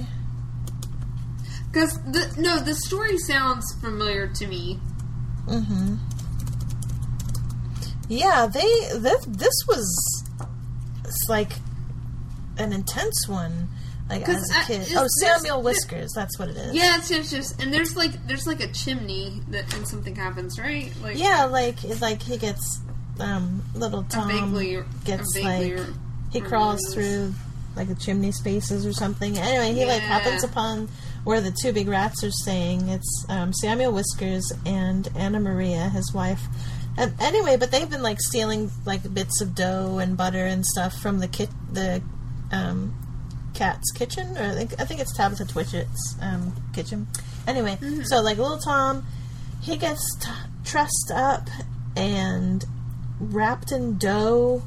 because 1.71 1.93
the 2.05 2.35
no, 2.39 2.59
the 2.61 2.75
story 2.75 3.19
sounds 3.19 3.67
familiar 3.83 4.29
to 4.29 4.47
me. 4.47 4.81
Mm-hmm. 5.47 5.97
Yeah, 8.09 8.47
they 8.47 8.63
this 8.99 9.25
this 9.27 9.55
was 9.69 10.25
it's 11.05 11.29
like 11.29 11.53
an 12.57 12.73
intense 12.73 13.29
one. 13.29 13.69
Like 14.21 14.29
as 14.29 14.51
a 14.51 14.59
I- 14.59 14.65
kid. 14.65 14.81
is 14.83 14.97
Oh, 14.97 15.07
Samuel 15.21 15.63
Whiskers. 15.63 16.13
That's 16.15 16.39
what 16.39 16.49
it 16.49 16.57
is. 16.57 16.75
Yeah, 16.75 16.97
it's 16.99 17.09
just, 17.09 17.31
just 17.31 17.63
and 17.63 17.73
there's 17.73 17.97
like 17.97 18.13
there's 18.27 18.47
like 18.47 18.61
a 18.61 18.69
chimney 18.73 19.41
that 19.49 19.73
and 19.75 19.87
something 19.87 20.15
happens, 20.17 20.59
right? 20.59 20.93
Like 21.03 21.19
Yeah, 21.19 21.45
like 21.45 21.83
it's 21.85 22.03
like 22.03 22.23
he 22.23 22.37
gets 22.37 22.81
um 23.21 23.63
little 23.75 24.03
Tom 24.05 24.29
vaguely, 24.29 24.83
gets 25.05 25.37
like 25.39 25.79
he 26.33 26.41
crawls 26.41 26.81
through 26.93 27.33
like 27.77 27.89
the 27.89 27.95
chimney 27.95 28.33
spaces 28.33 28.87
or 28.87 28.93
something. 28.93 29.37
Anyway, 29.39 29.73
he 29.73 29.85
like 29.85 30.03
happens 30.03 30.45
upon 30.45 30.89
where 31.25 31.41
the 31.41 31.51
two 31.51 31.73
big 31.73 31.89
rats 31.89 32.23
are 32.23 32.31
staying. 32.31 32.89
It's 32.89 33.27
um, 33.29 33.53
Samuel 33.53 33.93
Whiskers 33.93 34.53
and 34.67 35.09
Anna 35.17 35.41
Maria, 35.41 35.89
his 35.89 36.13
wife. 36.13 36.43
Um, 36.99 37.15
anyway, 37.21 37.57
but 37.57 37.71
they've 37.73 37.89
been 37.91 38.03
like 38.03 38.21
stealing 38.21 38.71
like 38.85 39.13
bits 39.13 39.41
of 39.41 39.55
dough 39.55 39.99
and 39.99 40.17
butter 40.17 40.45
and 40.45 40.65
stuff 40.65 40.95
from 41.01 41.19
the 41.19 41.27
kit 41.29 41.49
the 41.73 42.03
um, 42.53 42.95
cat's 43.55 43.91
kitchen, 43.93 44.37
or 44.37 44.43
I 44.43 44.55
think, 44.55 44.81
I 44.81 44.85
think 44.85 45.01
it's 45.01 45.17
Tabitha 45.17 45.45
Twitchit's 45.47 46.17
um, 46.21 46.55
kitchen. 46.73 47.07
Anyway, 47.47 47.79
so 48.05 48.21
like 48.21 48.37
little 48.39 48.59
Tom, 48.59 49.05
he 49.63 49.77
gets 49.77 50.05
t- 50.19 50.29
trussed 50.65 51.11
up 51.15 51.49
and 51.97 52.65
wrapped 53.21 53.71
in 53.73 53.97
dough 53.99 54.63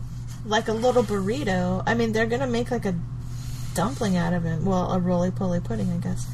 like 0.46 0.68
a 0.68 0.74
little 0.74 1.04
burrito. 1.04 1.84
I 1.86 1.94
mean, 1.94 2.14
they're 2.14 2.26
gonna 2.28 2.48
make 2.48 2.72
like 2.72 2.86
a 2.86 2.96
dumpling 3.76 4.16
out 4.18 4.34
of 4.34 4.44
him. 4.44 4.66
Well, 4.66 4.92
a 4.92 5.00
roly 5.00 5.32
poly 5.32 5.60
pudding, 5.60 5.92
I 5.92 5.98
guess. 5.98 6.26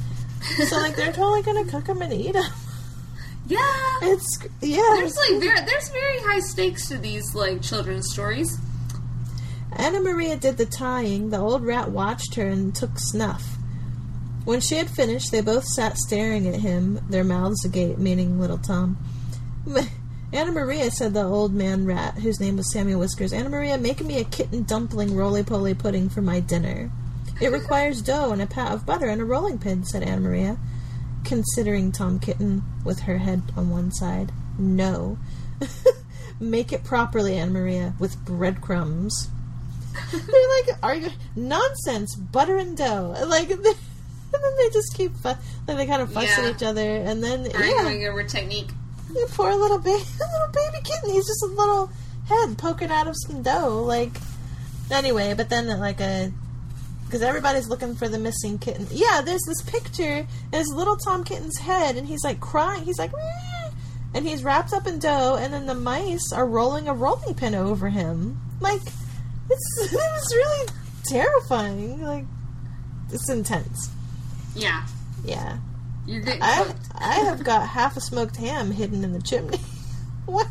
So 0.69 0.77
like 0.77 0.95
they're 0.95 1.11
totally 1.13 1.41
gonna 1.41 1.65
cook 1.65 1.87
him 1.87 2.01
and 2.01 2.13
eat 2.13 2.35
him. 2.35 2.43
Yeah, 3.47 3.59
It's 4.03 4.39
yeah. 4.61 4.77
there's 4.95 5.17
like 5.17 5.41
very 5.41 5.65
there's 5.65 5.89
very 5.89 6.17
high 6.19 6.39
stakes 6.39 6.87
to 6.89 6.97
these 6.97 7.35
like 7.35 7.61
children's 7.61 8.09
stories. 8.11 8.57
Anna 9.75 9.99
Maria 10.01 10.37
did 10.37 10.57
the 10.57 10.65
tying. 10.65 11.29
The 11.29 11.39
old 11.39 11.63
rat 11.63 11.91
watched 11.91 12.35
her 12.35 12.47
and 12.47 12.73
took 12.73 12.97
snuff. 12.97 13.57
When 14.45 14.59
she 14.59 14.75
had 14.75 14.89
finished, 14.89 15.31
they 15.31 15.41
both 15.41 15.65
sat 15.65 15.97
staring 15.97 16.47
at 16.47 16.59
him, 16.59 16.99
their 17.09 17.23
mouths 17.23 17.63
agape, 17.63 17.97
meaning 17.97 18.39
little 18.39 18.57
Tom. 18.57 18.97
Anna 20.33 20.51
Maria, 20.51 20.91
said 20.91 21.13
the 21.13 21.23
old 21.23 21.53
man 21.53 21.85
rat, 21.85 22.15
whose 22.15 22.39
name 22.39 22.57
was 22.57 22.71
Samuel 22.71 22.99
Whiskers, 22.99 23.31
Anna 23.31 23.49
Maria, 23.49 23.77
make 23.77 24.03
me 24.03 24.19
a 24.19 24.25
kitten 24.25 24.63
dumpling 24.63 25.15
roly 25.15 25.43
poly 25.43 25.73
pudding 25.73 26.09
for 26.09 26.21
my 26.21 26.39
dinner. 26.39 26.91
It 27.39 27.51
requires 27.51 28.01
dough 28.01 28.31
and 28.31 28.41
a 28.41 28.47
pat 28.47 28.71
of 28.71 28.85
butter 28.85 29.07
and 29.07 29.21
a 29.21 29.25
rolling 29.25 29.59
pin, 29.59 29.85
said 29.85 30.03
Anna 30.03 30.21
Maria, 30.21 30.57
considering 31.23 31.91
Tom 31.91 32.19
Kitten 32.19 32.63
with 32.83 33.01
her 33.01 33.19
head 33.19 33.43
on 33.55 33.69
one 33.69 33.91
side. 33.91 34.31
No. 34.57 35.17
Make 36.39 36.73
it 36.73 36.83
properly, 36.83 37.37
Anna 37.37 37.51
Maria, 37.51 37.93
with 37.99 38.17
breadcrumbs. 38.25 39.29
They're 40.11 40.49
like, 40.67 40.77
are 40.83 40.95
you 40.95 41.09
nonsense? 41.35 42.15
Butter 42.15 42.57
and 42.57 42.75
dough, 42.77 43.15
like, 43.27 43.49
and 43.51 43.63
then 43.63 43.73
they 44.57 44.69
just 44.71 44.95
keep, 44.95 45.15
fu- 45.15 45.29
like 45.29 45.77
they 45.77 45.85
kind 45.85 46.01
of 46.01 46.11
fuss 46.11 46.25
Yeah. 46.25 46.45
at 46.45 46.55
each 46.55 46.63
other, 46.63 46.81
and 46.95 47.23
then 47.23 47.45
yeah, 47.45 47.57
Arguing 47.83 48.07
over 48.07 48.23
technique. 48.23 48.69
the 49.09 49.27
poor 49.33 49.53
little 49.55 49.77
baby, 49.79 50.03
little 50.19 50.51
baby 50.53 50.83
kitten. 50.83 51.11
He's 51.11 51.27
just 51.27 51.43
a 51.43 51.47
little 51.47 51.89
head 52.27 52.57
poking 52.57 52.89
out 52.91 53.07
of 53.07 53.15
some 53.27 53.41
dough. 53.43 53.83
Like, 53.83 54.11
anyway, 54.91 55.33
but 55.35 55.49
then 55.49 55.67
like 55.79 55.99
a, 56.01 56.31
because 57.05 57.21
everybody's 57.21 57.67
looking 57.69 57.95
for 57.95 58.09
the 58.09 58.17
missing 58.17 58.57
kitten. 58.57 58.87
Yeah, 58.91 59.21
there's 59.23 59.43
this 59.47 59.61
picture. 59.61 60.25
There's 60.51 60.67
little 60.69 60.97
Tom 60.97 61.23
Kitten's 61.23 61.59
head, 61.59 61.95
and 61.97 62.07
he's 62.07 62.23
like 62.23 62.39
crying. 62.39 62.83
He's 62.83 62.97
like, 62.97 63.11
"Meow," 63.13 63.69
and 64.15 64.27
he's 64.27 64.43
wrapped 64.43 64.73
up 64.73 64.87
in 64.87 64.97
dough, 64.97 65.37
and 65.39 65.53
then 65.53 65.67
the 65.67 65.75
mice 65.75 66.31
are 66.33 66.47
rolling 66.47 66.87
a 66.87 66.93
rolling 66.95 67.35
pin 67.35 67.53
over 67.53 67.89
him. 67.89 68.41
Like, 68.59 68.81
it's 69.49 69.79
it 69.93 69.95
was 69.95 70.35
really 70.35 70.67
terrifying. 71.05 72.01
Like, 72.01 72.25
it's 73.11 73.29
intense. 73.29 73.89
Yeah, 74.55 74.85
Yeah. 75.25 75.57
you're 76.05 76.21
getting 76.21 76.41
I. 76.43 76.73
I 76.95 77.13
have 77.25 77.43
got 77.43 77.67
half 77.67 77.97
a 77.97 78.01
smoked 78.01 78.37
ham 78.37 78.71
hidden 78.71 79.03
in 79.03 79.13
the 79.13 79.21
chimney. 79.21 79.57
what? 80.25 80.47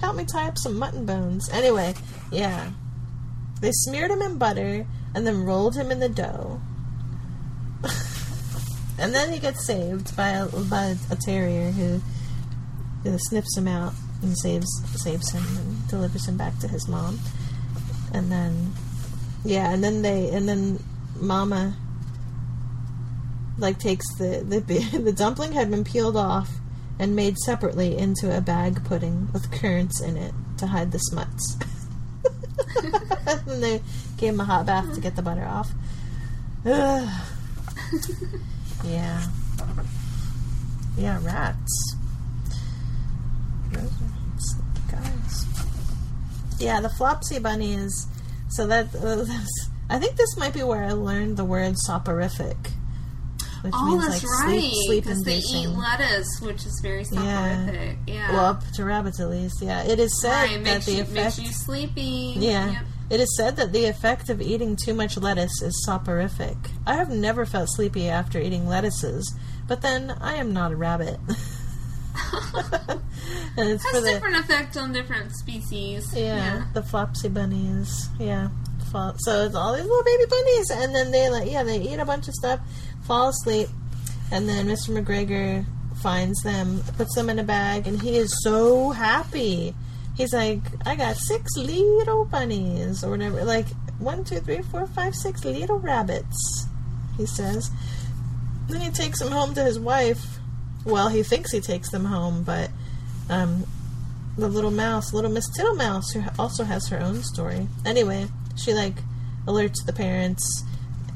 Help 0.00 0.16
me 0.16 0.24
tie 0.24 0.46
up 0.48 0.58
some 0.58 0.78
mutton 0.78 1.06
bones. 1.06 1.48
Anyway, 1.50 1.94
yeah. 2.30 2.70
They 3.60 3.70
smeared 3.72 4.10
him 4.10 4.20
in 4.20 4.36
butter 4.38 4.86
and 5.14 5.26
then 5.26 5.44
rolled 5.44 5.74
him 5.76 5.90
in 5.90 6.00
the 6.00 6.08
dough. 6.08 6.60
and 8.98 9.14
then 9.14 9.32
he 9.32 9.38
gets 9.38 9.64
saved 9.66 10.14
by 10.16 10.28
a, 10.30 10.46
by 10.46 10.96
a 11.10 11.16
terrier 11.16 11.70
who, 11.70 12.00
who 13.02 13.16
sniffs 13.18 13.56
him 13.56 13.68
out 13.68 13.92
and 14.22 14.36
saves 14.38 14.68
saves 15.02 15.30
him 15.30 15.44
and 15.56 15.88
delivers 15.88 16.26
him 16.28 16.36
back 16.36 16.58
to 16.58 16.68
his 16.68 16.88
mom. 16.88 17.18
And 18.14 18.30
then, 18.30 18.72
yeah, 19.44 19.72
and 19.72 19.82
then 19.82 20.02
they 20.02 20.30
and 20.30 20.48
then 20.48 20.78
Mama 21.16 21.76
like 23.58 23.78
takes 23.78 24.06
the 24.16 24.44
the 24.46 24.60
the 24.98 25.12
dumpling 25.12 25.52
had 25.52 25.70
been 25.70 25.84
peeled 25.84 26.16
off 26.16 26.50
and 26.98 27.16
made 27.16 27.36
separately 27.38 27.96
into 27.96 28.36
a 28.36 28.40
bag 28.40 28.84
pudding 28.84 29.28
with 29.32 29.50
currants 29.50 30.00
in 30.00 30.16
it 30.16 30.32
to 30.58 30.68
hide 30.68 30.92
the 30.92 30.98
smuts. 30.98 31.56
and 33.26 33.62
they 33.62 33.82
gave 34.16 34.34
him 34.34 34.40
a 34.40 34.44
hot 34.44 34.66
bath 34.66 34.94
to 34.94 35.00
get 35.00 35.16
the 35.16 35.22
butter 35.22 35.44
off. 35.44 35.72
Ugh. 36.64 37.08
yeah. 38.84 39.26
Yeah, 40.96 41.18
rats. 41.24 41.96
Those 43.72 43.82
are 43.82 44.38
sleepy 44.38 44.92
guys. 44.92 45.46
Yeah, 46.58 46.80
the 46.80 46.88
Flopsy 46.88 47.38
Bunny 47.42 47.74
is. 47.74 48.06
So 48.50 48.66
that. 48.66 48.94
Uh, 48.94 49.24
I 49.90 49.98
think 49.98 50.16
this 50.16 50.36
might 50.38 50.54
be 50.54 50.62
where 50.62 50.82
I 50.82 50.92
learned 50.92 51.36
the 51.36 51.44
word 51.44 51.74
soporific. 51.78 52.56
Which 53.62 53.72
Oh, 53.76 53.86
means 53.86 54.06
that's 54.06 54.24
like 54.24 54.32
right. 54.46 54.60
sleep, 54.60 54.74
sleep 54.86 55.04
Because 55.04 55.22
they 55.22 55.36
eat 55.38 55.68
lettuce, 55.68 56.40
which 56.42 56.64
is 56.66 56.80
very 56.82 57.04
soporific. 57.04 57.98
Yeah. 58.06 58.32
Well, 58.32 58.44
up 58.46 58.62
to 58.74 58.84
rabbits 58.84 59.20
at 59.20 59.30
least. 59.30 59.62
Yeah, 59.62 59.82
it 59.84 59.98
is 59.98 60.20
said 60.20 60.30
right, 60.32 60.50
that 60.64 60.74
makes 60.74 60.86
the 60.86 60.92
you, 60.92 61.02
effect. 61.02 61.14
makes 61.14 61.38
you 61.38 61.48
sleepy. 61.52 62.34
Yeah. 62.38 62.72
Yep. 62.72 62.82
It 63.10 63.20
is 63.20 63.36
said 63.36 63.56
that 63.56 63.72
the 63.72 63.84
effect 63.86 64.30
of 64.30 64.40
eating 64.40 64.76
too 64.76 64.94
much 64.94 65.16
lettuce 65.18 65.60
is 65.62 65.84
soporific. 65.84 66.56
I 66.86 66.94
have 66.94 67.10
never 67.10 67.44
felt 67.46 67.68
sleepy 67.70 68.08
after 68.08 68.38
eating 68.38 68.66
lettuces, 68.66 69.34
but 69.68 69.82
then 69.82 70.10
I 70.20 70.34
am 70.36 70.52
not 70.54 70.72
a 70.72 70.76
rabbit. 70.76 71.18
it's 73.56 73.82
Has 73.84 73.92
for 73.92 74.00
the 74.00 74.10
different 74.12 74.36
effect 74.36 74.76
on 74.76 74.92
different 74.92 75.32
species. 75.32 76.12
yeah, 76.14 76.66
the 76.74 76.82
flopsy 76.82 77.28
bunnies. 77.28 78.08
Yeah. 78.18 78.48
Fall, 78.92 79.14
so 79.18 79.44
it's 79.44 79.54
all 79.54 79.74
these 79.74 79.84
little 79.84 80.04
baby 80.04 80.24
bunnies, 80.28 80.70
and 80.70 80.94
then 80.94 81.10
they 81.10 81.28
like 81.28 81.50
yeah 81.50 81.62
they 81.62 81.80
eat 81.80 81.98
a 81.98 82.04
bunch 82.04 82.28
of 82.28 82.34
stuff, 82.34 82.60
fall 83.02 83.28
asleep, 83.28 83.68
and 84.30 84.48
then 84.48 84.66
Mr. 84.66 84.90
McGregor 84.90 85.64
finds 86.00 86.42
them, 86.42 86.82
puts 86.96 87.14
them 87.14 87.30
in 87.30 87.38
a 87.38 87.44
bag, 87.44 87.86
and 87.86 88.00
he 88.00 88.16
is 88.16 88.32
so 88.42 88.90
happy. 88.90 89.74
He's 90.16 90.32
like, 90.32 90.60
I 90.86 90.94
got 90.94 91.16
six 91.16 91.56
little 91.56 92.24
bunnies 92.26 93.02
or 93.02 93.10
whatever, 93.10 93.44
like 93.44 93.66
one, 93.98 94.22
two, 94.22 94.38
three, 94.40 94.62
four, 94.62 94.86
five, 94.86 95.14
six 95.14 95.44
little 95.44 95.78
rabbits. 95.78 96.68
He 97.16 97.26
says. 97.26 97.70
Then 98.68 98.80
he 98.80 98.90
takes 98.90 99.18
them 99.18 99.30
home 99.32 99.54
to 99.54 99.62
his 99.64 99.78
wife. 99.78 100.38
Well, 100.84 101.08
he 101.08 101.22
thinks 101.22 101.50
he 101.50 101.60
takes 101.60 101.90
them 101.90 102.04
home, 102.04 102.42
but 102.42 102.70
um, 103.30 103.64
the 104.36 104.48
little 104.48 104.70
mouse, 104.70 105.12
little 105.12 105.30
Miss 105.30 105.48
Tittlemouse, 105.56 106.12
who 106.12 106.22
also 106.38 106.64
has 106.64 106.88
her 106.88 107.00
own 107.00 107.22
story. 107.22 107.68
Anyway, 107.86 108.28
she 108.56 108.74
like 108.74 108.96
alerts 109.46 109.84
the 109.86 109.92
parents 109.92 110.64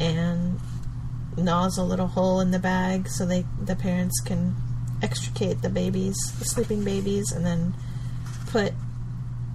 and 0.00 0.58
gnaws 1.36 1.78
a 1.78 1.84
little 1.84 2.06
hole 2.06 2.40
in 2.40 2.50
the 2.50 2.58
bag 2.58 3.08
so 3.08 3.24
they 3.24 3.44
the 3.62 3.76
parents 3.76 4.20
can 4.20 4.54
extricate 5.02 5.62
the 5.62 5.68
babies, 5.68 6.16
the 6.38 6.44
sleeping 6.44 6.84
babies, 6.84 7.30
and 7.32 7.44
then 7.44 7.74
put 8.50 8.72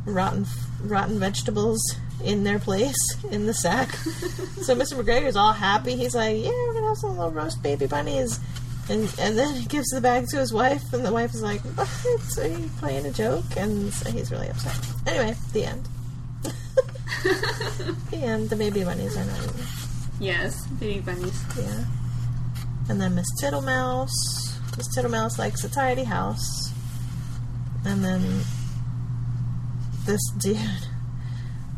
rotten 0.06 0.46
rotten 0.82 1.20
vegetables 1.20 1.82
in 2.24 2.44
their 2.44 2.60
place 2.60 3.18
in 3.32 3.46
the 3.46 3.54
sack. 3.54 3.92
so 4.62 4.76
Mr. 4.76 4.94
McGregor's 5.02 5.36
all 5.36 5.54
happy. 5.54 5.96
He's 5.96 6.16
like, 6.16 6.38
"Yeah, 6.38 6.50
we're 6.50 6.74
gonna 6.74 6.88
have 6.88 6.98
some 6.98 7.18
little 7.18 7.32
roast 7.32 7.62
baby 7.64 7.88
bunnies." 7.88 8.40
And, 8.90 9.14
and 9.18 9.38
then 9.38 9.56
he 9.56 9.66
gives 9.66 9.90
the 9.90 10.02
bag 10.02 10.28
to 10.30 10.38
his 10.38 10.54
wife, 10.54 10.94
and 10.94 11.06
the 11.06 11.14
wife 11.14 11.34
is 11.34 11.42
like, 11.42 11.62
"What? 11.62 11.90
Are 12.38 12.48
you 12.48 12.70
playing 12.80 13.06
a 13.06 13.12
joke?" 13.12 13.46
And 13.56 13.94
so 13.94 14.12
he's 14.12 14.30
really 14.32 14.50
upset. 14.50 14.78
Anyway, 15.08 15.36
the 15.54 15.66
end. 15.66 15.88
the 18.12 18.18
end. 18.18 18.50
The 18.50 18.56
baby 18.58 18.84
bunnies 18.84 19.16
are 19.16 19.24
not 19.24 19.38
even. 19.44 19.66
Yes, 20.20 20.68
baby 20.80 21.00
bunnies. 21.00 21.44
Yeah. 21.58 21.86
And 22.90 23.00
then 23.00 23.16
Miss 23.16 23.28
Tittlemouse. 23.42 24.12
Miss 24.78 24.96
Tittlemouse 24.96 25.38
likes 25.38 25.64
a 25.64 25.70
tidy 25.70 26.04
house. 26.04 26.74
And 27.86 28.04
then 28.04 28.42
this 30.06 30.22
dude, 30.38 30.58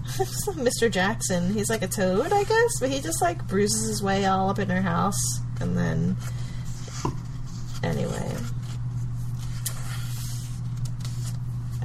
Mr. 0.06 0.90
Jackson, 0.90 1.54
he's 1.54 1.70
like 1.70 1.82
a 1.82 1.88
toad, 1.88 2.32
I 2.32 2.44
guess, 2.44 2.80
but 2.80 2.90
he 2.90 3.02
just 3.02 3.22
like 3.22 3.48
bruises 3.48 3.88
his 3.88 4.04
way 4.04 4.26
all 4.26 4.50
up 4.50 4.60
in 4.60 4.70
her 4.70 4.82
house. 4.82 5.40
And 5.60 5.78
then, 5.78 6.18
anyway. 7.86 8.36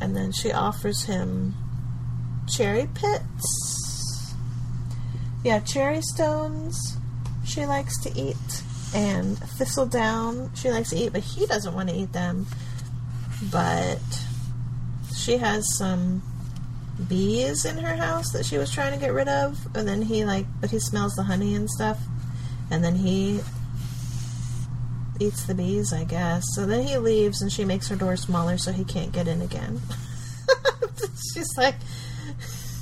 And 0.01 0.17
then 0.17 0.33
she 0.33 0.51
offers 0.51 1.05
him 1.05 1.55
cherry 2.49 2.89
pits. 2.95 4.35
Yeah, 5.45 5.61
cherry 5.61 6.01
stones 6.03 6.97
she 7.45 7.67
likes 7.67 8.01
to 8.03 8.19
eat, 8.19 8.63
and 8.95 9.39
thistledown 9.39 10.51
she 10.55 10.71
likes 10.71 10.91
to 10.91 10.97
eat, 10.97 11.13
but 11.13 11.23
he 11.23 11.47
doesn't 11.47 11.75
want 11.75 11.89
to 11.89 11.95
eat 11.95 12.13
them. 12.13 12.47
But 13.51 14.01
she 15.17 15.39
has 15.39 15.77
some 15.77 16.23
bees 17.09 17.65
in 17.65 17.79
her 17.79 17.97
house 17.97 18.31
that 18.33 18.45
she 18.45 18.59
was 18.59 18.71
trying 18.71 18.93
to 18.93 18.99
get 18.99 19.13
rid 19.13 19.29
of, 19.29 19.67
and 19.75 19.89
then 19.89 20.03
he 20.03 20.25
like, 20.25 20.47
but 20.61 20.71
he 20.71 20.79
smells 20.79 21.15
the 21.15 21.23
honey 21.23 21.55
and 21.55 21.69
stuff, 21.71 21.99
and 22.71 22.85
then 22.85 22.97
he 22.97 23.41
eats 25.21 25.45
the 25.45 25.55
bees, 25.55 25.93
I 25.93 26.05
guess. 26.05 26.45
So 26.55 26.67
then 26.67 26.85
he 26.87 26.97
leaves, 26.99 27.43
and 27.43 27.53
she 27.53 27.65
makes 27.65 27.89
her 27.89 27.97
door 27.97 28.17
smaller 28.17 28.59
so 28.59 28.73
he 28.73 28.85
can't 28.85 29.13
get 29.13 29.29
in 29.29 29.43
again. 29.43 29.81
she's 31.35 31.57
like, 31.57 31.77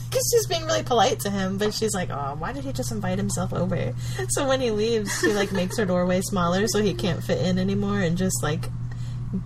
because 0.09 0.29
she's 0.33 0.47
being 0.47 0.65
really 0.65 0.83
polite 0.83 1.21
to 1.21 1.31
him, 1.31 1.59
but 1.59 1.75
she's 1.75 1.95
like, 1.95 2.11
oh, 2.11 2.35
why 2.39 2.53
did 2.53 2.65
he 2.65 2.73
just 2.73 2.93
invite 2.93 3.19
himself 3.19 3.53
over? 3.53 3.95
So 4.31 4.47
when 4.47 4.61
he 4.61 4.71
leaves, 4.71 5.19
she 5.21 5.33
like 5.33 5.53
makes 5.53 5.77
her 5.79 5.85
doorway 5.87 6.21
smaller 6.23 6.67
so 6.69 6.83
he 6.83 6.95
can't 6.95 7.23
fit 7.23 7.45
in 7.45 7.59
anymore, 7.59 8.01
and 8.01 8.17
just 8.17 8.43
like 8.43 8.67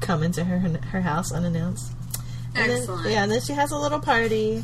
come 0.00 0.22
into 0.22 0.44
her 0.44 0.58
her 0.58 1.00
house 1.00 1.32
unannounced. 1.32 1.92
And 2.54 2.70
then- 2.70 2.78
Excellent. 2.80 3.10
yeah, 3.10 3.22
and 3.22 3.32
then 3.32 3.40
she 3.40 3.52
has 3.54 3.70
a 3.70 3.76
little 3.78 4.00
party 4.00 4.62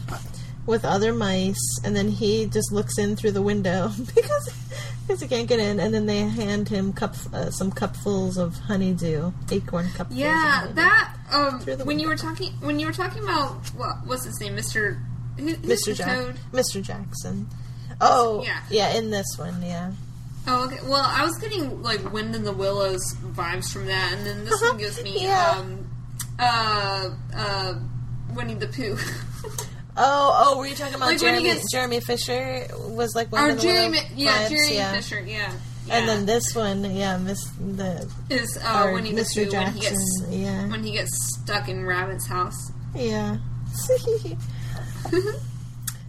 with 0.66 0.84
other 0.84 1.12
mice, 1.14 1.78
and 1.84 1.96
then 1.96 2.08
he 2.08 2.46
just 2.46 2.70
looks 2.72 2.98
in 2.98 3.16
through 3.16 3.30
the 3.32 3.42
window 3.42 3.90
because 4.14 4.50
because 5.08 5.22
he 5.22 5.26
can't 5.26 5.48
get 5.48 5.58
in, 5.58 5.80
and 5.80 5.92
then 5.94 6.04
they 6.06 6.18
hand 6.20 6.68
him 6.68 6.92
cup 6.92 7.16
uh, 7.32 7.50
some 7.50 7.72
cupfuls 7.72 8.36
of 8.36 8.54
honeydew, 8.58 9.32
acorn 9.50 9.86
cupfuls. 9.86 10.08
Yeah, 10.16 10.66
that 10.74 11.14
um 11.32 11.60
when 11.86 11.98
you 11.98 12.08
were 12.08 12.16
talking 12.16 12.52
when 12.60 12.78
you 12.78 12.86
were 12.86 12.92
talking 12.92 13.22
about 13.24 13.54
what 13.74 13.96
what's 14.06 14.24
his 14.26 14.38
name, 14.40 14.54
Mister 14.54 15.02
who, 15.38 15.54
Mr. 15.56 15.94
Jack, 15.96 16.18
Toad? 16.18 16.36
Mr. 16.52 16.82
Jackson. 16.82 17.48
Oh, 18.00 18.42
Yeah. 18.44 18.60
yeah, 18.70 18.96
in 18.98 19.10
this 19.10 19.26
one, 19.38 19.60
yeah. 19.62 19.92
Oh, 20.46 20.66
okay. 20.66 20.78
Well, 20.84 21.04
I 21.04 21.24
was 21.24 21.36
getting 21.38 21.82
like 21.82 22.12
Wind 22.12 22.34
in 22.34 22.44
the 22.44 22.52
Willows 22.52 23.14
vibes 23.22 23.72
from 23.72 23.86
that, 23.86 24.12
and 24.14 24.26
then 24.26 24.44
this 24.44 24.60
one 24.62 24.76
gives 24.78 25.02
me 25.02 25.22
Yeah. 25.24 25.56
um 25.58 25.88
uh 26.38 27.10
uh 27.34 27.74
Winnie 28.34 28.54
the 28.54 28.68
Pooh. 28.68 28.96
Oh, 30.00 30.44
oh, 30.46 30.58
were 30.58 30.66
you 30.66 30.76
talking 30.76 30.94
about 30.94 31.08
Like 31.08 31.20
when 31.20 31.34
he 31.34 31.40
Jeremy? 31.42 31.60
gets- 31.60 31.72
Jeremy 31.72 32.00
Fisher 32.00 32.66
was 32.90 33.14
like 33.16 33.32
one 33.32 33.50
of 33.50 33.56
the 33.56 33.62
Jeremy, 33.62 33.98
yeah, 34.14 34.48
Jeremy 34.48 34.74
yeah. 34.74 34.92
Fisher, 34.92 35.20
yeah. 35.20 35.52
And 35.90 36.06
then 36.08 36.26
this 36.26 36.54
one, 36.54 36.84
yeah, 36.94 37.16
Miss 37.16 37.42
the 37.58 38.06
is 38.28 38.58
uh, 38.62 38.90
Winnie 38.92 39.12
the 39.12 39.22
Mr. 39.22 39.50
Pooh 39.50 39.56
when 39.56 39.72
he 39.72 39.80
gets 39.80 40.22
yeah. 40.28 40.68
when 40.68 40.84
he 40.84 40.92
gets 40.92 41.10
stuck 41.40 41.68
in 41.68 41.84
Rabbit's 41.84 42.26
house. 42.26 42.72
yeah. 42.94 43.38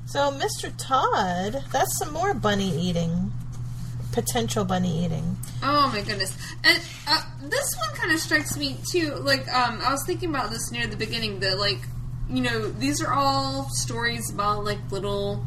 so 0.05 0.31
Mr. 0.31 0.73
Todd, 0.77 1.63
that's 1.71 1.97
some 1.97 2.11
more 2.11 2.33
bunny 2.33 2.69
eating, 2.77 3.31
potential 4.11 4.65
bunny 4.65 5.05
eating. 5.05 5.37
Oh 5.63 5.87
my 5.93 6.01
goodness! 6.01 6.35
And 6.63 6.79
uh, 7.07 7.21
this 7.43 7.75
one 7.77 7.95
kind 7.95 8.11
of 8.11 8.19
strikes 8.19 8.57
me 8.57 8.77
too. 8.91 9.15
Like, 9.15 9.47
um, 9.53 9.79
I 9.81 9.91
was 9.91 10.03
thinking 10.05 10.29
about 10.29 10.49
this 10.51 10.71
near 10.71 10.87
the 10.87 10.97
beginning. 10.97 11.39
That 11.39 11.57
like, 11.57 11.79
you 12.29 12.41
know, 12.41 12.69
these 12.69 13.01
are 13.01 13.13
all 13.13 13.69
stories 13.71 14.31
about 14.31 14.63
like 14.63 14.79
little 14.91 15.45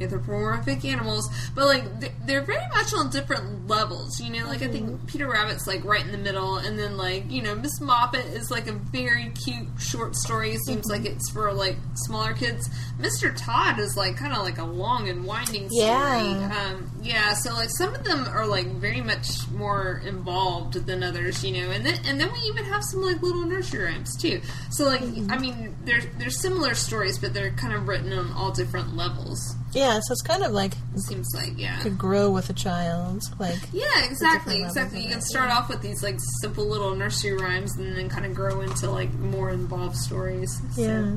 anthropomorphic 0.00 0.84
animals, 0.84 1.28
but 1.54 1.66
like 1.66 1.84
they're 2.26 2.42
very 2.42 2.66
much 2.74 2.92
on 2.94 3.10
different 3.10 3.68
levels. 3.68 4.20
You 4.20 4.32
know, 4.32 4.46
like 4.46 4.62
I 4.62 4.68
think 4.68 5.06
Peter 5.06 5.28
Rabbit's 5.28 5.66
like 5.66 5.84
right 5.84 6.04
in 6.04 6.12
the 6.12 6.18
middle, 6.18 6.56
and 6.56 6.78
then 6.78 6.96
like 6.96 7.30
you 7.30 7.42
know 7.42 7.54
Miss 7.54 7.78
Moppet 7.80 8.32
is 8.34 8.50
like 8.50 8.66
a 8.66 8.72
very 8.72 9.30
cute 9.44 9.68
short 9.78 10.16
story. 10.16 10.56
Seems 10.66 10.86
like 10.86 11.04
it's 11.04 11.30
for 11.30 11.52
like 11.52 11.76
smaller 11.94 12.32
kids. 12.32 12.68
Mister 12.98 13.32
Todd 13.32 13.78
is 13.78 13.96
like 13.96 14.16
kind 14.16 14.32
of 14.32 14.42
like 14.42 14.58
a 14.58 14.64
long 14.64 15.08
and 15.08 15.24
winding 15.24 15.68
story. 15.68 15.86
Yeah. 15.86 16.72
Um, 16.72 16.90
yeah, 17.02 17.34
so 17.34 17.52
like 17.54 17.70
some 17.70 17.94
of 17.94 18.04
them 18.04 18.26
are 18.28 18.46
like 18.46 18.66
very 18.66 19.00
much 19.00 19.48
more 19.50 20.02
involved 20.06 20.74
than 20.86 21.02
others, 21.02 21.44
you 21.44 21.52
know, 21.52 21.70
and 21.70 21.84
then 21.84 21.98
and 22.06 22.20
then 22.20 22.32
we 22.32 22.38
even 22.40 22.64
have 22.64 22.84
some 22.84 23.02
like 23.02 23.20
little 23.22 23.44
nursery 23.44 23.84
rhymes 23.84 24.16
too. 24.16 24.40
So 24.70 24.84
like 24.84 25.00
mm-hmm. 25.00 25.30
I 25.30 25.38
mean, 25.38 25.74
there's 25.84 26.06
there's 26.18 26.40
similar 26.40 26.74
stories, 26.74 27.18
but 27.18 27.34
they're 27.34 27.50
kind 27.52 27.74
of 27.74 27.88
written 27.88 28.12
on 28.12 28.30
all 28.32 28.52
different 28.52 28.96
levels. 28.96 29.56
Yeah, 29.72 30.00
so 30.00 30.12
it's 30.12 30.22
kind 30.22 30.42
of 30.42 30.52
like 30.52 30.74
Seems 30.96 31.28
like 31.34 31.54
yeah. 31.56 31.80
could 31.80 31.96
grow 31.96 32.30
with 32.30 32.50
a 32.50 32.52
child, 32.52 33.22
like 33.38 33.58
Yeah, 33.72 34.04
exactly, 34.04 34.62
exactly. 34.62 35.02
You 35.02 35.08
can 35.08 35.22
start 35.22 35.48
yeah. 35.48 35.58
off 35.58 35.68
with 35.68 35.80
these 35.80 36.02
like 36.02 36.18
simple 36.40 36.66
little 36.66 36.94
nursery 36.94 37.32
rhymes, 37.32 37.76
and 37.76 37.96
then 37.96 38.08
kind 38.08 38.26
of 38.26 38.34
grow 38.34 38.60
into 38.60 38.90
like 38.90 39.12
more 39.14 39.50
involved 39.50 39.96
stories. 39.96 40.60
So- 40.74 40.82
yeah. 40.82 41.14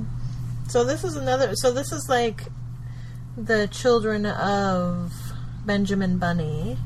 So 0.68 0.84
this 0.84 1.04
is 1.04 1.16
another. 1.16 1.56
So 1.56 1.72
this 1.72 1.92
is 1.92 2.08
like 2.10 2.44
the 3.38 3.68
children 3.68 4.26
of 4.26 5.12
Benjamin 5.66 6.18
Bunny. 6.18 6.78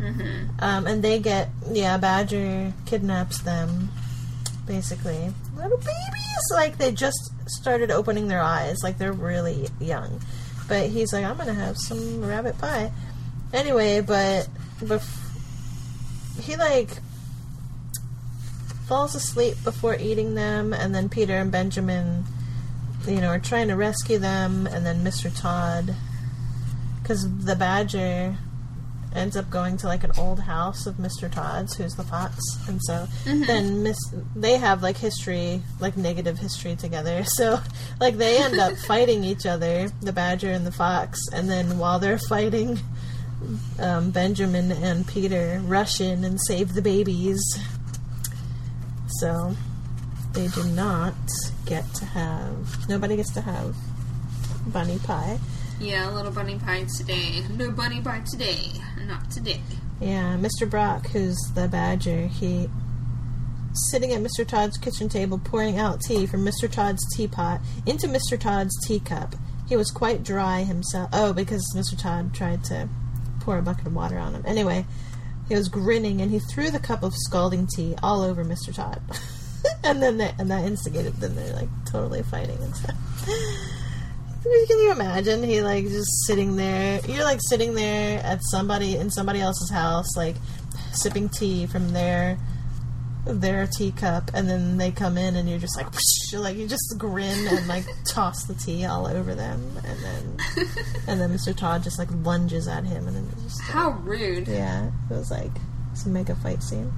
Mhm. 0.00 0.48
Um, 0.60 0.86
and 0.86 1.02
they 1.02 1.18
get 1.18 1.50
yeah, 1.70 1.96
Badger 1.98 2.72
kidnaps 2.86 3.38
them, 3.38 3.90
basically 4.66 5.32
little 5.56 5.78
babies. 5.78 6.44
Like 6.52 6.78
they 6.78 6.92
just 6.92 7.30
started 7.46 7.90
opening 7.90 8.28
their 8.28 8.42
eyes, 8.42 8.78
like 8.82 8.98
they're 8.98 9.12
really 9.12 9.68
young. 9.80 10.20
But 10.68 10.88
he's 10.90 11.12
like, 11.12 11.24
I'm 11.24 11.36
gonna 11.36 11.54
have 11.54 11.76
some 11.78 12.24
rabbit 12.24 12.58
pie. 12.58 12.90
Anyway, 13.52 14.00
but 14.00 14.48
bef- 14.80 15.20
he 16.42 16.56
like 16.56 16.90
falls 18.86 19.14
asleep 19.14 19.56
before 19.64 19.96
eating 19.96 20.34
them, 20.34 20.72
and 20.74 20.94
then 20.94 21.08
Peter 21.08 21.34
and 21.36 21.50
Benjamin, 21.50 22.24
you 23.06 23.20
know, 23.20 23.28
are 23.28 23.38
trying 23.38 23.68
to 23.68 23.76
rescue 23.76 24.18
them, 24.18 24.66
and 24.66 24.84
then 24.84 25.04
Mr. 25.04 25.30
Todd, 25.34 25.94
because 27.04 27.28
the 27.44 27.54
badger 27.54 28.34
ends 29.14 29.36
up 29.36 29.48
going 29.50 29.76
to 29.76 29.86
like 29.86 30.02
an 30.04 30.10
old 30.18 30.40
house 30.40 30.86
of 30.86 30.96
Mr. 30.96 31.30
Todd's, 31.30 31.76
who's 31.76 31.94
the 31.94 32.02
fox, 32.02 32.38
and 32.66 32.80
so 32.82 33.06
then 33.26 33.82
Miss 33.82 33.98
they 34.34 34.56
have 34.56 34.82
like 34.82 34.96
history, 34.96 35.60
like 35.80 35.96
negative 35.98 36.38
history 36.38 36.74
together. 36.76 37.22
So 37.34 37.60
like 38.00 38.16
they 38.16 38.38
end 38.42 38.58
up 38.58 38.76
fighting 38.86 39.22
each 39.22 39.44
other, 39.44 39.88
the 40.00 40.12
badger 40.12 40.50
and 40.50 40.66
the 40.66 40.72
fox, 40.72 41.18
and 41.32 41.48
then 41.48 41.78
while 41.78 41.98
they're 41.98 42.18
fighting, 42.18 42.80
um, 43.78 44.10
Benjamin 44.10 44.72
and 44.72 45.06
Peter 45.06 45.60
rush 45.64 46.00
in 46.00 46.24
and 46.24 46.40
save 46.40 46.72
the 46.72 46.82
babies. 46.82 47.42
So 49.20 49.54
they 50.32 50.48
do 50.48 50.64
not 50.64 51.14
get 51.66 51.92
to 51.96 52.06
have. 52.06 52.88
Nobody 52.88 53.16
gets 53.16 53.32
to 53.34 53.42
have 53.42 53.76
bunny 54.66 54.98
pie. 54.98 55.38
Yeah, 55.84 56.08
little 56.08 56.32
bunny 56.32 56.58
pie 56.58 56.86
today. 56.96 57.42
No 57.50 57.70
bunny 57.70 58.00
pie 58.00 58.20
today. 58.20 58.70
Not 59.06 59.30
today. 59.30 59.60
Yeah, 60.00 60.38
Mr. 60.38 60.68
Brock, 60.68 61.08
who's 61.08 61.36
the 61.54 61.68
badger, 61.68 62.26
he 62.26 62.70
sitting 63.90 64.14
at 64.14 64.22
Mr. 64.22 64.48
Todd's 64.48 64.78
kitchen 64.78 65.10
table 65.10 65.38
pouring 65.38 65.78
out 65.78 66.00
tea 66.00 66.24
from 66.24 66.42
Mr. 66.42 66.72
Todd's 66.72 67.04
teapot 67.14 67.60
into 67.84 68.06
Mr. 68.06 68.40
Todd's 68.40 68.74
teacup. 68.86 69.34
He 69.68 69.76
was 69.76 69.90
quite 69.90 70.22
dry 70.22 70.62
himself. 70.62 71.10
Oh, 71.12 71.34
because 71.34 71.62
Mr. 71.76 72.00
Todd 72.00 72.32
tried 72.32 72.64
to 72.64 72.88
pour 73.40 73.58
a 73.58 73.62
bucket 73.62 73.86
of 73.86 73.94
water 73.94 74.16
on 74.16 74.34
him. 74.34 74.42
Anyway, 74.46 74.86
he 75.48 75.54
was 75.54 75.68
grinning 75.68 76.22
and 76.22 76.30
he 76.30 76.38
threw 76.38 76.70
the 76.70 76.78
cup 76.78 77.02
of 77.02 77.12
scalding 77.14 77.66
tea 77.66 77.94
all 78.02 78.22
over 78.22 78.42
Mr. 78.42 78.74
Todd. 78.74 79.02
and 79.84 80.02
then 80.02 80.16
they, 80.16 80.32
and 80.38 80.50
that 80.50 80.64
instigated 80.64 81.16
them. 81.16 81.34
They're 81.34 81.54
like 81.54 81.68
totally 81.84 82.22
fighting 82.22 82.62
and 82.62 82.74
stuff. 82.74 82.96
Can 84.44 84.78
you 84.78 84.92
imagine? 84.92 85.42
He 85.42 85.62
like 85.62 85.86
just 85.88 86.10
sitting 86.26 86.56
there. 86.56 87.00
You're 87.08 87.24
like 87.24 87.40
sitting 87.48 87.74
there 87.74 88.22
at 88.22 88.40
somebody 88.44 88.96
in 88.96 89.10
somebody 89.10 89.40
else's 89.40 89.70
house, 89.70 90.16
like 90.16 90.36
sipping 90.92 91.28
tea 91.30 91.66
from 91.66 91.92
their 91.92 92.38
their 93.26 93.66
teacup, 93.66 94.30
and 94.34 94.48
then 94.48 94.76
they 94.76 94.90
come 94.90 95.16
in, 95.16 95.36
and 95.36 95.48
you're 95.48 95.58
just 95.58 95.78
like, 95.78 95.90
whoosh, 95.90 96.34
like 96.34 96.58
you 96.58 96.68
just 96.68 96.94
grin 96.98 97.46
and 97.48 97.66
like 97.66 97.84
toss 98.06 98.44
the 98.44 98.54
tea 98.54 98.84
all 98.84 99.06
over 99.06 99.34
them, 99.34 99.62
and 99.82 99.98
then 100.04 100.36
and 101.08 101.20
then 101.20 101.30
Mr. 101.30 101.56
Todd 101.56 101.82
just 101.82 101.98
like 101.98 102.08
lunges 102.22 102.68
at 102.68 102.84
him, 102.84 103.08
and 103.08 103.16
then 103.16 103.30
just 103.42 103.62
How 103.62 103.92
rude. 103.92 104.46
yeah, 104.46 104.90
it 105.10 105.14
was 105.14 105.30
like 105.30 105.52
some 105.94 106.12
mega 106.12 106.34
fight 106.36 106.62
scene. 106.62 106.92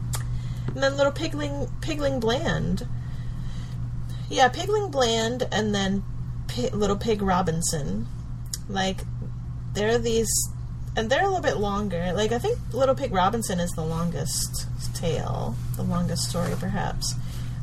And 0.67 0.83
then 0.83 0.97
little 0.97 1.13
pigling, 1.13 1.69
pigling 1.81 2.19
bland. 2.19 2.87
Yeah, 4.29 4.49
pigling 4.49 4.91
bland, 4.91 5.47
and 5.53 5.73
then 5.73 6.03
Little 6.73 6.97
pig 6.97 7.23
Robinson. 7.23 8.07
Like 8.69 9.01
they're 9.75 9.99
these, 9.99 10.31
and 10.97 11.11
they're 11.11 11.23
a 11.23 11.27
little 11.27 11.43
bit 11.43 11.59
longer. 11.59 12.13
Like 12.15 12.33
I 12.33 12.39
think 12.39 12.59
little 12.73 12.95
pig 12.95 13.13
Robinson 13.13 13.61
is 13.61 13.71
the 13.73 13.85
longest 13.85 14.67
tale, 14.95 15.55
the 15.77 15.83
longest 15.83 16.29
story 16.29 16.55
perhaps. 16.59 17.15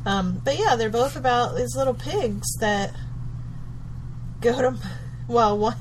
Um, 0.06 0.40
but 0.44 0.58
yeah, 0.58 0.76
they're 0.76 0.90
both 0.90 1.16
about 1.16 1.56
these 1.56 1.76
little 1.76 1.94
pigs 1.94 2.46
that 2.60 2.94
go 4.40 4.60
to. 4.60 4.78
Well, 5.26 5.56
one, 5.56 5.76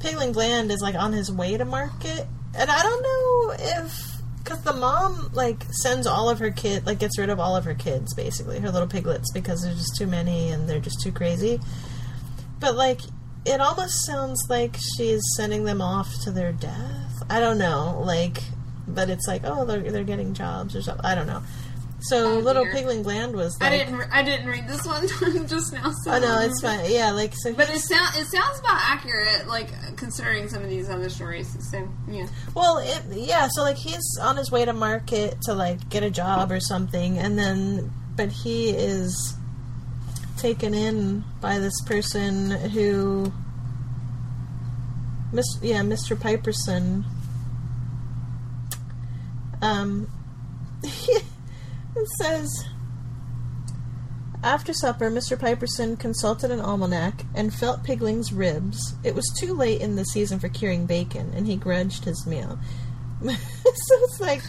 Pigling 0.00 0.32
Bland 0.32 0.70
is 0.70 0.82
like 0.82 0.94
on 0.94 1.14
his 1.14 1.32
way 1.32 1.56
to 1.56 1.64
market, 1.64 2.26
and 2.54 2.70
I 2.70 2.82
don't 2.82 3.02
know 3.02 3.54
if 3.58 4.12
because 4.44 4.62
the 4.62 4.72
mom 4.72 5.30
like 5.32 5.64
sends 5.70 6.06
all 6.06 6.28
of 6.28 6.38
her 6.40 6.50
kid 6.50 6.84
like 6.84 6.98
gets 6.98 7.18
rid 7.18 7.30
of 7.30 7.38
all 7.38 7.56
of 7.56 7.64
her 7.64 7.74
kids 7.74 8.12
basically 8.14 8.58
her 8.58 8.70
little 8.70 8.88
piglets 8.88 9.30
because 9.32 9.62
there's 9.62 9.78
just 9.78 9.96
too 9.96 10.06
many 10.06 10.50
and 10.50 10.68
they're 10.68 10.80
just 10.80 11.00
too 11.00 11.12
crazy. 11.12 11.60
But 12.62 12.76
like 12.76 13.00
it 13.44 13.60
almost 13.60 14.06
sounds 14.06 14.40
like 14.48 14.76
she's 14.96 15.20
sending 15.36 15.64
them 15.64 15.82
off 15.82 16.08
to 16.24 16.30
their 16.30 16.52
death. 16.52 17.22
I 17.28 17.40
don't 17.40 17.58
know, 17.58 18.00
like, 18.06 18.38
but 18.88 19.10
it's 19.10 19.26
like 19.28 19.42
oh 19.44 19.64
they're 19.66 19.90
they're 19.90 20.04
getting 20.04 20.32
jobs 20.32 20.74
or 20.74 20.80
something. 20.80 21.04
I 21.04 21.14
don't 21.14 21.26
know. 21.26 21.42
So 22.04 22.32
Oh, 22.32 22.38
little 22.38 22.64
dear. 22.64 22.72
Pigling 22.72 23.04
Bland 23.04 23.34
was 23.34 23.56
like, 23.60 23.72
I 23.72 23.76
didn't. 23.78 23.96
Re- 23.96 24.06
I 24.10 24.22
didn't 24.24 24.48
read 24.48 24.66
this 24.68 24.84
one 24.86 25.06
just 25.46 25.72
now. 25.72 25.92
So 26.04 26.12
oh 26.12 26.18
no, 26.18 26.40
it's 26.40 26.60
fine. 26.60 26.90
Yeah, 26.90 27.10
like 27.12 27.32
so. 27.34 27.52
But 27.52 27.70
it 27.70 27.78
sounds 27.78 28.16
it 28.18 28.26
sounds 28.26 28.58
about 28.60 28.78
accurate, 28.80 29.46
like 29.46 29.68
considering 29.96 30.48
some 30.48 30.62
of 30.62 30.68
these 30.70 30.88
other 30.88 31.08
stories. 31.08 31.56
So 31.70 31.88
yeah. 32.08 32.26
Well, 32.54 32.78
it, 32.78 33.02
yeah. 33.10 33.48
So 33.52 33.62
like 33.62 33.76
he's 33.76 34.02
on 34.20 34.36
his 34.36 34.50
way 34.50 34.64
to 34.64 34.72
market 34.72 35.40
to 35.42 35.54
like 35.54 35.88
get 35.90 36.02
a 36.02 36.10
job 36.10 36.50
or 36.50 36.58
something, 36.60 37.18
and 37.18 37.38
then 37.38 37.92
but 38.16 38.30
he 38.32 38.70
is 38.70 39.36
taken 40.42 40.74
in 40.74 41.24
by 41.40 41.60
this 41.60 41.80
person 41.86 42.50
who, 42.50 43.32
Miss 45.32 45.46
yeah, 45.62 45.80
Mr. 45.82 46.16
Piperson. 46.16 47.04
Um, 49.62 50.10
it 50.82 52.08
says. 52.18 52.50
After 54.42 54.72
supper, 54.72 55.08
Mr. 55.08 55.38
Piperson 55.38 55.96
consulted 55.96 56.50
an 56.50 56.60
almanac 56.60 57.24
and 57.32 57.54
felt 57.54 57.84
Pigling's 57.84 58.32
ribs. 58.32 58.96
It 59.04 59.14
was 59.14 59.32
too 59.38 59.54
late 59.54 59.80
in 59.80 59.94
the 59.94 60.04
season 60.04 60.40
for 60.40 60.48
curing 60.48 60.84
bacon, 60.84 61.32
and 61.36 61.46
he 61.46 61.54
grudged 61.54 62.04
his 62.04 62.26
meal. 62.26 62.58
so 63.22 63.30
it's 63.30 64.20
like, 64.20 64.42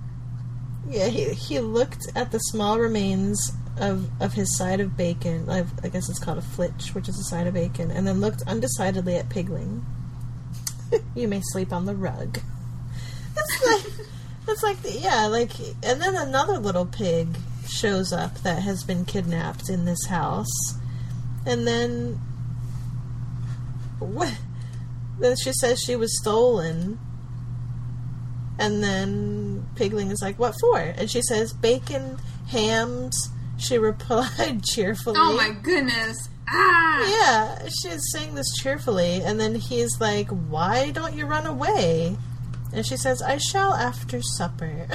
yeah, 0.88 1.08
he 1.08 1.34
he 1.34 1.60
looked 1.60 2.06
at 2.16 2.32
the 2.32 2.38
small 2.38 2.78
remains 2.78 3.52
of 3.78 4.08
of 4.20 4.32
his 4.34 4.56
side 4.56 4.80
of 4.80 4.96
bacon. 4.96 5.48
I, 5.48 5.64
I 5.82 5.88
guess 5.88 6.08
it's 6.08 6.18
called 6.18 6.38
a 6.38 6.42
flitch, 6.42 6.94
which 6.94 7.08
is 7.08 7.18
a 7.18 7.24
side 7.24 7.46
of 7.46 7.54
bacon, 7.54 7.90
and 7.90 8.06
then 8.06 8.20
looked 8.20 8.42
undecidedly 8.46 9.16
at 9.16 9.28
Pigling. 9.28 9.84
you 11.14 11.28
may 11.28 11.40
sleep 11.44 11.72
on 11.72 11.86
the 11.86 11.94
rug. 11.94 12.38
That's 13.34 13.66
like, 13.66 14.06
it's 14.48 14.62
like, 14.62 14.82
the, 14.82 14.92
yeah, 14.92 15.26
like, 15.26 15.52
and 15.82 16.00
then 16.00 16.14
another 16.14 16.58
little 16.58 16.86
pig 16.86 17.36
shows 17.68 18.12
up 18.12 18.34
that 18.42 18.62
has 18.62 18.84
been 18.84 19.04
kidnapped 19.04 19.70
in 19.70 19.84
this 19.84 20.06
house, 20.06 20.74
and 21.46 21.66
then 21.66 22.14
what? 23.98 24.36
Then 25.18 25.36
she 25.36 25.52
says 25.52 25.80
she 25.80 25.96
was 25.96 26.18
stolen, 26.20 26.98
and 28.58 28.82
then 28.82 29.66
Pigling 29.76 30.10
is 30.10 30.20
like, 30.20 30.38
"What 30.38 30.54
for?" 30.60 30.78
And 30.78 31.10
she 31.10 31.22
says, 31.22 31.52
"Bacon, 31.52 32.18
hams." 32.48 33.30
She 33.62 33.78
replied 33.78 34.62
cheerfully. 34.74 35.16
Oh 35.18 35.36
my 35.36 35.50
goodness. 35.50 36.28
Ah. 36.48 37.08
Yeah, 37.08 37.68
she's 37.68 38.02
saying 38.12 38.34
this 38.34 38.52
cheerfully, 38.60 39.22
and 39.22 39.38
then 39.40 39.54
he's 39.54 40.00
like, 40.00 40.28
"Why 40.28 40.90
don't 40.90 41.14
you 41.14 41.26
run 41.26 41.46
away?" 41.46 42.16
And 42.74 42.84
she 42.86 42.96
says, 42.96 43.22
"I 43.22 43.38
shall 43.38 43.72
after 43.74 44.20
supper." 44.22 44.86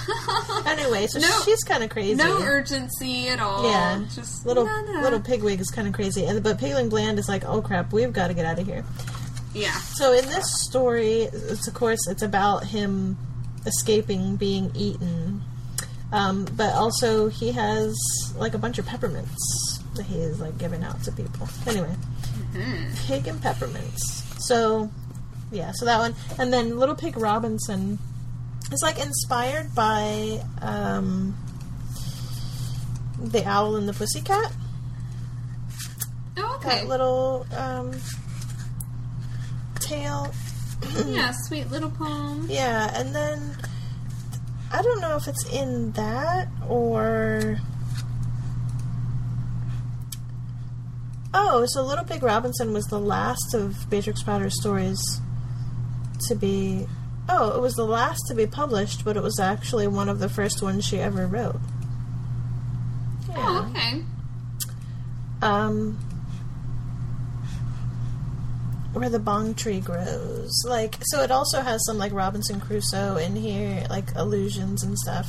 anyway, 0.66 1.06
so 1.06 1.18
No- 1.20 1.40
she's 1.44 1.62
kind 1.62 1.82
of 1.82 1.90
crazy. 1.90 2.14
No 2.16 2.40
urgency 2.42 3.28
at 3.28 3.40
all. 3.40 3.64
Yeah, 3.64 4.04
Just 4.14 4.44
little 4.46 4.64
little 5.00 5.20
pigwig 5.20 5.60
is 5.60 5.70
kind 5.70 5.86
of 5.88 5.94
crazy, 5.94 6.24
and 6.26 6.42
but 6.42 6.58
Pigling 6.58 6.88
Bland 6.88 7.18
is 7.18 7.28
like, 7.28 7.44
"Oh 7.44 7.62
crap, 7.62 7.92
we've 7.92 8.12
got 8.12 8.28
to 8.28 8.34
get 8.34 8.44
out 8.44 8.58
of 8.58 8.66
here." 8.66 8.84
Yeah. 9.54 9.72
So 9.94 10.12
in 10.12 10.26
this 10.26 10.46
story, 10.68 11.22
it's 11.32 11.68
of 11.68 11.74
course 11.74 12.06
it's 12.08 12.22
about 12.22 12.64
him 12.64 13.16
escaping 13.66 14.36
being 14.36 14.70
eaten, 14.74 15.42
um, 16.12 16.46
but 16.56 16.74
also 16.74 17.28
he 17.28 17.52
has 17.52 17.94
like 18.36 18.54
a 18.54 18.58
bunch 18.58 18.78
of 18.78 18.86
peppermints 18.86 19.80
that 19.94 20.06
he 20.06 20.16
is 20.16 20.40
like 20.40 20.56
giving 20.58 20.82
out 20.82 21.02
to 21.04 21.12
people. 21.12 21.48
Anyway, 21.66 21.94
pig 23.06 23.26
and 23.26 23.40
peppermints. 23.40 24.24
So 24.46 24.90
yeah, 25.50 25.72
so 25.72 25.84
that 25.84 25.98
one, 25.98 26.14
and 26.38 26.52
then 26.52 26.78
Little 26.78 26.94
Pig 26.94 27.16
Robinson 27.16 27.98
is 28.72 28.80
like 28.82 28.98
inspired 28.98 29.74
by 29.74 30.42
um, 30.60 31.36
the 33.18 33.44
Owl 33.46 33.76
and 33.76 33.88
the 33.88 33.92
Pussycat. 33.92 34.52
Oh, 36.36 36.56
okay. 36.56 36.80
That 36.80 36.88
little 36.88 37.46
um, 37.56 37.92
tale. 39.76 40.32
yeah, 41.06 41.32
sweet 41.46 41.70
little 41.70 41.90
poem. 41.90 42.46
Yeah, 42.48 42.90
and 42.94 43.14
then 43.14 43.56
I 44.70 44.82
don't 44.82 45.00
know 45.00 45.16
if 45.16 45.26
it's 45.26 45.44
in 45.52 45.92
that 45.92 46.48
or. 46.68 47.58
Oh, 51.32 51.64
so 51.68 51.82
Little 51.82 52.04
Pig 52.04 52.22
Robinson 52.22 52.72
was 52.72 52.84
the 52.86 52.98
last 52.98 53.54
of 53.54 53.88
Beatrix 53.88 54.22
Potter's 54.22 54.58
stories 54.60 55.00
to 56.26 56.34
be. 56.34 56.86
Oh, 57.28 57.54
it 57.56 57.60
was 57.60 57.74
the 57.74 57.84
last 57.84 58.20
to 58.28 58.34
be 58.34 58.46
published, 58.46 59.04
but 59.04 59.16
it 59.16 59.22
was 59.22 59.38
actually 59.38 59.86
one 59.86 60.08
of 60.08 60.18
the 60.18 60.28
first 60.28 60.62
ones 60.62 60.84
she 60.84 60.98
ever 60.98 61.26
wrote. 61.26 61.60
Oh, 63.36 63.70
okay. 63.70 64.02
um 65.42 65.98
where 68.98 69.10
the 69.10 69.18
bong 69.18 69.54
tree 69.54 69.80
grows. 69.80 70.52
Like 70.64 70.96
so 71.02 71.22
it 71.22 71.30
also 71.30 71.60
has 71.60 71.84
some 71.86 71.98
like 71.98 72.12
robinson 72.12 72.60
crusoe 72.60 73.16
in 73.16 73.36
here 73.36 73.86
like 73.88 74.14
illusions 74.16 74.82
and 74.82 74.98
stuff. 74.98 75.28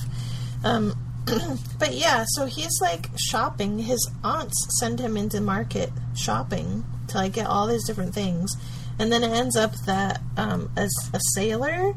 Um 0.63 0.93
but 1.79 1.93
yeah 1.93 2.25
so 2.29 2.45
he's 2.45 2.81
like 2.81 3.07
shopping. 3.17 3.79
His 3.79 4.09
aunts 4.23 4.55
send 4.79 4.99
him 4.99 5.17
into 5.17 5.41
market 5.41 5.91
shopping 6.15 6.83
to 7.09 7.17
like 7.17 7.33
get 7.33 7.47
all 7.47 7.67
these 7.67 7.85
different 7.85 8.13
things. 8.13 8.55
And 8.97 9.11
then 9.11 9.23
it 9.23 9.31
ends 9.31 9.55
up 9.55 9.73
that 9.85 10.21
um 10.37 10.71
as 10.75 10.91
a 11.13 11.19
sailor 11.33 11.95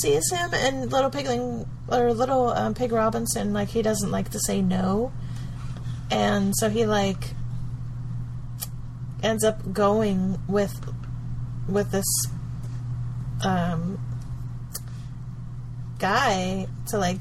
sees 0.00 0.30
him 0.30 0.50
and 0.54 0.92
little 0.92 1.10
pigling 1.10 1.68
or 1.88 2.12
little 2.14 2.50
um, 2.50 2.74
pig 2.74 2.92
robinson 2.92 3.52
like 3.52 3.68
he 3.68 3.82
doesn't 3.82 4.10
like 4.10 4.30
to 4.30 4.38
say 4.40 4.60
no. 4.60 5.12
And 6.10 6.54
so 6.56 6.68
he 6.68 6.86
like 6.86 7.34
ends 9.22 9.44
up 9.44 9.72
going 9.72 10.38
with 10.48 10.74
with 11.68 11.90
this 11.92 12.06
um 13.44 13.98
guy 15.98 16.66
to 16.88 16.98
like 16.98 17.20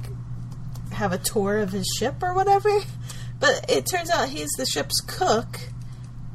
have 0.92 1.12
a 1.12 1.18
tour 1.18 1.60
of 1.60 1.72
his 1.72 1.86
ship 2.00 2.16
or 2.22 2.34
whatever 2.34 2.70
but 3.40 3.66
it 3.70 3.86
turns 3.86 4.10
out 4.10 4.30
he's 4.30 4.50
the 4.58 4.66
ship's 4.66 5.00
cook, 5.02 5.60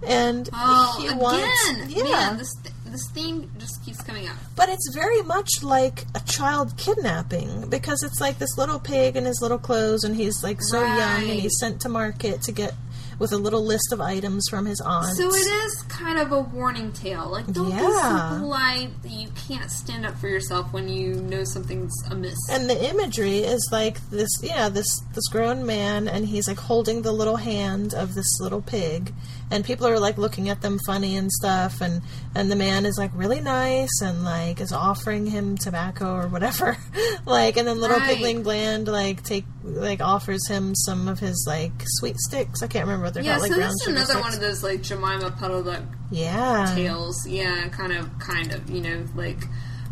and 0.06 0.48
Oh, 0.52 0.96
he 0.98 1.06
again! 1.08 1.18
wants 1.18 1.94
yeah. 1.94 2.02
Man, 2.04 2.38
this 2.38 2.54
this 2.86 3.10
theme 3.10 3.50
just 3.58 3.84
keeps 3.84 4.00
coming 4.02 4.28
up. 4.28 4.36
But 4.56 4.68
it's 4.68 4.88
very 4.94 5.20
much 5.22 5.50
like 5.62 6.04
a 6.14 6.20
child 6.20 6.76
kidnapping 6.78 7.68
because 7.68 8.02
it's 8.04 8.20
like 8.20 8.38
this 8.38 8.56
little 8.56 8.78
pig 8.78 9.16
in 9.16 9.24
his 9.24 9.40
little 9.42 9.58
clothes, 9.58 10.04
and 10.04 10.14
he's 10.16 10.42
like 10.44 10.62
so 10.62 10.80
young, 10.82 11.22
and 11.28 11.40
he's 11.40 11.58
sent 11.58 11.80
to 11.82 11.88
market 11.88 12.40
to 12.42 12.52
get 12.52 12.72
with 13.18 13.32
a 13.32 13.36
little 13.38 13.64
list 13.64 13.92
of 13.92 14.00
items 14.00 14.46
from 14.48 14.66
his 14.66 14.80
aunt. 14.80 15.16
So 15.16 15.28
it 15.28 15.46
is 15.46 15.82
kind 15.88 16.18
of 16.18 16.32
a 16.32 16.40
warning 16.40 16.92
tale. 16.92 17.28
Like, 17.30 17.46
don't 17.46 17.70
be 17.70 17.78
so 17.78 18.38
polite 18.40 18.90
that 19.02 19.10
you 19.10 19.28
can't 19.48 19.70
stand 19.70 20.06
up 20.06 20.16
for 20.18 20.28
yourself 20.28 20.72
when 20.72 20.88
you 20.88 21.14
know 21.14 21.44
something's 21.44 21.94
amiss. 22.10 22.38
and 22.50 22.68
the 22.68 22.88
imagery 22.90 23.38
is 23.38 23.68
like 23.72 23.98
this 24.10 24.28
yeah 24.42 24.68
this 24.68 24.86
this 25.14 25.26
grown 25.28 25.64
man 25.66 26.08
and 26.08 26.26
he's 26.26 26.48
like 26.48 26.58
holding 26.58 27.02
the 27.02 27.12
little 27.12 27.36
hand 27.36 27.94
of 27.94 28.14
this 28.14 28.40
little 28.40 28.62
pig 28.62 29.12
and 29.54 29.64
people 29.64 29.86
are 29.86 29.98
like 29.98 30.18
looking 30.18 30.48
at 30.50 30.60
them 30.60 30.78
funny 30.84 31.16
and 31.16 31.30
stuff 31.32 31.80
and 31.80 32.02
and 32.34 32.50
the 32.50 32.56
man 32.56 32.84
is 32.84 32.98
like 32.98 33.10
really 33.14 33.40
nice 33.40 34.02
and 34.02 34.24
like 34.24 34.60
is 34.60 34.72
offering 34.72 35.24
him 35.26 35.56
tobacco 35.56 36.14
or 36.14 36.26
whatever 36.28 36.76
like 37.24 37.56
and 37.56 37.66
then 37.66 37.80
little 37.80 37.96
Right. 37.98 38.16
pigling 38.16 38.42
bland 38.42 38.88
like 38.88 39.22
take 39.22 39.44
like 39.62 40.00
offers 40.02 40.46
him 40.48 40.74
some 40.74 41.06
of 41.08 41.20
his 41.20 41.44
like 41.46 41.72
sweet 41.98 42.16
sticks 42.18 42.62
i 42.62 42.66
can't 42.66 42.84
remember 42.86 43.04
what 43.06 43.14
they're 43.14 43.22
yeah, 43.22 43.38
called 43.38 43.42
like 43.42 43.52
so 43.52 43.56
brown 43.58 43.70
this 43.70 43.80
is 43.82 43.86
another 43.86 44.04
sticks. 44.06 44.20
one 44.20 44.34
of 44.34 44.40
those 44.40 44.62
like 44.64 44.82
Jemima 44.82 45.30
Puddle 45.38 45.62
Duck 45.62 45.82
yeah 46.10 46.72
tales. 46.74 47.26
Yeah, 47.26 47.68
kind 47.68 47.92
of, 47.92 48.18
kind 48.18 48.52
of. 48.52 48.68
You 48.70 48.80
know, 48.82 49.04
like 49.16 49.38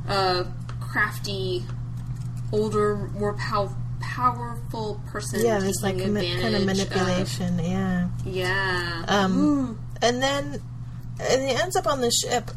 a 0.09 0.47
crafty, 0.81 1.65
older, 2.53 2.97
more 3.15 3.35
pow- 3.35 3.75
powerful 4.03 5.01
person. 5.07 5.45
yeah 5.45 5.59
this 5.59 5.83
like 5.83 5.97
ma- 5.97 6.20
kind 6.20 6.55
of 6.55 6.65
manipulation 6.65 7.59
yeah 7.59 8.09
yeah. 8.24 9.05
Um, 9.09 9.39
Ooh. 9.39 9.79
and 10.01 10.23
then 10.23 10.61
and 11.20 11.43
he 11.49 11.55
ends 11.55 11.77
up 11.77 11.87
on 11.87 12.01
the 12.01 12.11
ship, 12.11 12.51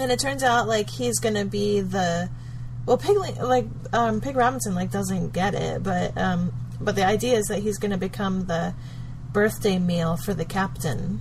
and 0.00 0.10
it 0.10 0.18
turns 0.18 0.42
out 0.42 0.68
like 0.68 0.88
he's 0.90 1.18
gonna 1.18 1.44
be 1.44 1.80
the 1.80 2.30
well, 2.86 2.98
Pig 2.98 3.16
like 3.16 3.66
um, 3.92 4.20
Pig 4.20 4.36
Robinson 4.36 4.74
like 4.74 4.90
doesn't 4.90 5.32
get 5.32 5.54
it, 5.54 5.82
but 5.82 6.16
um, 6.16 6.52
but 6.80 6.94
the 6.94 7.04
idea 7.04 7.36
is 7.36 7.46
that 7.46 7.60
he's 7.60 7.78
gonna 7.78 7.98
become 7.98 8.46
the 8.46 8.74
birthday 9.32 9.78
meal 9.78 10.16
for 10.16 10.34
the 10.34 10.44
captain. 10.44 11.20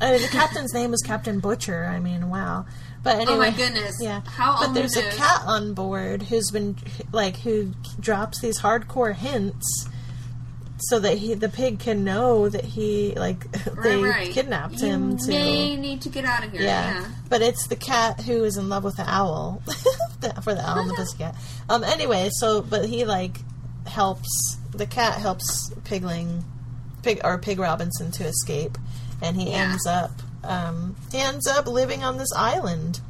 I 0.00 0.12
mean, 0.12 0.22
the 0.22 0.28
captain's 0.28 0.74
name 0.74 0.92
is 0.92 1.02
Captain 1.02 1.38
Butcher. 1.38 1.84
I 1.84 2.00
mean, 2.00 2.28
wow. 2.28 2.66
But 3.04 3.16
anyway, 3.16 3.32
Oh 3.34 3.38
my 3.38 3.50
goodness. 3.50 3.96
yeah. 4.00 4.22
How 4.26 4.58
but 4.58 4.72
there's 4.74 4.96
a 4.96 5.02
cat 5.10 5.42
on 5.46 5.74
board 5.74 6.22
who's 6.24 6.50
been 6.50 6.76
like 7.12 7.36
who 7.36 7.72
drops 8.00 8.40
these 8.40 8.60
hardcore 8.60 9.14
hints 9.14 9.88
so 10.78 10.98
that 10.98 11.18
he 11.18 11.34
the 11.34 11.48
pig 11.48 11.78
can 11.78 12.02
know 12.02 12.48
that 12.48 12.64
he 12.64 13.14
like 13.16 13.50
they 13.82 13.96
right, 13.96 14.10
right. 14.10 14.30
kidnapped 14.32 14.80
you 14.80 14.88
him 14.88 15.16
to 15.16 15.28
may 15.28 15.76
need 15.76 16.00
to 16.02 16.08
get 16.08 16.24
out 16.24 16.44
of 16.44 16.50
here. 16.50 16.62
yeah. 16.62 17.00
Yeah. 17.02 17.08
but 17.28 17.42
it's 17.42 17.68
the 17.68 17.76
cat 17.76 18.20
who 18.22 18.42
is 18.42 18.56
in 18.56 18.68
love 18.68 18.82
with 18.84 18.96
the 18.96 19.08
owl 19.08 19.62
for 20.42 20.52
the 20.54 20.62
owl 20.68 20.80
and 20.80 20.90
the 20.90 20.94
pussycat 20.96 21.36
um 21.70 21.84
anyway 21.84 22.28
so 22.32 22.60
but 22.60 22.86
he 22.86 23.04
like 23.04 23.38
helps 23.86 24.56
the 24.72 24.86
cat 24.86 25.14
helps 25.20 25.70
pigling 25.84 26.44
pig 27.02 27.20
or 27.22 27.38
pig 27.38 27.60
robinson 27.60 28.10
to 28.10 28.24
escape 28.24 28.76
and 29.22 29.36
he 29.40 29.50
Yeah. 29.50 29.70
ends 29.70 29.86
up 29.86 30.10
um 30.44 30.96
ends 31.12 31.46
up 31.46 31.66
living 31.66 32.02
on 32.02 32.16
this 32.16 32.32
island 32.36 33.00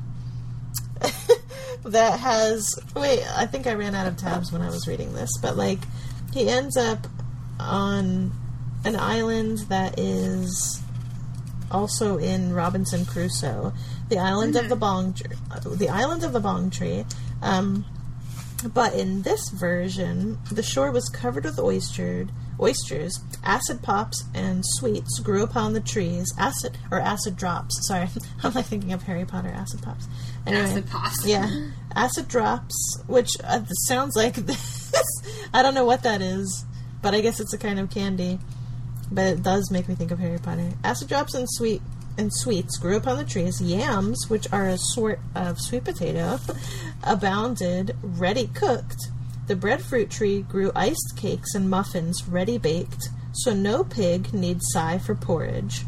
that 1.85 2.21
has 2.21 2.79
wait 2.95 3.25
i 3.37 3.47
think 3.47 3.67
i 3.67 3.75
ran 3.75 3.95
out 3.95 4.07
of 4.07 4.17
tabs 4.17 4.53
when 4.53 4.63
i 4.63 4.69
was 4.69 4.87
reading 4.87 5.13
this 5.15 5.31
but 5.41 5.57
like 5.57 5.81
he 6.33 6.49
ends 6.49 6.77
up 6.77 7.07
on 7.61 8.33
an 8.85 8.97
island 8.97 9.59
that 9.69 9.99
is 9.99 10.83
also 11.71 12.19
in 12.19 12.53
Robinson 12.53 13.05
Crusoe, 13.05 13.73
the 14.09 14.19
island 14.19 14.57
of 14.57 14.69
the 14.69 14.77
bong, 14.77 15.17
uh, 15.51 15.61
the 15.61 15.89
island 15.89 16.23
of 16.23 16.33
the 16.33 16.41
bong 16.41 16.71
tree. 16.71 17.05
Um, 17.43 17.85
but 18.73 18.95
in 18.95 19.23
this 19.23 19.51
version, 19.51 20.39
the 20.51 20.63
shore 20.63 20.91
was 20.91 21.09
covered 21.09 21.45
with 21.45 21.59
oyster, 21.59 22.27
oysters, 22.61 23.21
acid 23.43 23.83
pops, 23.83 24.25
and 24.35 24.63
sweets 24.65 25.19
grew 25.21 25.43
upon 25.43 25.73
the 25.73 25.81
trees. 25.81 26.33
Acid 26.39 26.79
or 26.91 27.01
acid 27.01 27.37
drops. 27.37 27.87
Sorry, 27.87 28.09
I'm 28.43 28.53
like 28.55 28.67
thinking 28.67 28.93
of 28.93 29.03
Harry 29.05 29.25
Potter 29.25 29.49
acid 29.49 29.83
pops. 29.83 30.07
Anyway, 30.47 30.63
Acid 30.63 30.91
pops. 30.91 31.27
yeah, 31.27 31.49
acid 31.95 32.29
drops, 32.29 33.03
which 33.07 33.31
uh, 33.45 33.65
sounds 33.87 34.15
like 34.17 34.35
this. 34.47 34.93
I 35.53 35.63
don't 35.63 35.75
know 35.75 35.85
what 35.85 36.03
that 36.03 36.21
is, 36.21 36.65
but 37.03 37.15
I 37.15 37.21
guess 37.21 37.41
it's 37.41 37.53
a 37.55 37.59
kind 37.59 37.79
of 37.79 37.91
candy. 37.91 38.39
But 39.13 39.27
it 39.27 39.43
does 39.43 39.71
make 39.71 39.89
me 39.89 39.95
think 39.95 40.11
of 40.11 40.19
Harry 40.19 40.39
Potter. 40.39 40.71
Acid 40.83 41.09
drops 41.09 41.35
and 41.35 41.47
sweet 41.49 41.83
and 42.17 42.33
sweets 42.33 42.79
grew 42.79 42.97
upon 42.97 43.17
the 43.19 43.25
trees. 43.25 43.61
Yams, 43.61 44.29
which 44.29 44.47
are 44.53 44.67
a 44.69 44.79
sort 44.79 45.19
of 45.35 45.61
sweet 45.61 45.85
potato, 45.85 46.39
abounded, 47.05 47.97
ready 48.03 48.47
cooked. 48.47 49.09
The 49.47 49.57
breadfruit 49.57 50.11
tree 50.11 50.43
grew 50.43 50.73
iced 50.75 51.15
cakes 51.17 51.55
and 51.55 51.69
muffins 51.69 52.27
ready 52.27 52.57
baked, 52.57 53.09
so 53.33 53.53
no 53.53 53.85
pig 53.85 54.33
need 54.33 54.61
sigh 54.63 54.99
for 54.99 55.15
porridge. 55.15 55.83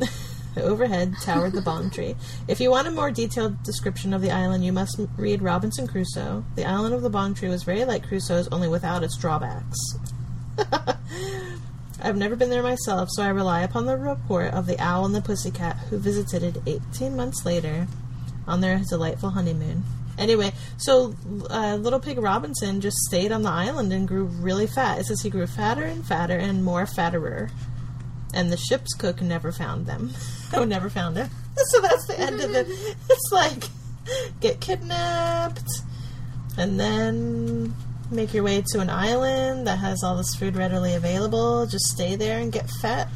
Overhead 0.56 1.14
towered 1.20 1.52
the 1.52 1.60
bong 1.60 1.90
tree. 1.90 2.16
If 2.48 2.60
you 2.60 2.70
want 2.70 2.88
a 2.88 2.92
more 2.92 3.10
detailed 3.10 3.62
description 3.62 4.14
of 4.14 4.22
the 4.22 4.30
island, 4.30 4.64
you 4.64 4.72
must 4.72 5.00
read 5.16 5.42
Robinson 5.42 5.86
Crusoe. 5.86 6.44
The 6.54 6.64
island 6.64 6.94
of 6.94 7.02
the 7.02 7.10
bong 7.10 7.34
tree 7.34 7.48
was 7.48 7.64
very 7.64 7.84
like 7.84 8.06
Crusoe's, 8.06 8.48
only 8.48 8.68
without 8.68 9.02
its 9.02 9.18
drawbacks. 9.18 9.78
I've 12.00 12.16
never 12.16 12.36
been 12.36 12.50
there 12.50 12.62
myself, 12.62 13.08
so 13.12 13.22
I 13.22 13.28
rely 13.28 13.62
upon 13.62 13.86
the 13.86 13.96
report 13.96 14.52
of 14.52 14.66
the 14.66 14.78
owl 14.78 15.04
and 15.04 15.14
the 15.14 15.20
pussycat 15.20 15.76
who 15.90 15.98
visited 15.98 16.56
it 16.66 16.82
18 16.94 17.16
months 17.16 17.44
later 17.44 17.88
on 18.46 18.60
their 18.60 18.78
delightful 18.88 19.30
honeymoon. 19.30 19.84
Anyway, 20.18 20.52
so 20.76 21.14
uh, 21.50 21.76
Little 21.76 22.00
Pig 22.00 22.18
Robinson 22.18 22.80
just 22.80 22.96
stayed 22.98 23.32
on 23.32 23.42
the 23.42 23.50
island 23.50 23.92
and 23.92 24.06
grew 24.06 24.24
really 24.24 24.66
fat. 24.66 25.00
It 25.00 25.06
says 25.06 25.22
he 25.22 25.30
grew 25.30 25.46
fatter 25.46 25.82
and 25.82 26.06
fatter 26.06 26.36
and 26.36 26.64
more 26.64 26.84
fatterer. 26.84 27.50
And 28.32 28.52
the 28.52 28.56
ship's 28.56 28.94
cook 28.94 29.20
never 29.20 29.52
found 29.52 29.86
them. 29.86 30.12
oh, 30.52 30.64
never 30.64 30.90
found 30.90 31.16
him. 31.16 31.30
So 31.56 31.80
that's 31.80 32.06
the 32.08 32.18
end 32.18 32.40
of 32.40 32.52
it. 32.52 32.66
It's 33.10 33.32
like 33.32 33.64
get 34.40 34.60
kidnapped 34.60 35.70
and 36.58 36.80
then 36.80 37.74
make 38.10 38.34
your 38.34 38.42
way 38.42 38.62
to 38.72 38.80
an 38.80 38.90
island 38.90 39.66
that 39.66 39.78
has 39.78 40.02
all 40.02 40.16
this 40.16 40.34
food 40.34 40.56
readily 40.56 40.94
available. 40.94 41.64
Just 41.66 41.86
stay 41.86 42.16
there 42.16 42.40
and 42.40 42.52
get 42.52 42.68
fat. 42.82 43.08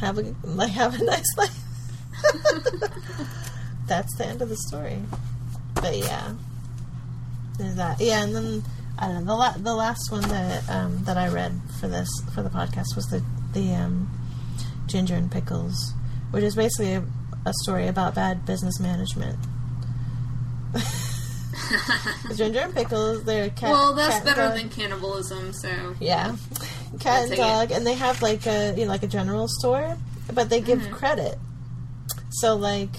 Have 0.00 0.18
a 0.18 0.34
like 0.44 0.72
have 0.72 1.00
a 1.00 1.04
nice 1.04 1.36
life. 1.38 1.58
That's 3.86 4.14
the 4.16 4.26
end 4.26 4.42
of 4.42 4.50
the 4.50 4.56
story. 4.56 4.98
But 5.80 5.96
yeah, 5.96 6.34
there's 7.58 7.76
that. 7.76 8.00
Yeah, 8.00 8.22
and 8.24 8.34
then 8.34 8.62
I 8.98 9.08
don't 9.08 9.24
know 9.24 9.32
the 9.32 9.34
la- 9.34 9.56
the 9.58 9.74
last 9.74 10.10
one 10.10 10.22
that 10.22 10.68
um, 10.68 11.04
that 11.04 11.16
I 11.16 11.28
read 11.28 11.52
for 11.80 11.88
this 11.88 12.08
for 12.34 12.42
the 12.42 12.50
podcast 12.50 12.94
was 12.96 13.06
the 13.06 13.22
the 13.52 13.74
um, 13.74 14.10
Ginger 14.86 15.14
and 15.14 15.30
Pickles, 15.30 15.92
which 16.30 16.42
is 16.44 16.54
basically 16.56 16.94
a, 16.94 17.00
a 17.46 17.52
story 17.62 17.86
about 17.86 18.14
bad 18.14 18.44
business 18.46 18.78
management. 18.80 19.38
Ginger 22.36 22.60
and 22.60 22.74
Pickles, 22.74 23.24
they're 23.24 23.50
cat. 23.50 23.70
Well, 23.70 23.94
that's 23.94 24.16
cat 24.16 24.24
better 24.24 24.48
dog. 24.48 24.56
than 24.58 24.68
cannibalism. 24.70 25.52
So 25.52 25.94
Yeah, 26.00 26.36
cat 27.00 27.22
and 27.22 27.30
take 27.30 27.38
it. 27.38 27.42
dog, 27.42 27.70
and 27.72 27.86
they 27.86 27.94
have 27.94 28.22
like 28.22 28.46
a 28.46 28.74
you 28.76 28.84
know 28.84 28.90
like 28.90 29.02
a 29.02 29.06
general 29.08 29.46
store, 29.48 29.96
but 30.32 30.50
they 30.50 30.60
Mm-hmm. 30.60 30.82
give 30.84 30.90
credit. 30.92 31.38
So 32.30 32.56
like 32.56 32.90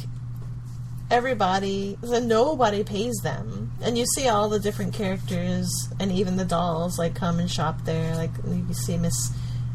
everybody, 1.12 1.98
so 2.04 2.20
nobody 2.20 2.84
pays 2.84 3.16
them, 3.24 3.72
and 3.82 3.98
you 3.98 4.06
see 4.16 4.28
all 4.28 4.50
the 4.50 4.60
different 4.60 4.94
characters 4.94 5.70
and 6.00 6.12
even 6.12 6.38
the 6.38 6.46
dolls 6.46 6.98
like 7.00 7.16
come 7.16 7.40
and 7.40 7.50
shop 7.50 7.84
there. 7.86 8.16
Like 8.16 8.32
you 8.46 8.74
see 8.74 8.98
Miss 8.98 9.32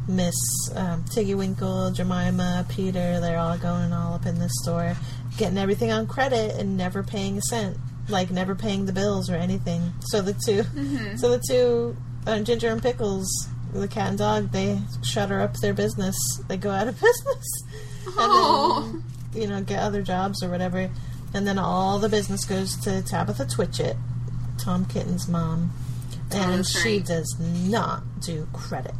Miss 0.08 0.34
um, 0.74 1.04
Tiggy 1.10 1.34
Winkle, 1.34 1.90
Jemima, 1.90 2.66
Peter. 2.68 3.20
They're 3.20 3.38
all 3.38 3.56
going 3.58 3.92
all 3.92 4.14
up 4.14 4.26
in 4.26 4.38
this 4.38 4.52
store, 4.62 4.94
getting 5.38 5.58
everything 5.58 5.90
on 5.90 6.06
credit 6.06 6.56
and 6.58 6.76
never 6.76 7.02
paying 7.02 7.38
a 7.38 7.42
cent. 7.42 7.76
Like 8.08 8.30
never 8.30 8.54
paying 8.54 8.84
the 8.84 8.92
bills 8.92 9.30
or 9.30 9.34
anything. 9.36 9.92
So 10.00 10.20
the 10.20 10.34
2 10.34 10.62
Mm-hmm. 10.62 11.16
so 11.16 11.30
the 11.30 11.42
two 11.48 11.96
uh, 12.26 12.40
Ginger 12.40 12.68
and 12.68 12.82
Pickles, 12.82 13.26
the 13.72 13.88
cat 13.88 14.10
and 14.10 14.18
dog, 14.18 14.52
they 14.52 14.78
shutter 15.02 15.40
up 15.40 15.54
their 15.62 15.72
business. 15.74 16.14
They 16.48 16.58
go 16.58 16.70
out 16.70 16.86
of 16.88 16.94
business, 17.00 17.62
Oh. 18.08 18.84
and 18.92 19.02
then 19.32 19.42
you 19.42 19.48
know 19.48 19.62
get 19.62 19.80
other 19.80 20.02
jobs 20.02 20.42
or 20.42 20.50
whatever. 20.50 20.90
And 21.34 21.46
then 21.46 21.58
all 21.58 21.98
the 21.98 22.08
business 22.08 22.44
goes 22.44 22.76
to 22.78 23.02
Tabitha 23.02 23.44
Twitchit, 23.44 23.96
Tom 24.56 24.86
Kitten's 24.86 25.28
mom, 25.28 25.72
oh, 26.32 26.40
and 26.40 26.60
that's 26.60 26.80
she 26.80 26.98
right. 26.98 27.06
does 27.06 27.36
not 27.40 28.20
do 28.20 28.46
credit. 28.52 28.94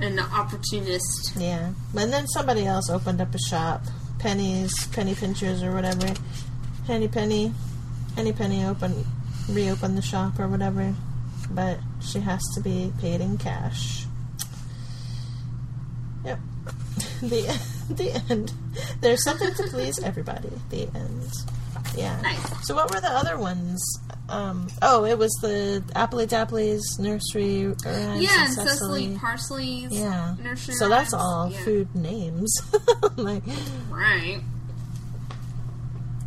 an 0.00 0.18
opportunist. 0.18 1.32
Yeah, 1.36 1.72
and 1.96 2.12
then 2.12 2.26
somebody 2.26 2.66
else 2.66 2.90
opened 2.90 3.20
up 3.20 3.32
a 3.32 3.38
shop, 3.48 3.84
pennies, 4.18 4.88
Penny 4.88 5.14
Pinchers 5.14 5.62
or 5.62 5.72
whatever. 5.72 6.12
Henny 6.88 7.06
Penny, 7.06 7.52
Henny 8.16 8.32
Penny 8.32 8.64
open, 8.64 9.06
reopen 9.48 9.94
the 9.94 10.02
shop 10.02 10.40
or 10.40 10.48
whatever, 10.48 10.94
but 11.50 11.78
she 12.00 12.18
has 12.20 12.42
to 12.56 12.60
be 12.60 12.92
paid 13.00 13.20
in 13.20 13.38
cash. 13.38 14.04
Yep. 16.24 16.40
the 17.22 17.75
the 17.96 18.22
end. 18.30 18.52
There's 19.00 19.22
something 19.24 19.52
to 19.54 19.62
please 19.64 19.98
everybody. 20.02 20.50
The 20.70 20.88
end. 20.94 21.32
Yeah. 21.96 22.20
Nice. 22.20 22.66
So 22.66 22.74
what 22.74 22.92
were 22.92 23.00
the 23.00 23.10
other 23.10 23.38
ones? 23.38 23.80
Um, 24.28 24.68
oh, 24.82 25.04
it 25.04 25.16
was 25.16 25.30
the 25.40 25.82
Appley 25.94 26.26
Dapply's 26.26 26.98
Nursery 26.98 27.66
Rhymes 27.68 28.22
Yeah, 28.22 28.44
and 28.44 28.52
Cecily 28.54 28.66
Cecily. 28.68 29.18
Parsley's 29.18 29.92
Yeah. 29.92 30.34
nursery. 30.42 30.74
So 30.74 30.88
that's 30.88 31.14
all 31.14 31.48
Yeah. 31.50 31.64
food 31.64 31.94
names. 31.94 32.52
like, 33.16 33.44
Right. 33.88 34.40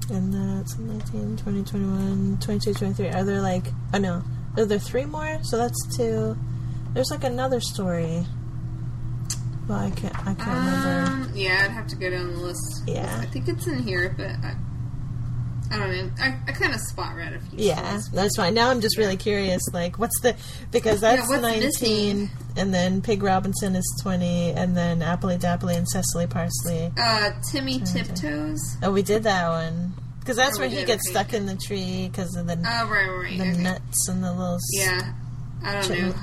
and 0.10 0.34
that's 0.34 0.78
19, 0.78 1.38
20, 1.38 1.64
21, 1.64 2.38
22, 2.42 2.74
23. 2.74 3.10
Are 3.10 3.24
there 3.24 3.42
like, 3.42 3.66
oh 3.94 3.98
no, 4.00 4.24
are 4.58 4.66
there 4.66 4.80
three 4.80 5.06
more? 5.06 5.40
So 5.44 5.58
that's 5.58 5.78
two. 5.96 6.38
There's 6.94 7.12
like 7.12 7.24
another 7.24 7.60
story. 7.60 8.26
Well, 9.70 9.78
I 9.80 9.92
can't, 9.92 10.18
I 10.20 10.34
can't 10.34 10.40
remember. 10.40 11.12
Um, 11.12 11.32
yeah, 11.36 11.62
I'd 11.64 11.72
have 11.72 11.88
to 11.88 11.96
go 11.96 12.10
down 12.10 12.32
the 12.32 12.40
list. 12.40 12.84
Yeah. 12.88 13.20
I 13.22 13.26
think 13.28 13.48
it's 13.48 13.68
in 13.68 13.84
here, 13.84 14.14
but 14.18 14.26
I, 14.26 14.56
I 15.72 15.78
don't 15.78 15.92
know. 15.92 16.12
I, 16.20 16.40
I 16.48 16.52
kind 16.54 16.74
of 16.74 16.80
spot 16.82 17.16
read 17.16 17.34
a 17.34 17.40
few. 17.40 17.60
Yeah, 17.68 17.76
stories. 18.00 18.10
that's 18.10 18.36
fine. 18.36 18.56
Now 18.56 18.72
I'm 18.72 18.82
just 18.82 18.98
really 18.98 19.16
curious, 19.18 19.62
like, 19.72 20.00
what's 20.00 20.20
the 20.22 20.36
because 20.72 21.02
that's 21.02 21.30
what's 21.30 21.44
19, 21.44 21.62
missing? 21.62 22.30
and 22.58 22.74
then 22.74 23.04
Pig 23.04 23.22
Robinson 23.22 23.76
is 23.76 23.86
20, 24.02 24.54
and 24.54 24.76
then 24.76 25.02
Appley 25.02 25.40
Dapply 25.40 25.78
and 25.78 25.88
Cecily 25.88 26.26
Parsley. 26.26 26.92
Uh, 26.98 27.32
Timmy 27.52 27.80
Tiptoes. 27.82 28.60
Oh, 28.82 28.92
we 28.92 29.04
did 29.04 29.22
that 29.24 29.48
one 29.50 29.94
because 30.20 30.36
that's 30.38 30.58
Oh, 30.58 30.62
where 30.62 30.70
he 30.70 30.84
gets 30.84 31.08
stuck 31.08 31.34
in 31.34 31.46
the 31.46 31.56
tree 31.56 32.08
because 32.12 32.36
of 32.36 32.48
the 32.48 32.54
Oh, 32.58 32.88
right, 32.90 33.08
right, 33.08 33.38
the 33.38 33.52
okay. 33.52 33.62
nuts 33.62 34.10
and 34.10 34.24
the 34.24 34.32
little. 34.34 34.58
Yeah, 34.74 35.14
I 35.64 35.82
don't 35.82 35.90
know. 36.02 36.14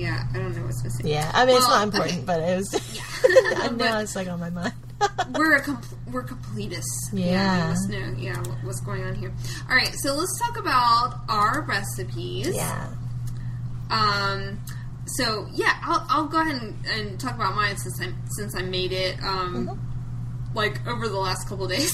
Yeah, 0.00 0.24
I 0.32 0.38
don't 0.38 0.56
know 0.56 0.62
what's 0.64 0.82
missing. 0.82 1.06
Yeah, 1.06 1.30
I 1.34 1.44
mean 1.44 1.56
it's 1.56 1.68
not 1.68 1.84
important, 1.84 2.18
okay. 2.18 2.24
but 2.24 2.40
it 2.40 2.56
was. 2.56 2.72
Yeah. 2.94 3.68
now 3.76 3.98
it's 4.00 4.16
like 4.16 4.28
on 4.28 4.40
my 4.40 4.48
mind. 4.48 4.72
we're 5.38 5.56
a 5.56 5.62
com- 5.62 5.82
we're 6.10 6.24
completists. 6.24 7.10
Yeah. 7.12 7.64
we 7.66 7.70
must 7.70 7.88
know. 7.90 8.14
Yeah, 8.18 8.38
what, 8.38 8.64
what's 8.64 8.80
going 8.80 9.04
on 9.04 9.14
here? 9.14 9.30
All 9.68 9.76
right, 9.76 9.92
so 10.02 10.14
let's 10.14 10.40
talk 10.40 10.58
about 10.58 11.20
our 11.28 11.62
recipes. 11.62 12.54
yeah. 12.54 12.94
Um. 13.90 14.60
So 15.04 15.48
yeah, 15.52 15.76
I'll, 15.82 16.06
I'll 16.08 16.28
go 16.28 16.40
ahead 16.40 16.62
and, 16.62 16.86
and 16.86 17.20
talk 17.20 17.34
about 17.34 17.54
mine 17.54 17.76
since 17.76 18.00
I 18.00 18.10
since 18.38 18.56
I 18.56 18.62
made 18.62 18.92
it. 18.92 19.22
Um. 19.22 19.66
Mm-hmm. 19.66 19.86
Like 20.52 20.84
over 20.88 21.08
the 21.08 21.18
last 21.18 21.48
couple 21.48 21.68
days, 21.68 21.92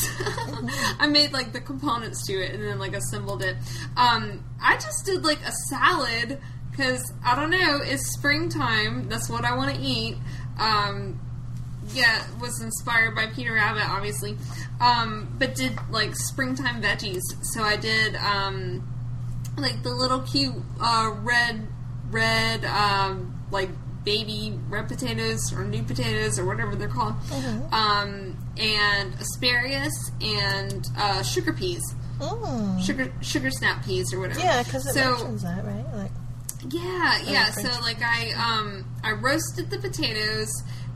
I 0.98 1.06
made 1.08 1.34
like 1.34 1.52
the 1.52 1.60
components 1.60 2.24
to 2.26 2.32
it 2.32 2.54
and 2.54 2.62
then 2.62 2.78
like 2.78 2.94
assembled 2.94 3.42
it. 3.42 3.54
Um, 3.98 4.42
I 4.62 4.76
just 4.76 5.04
did 5.04 5.26
like 5.26 5.40
a 5.42 5.52
salad 5.68 6.40
because 6.76 7.12
I 7.24 7.34
don't 7.34 7.50
know. 7.50 7.80
It's 7.82 8.12
springtime. 8.14 9.08
That's 9.08 9.28
what 9.30 9.44
I 9.44 9.56
want 9.56 9.74
to 9.74 9.80
eat. 9.80 10.16
Um, 10.58 11.20
yeah, 11.94 12.22
was 12.40 12.60
inspired 12.60 13.14
by 13.14 13.26
Peter 13.28 13.52
Rabbit, 13.54 13.88
obviously, 13.88 14.36
um, 14.80 15.34
but 15.38 15.54
did 15.54 15.78
like 15.90 16.14
springtime 16.16 16.82
veggies. 16.82 17.22
So 17.42 17.62
I 17.62 17.76
did 17.76 18.16
um, 18.16 18.82
like 19.56 19.82
the 19.82 19.90
little 19.90 20.20
cute 20.20 20.54
uh, 20.80 21.12
red, 21.22 21.66
red 22.10 22.64
um, 22.64 23.40
like 23.50 23.70
baby 24.04 24.58
red 24.68 24.88
potatoes 24.88 25.52
or 25.52 25.64
new 25.64 25.82
potatoes 25.82 26.38
or 26.38 26.44
whatever 26.46 26.74
they're 26.76 26.88
called, 26.88 27.14
um, 27.72 28.36
and 28.56 29.14
asparagus 29.20 30.10
and 30.20 30.86
uh, 30.98 31.22
sugar 31.22 31.52
peas, 31.52 31.82
Mm. 32.20 32.80
sugar 32.82 33.12
sugar 33.20 33.50
snap 33.50 33.84
peas 33.84 34.12
or 34.12 34.20
whatever. 34.20 34.40
Yeah, 34.40 34.62
because 34.62 34.86
it 34.86 34.94
so 34.94 35.10
mentions 35.10 35.42
that, 35.42 35.62
right? 35.64 35.84
Like, 35.94 36.10
yeah, 36.70 37.22
yeah. 37.24 37.50
So 37.50 37.68
like 37.82 38.02
I 38.02 38.32
um 38.32 38.84
I 39.02 39.12
roasted 39.12 39.70
the 39.70 39.78
potatoes 39.78 40.50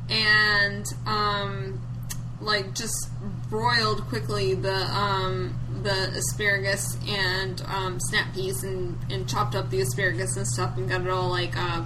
and 0.09 0.85
um 1.07 1.81
like 2.41 2.75
just 2.75 3.11
broiled 3.49 4.03
quickly 4.09 4.55
the 4.55 4.75
um 4.75 5.55
the 5.83 6.13
asparagus 6.17 6.97
and 7.07 7.63
um 7.67 7.99
snap 8.01 8.35
peas 8.35 8.65
and 8.65 8.99
and 9.11 9.29
chopped 9.29 9.55
up 9.55 9.71
the 9.71 9.81
asparagus 9.81 10.37
and 10.37 10.47
stuff 10.47 10.77
and 10.77 10.89
got 10.89 11.03
it 11.03 11.09
all 11.09 11.29
like 11.29 11.57
uh 11.57 11.85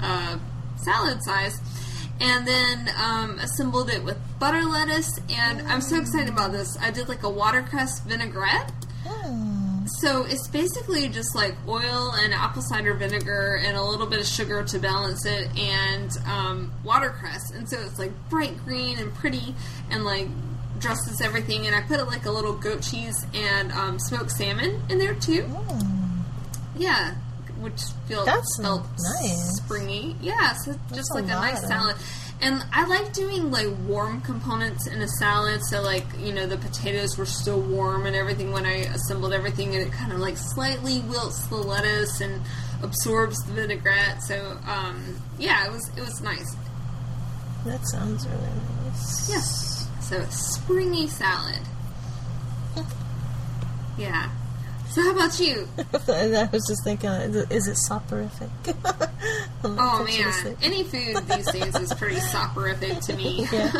uh 0.00 0.38
salad 0.76 1.22
size. 1.22 1.60
And 2.20 2.46
then 2.46 2.88
um, 3.02 3.38
assembled 3.40 3.90
it 3.90 4.04
with 4.04 4.16
butter 4.38 4.62
lettuce, 4.62 5.18
and 5.28 5.62
I'm 5.62 5.80
so 5.80 5.96
excited 5.98 6.28
about 6.28 6.52
this. 6.52 6.76
I 6.80 6.92
did 6.92 7.08
like 7.08 7.24
a 7.24 7.30
watercress 7.30 8.00
vinaigrette, 8.00 8.70
mm. 9.04 9.61
So 10.00 10.24
it's 10.24 10.48
basically 10.48 11.08
just 11.08 11.34
like 11.34 11.54
oil 11.68 12.12
and 12.12 12.32
apple 12.32 12.62
cider 12.62 12.94
vinegar 12.94 13.60
and 13.64 13.76
a 13.76 13.82
little 13.82 14.06
bit 14.06 14.20
of 14.20 14.26
sugar 14.26 14.62
to 14.64 14.78
balance 14.78 15.24
it, 15.26 15.48
and 15.58 16.10
um, 16.26 16.72
watercress. 16.84 17.50
And 17.54 17.68
so 17.68 17.78
it's 17.80 17.98
like 17.98 18.12
bright 18.30 18.56
green 18.64 18.98
and 18.98 19.12
pretty, 19.14 19.54
and 19.90 20.04
like 20.04 20.28
dresses 20.78 21.20
everything. 21.20 21.66
And 21.66 21.74
I 21.74 21.82
put 21.82 22.00
it 22.00 22.06
like 22.06 22.24
a 22.26 22.30
little 22.30 22.54
goat 22.54 22.82
cheese 22.82 23.26
and 23.34 23.70
um, 23.72 23.98
smoked 23.98 24.30
salmon 24.32 24.80
in 24.88 24.98
there 24.98 25.14
too. 25.14 25.46
Yeah, 26.76 27.14
which 27.60 27.80
feels 28.08 28.24
That's 28.26 28.58
felt 28.60 28.84
nice. 29.20 29.56
springy. 29.62 30.16
Yeah, 30.20 30.54
so 30.64 30.74
just 30.94 31.14
like 31.14 31.24
a 31.24 31.28
nice 31.28 31.62
of- 31.62 31.68
salad. 31.68 31.96
And 32.42 32.64
I 32.72 32.84
like 32.86 33.12
doing 33.12 33.50
like 33.52 33.68
warm 33.86 34.20
components 34.20 34.88
in 34.88 35.00
a 35.00 35.08
salad. 35.08 35.60
So 35.70 35.80
like 35.80 36.04
you 36.18 36.32
know 36.34 36.46
the 36.46 36.58
potatoes 36.58 37.16
were 37.16 37.24
still 37.24 37.60
warm 37.60 38.04
and 38.04 38.16
everything 38.16 38.50
when 38.52 38.66
I 38.66 38.78
assembled 38.96 39.32
everything, 39.32 39.74
and 39.74 39.86
it 39.86 39.92
kind 39.92 40.12
of 40.12 40.18
like 40.18 40.36
slightly 40.36 41.00
wilts 41.00 41.46
the 41.46 41.56
lettuce 41.56 42.20
and 42.20 42.42
absorbs 42.82 43.36
the 43.46 43.52
vinaigrette. 43.52 44.22
So 44.24 44.58
um, 44.66 45.16
yeah, 45.38 45.66
it 45.66 45.72
was 45.72 45.88
it 45.96 46.00
was 46.00 46.20
nice. 46.20 46.56
that 47.64 47.86
sounds 47.86 48.26
really 48.26 48.42
nice. 48.84 49.28
Yes. 49.30 49.88
So 50.00 50.22
springy 50.30 51.06
salad. 51.06 51.60
Yeah. 53.98 54.30
So 54.92 55.00
how 55.00 55.12
about 55.12 55.40
you? 55.40 55.66
I 55.78 56.50
was 56.52 56.66
just 56.68 56.84
thinking, 56.84 57.08
is 57.08 57.66
it 57.66 57.76
soporific? 57.78 58.50
Oh 59.64 60.04
man, 60.04 60.56
any 60.60 60.82
food 60.82 61.16
these 61.28 61.48
days 61.52 61.76
is 61.76 61.94
pretty 61.94 62.18
soporific 62.20 62.98
to 63.02 63.14
me. 63.14 63.46
Yeah. 63.52 63.72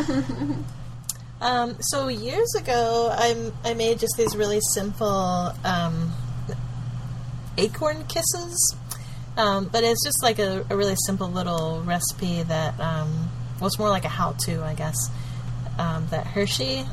Um, 1.40 1.76
so 1.80 2.06
years 2.06 2.54
ago, 2.54 3.08
I 3.12 3.50
I 3.64 3.74
made 3.74 3.98
just 3.98 4.14
these 4.16 4.36
really 4.36 4.60
simple 4.72 5.52
um, 5.64 6.12
acorn 7.58 8.04
kisses, 8.04 8.76
um, 9.36 9.68
but 9.72 9.82
it's 9.82 10.04
just 10.04 10.22
like 10.22 10.38
a, 10.38 10.64
a 10.70 10.76
really 10.76 10.94
simple 11.04 11.28
little 11.28 11.82
recipe 11.82 12.44
that 12.44 12.78
um, 12.78 13.28
was 13.60 13.76
more 13.76 13.90
like 13.90 14.04
a 14.04 14.08
how-to, 14.08 14.62
I 14.62 14.74
guess. 14.74 15.10
Um, 15.80 16.06
that 16.10 16.28
Hershey 16.28 16.84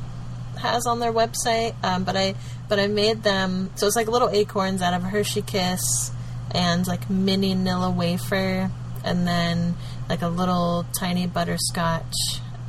has 0.59 0.85
on 0.85 0.99
their 0.99 1.11
website, 1.11 1.73
um, 1.83 2.03
but 2.03 2.15
I 2.15 2.35
but 2.67 2.79
I 2.79 2.87
made 2.87 3.23
them 3.23 3.71
so 3.75 3.87
it's 3.87 3.95
like 3.95 4.07
little 4.07 4.29
acorns 4.29 4.81
out 4.81 4.93
of 4.93 5.03
Hershey 5.03 5.41
Kiss 5.41 6.11
and 6.51 6.85
like 6.87 7.09
mini 7.09 7.55
Nilla 7.55 7.95
wafer, 7.95 8.69
and 9.03 9.27
then 9.27 9.75
like 10.07 10.21
a 10.21 10.27
little 10.27 10.85
tiny 10.97 11.27
butterscotch 11.27 12.13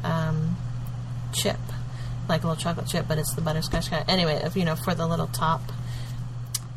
um, 0.05 0.57
chip, 1.33 1.59
like 2.29 2.43
a 2.43 2.49
little 2.49 2.63
chocolate 2.63 2.87
chip, 2.87 3.07
but 3.09 3.19
it's 3.19 3.35
the 3.35 3.43
butterscotch 3.43 3.91
kind. 3.91 4.05
Anyway, 4.09 4.43
you 4.55 4.65
know 4.65 4.77
for 4.77 4.95
the 4.95 5.07
little 5.07 5.29
top 5.29 5.63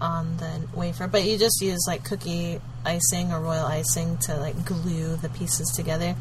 on 0.01 0.37
the 0.37 0.67
wafer, 0.75 1.07
but 1.07 1.23
you 1.23 1.37
just 1.37 1.61
use 1.61 1.85
like 1.87 2.03
cookie 2.03 2.59
icing 2.85 3.31
or 3.31 3.39
royal 3.39 3.65
icing 3.65 4.17
to 4.17 4.35
like 4.37 4.65
glue 4.65 5.15
the 5.17 5.29
pieces 5.29 5.71
together. 5.75 6.15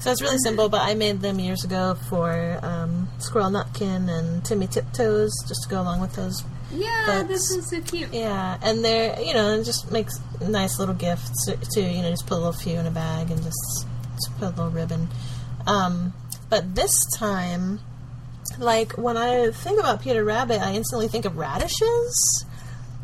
So 0.00 0.12
it's 0.12 0.22
really 0.22 0.38
simple, 0.38 0.68
but 0.68 0.80
I 0.82 0.94
made 0.94 1.20
them 1.20 1.40
years 1.40 1.64
ago 1.64 1.96
for 2.08 2.60
um, 2.62 3.08
Squirrel 3.18 3.50
Nutkin 3.50 4.08
and 4.08 4.44
Timmy 4.44 4.68
Tiptoes, 4.68 5.32
just 5.48 5.64
to 5.64 5.68
go 5.68 5.80
along 5.80 6.00
with 6.00 6.14
those. 6.14 6.44
Yeah, 6.70 7.04
That's- 7.06 7.28
this 7.28 7.50
is 7.50 7.70
so 7.70 7.80
cute. 7.80 8.12
Yeah, 8.12 8.58
and 8.62 8.84
they're 8.84 9.20
you 9.20 9.34
know, 9.34 9.54
it 9.58 9.64
just 9.64 9.90
makes 9.90 10.14
nice 10.40 10.78
little 10.78 10.94
gifts 10.94 11.46
too. 11.74 11.82
You 11.82 12.02
know, 12.02 12.10
just 12.10 12.26
put 12.26 12.34
a 12.34 12.40
little 12.40 12.52
few 12.52 12.78
in 12.78 12.86
a 12.86 12.90
bag 12.90 13.30
and 13.30 13.42
just, 13.42 13.86
just 14.14 14.38
put 14.38 14.46
a 14.46 14.50
little 14.50 14.70
ribbon. 14.70 15.08
Um, 15.66 16.12
but 16.48 16.74
this 16.74 16.92
time, 17.16 17.80
like 18.58 18.92
when 18.98 19.16
I 19.16 19.50
think 19.50 19.80
about 19.80 20.00
Peter 20.02 20.24
Rabbit, 20.24 20.60
I 20.60 20.74
instantly 20.74 21.08
think 21.08 21.24
of 21.24 21.36
radishes 21.36 22.44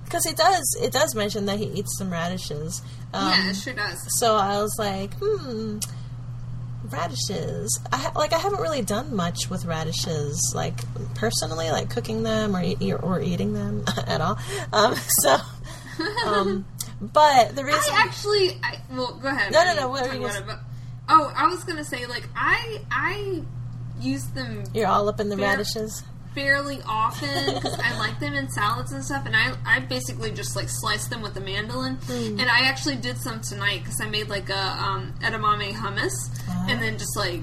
because 0.04 0.26
it 0.26 0.36
does 0.36 0.76
it 0.80 0.92
does 0.92 1.14
mention 1.14 1.46
that 1.46 1.58
he 1.58 1.66
eats 1.66 1.96
some 1.98 2.10
radishes. 2.12 2.82
Um, 3.12 3.30
yeah, 3.32 3.50
it 3.50 3.56
sure 3.56 3.74
does. 3.74 3.98
so 4.18 4.36
I 4.36 4.60
was 4.62 4.76
like, 4.78 5.12
hmm, 5.20 5.78
radishes. 6.98 7.80
I 7.92 7.96
ha- 7.96 8.12
like 8.16 8.32
I 8.32 8.38
haven't 8.38 8.60
really 8.60 8.82
done 8.82 9.14
much 9.14 9.50
with 9.50 9.64
radishes, 9.64 10.52
like 10.54 10.74
personally, 11.14 11.70
like 11.70 11.90
cooking 11.90 12.22
them 12.22 12.54
or 12.56 12.62
e- 12.62 12.92
or 12.92 13.20
eating 13.20 13.52
them 13.52 13.84
at 14.06 14.20
all. 14.20 14.38
Um, 14.72 14.94
so, 15.22 15.36
um, 16.26 16.64
but 17.00 17.54
the 17.56 17.64
reason, 17.64 17.92
I 17.92 18.02
actually, 18.06 18.60
I, 18.62 18.80
well, 18.92 19.14
go 19.20 19.28
ahead. 19.28 19.52
No, 19.52 19.64
no, 19.64 19.74
no, 19.74 19.88
what 19.88 20.04
talk 20.04 20.14
you 20.14 20.20
about 20.20 20.34
gonna 20.34 20.46
but- 20.46 20.60
oh, 21.08 21.32
I 21.36 21.46
was 21.48 21.64
gonna 21.64 21.84
say, 21.84 22.06
like, 22.06 22.28
I, 22.36 22.80
I 22.90 23.42
use 24.00 24.24
them 24.28 24.64
you're 24.74 24.86
all 24.88 25.08
up 25.08 25.20
in 25.20 25.28
the 25.28 25.36
Fair- 25.36 25.48
radishes. 25.50 26.02
Fairly 26.34 26.80
often 26.86 27.54
because 27.54 27.78
I 27.78 27.96
like 27.98 28.18
them 28.20 28.34
in 28.34 28.48
salads 28.50 28.92
and 28.92 29.04
stuff, 29.04 29.26
and 29.26 29.34
I, 29.36 29.54
I 29.64 29.80
basically 29.80 30.30
just 30.32 30.56
like 30.56 30.68
slice 30.68 31.06
them 31.08 31.22
with 31.22 31.36
a 31.36 31.40
mandolin. 31.40 31.96
Hmm. 32.06 32.38
And 32.40 32.42
I 32.50 32.62
actually 32.66 32.96
did 32.96 33.18
some 33.18 33.40
tonight 33.40 33.80
because 33.84 34.00
I 34.00 34.06
made 34.08 34.28
like 34.28 34.50
a 34.50 34.58
um, 34.82 35.14
edamame 35.20 35.72
hummus, 35.72 36.12
Ah. 36.48 36.66
and 36.68 36.82
then 36.82 36.98
just 36.98 37.16
like 37.16 37.40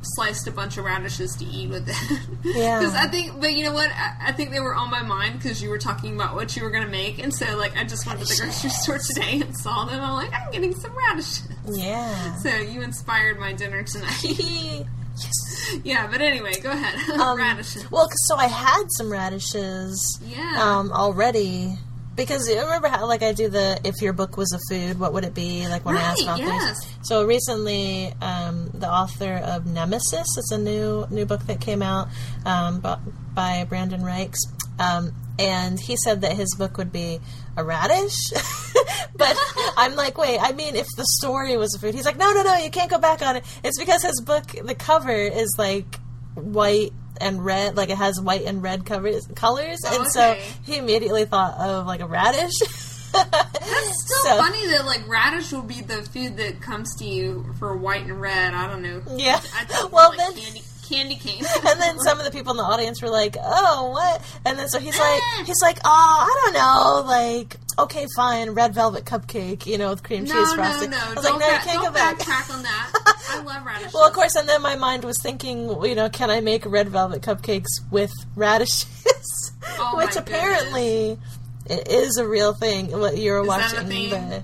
sliced 0.00 0.46
a 0.46 0.52
bunch 0.52 0.78
of 0.78 0.84
radishes 0.84 1.34
to 1.36 1.44
eat 1.44 1.68
with 1.68 1.88
it. 1.88 2.20
Yeah. 2.44 2.78
Because 2.78 2.94
I 2.94 3.08
think, 3.08 3.40
but 3.40 3.52
you 3.52 3.64
know 3.64 3.72
what? 3.72 3.90
I, 3.90 4.28
I 4.28 4.32
think 4.32 4.52
they 4.52 4.60
were 4.60 4.74
on 4.74 4.90
my 4.92 5.02
mind 5.02 5.40
because 5.40 5.60
you 5.60 5.68
were 5.70 5.78
talking 5.78 6.14
about 6.14 6.36
what 6.36 6.56
you 6.56 6.62
were 6.62 6.70
going 6.70 6.84
to 6.84 6.88
make, 6.90 7.18
and 7.18 7.34
so 7.34 7.56
like 7.56 7.76
I 7.76 7.82
just 7.84 8.06
went 8.06 8.20
to 8.20 8.24
the 8.26 8.40
grocery 8.40 8.70
store 8.70 8.98
today 8.98 9.40
and 9.40 9.56
saw 9.56 9.84
them. 9.86 10.00
I'm 10.00 10.12
like, 10.14 10.32
I'm 10.32 10.52
getting 10.52 10.72
some 10.74 10.96
radishes. 10.96 11.48
Yeah. 11.68 12.36
So 12.36 12.48
you 12.48 12.82
inspired 12.82 13.38
my 13.40 13.52
dinner 13.54 13.82
tonight. 13.82 14.84
yes. 15.22 15.80
yeah, 15.84 16.06
but 16.10 16.20
anyway, 16.20 16.52
go 16.62 16.70
ahead. 16.70 16.94
Um, 17.20 17.36
radishes. 17.38 17.90
Well, 17.90 18.08
so 18.26 18.36
I 18.36 18.46
had 18.46 18.84
some 18.96 19.10
radishes 19.10 20.18
Yeah. 20.24 20.56
um, 20.58 20.92
already. 20.92 21.74
Because 22.16 22.48
you 22.48 22.60
remember 22.60 22.88
how, 22.88 23.06
like, 23.06 23.22
I 23.22 23.32
do 23.32 23.48
the 23.48 23.78
if 23.84 24.02
your 24.02 24.12
book 24.12 24.36
was 24.36 24.52
a 24.52 24.58
food, 24.68 24.98
what 24.98 25.12
would 25.12 25.24
it 25.24 25.34
be? 25.34 25.68
Like 25.68 25.84
when 25.84 25.96
I 25.96 26.00
ask 26.02 26.26
Right, 26.26 26.32
authors. 26.40 26.48
yes. 26.48 26.96
So 27.02 27.24
recently, 27.24 28.12
um, 28.20 28.70
the 28.74 28.90
author 28.90 29.34
of 29.34 29.66
Nemesis, 29.66 30.26
it's 30.36 30.50
a 30.50 30.58
new 30.58 31.06
new 31.10 31.24
book 31.26 31.46
that 31.46 31.60
came 31.60 31.80
out 31.80 32.08
um, 32.44 32.80
by, 32.80 32.98
by 33.34 33.66
Brendan 33.68 34.00
Reichs, 34.00 34.38
um, 34.80 35.12
and 35.38 35.78
he 35.78 35.96
said 35.96 36.22
that 36.22 36.32
his 36.32 36.52
book 36.58 36.76
would 36.76 36.90
be 36.90 37.20
a 37.56 37.62
radish. 37.62 38.16
but 39.16 39.36
I'm 39.76 39.94
like, 39.96 40.16
wait, 40.18 40.38
I 40.40 40.52
mean, 40.52 40.76
if 40.76 40.86
the 40.96 41.04
story 41.20 41.56
was 41.56 41.74
a 41.74 41.78
food, 41.78 41.94
he's 41.94 42.04
like, 42.06 42.16
no, 42.16 42.32
no, 42.32 42.42
no, 42.42 42.54
you 42.56 42.70
can't 42.70 42.90
go 42.90 42.98
back 42.98 43.22
on 43.22 43.36
it. 43.36 43.44
It's 43.64 43.78
because 43.78 44.02
his 44.02 44.20
book, 44.20 44.44
the 44.64 44.74
cover 44.74 45.12
is 45.14 45.54
like 45.58 45.98
white 46.34 46.92
and 47.20 47.44
red, 47.44 47.76
like 47.76 47.90
it 47.90 47.98
has 47.98 48.20
white 48.20 48.42
and 48.44 48.62
red 48.62 48.86
covers 48.86 49.26
colors, 49.34 49.78
Oh, 49.86 50.00
and 50.02 50.10
so 50.12 50.36
he 50.64 50.76
immediately 50.76 51.24
thought 51.24 51.54
of 51.58 51.86
like 51.86 52.00
a 52.00 52.06
radish. 52.06 52.52
It's 52.60 53.14
still 53.14 54.22
So- 54.22 54.36
funny 54.38 54.66
that 54.68 54.84
like 54.86 55.06
radish 55.08 55.50
will 55.52 55.62
be 55.62 55.80
the 55.80 56.02
food 56.02 56.36
that 56.36 56.60
comes 56.60 56.94
to 56.98 57.04
you 57.04 57.46
for 57.58 57.76
white 57.76 58.02
and 58.02 58.20
red. 58.20 58.54
I 58.54 58.68
don't 58.68 58.82
know. 58.82 59.02
Yeah. 59.16 59.36
I 59.56 59.64
thought 59.64 59.90
Well, 59.90 60.10
like 60.10 60.18
then- 60.18 60.34
candy, 60.34 60.62
candy 60.88 61.16
cane. 61.16 61.44
and 61.66 61.80
then 61.80 61.98
some 61.98 62.18
of 62.18 62.24
the 62.24 62.30
people 62.30 62.52
in 62.52 62.56
the 62.56 62.62
audience 62.62 63.02
were 63.02 63.10
like, 63.10 63.36
"Oh, 63.42 63.90
what?" 63.90 64.22
And 64.44 64.58
then 64.58 64.68
so 64.68 64.78
he's 64.78 64.98
like, 64.98 65.22
he's 65.46 65.60
like, 65.62 65.78
"Oh, 65.84 65.88
I 65.88 66.40
don't 66.44 66.54
know, 66.54 67.08
like, 67.08 67.56
okay, 67.78 68.06
fine, 68.16 68.50
red 68.50 68.74
velvet 68.74 69.04
cupcake, 69.04 69.66
you 69.66 69.78
know, 69.78 69.90
with 69.90 70.02
cream 70.02 70.24
no, 70.24 70.32
cheese 70.32 70.52
frosting." 70.54 70.90
no. 70.90 70.98
I 70.98 71.14
was 71.14 71.24
don't 71.24 71.38
like, 71.38 71.40
"No, 71.40 71.46
you 71.46 71.52
back- 71.52 71.64
can't 71.64 71.82
don't 71.82 71.84
go 71.86 71.92
back." 71.92 72.18
backtrack 72.18 72.54
on 72.54 72.62
that. 72.62 72.92
I 73.30 73.42
love 73.42 73.66
radishes. 73.66 73.94
Well, 73.94 74.06
of 74.06 74.12
course, 74.12 74.34
and 74.36 74.48
then 74.48 74.62
my 74.62 74.76
mind 74.76 75.04
was 75.04 75.16
thinking, 75.22 75.68
you 75.84 75.94
know, 75.94 76.08
can 76.08 76.30
I 76.30 76.40
make 76.40 76.64
red 76.66 76.88
velvet 76.88 77.22
cupcakes 77.22 77.66
with 77.90 78.12
radishes? 78.36 79.52
Oh, 79.78 79.94
Which 79.96 80.16
apparently 80.16 81.18
it 81.66 81.88
is 81.88 82.16
a 82.16 82.26
real 82.26 82.54
thing. 82.54 82.90
What 82.98 83.16
You're 83.18 83.42
Is 83.42 83.48
watching 83.48 83.88
the. 83.88 84.42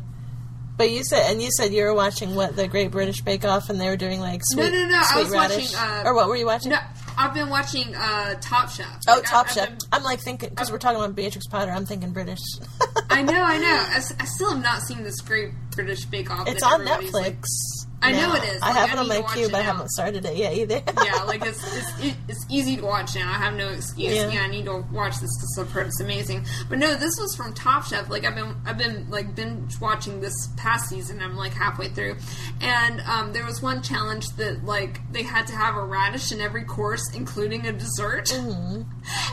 But 0.76 0.90
you 0.90 1.04
said, 1.04 1.30
and 1.30 1.40
you 1.40 1.50
said 1.56 1.72
you 1.72 1.84
were 1.84 1.94
watching 1.94 2.34
what 2.34 2.56
the 2.56 2.66
Great 2.66 2.90
British 2.90 3.20
Bake 3.20 3.44
Off, 3.44 3.70
and 3.70 3.80
they 3.80 3.88
were 3.88 3.96
doing 3.96 4.18
like 4.20 4.40
sweet, 4.44 4.72
no, 4.72 4.88
no. 4.88 4.98
I 4.98 5.02
sweet 5.04 5.22
was 5.24 5.30
radish, 5.32 5.72
watching, 5.72 5.76
uh, 5.78 6.02
or 6.04 6.14
what 6.14 6.26
were 6.28 6.34
you 6.36 6.46
watching? 6.46 6.70
No, 6.72 6.78
I've 7.16 7.32
been 7.32 7.48
watching 7.48 7.94
uh, 7.94 8.34
Top 8.40 8.68
Chef. 8.70 8.86
Oh, 9.08 9.12
Like, 9.14 9.24
I- 9.26 9.30
Top 9.30 9.46
I've 9.46 9.52
Chef. 9.52 9.68
been- 9.68 9.78
I'm 9.92 10.02
like 10.02 10.20
thinking 10.20 10.48
because 10.48 10.72
we're 10.72 10.78
talking 10.78 10.98
about 10.98 11.14
Beatrix 11.14 11.46
Potter. 11.46 11.70
I'm 11.70 11.86
thinking 11.86 12.10
British. 12.12 12.40
I 13.08 13.22
know, 13.22 13.40
I 13.40 13.58
know. 13.58 13.84
I 14.20 14.24
still 14.24 14.50
have 14.50 14.62
not 14.62 14.82
seen 14.82 15.04
this 15.04 15.20
Great 15.20 15.50
British 15.76 16.06
Bake 16.06 16.30
Off. 16.32 16.48
it's 16.48 16.62
on 16.64 16.84
Netflix. 16.84 17.12
like- 17.12 17.44
I 18.04 18.12
know 18.12 18.34
it 18.34 18.44
is. 18.44 18.62
I 18.62 18.68
Like, 18.68 18.76
have 18.76 18.92
it 18.92 18.98
on 19.00 19.08
my 19.08 19.22
queue, 19.32 19.48
but 19.48 19.56
I 19.60 19.62
haven't 19.62 19.88
started 19.90 20.24
it 20.24 20.36
yet 20.36 20.52
either. 20.54 20.82
yeah, 21.04 21.22
like 21.26 21.44
it's 21.44 21.62
it's, 21.76 22.16
it's 22.28 22.46
easy 22.50 22.76
to 22.76 22.82
watch 22.84 23.14
now. 23.14 23.28
I 23.30 23.34
have 23.38 23.54
no 23.54 23.68
excuse. 23.68 24.14
Yeah. 24.14 24.28
Yeah, 24.30 24.42
I 24.42 24.48
need 24.48 24.66
to 24.66 24.84
watch 24.92 25.18
this 25.20 25.30
because 25.36 25.58
I've 25.58 25.70
heard 25.70 25.86
it's 25.86 26.00
amazing. 26.00 26.44
But 26.68 26.78
no, 26.78 26.94
this 26.94 27.18
was 27.18 27.34
from 27.36 27.52
Top 27.54 27.84
Chef. 27.84 28.08
Like 28.10 28.24
I've 28.24 28.34
been 28.34 28.54
I've 28.66 28.78
been 28.78 29.10
like 29.10 29.34
binge 29.34 29.80
watching 29.80 30.20
this 30.20 30.34
past 30.56 30.88
season. 30.88 31.20
I'm 31.20 31.36
like 31.36 31.52
halfway 31.52 31.88
through, 31.88 32.16
and 32.60 33.00
um, 33.02 33.32
there 33.32 33.44
was 33.44 33.62
one 33.62 33.82
challenge 33.82 34.26
that 34.36 34.64
like 34.64 35.00
they 35.12 35.22
had 35.22 35.46
to 35.48 35.54
have 35.54 35.76
a 35.76 35.84
radish 35.84 36.32
in 36.32 36.40
every 36.40 36.64
course, 36.64 37.02
including 37.14 37.66
a 37.66 37.72
dessert. 37.72 38.26
Mm-hmm. 38.26 38.82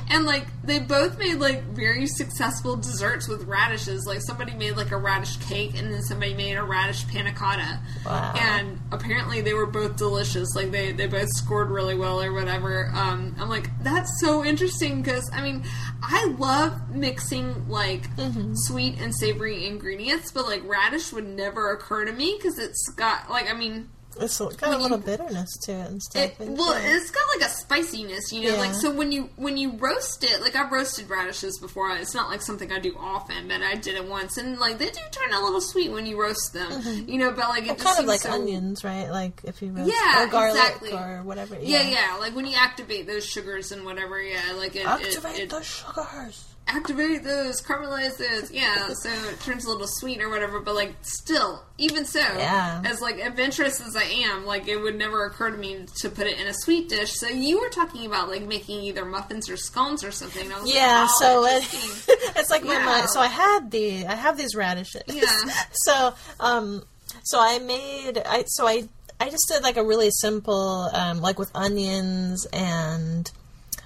And 0.10 0.26
like 0.26 0.45
they 0.65 0.80
both 0.80 1.18
made 1.18 1.35
like 1.35 1.64
very 1.64 2.06
successful 2.06 2.76
desserts 2.76 3.30
with 3.30 3.43
radishes. 3.45 4.06
Like 4.06 4.19
somebody 4.22 4.53
made 4.53 4.76
like 4.76 4.91
a 4.91 4.98
radish 4.98 5.38
cake, 5.38 5.80
and 5.80 5.93
then 5.93 6.02
somebody 6.02 6.34
made 6.34 6.56
a 6.57 6.64
radish 6.64 7.07
panna 7.07 7.31
cotta. 7.34 7.80
Wow. 8.06 8.34
And 8.38 8.61
apparently 8.92 9.42
they 9.42 9.54
were 9.54 9.66
both 9.66 9.96
delicious. 9.98 10.56
Like 10.56 10.72
they 10.72 10.92
they 10.92 11.08
both 11.08 11.30
scored 11.30 11.70
really 11.70 11.96
well 11.96 12.22
or 12.22 12.32
whatever. 12.34 12.92
Um, 12.94 13.36
I'm 13.40 13.50
like 13.50 13.70
that's 13.84 14.10
so 14.22 14.44
interesting 14.44 15.02
because 15.02 15.30
I 15.34 15.42
mean 15.42 15.64
I 16.02 16.26
love 16.38 16.90
mixing 16.90 17.68
like 17.70 18.10
Mm-hmm. 18.16 18.54
sweet 18.56 19.00
and 19.00 19.16
savory 19.16 19.66
ingredients, 19.68 20.32
but 20.32 20.46
like 20.46 20.62
radish 20.68 21.12
would 21.14 21.28
never 21.28 21.72
occur 21.72 22.06
to 22.06 22.12
me 22.12 22.36
because 22.38 22.60
it's 22.60 22.88
got 22.96 23.30
like 23.30 23.50
I 23.50 23.54
mean 23.54 23.90
It's 24.20 24.38
got 24.40 24.74
a 24.74 24.78
little 24.78 24.98
you- 24.98 25.04
bitterness 25.04 25.58
to 25.64 25.72
it 25.72 25.90
and 25.90 26.02
stuff. 26.02 26.40
it, 26.40 26.50
well, 26.50 26.80
yeah. 26.80 26.96
it's 26.98 27.12
got 27.12 27.24
like 27.36 27.48
a 27.48 27.52
spiciness, 27.52 28.32
you 28.32 28.42
know. 28.44 28.56
Yeah. 28.56 28.60
Like 28.60 28.74
so, 28.74 28.92
when 28.94 29.12
you 29.12 29.30
when 29.36 29.58
you 29.58 29.72
roast 29.78 30.24
it, 30.24 30.42
like 30.42 30.56
I've 30.56 30.72
roasted 30.72 31.10
radishes 31.10 31.60
before. 31.60 31.90
It's 31.92 32.14
not 32.14 32.30
like 32.30 32.42
something 32.42 32.72
I 32.72 32.80
do 32.80 32.96
often, 33.00 33.48
but 33.48 33.62
I 33.62 33.76
did 33.76 33.96
it 33.96 34.08
once, 34.08 34.38
and 34.38 34.60
like 34.60 34.78
they 34.78 34.90
do 34.90 35.00
turn 35.12 35.34
a 35.34 35.42
little 35.42 35.62
sweet 35.62 35.92
when 35.92 36.06
you 36.06 36.20
roast 36.22 36.54
them, 36.54 36.72
mm-hmm. 36.72 37.10
you 37.10 37.20
know. 37.20 37.32
But 37.32 37.50
like 37.50 37.64
it 37.64 37.78
just 37.78 37.84
kind 37.84 38.00
of 38.00 38.06
like 38.06 38.22
so, 38.22 38.32
onions, 38.32 38.84
right? 38.84 39.10
Like 39.10 39.42
if 39.44 39.62
you 39.62 39.72
roast 39.72 39.92
Yeah, 39.92 40.24
or 40.24 40.28
garlic 40.28 40.62
exactly. 40.62 40.94
or 40.94 41.22
whatever. 41.24 41.58
Yeah, 41.62 41.82
yeah. 41.84 42.18
Like 42.20 42.36
when 42.36 42.46
you 42.46 42.56
activate 42.58 43.08
those 43.08 43.26
sugars 43.26 43.72
and 43.72 43.86
whatever, 43.86 44.22
yeah. 44.22 44.42
Like 44.56 44.76
it, 44.76 44.86
Activate 44.86 45.40
it 45.40 45.50
the 45.50 45.62
sugars. 45.62 46.51
Activate 46.76 47.23
those, 47.23 47.61
caramelize 47.61 48.18
those, 48.18 48.52
yeah. 48.52 48.89
So 48.93 49.10
it 49.30 49.39
turns 49.41 49.65
a 49.65 49.69
little 49.69 49.88
sweet 49.88 50.22
or 50.22 50.30
whatever. 50.30 50.60
But 50.60 50.76
like 50.76 50.95
still, 51.02 51.64
even 51.77 52.06
so, 52.06 52.19
Yeah. 52.19 52.81
as 52.85 53.02
like 53.02 53.19
adventurous 53.19 53.81
as 53.81 53.95
I 53.95 54.03
am, 54.03 54.45
like 54.45 54.68
it 54.68 54.77
would 54.77 54.95
never 54.98 55.26
occur 55.26 55.52
to 55.52 55.57
me 55.57 55.85
to 56.02 56.10
put 56.10 56.27
it 56.27 56.39
in 56.39 56.48
a 56.48 56.53
sweet 56.53 56.89
dish. 56.89 57.11
So 57.14 57.27
you 57.27 57.60
were 57.60 57.69
talking 57.69 58.06
about 58.06 58.30
like 58.30 58.43
making 58.43 58.81
either 58.81 59.06
muffins 59.06 59.49
or 59.49 59.57
scones 59.57 60.03
or 60.03 60.11
something. 60.11 60.43
and 60.45 60.53
I 60.53 60.61
was 60.61 60.73
Yeah, 60.73 61.02
like, 61.02 61.10
oh, 61.11 61.19
so 61.19 61.45
it, 61.45 62.35
it's 62.38 62.49
like 62.49 62.64
when 62.64 62.84
my 62.85 62.99
Yeah. 62.99 63.06
so 63.07 63.19
I 63.19 63.27
had 63.27 63.72
the 63.72 64.06
I 64.07 64.15
have 64.15 64.38
these 64.38 64.56
radishes. 64.56 65.03
Yeah. 65.07 65.26
so 65.73 66.14
um 66.39 66.84
so 67.23 67.39
I 67.41 67.60
made 67.60 68.18
I 68.26 68.43
so 68.48 68.65
I 68.68 68.88
I 69.19 69.30
just 69.30 69.48
did 69.49 69.61
like 69.61 69.77
a 69.77 69.84
really 69.84 70.10
simple 70.11 70.89
um 70.93 71.19
like 71.22 71.38
with 71.38 71.52
onions 71.53 72.45
and 72.53 73.30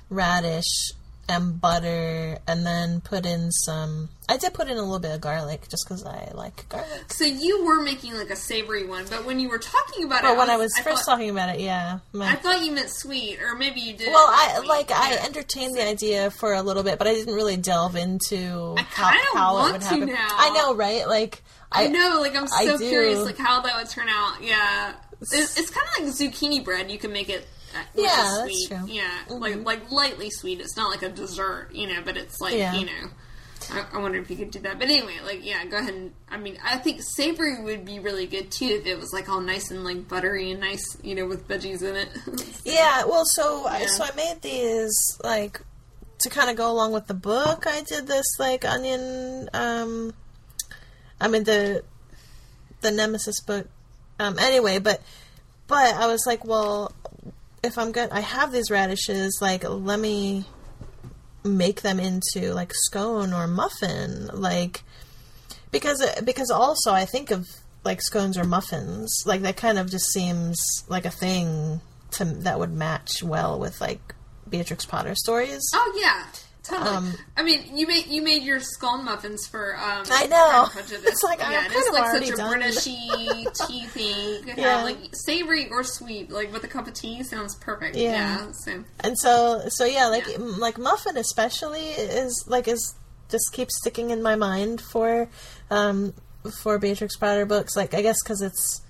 radish 0.10 0.91
and 1.28 1.60
butter 1.60 2.38
and 2.48 2.66
then 2.66 3.02
put 3.02 3.26
in 3.26 3.52
some 3.52 4.10
I 4.30 4.38
did 4.38 4.54
put 4.54 4.68
in 4.68 4.78
a 4.78 4.82
little 4.82 5.00
bit 5.00 5.12
of 5.14 5.22
garlic 5.22 5.68
just 5.70 5.88
cuz 5.88 6.04
I 6.06 6.32
like 6.36 6.68
garlic. 6.70 7.12
so 7.12 7.24
you 7.26 7.66
were 7.66 7.82
making 7.82 8.14
like 8.16 8.30
a 8.30 8.36
savory 8.36 8.86
one, 8.86 9.06
but 9.10 9.26
when 9.26 9.40
you 9.40 9.50
were 9.50 9.58
talking 9.60 10.04
about 10.06 10.20
it, 10.20 10.28
But 10.28 10.38
when 10.38 10.50
I 10.50 10.58
was 10.58 10.72
I 10.78 10.82
first 10.82 11.06
thought, 11.06 11.14
talking 11.14 11.30
about 11.32 11.50
it, 11.56 11.60
yeah. 11.62 12.00
my- 12.14 12.32
I 12.32 12.36
thought 12.36 12.64
you 12.64 12.72
meant 12.72 12.90
sweet, 12.92 13.40
or 13.42 13.56
maybe 13.56 13.80
you 13.80 13.94
did. 13.94 14.08
Well, 14.10 14.28
I 14.30 14.56
sweet. 14.58 14.68
like 14.70 14.92
I 14.92 15.18
entertained 15.26 15.76
the 15.76 15.88
idea 15.88 16.30
for 16.32 16.54
a 16.54 16.62
little 16.62 16.84
bit, 16.84 16.98
but 17.00 17.08
I 17.08 17.14
didn't 17.14 17.34
really 17.36 17.58
delve 17.58 17.96
into 17.96 18.76
I 18.78 18.82
how, 18.84 19.12
how 19.34 19.54
want 19.56 19.70
it 19.70 19.72
would 19.74 19.82
to 19.82 19.88
happen. 19.88 20.06
now. 20.08 20.28
I 20.32 20.50
know, 20.52 20.76
right? 20.76 21.08
Like 21.08 21.44
I 21.72 21.88
know, 21.88 22.20
like 22.22 22.36
I'm 22.36 22.48
so 22.48 22.78
curious, 22.78 23.24
like 23.26 23.38
how 23.38 23.62
that 23.62 23.76
would 23.78 23.90
turn 23.90 24.08
out. 24.10 24.42
Yeah, 24.44 24.94
it's, 25.22 25.58
it's 25.58 25.70
kind 25.72 25.88
of 25.98 26.06
like 26.06 26.14
zucchini 26.14 26.64
bread. 26.64 26.90
You 26.92 26.98
can 27.00 27.12
make 27.12 27.30
it. 27.30 27.48
Yeah, 27.96 28.46
is 28.46 28.68
that's 28.68 28.68
true. 28.68 28.88
Yeah, 28.94 29.10
Mhm. 29.28 29.40
like 29.42 29.66
like 29.66 29.92
lightly 29.92 30.30
sweet. 30.30 30.60
It's 30.62 30.76
not 30.78 30.90
like 30.92 31.02
a 31.04 31.10
dessert, 31.10 31.70
you 31.74 31.88
know, 31.88 32.02
but 32.04 32.18
it's 32.18 32.40
like 32.40 32.54
Yeah. 32.56 32.74
you 32.74 32.86
know. 32.86 33.10
I, 33.72 33.86
I 33.94 33.98
wonder 34.00 34.20
if 34.20 34.30
you 34.30 34.36
could 34.36 34.52
do 34.52 34.60
that, 34.60 34.78
but 34.78 34.90
anyway, 34.90 35.16
like 35.26 35.44
yeah, 35.44 35.64
go 35.66 35.78
ahead 35.78 35.94
and. 35.94 36.14
I 36.30 36.38
mean, 36.38 36.58
I 36.64 36.78
think 36.78 37.02
savory 37.02 37.60
would 37.64 37.86
be 37.86 38.00
really 38.00 38.28
good 38.28 38.52
too 38.52 38.66
if 38.66 38.86
it 38.86 39.00
was 39.00 39.12
like 39.14 39.28
all 39.30 39.42
nice 39.42 39.72
and 39.72 39.84
like 39.84 40.08
buttery 40.08 40.52
and 40.52 40.60
nice, 40.60 40.84
you 41.02 41.16
know, 41.16 41.26
with 41.26 41.48
veggies 41.48 41.82
in 41.82 41.96
it. 41.96 42.10
Yeah, 42.66 43.06
well, 43.06 43.24
so 43.26 43.66
I 43.66 43.82
Yeah. 43.82 43.88
so 43.88 44.04
I 44.04 44.12
made 44.16 44.42
these 44.42 44.94
like 45.24 45.62
to 46.20 46.30
kind 46.30 46.50
of 46.50 46.56
go 46.58 46.70
along 46.72 46.92
with 46.94 47.08
the 47.08 47.14
book. 47.14 47.66
I 47.68 47.82
did 47.82 48.08
this 48.08 48.26
like 48.40 48.66
onion. 48.66 49.50
um 49.54 50.14
I 51.20 51.28
mean 51.28 51.44
the 51.46 51.84
the 52.82 52.92
Nemesis 52.92 53.40
book. 53.42 53.68
Um, 54.20 54.38
anyway, 54.38 54.80
but 54.80 55.02
but 55.68 55.96
I 55.96 56.08
was 56.08 56.24
like, 56.28 56.46
well, 56.46 56.92
if 57.66 57.78
I'm 57.78 57.92
good, 57.92 58.10
I 58.12 58.22
have 58.22 58.52
these 58.52 58.72
radishes. 58.72 59.40
Like, 59.42 59.64
let 59.68 60.00
me 60.00 60.46
make 61.44 61.82
them 61.82 62.00
into 62.00 62.54
like 62.54 62.74
scone 62.74 63.34
or 63.34 63.48
muffin, 63.48 64.28
like 64.34 64.84
because 65.72 66.04
because 66.24 66.50
also 66.50 66.92
I 66.92 67.06
think 67.06 67.32
of 67.32 67.46
like 67.84 68.02
scones 68.02 68.38
or 68.38 68.44
muffins, 68.44 69.24
like 69.26 69.42
that 69.42 69.58
kind 69.58 69.78
of 69.78 69.90
just 69.90 70.12
seems 70.12 70.60
like 70.88 71.06
a 71.06 71.12
thing 71.12 71.82
to 72.12 72.26
that 72.26 72.60
would 72.60 72.74
match 72.74 73.22
well 73.22 73.60
with 73.60 73.80
like 73.82 74.16
Beatrix 74.50 74.86
Potter 74.86 75.16
stories. 75.16 75.62
oh 75.74 76.00
yeah. 76.02 76.26
Totally. 76.68 76.90
Um, 76.96 77.14
I 77.38 77.44
mean, 77.44 77.78
you 77.78 77.86
made 77.88 78.08
you 78.08 78.22
made 78.22 78.44
your 78.44 78.60
scone 78.60 79.06
muffins 79.06 79.46
for. 79.48 79.76
Um, 79.76 80.04
I 80.12 80.26
know. 80.28 80.68
for 80.72 80.80
a 80.80 80.82
bunch 80.84 80.94
of 80.94 81.04
It's 81.08 81.24
like, 81.24 81.40
yeah, 81.40 81.48
I've 81.50 81.66
it 81.66 81.74
kind 81.74 81.76
is 81.76 81.88
of 81.88 81.94
like 81.94 82.12
such 82.12 82.30
a 82.30 82.34
Britishy 82.42 83.68
tea 83.68 83.86
thing. 83.88 84.48
Yeah. 84.58 84.78
Yeah. 84.80 84.84
like 84.84 84.98
savory 85.14 85.70
or 85.70 85.84
sweet, 85.84 86.32
like 86.32 86.52
with 86.52 86.64
a 86.64 86.68
cup 86.68 86.88
of 86.88 86.94
tea 86.94 87.24
sounds 87.24 87.56
perfect. 87.56 87.96
Yeah. 87.96 88.12
Yeah, 88.46 88.52
so 88.52 88.84
And 89.02 89.18
so 89.20 89.64
so 89.70 89.86
yeah, 89.86 90.08
like 90.08 90.28
Yeah. 90.28 90.38
like 90.40 90.78
muffin 90.78 91.18
especially 91.18 91.82
is 91.90 92.46
like 92.48 92.68
is 92.68 92.96
just 93.30 93.52
keeps 93.54 93.78
sticking 93.80 94.10
in 94.12 94.22
my 94.24 94.36
mind 94.36 94.82
for 94.82 95.28
um 95.70 96.14
for 96.64 96.78
Beatrix 96.80 97.16
Potter 97.18 97.46
books. 97.46 97.76
Like 97.76 97.94
I 97.94 98.02
guess 98.02 98.18
because 98.24 98.42
it's 98.42 98.82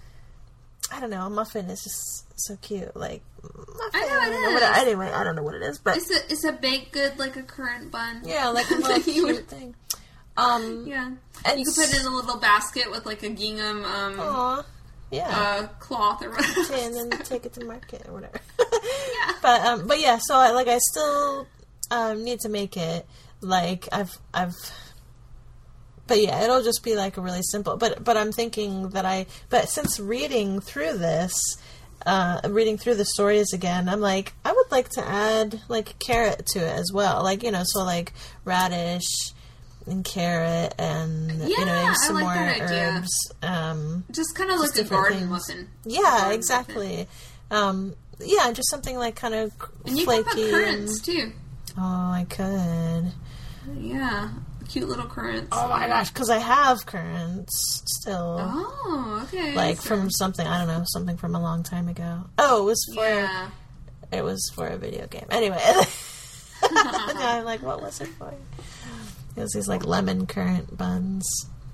I 0.92 1.00
don't 1.00 1.10
know. 1.10 1.26
A 1.26 1.30
muffin 1.30 1.70
is 1.70 1.84
just 1.84 2.40
so 2.40 2.56
cute. 2.62 2.96
Like 2.96 3.22
muffin. 3.44 3.90
I 3.94 4.30
know 4.30 4.40
it 4.40 4.50
or 4.50 4.54
whatever. 4.54 4.74
is. 4.74 4.82
Anyway, 4.84 5.12
I 5.12 5.24
don't 5.24 5.36
know 5.36 5.44
what 5.44 5.56
it 5.56 5.62
is, 5.64 5.80
but 5.80 5.98
It's 5.98 6.10
a 6.12 6.32
it's 6.32 6.44
a 6.44 6.52
baked 6.52 6.92
good 6.92 7.18
like 7.18 7.36
a 7.36 7.44
currant 7.44 7.92
bun. 7.92 8.22
yeah, 8.26 8.48
like 8.50 8.70
a 8.72 8.76
little 8.76 9.00
cute 9.02 9.26
would- 9.26 9.48
thing. 9.48 9.76
Um, 10.38 10.86
Yeah. 10.86 11.12
and 11.46 11.60
You 11.60 11.66
could 11.66 11.76
put 11.76 11.94
it 11.94 12.00
in 12.02 12.06
a 12.06 12.14
little 12.14 12.38
basket 12.38 12.92
with 12.92 13.06
like 13.06 13.24
a 13.24 13.30
gingham 13.30 13.86
um, 13.86 14.20
Aw, 14.20 14.66
yeah. 15.10 15.30
uh, 15.30 15.68
cloth 15.80 16.22
or 16.24 16.30
whatever. 16.32 16.74
And 16.74 16.94
then 16.94 17.10
take 17.24 17.46
it 17.46 17.54
to 17.54 17.64
market 17.66 18.04
or 18.08 18.14
whatever. 18.14 18.40
Yeah. 18.84 19.32
But 19.42 19.62
um, 19.62 19.88
but 19.88 20.00
yeah, 20.00 20.18
so 20.22 20.36
I, 20.36 20.52
like 20.52 20.68
I 20.68 20.78
still 20.80 21.48
um, 21.92 22.24
need 22.24 22.40
to 22.42 22.50
make 22.50 22.76
it. 22.78 23.06
Like 23.42 23.88
I've 23.92 24.18
I've. 24.34 24.54
But 26.08 26.22
yeah, 26.22 26.44
it'll 26.44 26.62
just 26.64 26.84
be 26.84 26.96
like 26.96 27.18
a 27.18 27.22
really 27.22 27.42
simple. 27.42 27.78
But 27.78 28.04
but 28.04 28.16
I'm 28.18 28.32
thinking 28.32 28.90
that 28.90 29.06
I. 29.06 29.26
But 29.50 29.70
since 29.70 30.00
reading 30.00 30.60
through 30.62 30.98
this, 31.00 31.34
uh, 32.06 32.42
reading 32.48 32.78
through 32.78 32.96
the 32.96 33.06
stories 33.06 33.54
again, 33.54 33.90
I'm 33.90 34.02
like 34.02 34.34
I 34.46 34.52
would 34.52 34.72
like 34.72 34.90
to 34.90 35.08
add 35.08 35.62
like 35.68 35.98
carrot 36.00 36.46
to 36.54 36.60
it 36.60 36.80
as 36.80 36.92
well. 36.94 37.24
Like 37.24 37.42
you 37.44 37.52
know, 37.52 37.64
so 37.66 37.84
like 37.84 38.14
radish 38.44 39.06
and 39.88 40.04
carrot 40.06 40.74
and 40.80 41.32
you 41.48 41.64
know 41.66 41.74
Yeah, 41.74 41.90
I 41.92 41.94
some 42.06 42.16
like 42.16 42.24
more 42.24 42.34
that 42.34 42.62
idea. 42.62 42.98
herbs. 42.98 43.32
Um, 43.44 44.04
Just 44.12 44.36
kind 44.36 44.52
of 44.52 44.60
like 44.60 44.76
a 44.76 44.84
garden 44.84 45.28
muffin. 45.30 45.70
yeah, 45.86 46.02
Garden 46.02 46.32
exactly. 46.34 47.08
Um, 47.52 47.96
yeah, 48.20 48.52
just 48.52 48.70
something 48.70 48.98
like 48.98 49.16
kind 49.16 49.34
of 49.36 49.52
And 49.86 49.98
you 49.98 50.06
flaky. 50.06 50.24
can 50.24 50.36
put 50.36 50.50
currants 50.52 51.02
too. 51.02 51.32
oh, 51.78 51.82
I 51.82 52.26
could. 52.30 53.12
Yeah, 53.80 54.30
cute 54.76 54.90
little 54.90 55.06
currants. 55.06 55.48
Oh 55.54 55.70
my 55.70 55.88
gosh, 55.88 56.10
because 56.12 56.30
I 56.30 56.38
have 56.38 56.86
currants 56.86 57.82
still, 57.86 58.38
Oh, 58.42 59.22
okay. 59.24 59.56
like 59.56 59.78
So- 59.78 59.88
from 59.88 60.12
something 60.12 60.46
I 60.46 60.58
don't 60.60 60.68
know, 60.68 60.84
something 60.88 61.16
from 61.16 61.34
a 61.34 61.42
long 61.42 61.64
time 61.64 61.88
ago. 61.88 62.26
Oh, 62.38 62.64
it 62.64 62.66
was 62.66 62.92
for 62.94 63.06
yeah. 63.08 63.50
it 64.12 64.22
was 64.22 64.52
for 64.54 64.68
a 64.68 64.78
video 64.78 65.08
game. 65.08 65.28
Anyway, 65.32 65.62
I'm 66.62 67.46
like, 67.46 67.62
what 67.64 67.82
was 67.82 68.02
it 68.02 68.10
for? 68.20 68.34
It 69.38 69.42
was 69.42 69.54
these 69.54 69.70
like 69.70 69.86
lemon 69.86 70.28
currant 70.28 70.76
buns. 70.78 71.26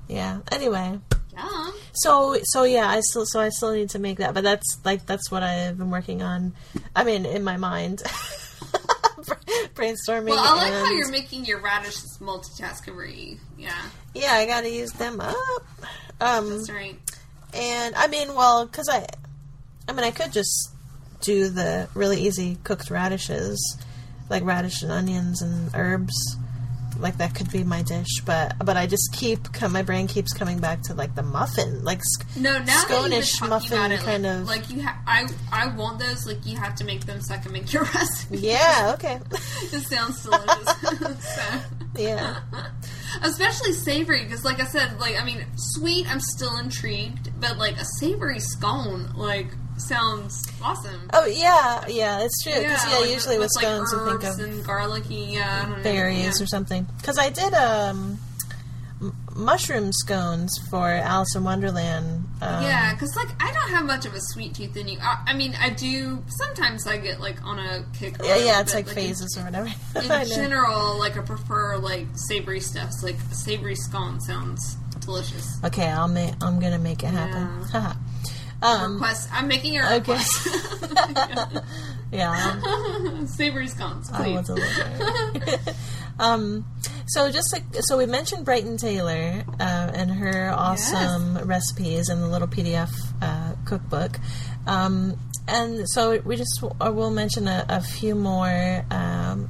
Yeah. 0.08 0.42
Anyway, 0.52 1.00
Yum. 1.36 1.74
So 1.94 2.38
so 2.44 2.66
yeah, 2.66 2.88
I 2.88 3.00
still 3.00 3.26
so 3.26 3.40
I 3.40 3.50
still 3.50 3.74
need 3.74 3.90
to 3.92 4.00
make 4.00 4.20
that, 4.20 4.36
but 4.36 4.44
that's 4.44 4.78
like 4.86 5.08
that's 5.08 5.32
what 5.32 5.42
I've 5.42 5.78
been 5.80 5.90
working 5.90 6.22
on. 6.22 6.54
I 6.96 7.04
mean, 7.04 7.26
in 7.26 7.44
my 7.44 7.58
mind, 7.58 8.04
brainstorming. 9.76 10.30
Well, 10.30 10.40
I 10.40 10.56
like 10.70 10.74
how 10.74 10.92
you're 10.92 11.12
making 11.12 11.46
your 11.46 11.60
radishes 11.60 12.18
multitaskable. 12.22 13.38
Yeah, 13.58 13.74
Yeah, 14.14 14.34
I 14.34 14.46
got 14.46 14.62
to 14.62 14.70
use 14.70 14.92
them 14.94 15.20
up. 15.22 15.36
Um, 16.20 16.50
that's 16.50 16.70
right. 16.70 16.98
and 17.54 17.96
I 17.96 18.08
mean, 18.08 18.36
well, 18.36 18.66
because 18.66 18.90
I, 18.90 19.06
I 19.88 19.94
mean, 19.94 20.04
I 20.04 20.12
could 20.12 20.32
just 20.32 20.72
do 21.22 21.50
the 21.50 21.88
really 21.96 22.22
easy 22.22 22.58
cooked 22.64 22.90
radishes, 22.90 23.78
like 24.30 24.44
radish 24.44 24.82
and 24.84 24.92
onions 24.92 25.42
and 25.42 25.70
herbs. 25.76 26.38
Like 27.02 27.18
that 27.18 27.36
could 27.36 27.52
be 27.52 27.64
my 27.64 27.82
dish, 27.82 28.22
but 28.26 28.56
but 28.64 28.78
I 28.78 28.86
just 28.88 29.10
keep 29.14 29.52
come, 29.52 29.74
my 29.74 29.82
brain 29.82 30.08
keeps 30.08 30.32
coming 30.34 30.60
back 30.60 30.82
to 30.84 30.94
like 30.94 31.16
the 31.16 31.24
muffin, 31.24 31.84
like 31.84 32.00
sk- 32.04 32.38
No, 32.38 32.58
now 32.60 32.66
that 32.66 32.86
scone-ish 32.88 33.34
talking 33.38 33.50
muffin 33.50 33.78
about 33.78 33.92
it, 33.92 34.00
kind 34.00 34.24
like, 34.24 34.36
of. 34.36 34.48
like 34.48 34.70
you, 34.70 34.82
ha- 34.84 35.02
I, 35.08 35.28
I 35.52 35.76
want 35.76 36.00
those. 36.00 36.26
Like 36.28 36.46
you 36.46 36.58
have 36.58 36.76
to 36.76 36.84
make 36.86 37.06
them 37.06 37.20
so 37.22 37.34
I 37.34 37.38
can 37.40 37.52
make 37.52 37.74
your 37.74 37.84
recipe. 37.96 38.38
yeah, 38.38 38.92
okay. 38.96 39.20
it 39.32 39.82
sounds 39.88 40.24
delicious. 40.24 41.26
so. 41.36 41.60
Yeah. 41.98 42.40
Especially 43.22 43.74
savory, 43.74 44.24
because 44.24 44.46
like 44.46 44.62
I 44.62 44.66
said, 44.66 45.00
like 45.00 45.20
I 45.22 45.26
mean, 45.26 45.46
sweet. 45.58 46.10
I'm 46.10 46.20
still 46.22 46.58
intrigued, 46.58 47.30
but 47.42 47.58
like 47.58 47.78
a 47.78 47.86
savory 48.00 48.40
scone, 48.40 49.14
like 49.16 49.48
sounds 49.88 50.48
awesome. 50.62 51.10
Oh 51.14 51.26
yeah, 51.26 51.86
yeah, 51.88 52.24
it's 52.24 52.44
true. 52.44 52.54
Because 52.54 52.90
yeah, 52.90 53.00
like, 53.00 53.10
usually 53.10 53.38
with 53.38 53.52
like, 53.56 53.66
scones, 53.66 53.92
you 53.92 54.06
think 54.06 54.24
of 54.24 54.40
and 54.40 54.66
garlicky, 54.66 55.16
yeah, 55.32 55.62
I 55.64 55.66
don't 55.66 55.78
know, 55.78 55.84
berries 55.84 56.40
yeah. 56.40 56.44
or 56.44 56.48
something. 56.48 56.88
Because 56.98 57.18
I 57.18 57.30
did 57.30 57.54
um, 57.54 58.20
mushroom 59.36 59.92
scones 59.92 60.58
for 60.70 60.88
Alice 60.88 61.36
in 61.36 61.44
Wonderland. 61.44 62.26
Um, 62.42 62.64
Yeah, 62.64 62.94
because 62.94 63.16
like 63.16 63.30
I 63.40 63.52
don't 63.52 63.70
have 63.72 63.86
much 63.86 64.06
of 64.06 64.14
a 64.14 64.20
sweet 64.20 64.56
tooth 64.56 64.76
in 64.78 64.88
you. 64.88 65.00
I, 65.02 65.24
I 65.28 65.34
mean, 65.34 65.56
I 65.60 65.70
do. 65.70 66.24
Sometimes 66.28 66.88
I 66.88 66.98
get 66.98 67.20
like 67.20 67.44
on 67.44 67.60
a 67.60 67.86
kick. 67.98 68.16
yeah, 68.24 68.38
yeah, 68.38 68.62
it's 68.62 68.74
but, 68.74 68.86
like 68.86 68.96
phases 68.96 69.38
or 69.38 69.44
whatever. 69.44 69.68
In, 69.96 70.12
in 70.12 70.28
general, 70.28 70.98
like 70.98 71.18
I 71.18 71.22
prefer 71.22 71.78
like 71.78 72.08
savory 72.16 72.60
stuffs. 72.60 73.04
Like 73.04 73.20
savory 73.32 73.76
scone 73.76 74.20
sounds 74.22 74.76
delicious. 75.00 75.60
Okay, 75.64 75.88
I'll 75.88 76.08
make. 76.08 76.34
I'm 76.42 76.60
gonna 76.60 76.80
make 76.80 77.04
it 77.04 77.08
happen. 77.08 77.98
Um, 78.62 78.94
Request. 78.94 79.30
I'm 79.34 79.48
making 79.48 79.78
a 79.78 79.82
okay. 79.82 79.96
request. 79.96 80.48
yeah, 82.12 83.26
savory 83.26 83.68
scones, 83.68 84.12
I 84.12 84.24
please. 84.24 84.50
will 84.50 84.60
um, 86.20 86.66
so 87.08 87.32
just 87.32 87.52
like 87.54 87.64
so, 87.80 87.98
we 87.98 88.06
mentioned 88.06 88.46
Bryton 88.46 88.78
Taylor 88.78 89.44
uh, 89.60 89.92
and 89.94 90.12
her 90.12 90.52
awesome 90.56 91.40
recipes 91.40 92.10
in 92.10 92.22
the 92.22 92.28
little 92.28 92.48
PDF 92.48 92.92
uh, 93.22 93.56
cookbook. 93.66 94.20
Um, 94.68 95.18
and 95.48 95.90
so 95.90 96.20
we 96.20 96.36
just 96.36 96.64
uh, 96.64 96.92
we'll 96.94 97.12
mention 97.12 97.48
a, 97.48 97.66
a 97.68 97.82
few 97.82 98.14
more 98.14 98.86
um, 98.92 99.50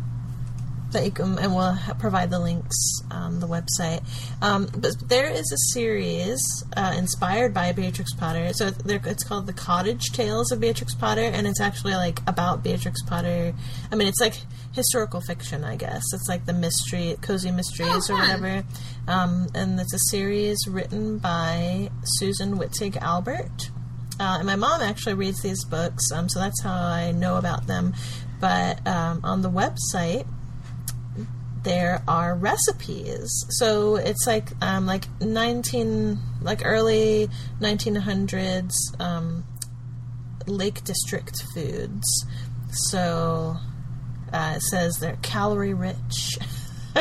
that 0.91 1.05
you 1.05 1.11
can, 1.11 1.37
and 1.39 1.55
we'll 1.55 1.77
provide 1.99 2.29
the 2.29 2.39
links 2.39 3.01
on 3.09 3.39
the 3.39 3.47
website. 3.47 4.03
Um, 4.41 4.67
but 4.77 4.93
there 5.07 5.29
is 5.29 5.51
a 5.51 5.73
series 5.73 6.41
uh, 6.75 6.93
inspired 6.97 7.53
by 7.53 7.71
Beatrix 7.71 8.13
Potter. 8.13 8.51
So 8.53 8.71
it's 8.85 9.23
called 9.23 9.47
The 9.47 9.53
Cottage 9.53 10.11
Tales 10.11 10.51
of 10.51 10.59
Beatrix 10.59 10.93
Potter, 10.95 11.21
and 11.21 11.47
it's 11.47 11.61
actually 11.61 11.93
like 11.93 12.19
about 12.27 12.63
Beatrix 12.63 13.01
Potter. 13.03 13.53
I 13.91 13.95
mean, 13.95 14.07
it's 14.07 14.21
like 14.21 14.35
historical 14.73 15.21
fiction, 15.21 15.63
I 15.63 15.75
guess. 15.75 16.03
It's 16.13 16.27
like 16.29 16.45
the 16.45 16.53
mystery, 16.53 17.17
cozy 17.21 17.51
mysteries 17.51 18.09
Oh, 18.09 18.13
or 18.13 18.17
whatever. 18.19 18.63
Um, 19.07 19.47
and 19.53 19.79
it's 19.79 19.93
a 19.93 19.99
series 20.09 20.57
written 20.67 21.17
by 21.17 21.89
Susan 22.03 22.57
Wittig 22.57 22.97
Albert. 22.97 23.69
Uh, 24.19 24.37
and 24.37 24.45
my 24.45 24.55
mom 24.55 24.81
actually 24.81 25.15
reads 25.15 25.41
these 25.41 25.65
books, 25.65 26.11
um, 26.11 26.29
so 26.29 26.39
that's 26.39 26.61
how 26.61 26.71
I 26.71 27.11
know 27.11 27.37
about 27.37 27.65
them. 27.65 27.93
But 28.39 28.85
um, 28.87 29.21
on 29.23 29.41
the 29.41 29.49
website, 29.49 30.27
there 31.63 32.01
are 32.07 32.35
recipes. 32.35 33.29
So 33.49 33.95
it's 33.95 34.25
like 34.25 34.49
um, 34.61 34.85
like 34.85 35.05
nineteen 35.21 36.19
like 36.41 36.61
early 36.65 37.29
nineteen 37.59 37.95
hundreds 37.95 38.75
um, 38.99 39.43
Lake 40.47 40.83
District 40.83 41.43
foods. 41.53 42.07
So 42.71 43.57
uh, 44.33 44.53
it 44.55 44.61
says 44.61 44.97
they're 44.99 45.17
calorie 45.21 45.73
rich. 45.73 46.37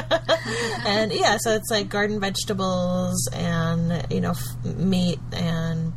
and 0.86 1.12
yeah, 1.12 1.36
so 1.40 1.52
it's 1.52 1.70
like 1.70 1.88
garden 1.88 2.20
vegetables 2.20 3.28
and 3.32 4.06
you 4.12 4.20
know 4.20 4.30
f- 4.30 4.64
meat 4.64 5.18
and 5.32 5.92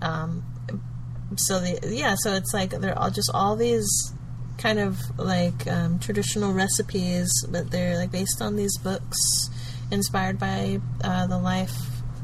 um, 0.00 0.42
so 1.36 1.60
the 1.60 1.94
yeah, 1.94 2.14
so 2.18 2.32
it's 2.34 2.54
like 2.54 2.70
they're 2.70 2.98
all 2.98 3.10
just 3.10 3.30
all 3.34 3.56
these 3.56 4.12
kind 4.58 4.78
of 4.78 4.98
like 5.18 5.66
um, 5.66 5.98
traditional 5.98 6.52
recipes, 6.52 7.30
but 7.48 7.70
they're 7.70 7.96
like 7.96 8.10
based 8.10 8.40
on 8.40 8.56
these 8.56 8.76
books 8.78 9.18
inspired 9.90 10.38
by 10.38 10.80
uh, 11.04 11.26
the 11.26 11.38
life 11.38 11.76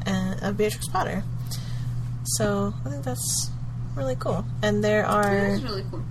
uh, 0.07 0.37
of 0.43 0.57
Beatrix 0.57 0.89
Potter. 0.89 1.23
So 2.25 2.73
I 2.85 2.91
think 2.91 3.05
that's 3.05 3.51
really 3.95 4.17
cool. 4.17 4.45
And 4.63 4.83
there 4.83 5.05
are 5.05 5.59
really 5.63 5.85
cool. 5.91 6.03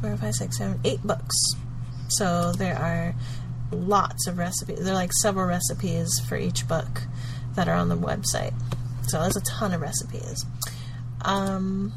four, 0.00 0.16
five, 0.16 0.34
six, 0.34 0.58
seven, 0.58 0.80
eight 0.84 1.02
books. 1.02 1.36
So 2.08 2.52
there 2.52 2.76
are 2.76 3.14
lots 3.72 4.26
of 4.26 4.38
recipes. 4.38 4.80
There 4.80 4.92
are 4.92 4.96
like 4.96 5.12
several 5.12 5.46
recipes 5.46 6.10
for 6.28 6.36
each 6.36 6.66
book 6.66 7.02
that 7.54 7.68
are 7.68 7.76
on 7.76 7.88
the 7.88 7.96
website. 7.96 8.54
So 9.04 9.20
there's 9.20 9.36
a 9.36 9.42
ton 9.42 9.72
of 9.72 9.80
recipes. 9.80 10.44
Um, 11.22 11.92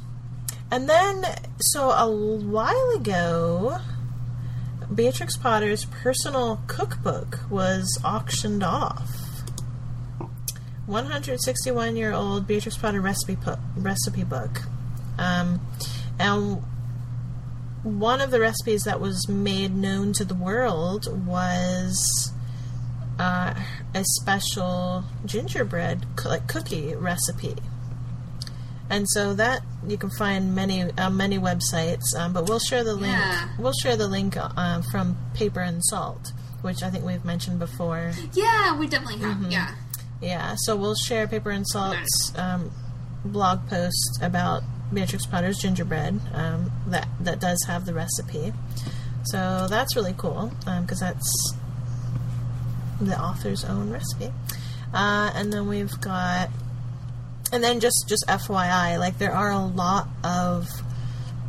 and 0.74 0.90
then, 0.90 1.24
so 1.60 1.91
a 1.91 2.10
while 2.10 2.90
ago, 2.95 3.78
Beatrix 4.94 5.38
Potter's 5.38 5.86
personal 5.86 6.64
cookbook 6.66 7.41
was 7.48 8.00
auctioned 8.04 8.64
off. 8.64 9.08
161 10.88 11.95
year 11.95 12.12
old 12.12 12.48
Beatrix 12.48 12.76
Potter 12.76 13.02
recipe, 13.02 13.36
po- 13.36 13.60
recipe 13.78 14.24
book. 14.24 14.64
Um, 15.20 15.62
and 16.18 16.64
one 17.84 18.20
of 18.20 18.32
the 18.32 18.40
recipes 18.40 18.82
that 18.86 19.00
was 19.00 19.30
made 19.30 19.76
known 19.76 20.12
to 20.14 20.26
the 20.26 20.34
world 20.34 21.28
was 21.28 22.34
uh, 23.20 23.54
a 23.94 24.04
special 24.04 25.04
gingerbread 25.24 26.08
co- 26.16 26.30
like 26.30 26.48
cookie 26.48 26.95
recipe. 26.95 27.58
And 28.89 29.07
so 29.10 29.34
that 29.34 29.61
you 29.88 29.97
can 29.97 30.10
find 30.11 30.53
many 30.53 30.84
uh, 30.84 31.10
many 31.10 31.39
websites, 31.39 32.15
um, 32.18 32.34
but 32.34 32.47
we'll 32.47 32.60
share 32.60 32.84
the 32.84 32.93
link. 32.93 33.14
Yeah. 33.14 33.49
We'll 33.57 33.73
share 33.73 33.95
the 33.95 34.07
link 34.07 34.35
uh, 34.38 34.81
from 34.91 35.18
Paper 35.34 35.61
and 35.61 35.84
Salt, 35.85 36.34
which 36.61 36.84
I 36.84 36.89
think 36.89 37.05
we've 37.05 37.26
mentioned 37.26 37.60
before. 37.60 38.11
Yeah, 38.34 38.77
we 38.77 38.88
definitely 38.88 39.19
have. 39.22 39.38
Mm-hmm. 39.38 39.51
Yeah. 39.51 39.76
Yeah, 40.22 40.55
so 40.60 40.76
we'll 40.76 40.95
share 40.95 41.27
Paper 41.27 41.49
and 41.49 41.68
Salt's 41.68 42.34
um, 42.38 42.72
blog 43.26 43.68
post 43.68 44.19
about 44.22 44.64
Beatrix 44.93 45.26
Potter's 45.26 45.57
gingerbread 45.57 46.19
um, 46.34 46.72
that 46.88 47.07
that 47.19 47.39
does 47.39 47.64
have 47.68 47.85
the 47.85 47.93
recipe. 47.93 48.53
So 49.26 49.68
that's 49.69 49.95
really 49.95 50.14
cool 50.18 50.51
because 50.81 50.99
that's 50.99 51.55
the 53.01 53.19
author's 53.19 53.65
own 53.65 53.89
recipe. 53.89 54.31
Uh, 54.93 55.31
and 55.34 55.51
then 55.51 55.68
we've 55.68 55.99
got, 56.01 56.49
and 57.53 57.63
then 57.63 57.80
just 57.80 58.05
just 58.07 58.25
FYI, 58.27 58.99
like 58.99 59.19
there 59.19 59.31
are 59.31 59.51
a 59.51 59.59
lot 59.59 60.07
of 60.23 60.67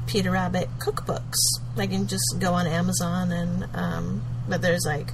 Peter 0.07 0.31
Rabbit 0.31 0.69
cookbooks. 0.79 1.39
Like 1.77 1.91
you 1.91 1.99
can 1.99 2.07
just 2.07 2.37
go 2.39 2.53
on 2.53 2.67
Amazon 2.67 3.33
and, 3.33 3.69
um, 3.75 4.23
but 4.49 4.61
there's 4.63 4.85
like 4.87 5.09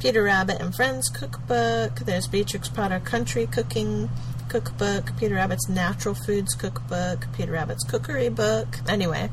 Peter 0.00 0.22
Rabbit 0.22 0.60
and 0.60 0.74
Friends 0.74 1.08
cookbook. 1.10 1.96
There's 2.00 2.26
Beatrix 2.26 2.68
Potter 2.68 2.98
Country 2.98 3.46
Cooking 3.46 4.08
cookbook. 4.48 5.16
Peter 5.18 5.34
Rabbit's 5.34 5.68
Natural 5.68 6.14
Foods 6.14 6.54
cookbook. 6.54 7.26
Peter 7.36 7.52
Rabbit's 7.52 7.84
Cookery 7.84 8.30
book. 8.30 8.78
Anyway, 8.88 9.30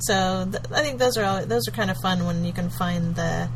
so 0.00 0.48
th- 0.50 0.64
I 0.72 0.82
think 0.82 0.98
those 0.98 1.16
are 1.16 1.24
all, 1.24 1.46
those 1.46 1.68
are 1.68 1.72
kind 1.72 1.90
of 1.90 1.96
fun 1.98 2.26
when 2.26 2.44
you 2.44 2.52
can 2.52 2.70
find 2.70 3.14
the 3.14 3.48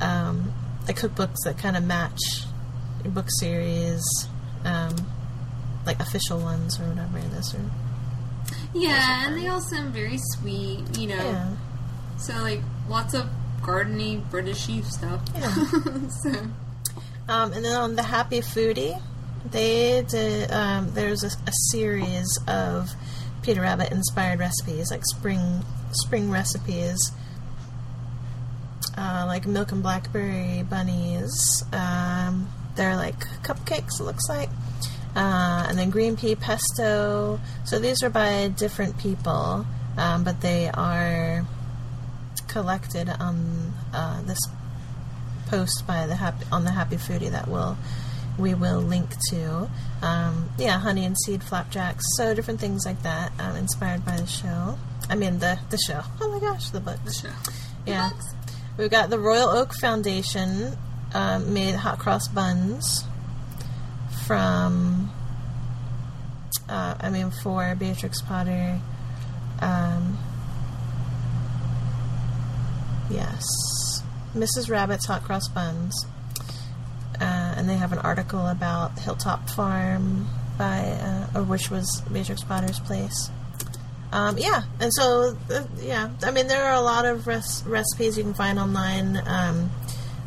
um, 0.00 0.52
the 0.86 0.94
cookbooks 0.94 1.38
that 1.44 1.58
kind 1.58 1.76
of 1.76 1.84
match 1.84 2.20
your 3.02 3.12
book 3.12 3.28
series, 3.40 4.02
um, 4.64 4.94
like 5.86 6.00
official 6.00 6.38
ones 6.38 6.78
or 6.80 6.84
whatever. 6.84 7.18
Those 7.34 7.54
are 7.54 7.60
Yeah, 8.74 9.26
and 9.26 9.36
they 9.36 9.48
all 9.48 9.60
sound 9.60 9.92
very 9.92 10.18
sweet, 10.18 10.84
you 10.98 11.08
know. 11.08 11.16
yeah. 11.16 11.50
So 12.18 12.34
like 12.42 12.60
lots 12.88 13.14
of 13.14 13.28
gardeny 13.60 14.22
Britishy 14.30 14.84
stuff. 14.84 15.20
Yeah. 15.34 15.52
so 16.22 16.30
Um, 17.28 17.52
and 17.52 17.64
then 17.64 17.74
on 17.76 17.96
the 17.96 18.02
Happy 18.02 18.40
Foodie, 18.40 19.00
they 19.50 20.02
did. 20.08 20.50
Um, 20.50 20.92
there's 20.94 21.22
a, 21.24 21.28
a 21.46 21.52
series 21.70 22.38
of 22.46 22.90
Peter 23.42 23.60
Rabbit 23.62 23.90
inspired 23.92 24.38
recipes, 24.38 24.90
like 24.90 25.04
spring 25.04 25.62
spring 25.92 26.30
recipes, 26.30 27.12
uh, 28.96 29.24
like 29.26 29.46
milk 29.46 29.72
and 29.72 29.82
blackberry 29.82 30.62
bunnies. 30.68 31.62
Um, 31.72 32.48
they're 32.76 32.96
like 32.96 33.18
cupcakes. 33.42 34.00
It 34.00 34.04
looks 34.04 34.28
like. 34.28 34.50
Uh, 35.14 35.66
and 35.68 35.78
then 35.78 35.90
green 35.90 36.16
pea 36.16 36.34
pesto. 36.34 37.38
So 37.64 37.78
these 37.78 38.02
are 38.02 38.10
by 38.10 38.48
different 38.48 38.98
people, 38.98 39.64
um, 39.96 40.24
but 40.24 40.40
they 40.40 40.68
are 40.68 41.46
collected 42.48 43.08
on 43.08 43.72
uh, 43.92 44.22
this 44.22 44.38
post 45.46 45.86
by 45.86 46.06
the 46.06 46.16
happy 46.16 46.44
on 46.50 46.64
the 46.64 46.70
Happy 46.70 46.96
Foodie 46.96 47.30
that 47.30 47.48
will 47.48 47.76
we 48.38 48.54
will 48.54 48.80
link 48.80 49.10
to. 49.30 49.70
Um, 50.02 50.50
yeah, 50.58 50.78
honey 50.78 51.04
and 51.04 51.16
seed 51.24 51.42
flapjacks, 51.42 52.04
so 52.16 52.34
different 52.34 52.60
things 52.60 52.84
like 52.84 53.02
that, 53.02 53.32
um, 53.38 53.56
inspired 53.56 54.04
by 54.04 54.16
the 54.16 54.26
show. 54.26 54.78
I 55.08 55.14
mean 55.14 55.38
the 55.38 55.58
the 55.70 55.78
show. 55.78 56.00
Oh 56.20 56.30
my 56.30 56.40
gosh, 56.40 56.70
the 56.70 56.80
books. 56.80 57.20
sure. 57.20 57.30
Yeah, 57.86 58.10
books. 58.10 58.34
we've 58.78 58.90
got 58.90 59.10
the 59.10 59.18
Royal 59.18 59.48
Oak 59.48 59.72
Foundation 59.80 60.76
um, 61.12 61.52
made 61.54 61.74
hot 61.76 61.98
cross 61.98 62.26
buns 62.28 63.04
from. 64.26 65.10
Uh, 66.68 66.94
I 66.98 67.10
mean, 67.10 67.30
for 67.30 67.74
Beatrix 67.74 68.22
Potter. 68.22 68.80
Um, 69.60 70.18
yes, 73.10 73.44
Mrs. 74.34 74.70
Rabbit's 74.70 75.06
hot 75.06 75.22
cross 75.22 75.46
buns, 75.48 76.06
uh, 77.20 77.54
and 77.56 77.68
they 77.68 77.76
have 77.76 77.92
an 77.92 77.98
article 77.98 78.46
about 78.46 78.98
Hilltop 78.98 79.48
Farm 79.50 80.26
by, 80.58 80.80
uh, 80.80 81.38
or 81.38 81.42
which 81.42 81.70
was 81.70 82.02
Beatrix 82.12 82.42
Potter's 82.42 82.80
place. 82.80 83.30
Um, 84.12 84.38
yeah, 84.38 84.62
and 84.80 84.92
so 84.94 85.36
uh, 85.50 85.64
yeah, 85.80 86.08
I 86.22 86.30
mean 86.30 86.46
there 86.46 86.64
are 86.64 86.74
a 86.74 86.80
lot 86.80 87.04
of 87.04 87.26
res- 87.26 87.64
recipes 87.66 88.16
you 88.16 88.22
can 88.22 88.34
find 88.34 88.60
online 88.60 89.20
um, 89.26 89.70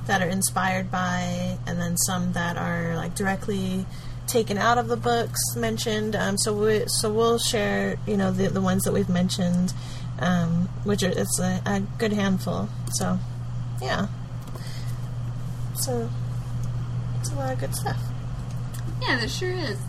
that 0.07 0.21
are 0.21 0.27
inspired 0.27 0.91
by, 0.91 1.57
and 1.67 1.79
then 1.79 1.97
some 1.97 2.33
that 2.33 2.57
are 2.57 2.95
like 2.95 3.15
directly 3.15 3.85
taken 4.25 4.57
out 4.57 4.77
of 4.77 4.87
the 4.87 4.97
books 4.97 5.39
mentioned. 5.55 6.15
Um, 6.15 6.37
so 6.37 6.53
we 6.53 6.83
so 6.87 7.11
we'll 7.11 7.37
share 7.37 7.97
you 8.07 8.17
know 8.17 8.31
the 8.31 8.47
the 8.47 8.61
ones 8.61 8.83
that 8.83 8.93
we've 8.93 9.09
mentioned, 9.09 9.73
um, 10.19 10.69
which 10.83 11.03
are 11.03 11.11
it's 11.11 11.39
a, 11.39 11.61
a 11.65 11.81
good 11.97 12.13
handful. 12.13 12.69
So 12.93 13.19
yeah, 13.81 14.07
so 15.75 16.09
it's 17.19 17.31
a 17.31 17.35
lot 17.35 17.53
of 17.53 17.59
good 17.59 17.75
stuff. 17.75 17.97
Yeah, 19.01 19.17
there 19.17 19.27
sure 19.27 19.51
is. 19.51 19.79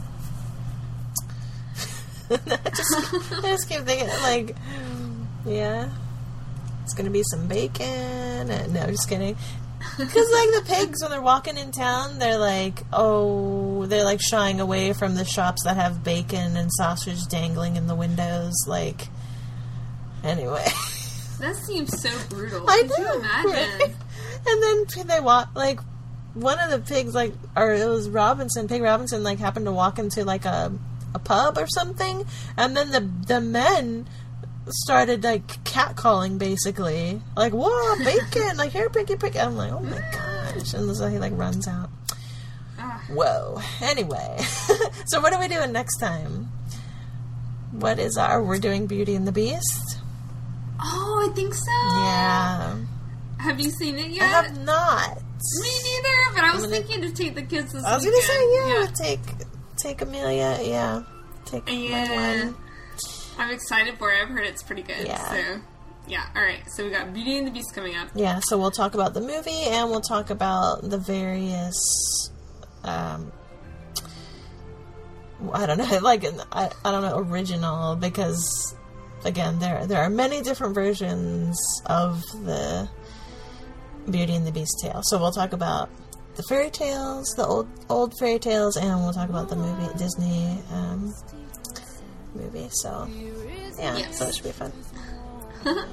I 2.30 2.36
just, 2.36 3.32
I 3.32 3.40
just 3.42 3.68
keep 3.68 3.80
thinking, 3.82 4.08
like, 4.22 4.54
yeah, 5.46 5.88
it's 6.84 6.92
gonna 6.92 7.10
be 7.10 7.22
some 7.22 7.48
bacon. 7.48 7.86
And, 8.50 8.74
no, 8.74 8.86
just 8.86 9.08
kidding. 9.08 9.36
Because 9.98 10.30
like 10.30 10.64
the 10.64 10.64
pigs, 10.66 11.02
when 11.02 11.10
they're 11.10 11.20
walking 11.22 11.56
in 11.58 11.70
town, 11.72 12.18
they're 12.18 12.38
like, 12.38 12.82
oh, 12.92 13.86
they're 13.86 14.04
like 14.04 14.20
shying 14.20 14.60
away 14.60 14.92
from 14.92 15.14
the 15.14 15.24
shops 15.24 15.64
that 15.64 15.76
have 15.76 16.04
bacon 16.04 16.56
and 16.56 16.70
sausage 16.72 17.26
dangling 17.26 17.76
in 17.76 17.86
the 17.86 17.94
windows. 17.96 18.54
Like, 18.66 19.08
anyway, 20.22 20.64
That 21.40 21.54
seems 21.54 22.00
so 22.00 22.10
brutal. 22.28 22.68
I 22.68 22.82
Could 22.82 22.90
know. 22.90 23.12
you 23.12 23.18
imagine? 23.20 23.50
right? 23.80 23.94
And 24.46 24.62
then 24.62 25.06
they 25.08 25.20
walk 25.20 25.50
like 25.54 25.80
one 26.34 26.58
of 26.60 26.70
the 26.70 26.78
pigs, 26.78 27.12
like, 27.14 27.32
or 27.56 27.72
it 27.74 27.86
was 27.88 28.08
Robinson, 28.08 28.68
Pig 28.68 28.82
Robinson, 28.82 29.22
like 29.24 29.38
happened 29.38 29.66
to 29.66 29.72
walk 29.72 29.98
into 29.98 30.24
like 30.24 30.44
a 30.44 30.72
a 31.14 31.18
pub 31.18 31.58
or 31.58 31.66
something, 31.66 32.24
and 32.56 32.76
then 32.76 32.90
the 32.92 33.00
the 33.34 33.40
men 33.40 34.08
started 34.70 35.24
like 35.24 35.46
catcalling 35.64 36.38
basically, 36.38 37.20
like 37.36 37.52
whoa 37.52 37.96
bacon, 38.04 38.56
like 38.56 38.72
here 38.72 38.88
Pinky, 38.90 39.16
Pinky. 39.16 39.38
I'm 39.40 39.56
like 39.56 39.72
oh 39.72 39.80
my 39.80 39.98
gosh, 40.12 40.74
and 40.74 40.96
so 40.96 41.08
he 41.08 41.18
like 41.18 41.32
runs 41.36 41.66
out. 41.68 41.90
Ah. 42.78 43.02
Whoa. 43.10 43.60
Anyway, 43.82 44.36
so 45.06 45.20
what 45.20 45.32
are 45.32 45.40
we 45.40 45.48
doing 45.48 45.72
next 45.72 45.98
time? 45.98 46.50
What 47.72 47.98
is 47.98 48.16
our? 48.16 48.42
We're 48.42 48.58
doing 48.58 48.86
Beauty 48.86 49.14
and 49.14 49.26
the 49.26 49.32
Beast. 49.32 49.98
Oh, 50.80 51.28
I 51.28 51.34
think 51.34 51.54
so. 51.54 51.70
Yeah, 51.72 52.76
Have 53.38 53.58
you 53.60 53.70
seen 53.70 53.96
it 53.98 54.04
I 54.06 54.08
yet? 54.08 54.22
have 54.30 54.58
not. 54.64 55.16
Me 55.60 55.68
neither, 55.84 56.34
but 56.34 56.44
I 56.44 56.52
was 56.54 56.64
gonna- 56.66 56.76
thinking 56.76 57.02
to 57.02 57.12
take 57.12 57.34
the 57.34 57.42
kids 57.42 57.72
this 57.72 57.84
I 57.84 57.94
was 57.96 58.04
gonna 58.04 58.22
say 58.22 58.54
yeah, 58.54 58.86
take 58.94 59.20
take 59.76 60.00
Amelia. 60.02 60.58
Yeah, 60.62 61.02
take 61.44 61.66
my 61.66 61.72
Yeah. 61.72 62.44
one. 62.44 62.56
I'm 63.38 63.50
excited 63.50 63.98
for 63.98 64.12
it. 64.12 64.20
I've 64.20 64.28
heard 64.28 64.46
it's 64.46 64.62
pretty 64.62 64.82
good. 64.82 65.06
Yeah. 65.06 65.30
So, 65.30 65.60
yeah. 66.08 66.26
All 66.34 66.42
right. 66.42 66.60
So 66.68 66.84
we 66.84 66.90
got 66.90 67.12
Beauty 67.14 67.38
and 67.38 67.46
the 67.46 67.50
Beast 67.50 67.74
coming 67.74 67.96
up. 67.96 68.08
Yeah, 68.14 68.40
so 68.42 68.58
we'll 68.58 68.70
talk 68.70 68.94
about 68.94 69.14
the 69.14 69.20
movie 69.20 69.62
and 69.64 69.90
we'll 69.90 70.00
talk 70.00 70.30
about 70.30 70.82
the 70.82 70.98
various. 70.98 72.30
Um, 72.84 73.32
I 75.52 75.66
don't 75.66 75.78
know, 75.78 75.98
like 76.02 76.24
I, 76.52 76.70
I 76.84 76.90
don't 76.90 77.02
know 77.02 77.18
original 77.18 77.96
because 77.96 78.74
again 79.24 79.58
there 79.58 79.86
there 79.86 80.00
are 80.00 80.10
many 80.10 80.42
different 80.42 80.74
versions 80.74 81.58
of 81.86 82.22
the 82.44 82.88
Beauty 84.10 84.34
and 84.34 84.46
the 84.46 84.52
Beast 84.52 84.78
tale. 84.82 85.00
So 85.04 85.18
we'll 85.18 85.32
talk 85.32 85.52
about 85.52 85.90
the 86.36 86.42
fairy 86.44 86.70
tales, 86.70 87.34
the 87.36 87.46
old 87.46 87.68
old 87.88 88.14
fairy 88.18 88.38
tales, 88.38 88.76
and 88.76 89.00
we'll 89.02 89.12
talk 89.12 89.28
about 89.28 89.48
the 89.48 89.56
movie 89.56 89.92
Disney 89.98 90.58
um, 90.72 91.14
movie. 92.38 92.68
So 92.70 93.06
yeah, 93.78 93.96
Yes. 93.98 94.18
so 94.18 94.26
it 94.28 94.34
should 94.34 94.44
be 94.44 94.52
fun. 94.52 94.72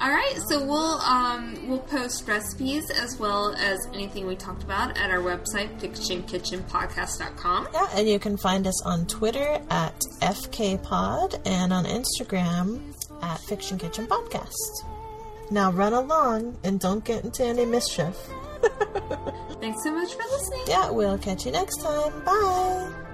All 0.00 0.08
right. 0.10 0.34
So 0.48 0.64
we'll 0.64 0.98
um, 1.00 1.68
we'll 1.68 1.78
post 1.80 2.26
recipes 2.26 2.88
as 2.90 3.18
well 3.18 3.54
as 3.54 3.78
anything 3.92 4.26
we 4.26 4.34
talked 4.34 4.62
about 4.62 4.96
at 4.98 5.10
our 5.10 5.18
website 5.18 5.78
fictionkitchenpodcast.com. 5.80 7.68
Yeah, 7.74 7.88
and 7.94 8.08
you 8.08 8.18
can 8.18 8.36
find 8.38 8.66
us 8.66 8.82
on 8.86 9.06
Twitter 9.06 9.60
at 9.70 9.98
FKPod 10.22 11.40
and 11.46 11.72
on 11.72 11.84
Instagram 11.84 12.94
at 13.22 13.38
Fiction 13.40 13.76
Kitchen 13.78 14.06
Podcast. 14.06 14.84
Now 15.50 15.70
run 15.72 15.92
along 15.92 16.56
and 16.64 16.80
don't 16.80 17.04
get 17.04 17.24
into 17.24 17.44
any 17.44 17.66
mischief. 17.66 18.16
Thanks 19.60 19.82
so 19.84 19.92
much 19.92 20.12
for 20.14 20.22
listening. 20.22 20.62
Yeah, 20.66 20.90
we'll 20.90 21.18
catch 21.18 21.44
you 21.44 21.52
next 21.52 21.76
time. 21.82 22.24
Bye. 22.24 23.09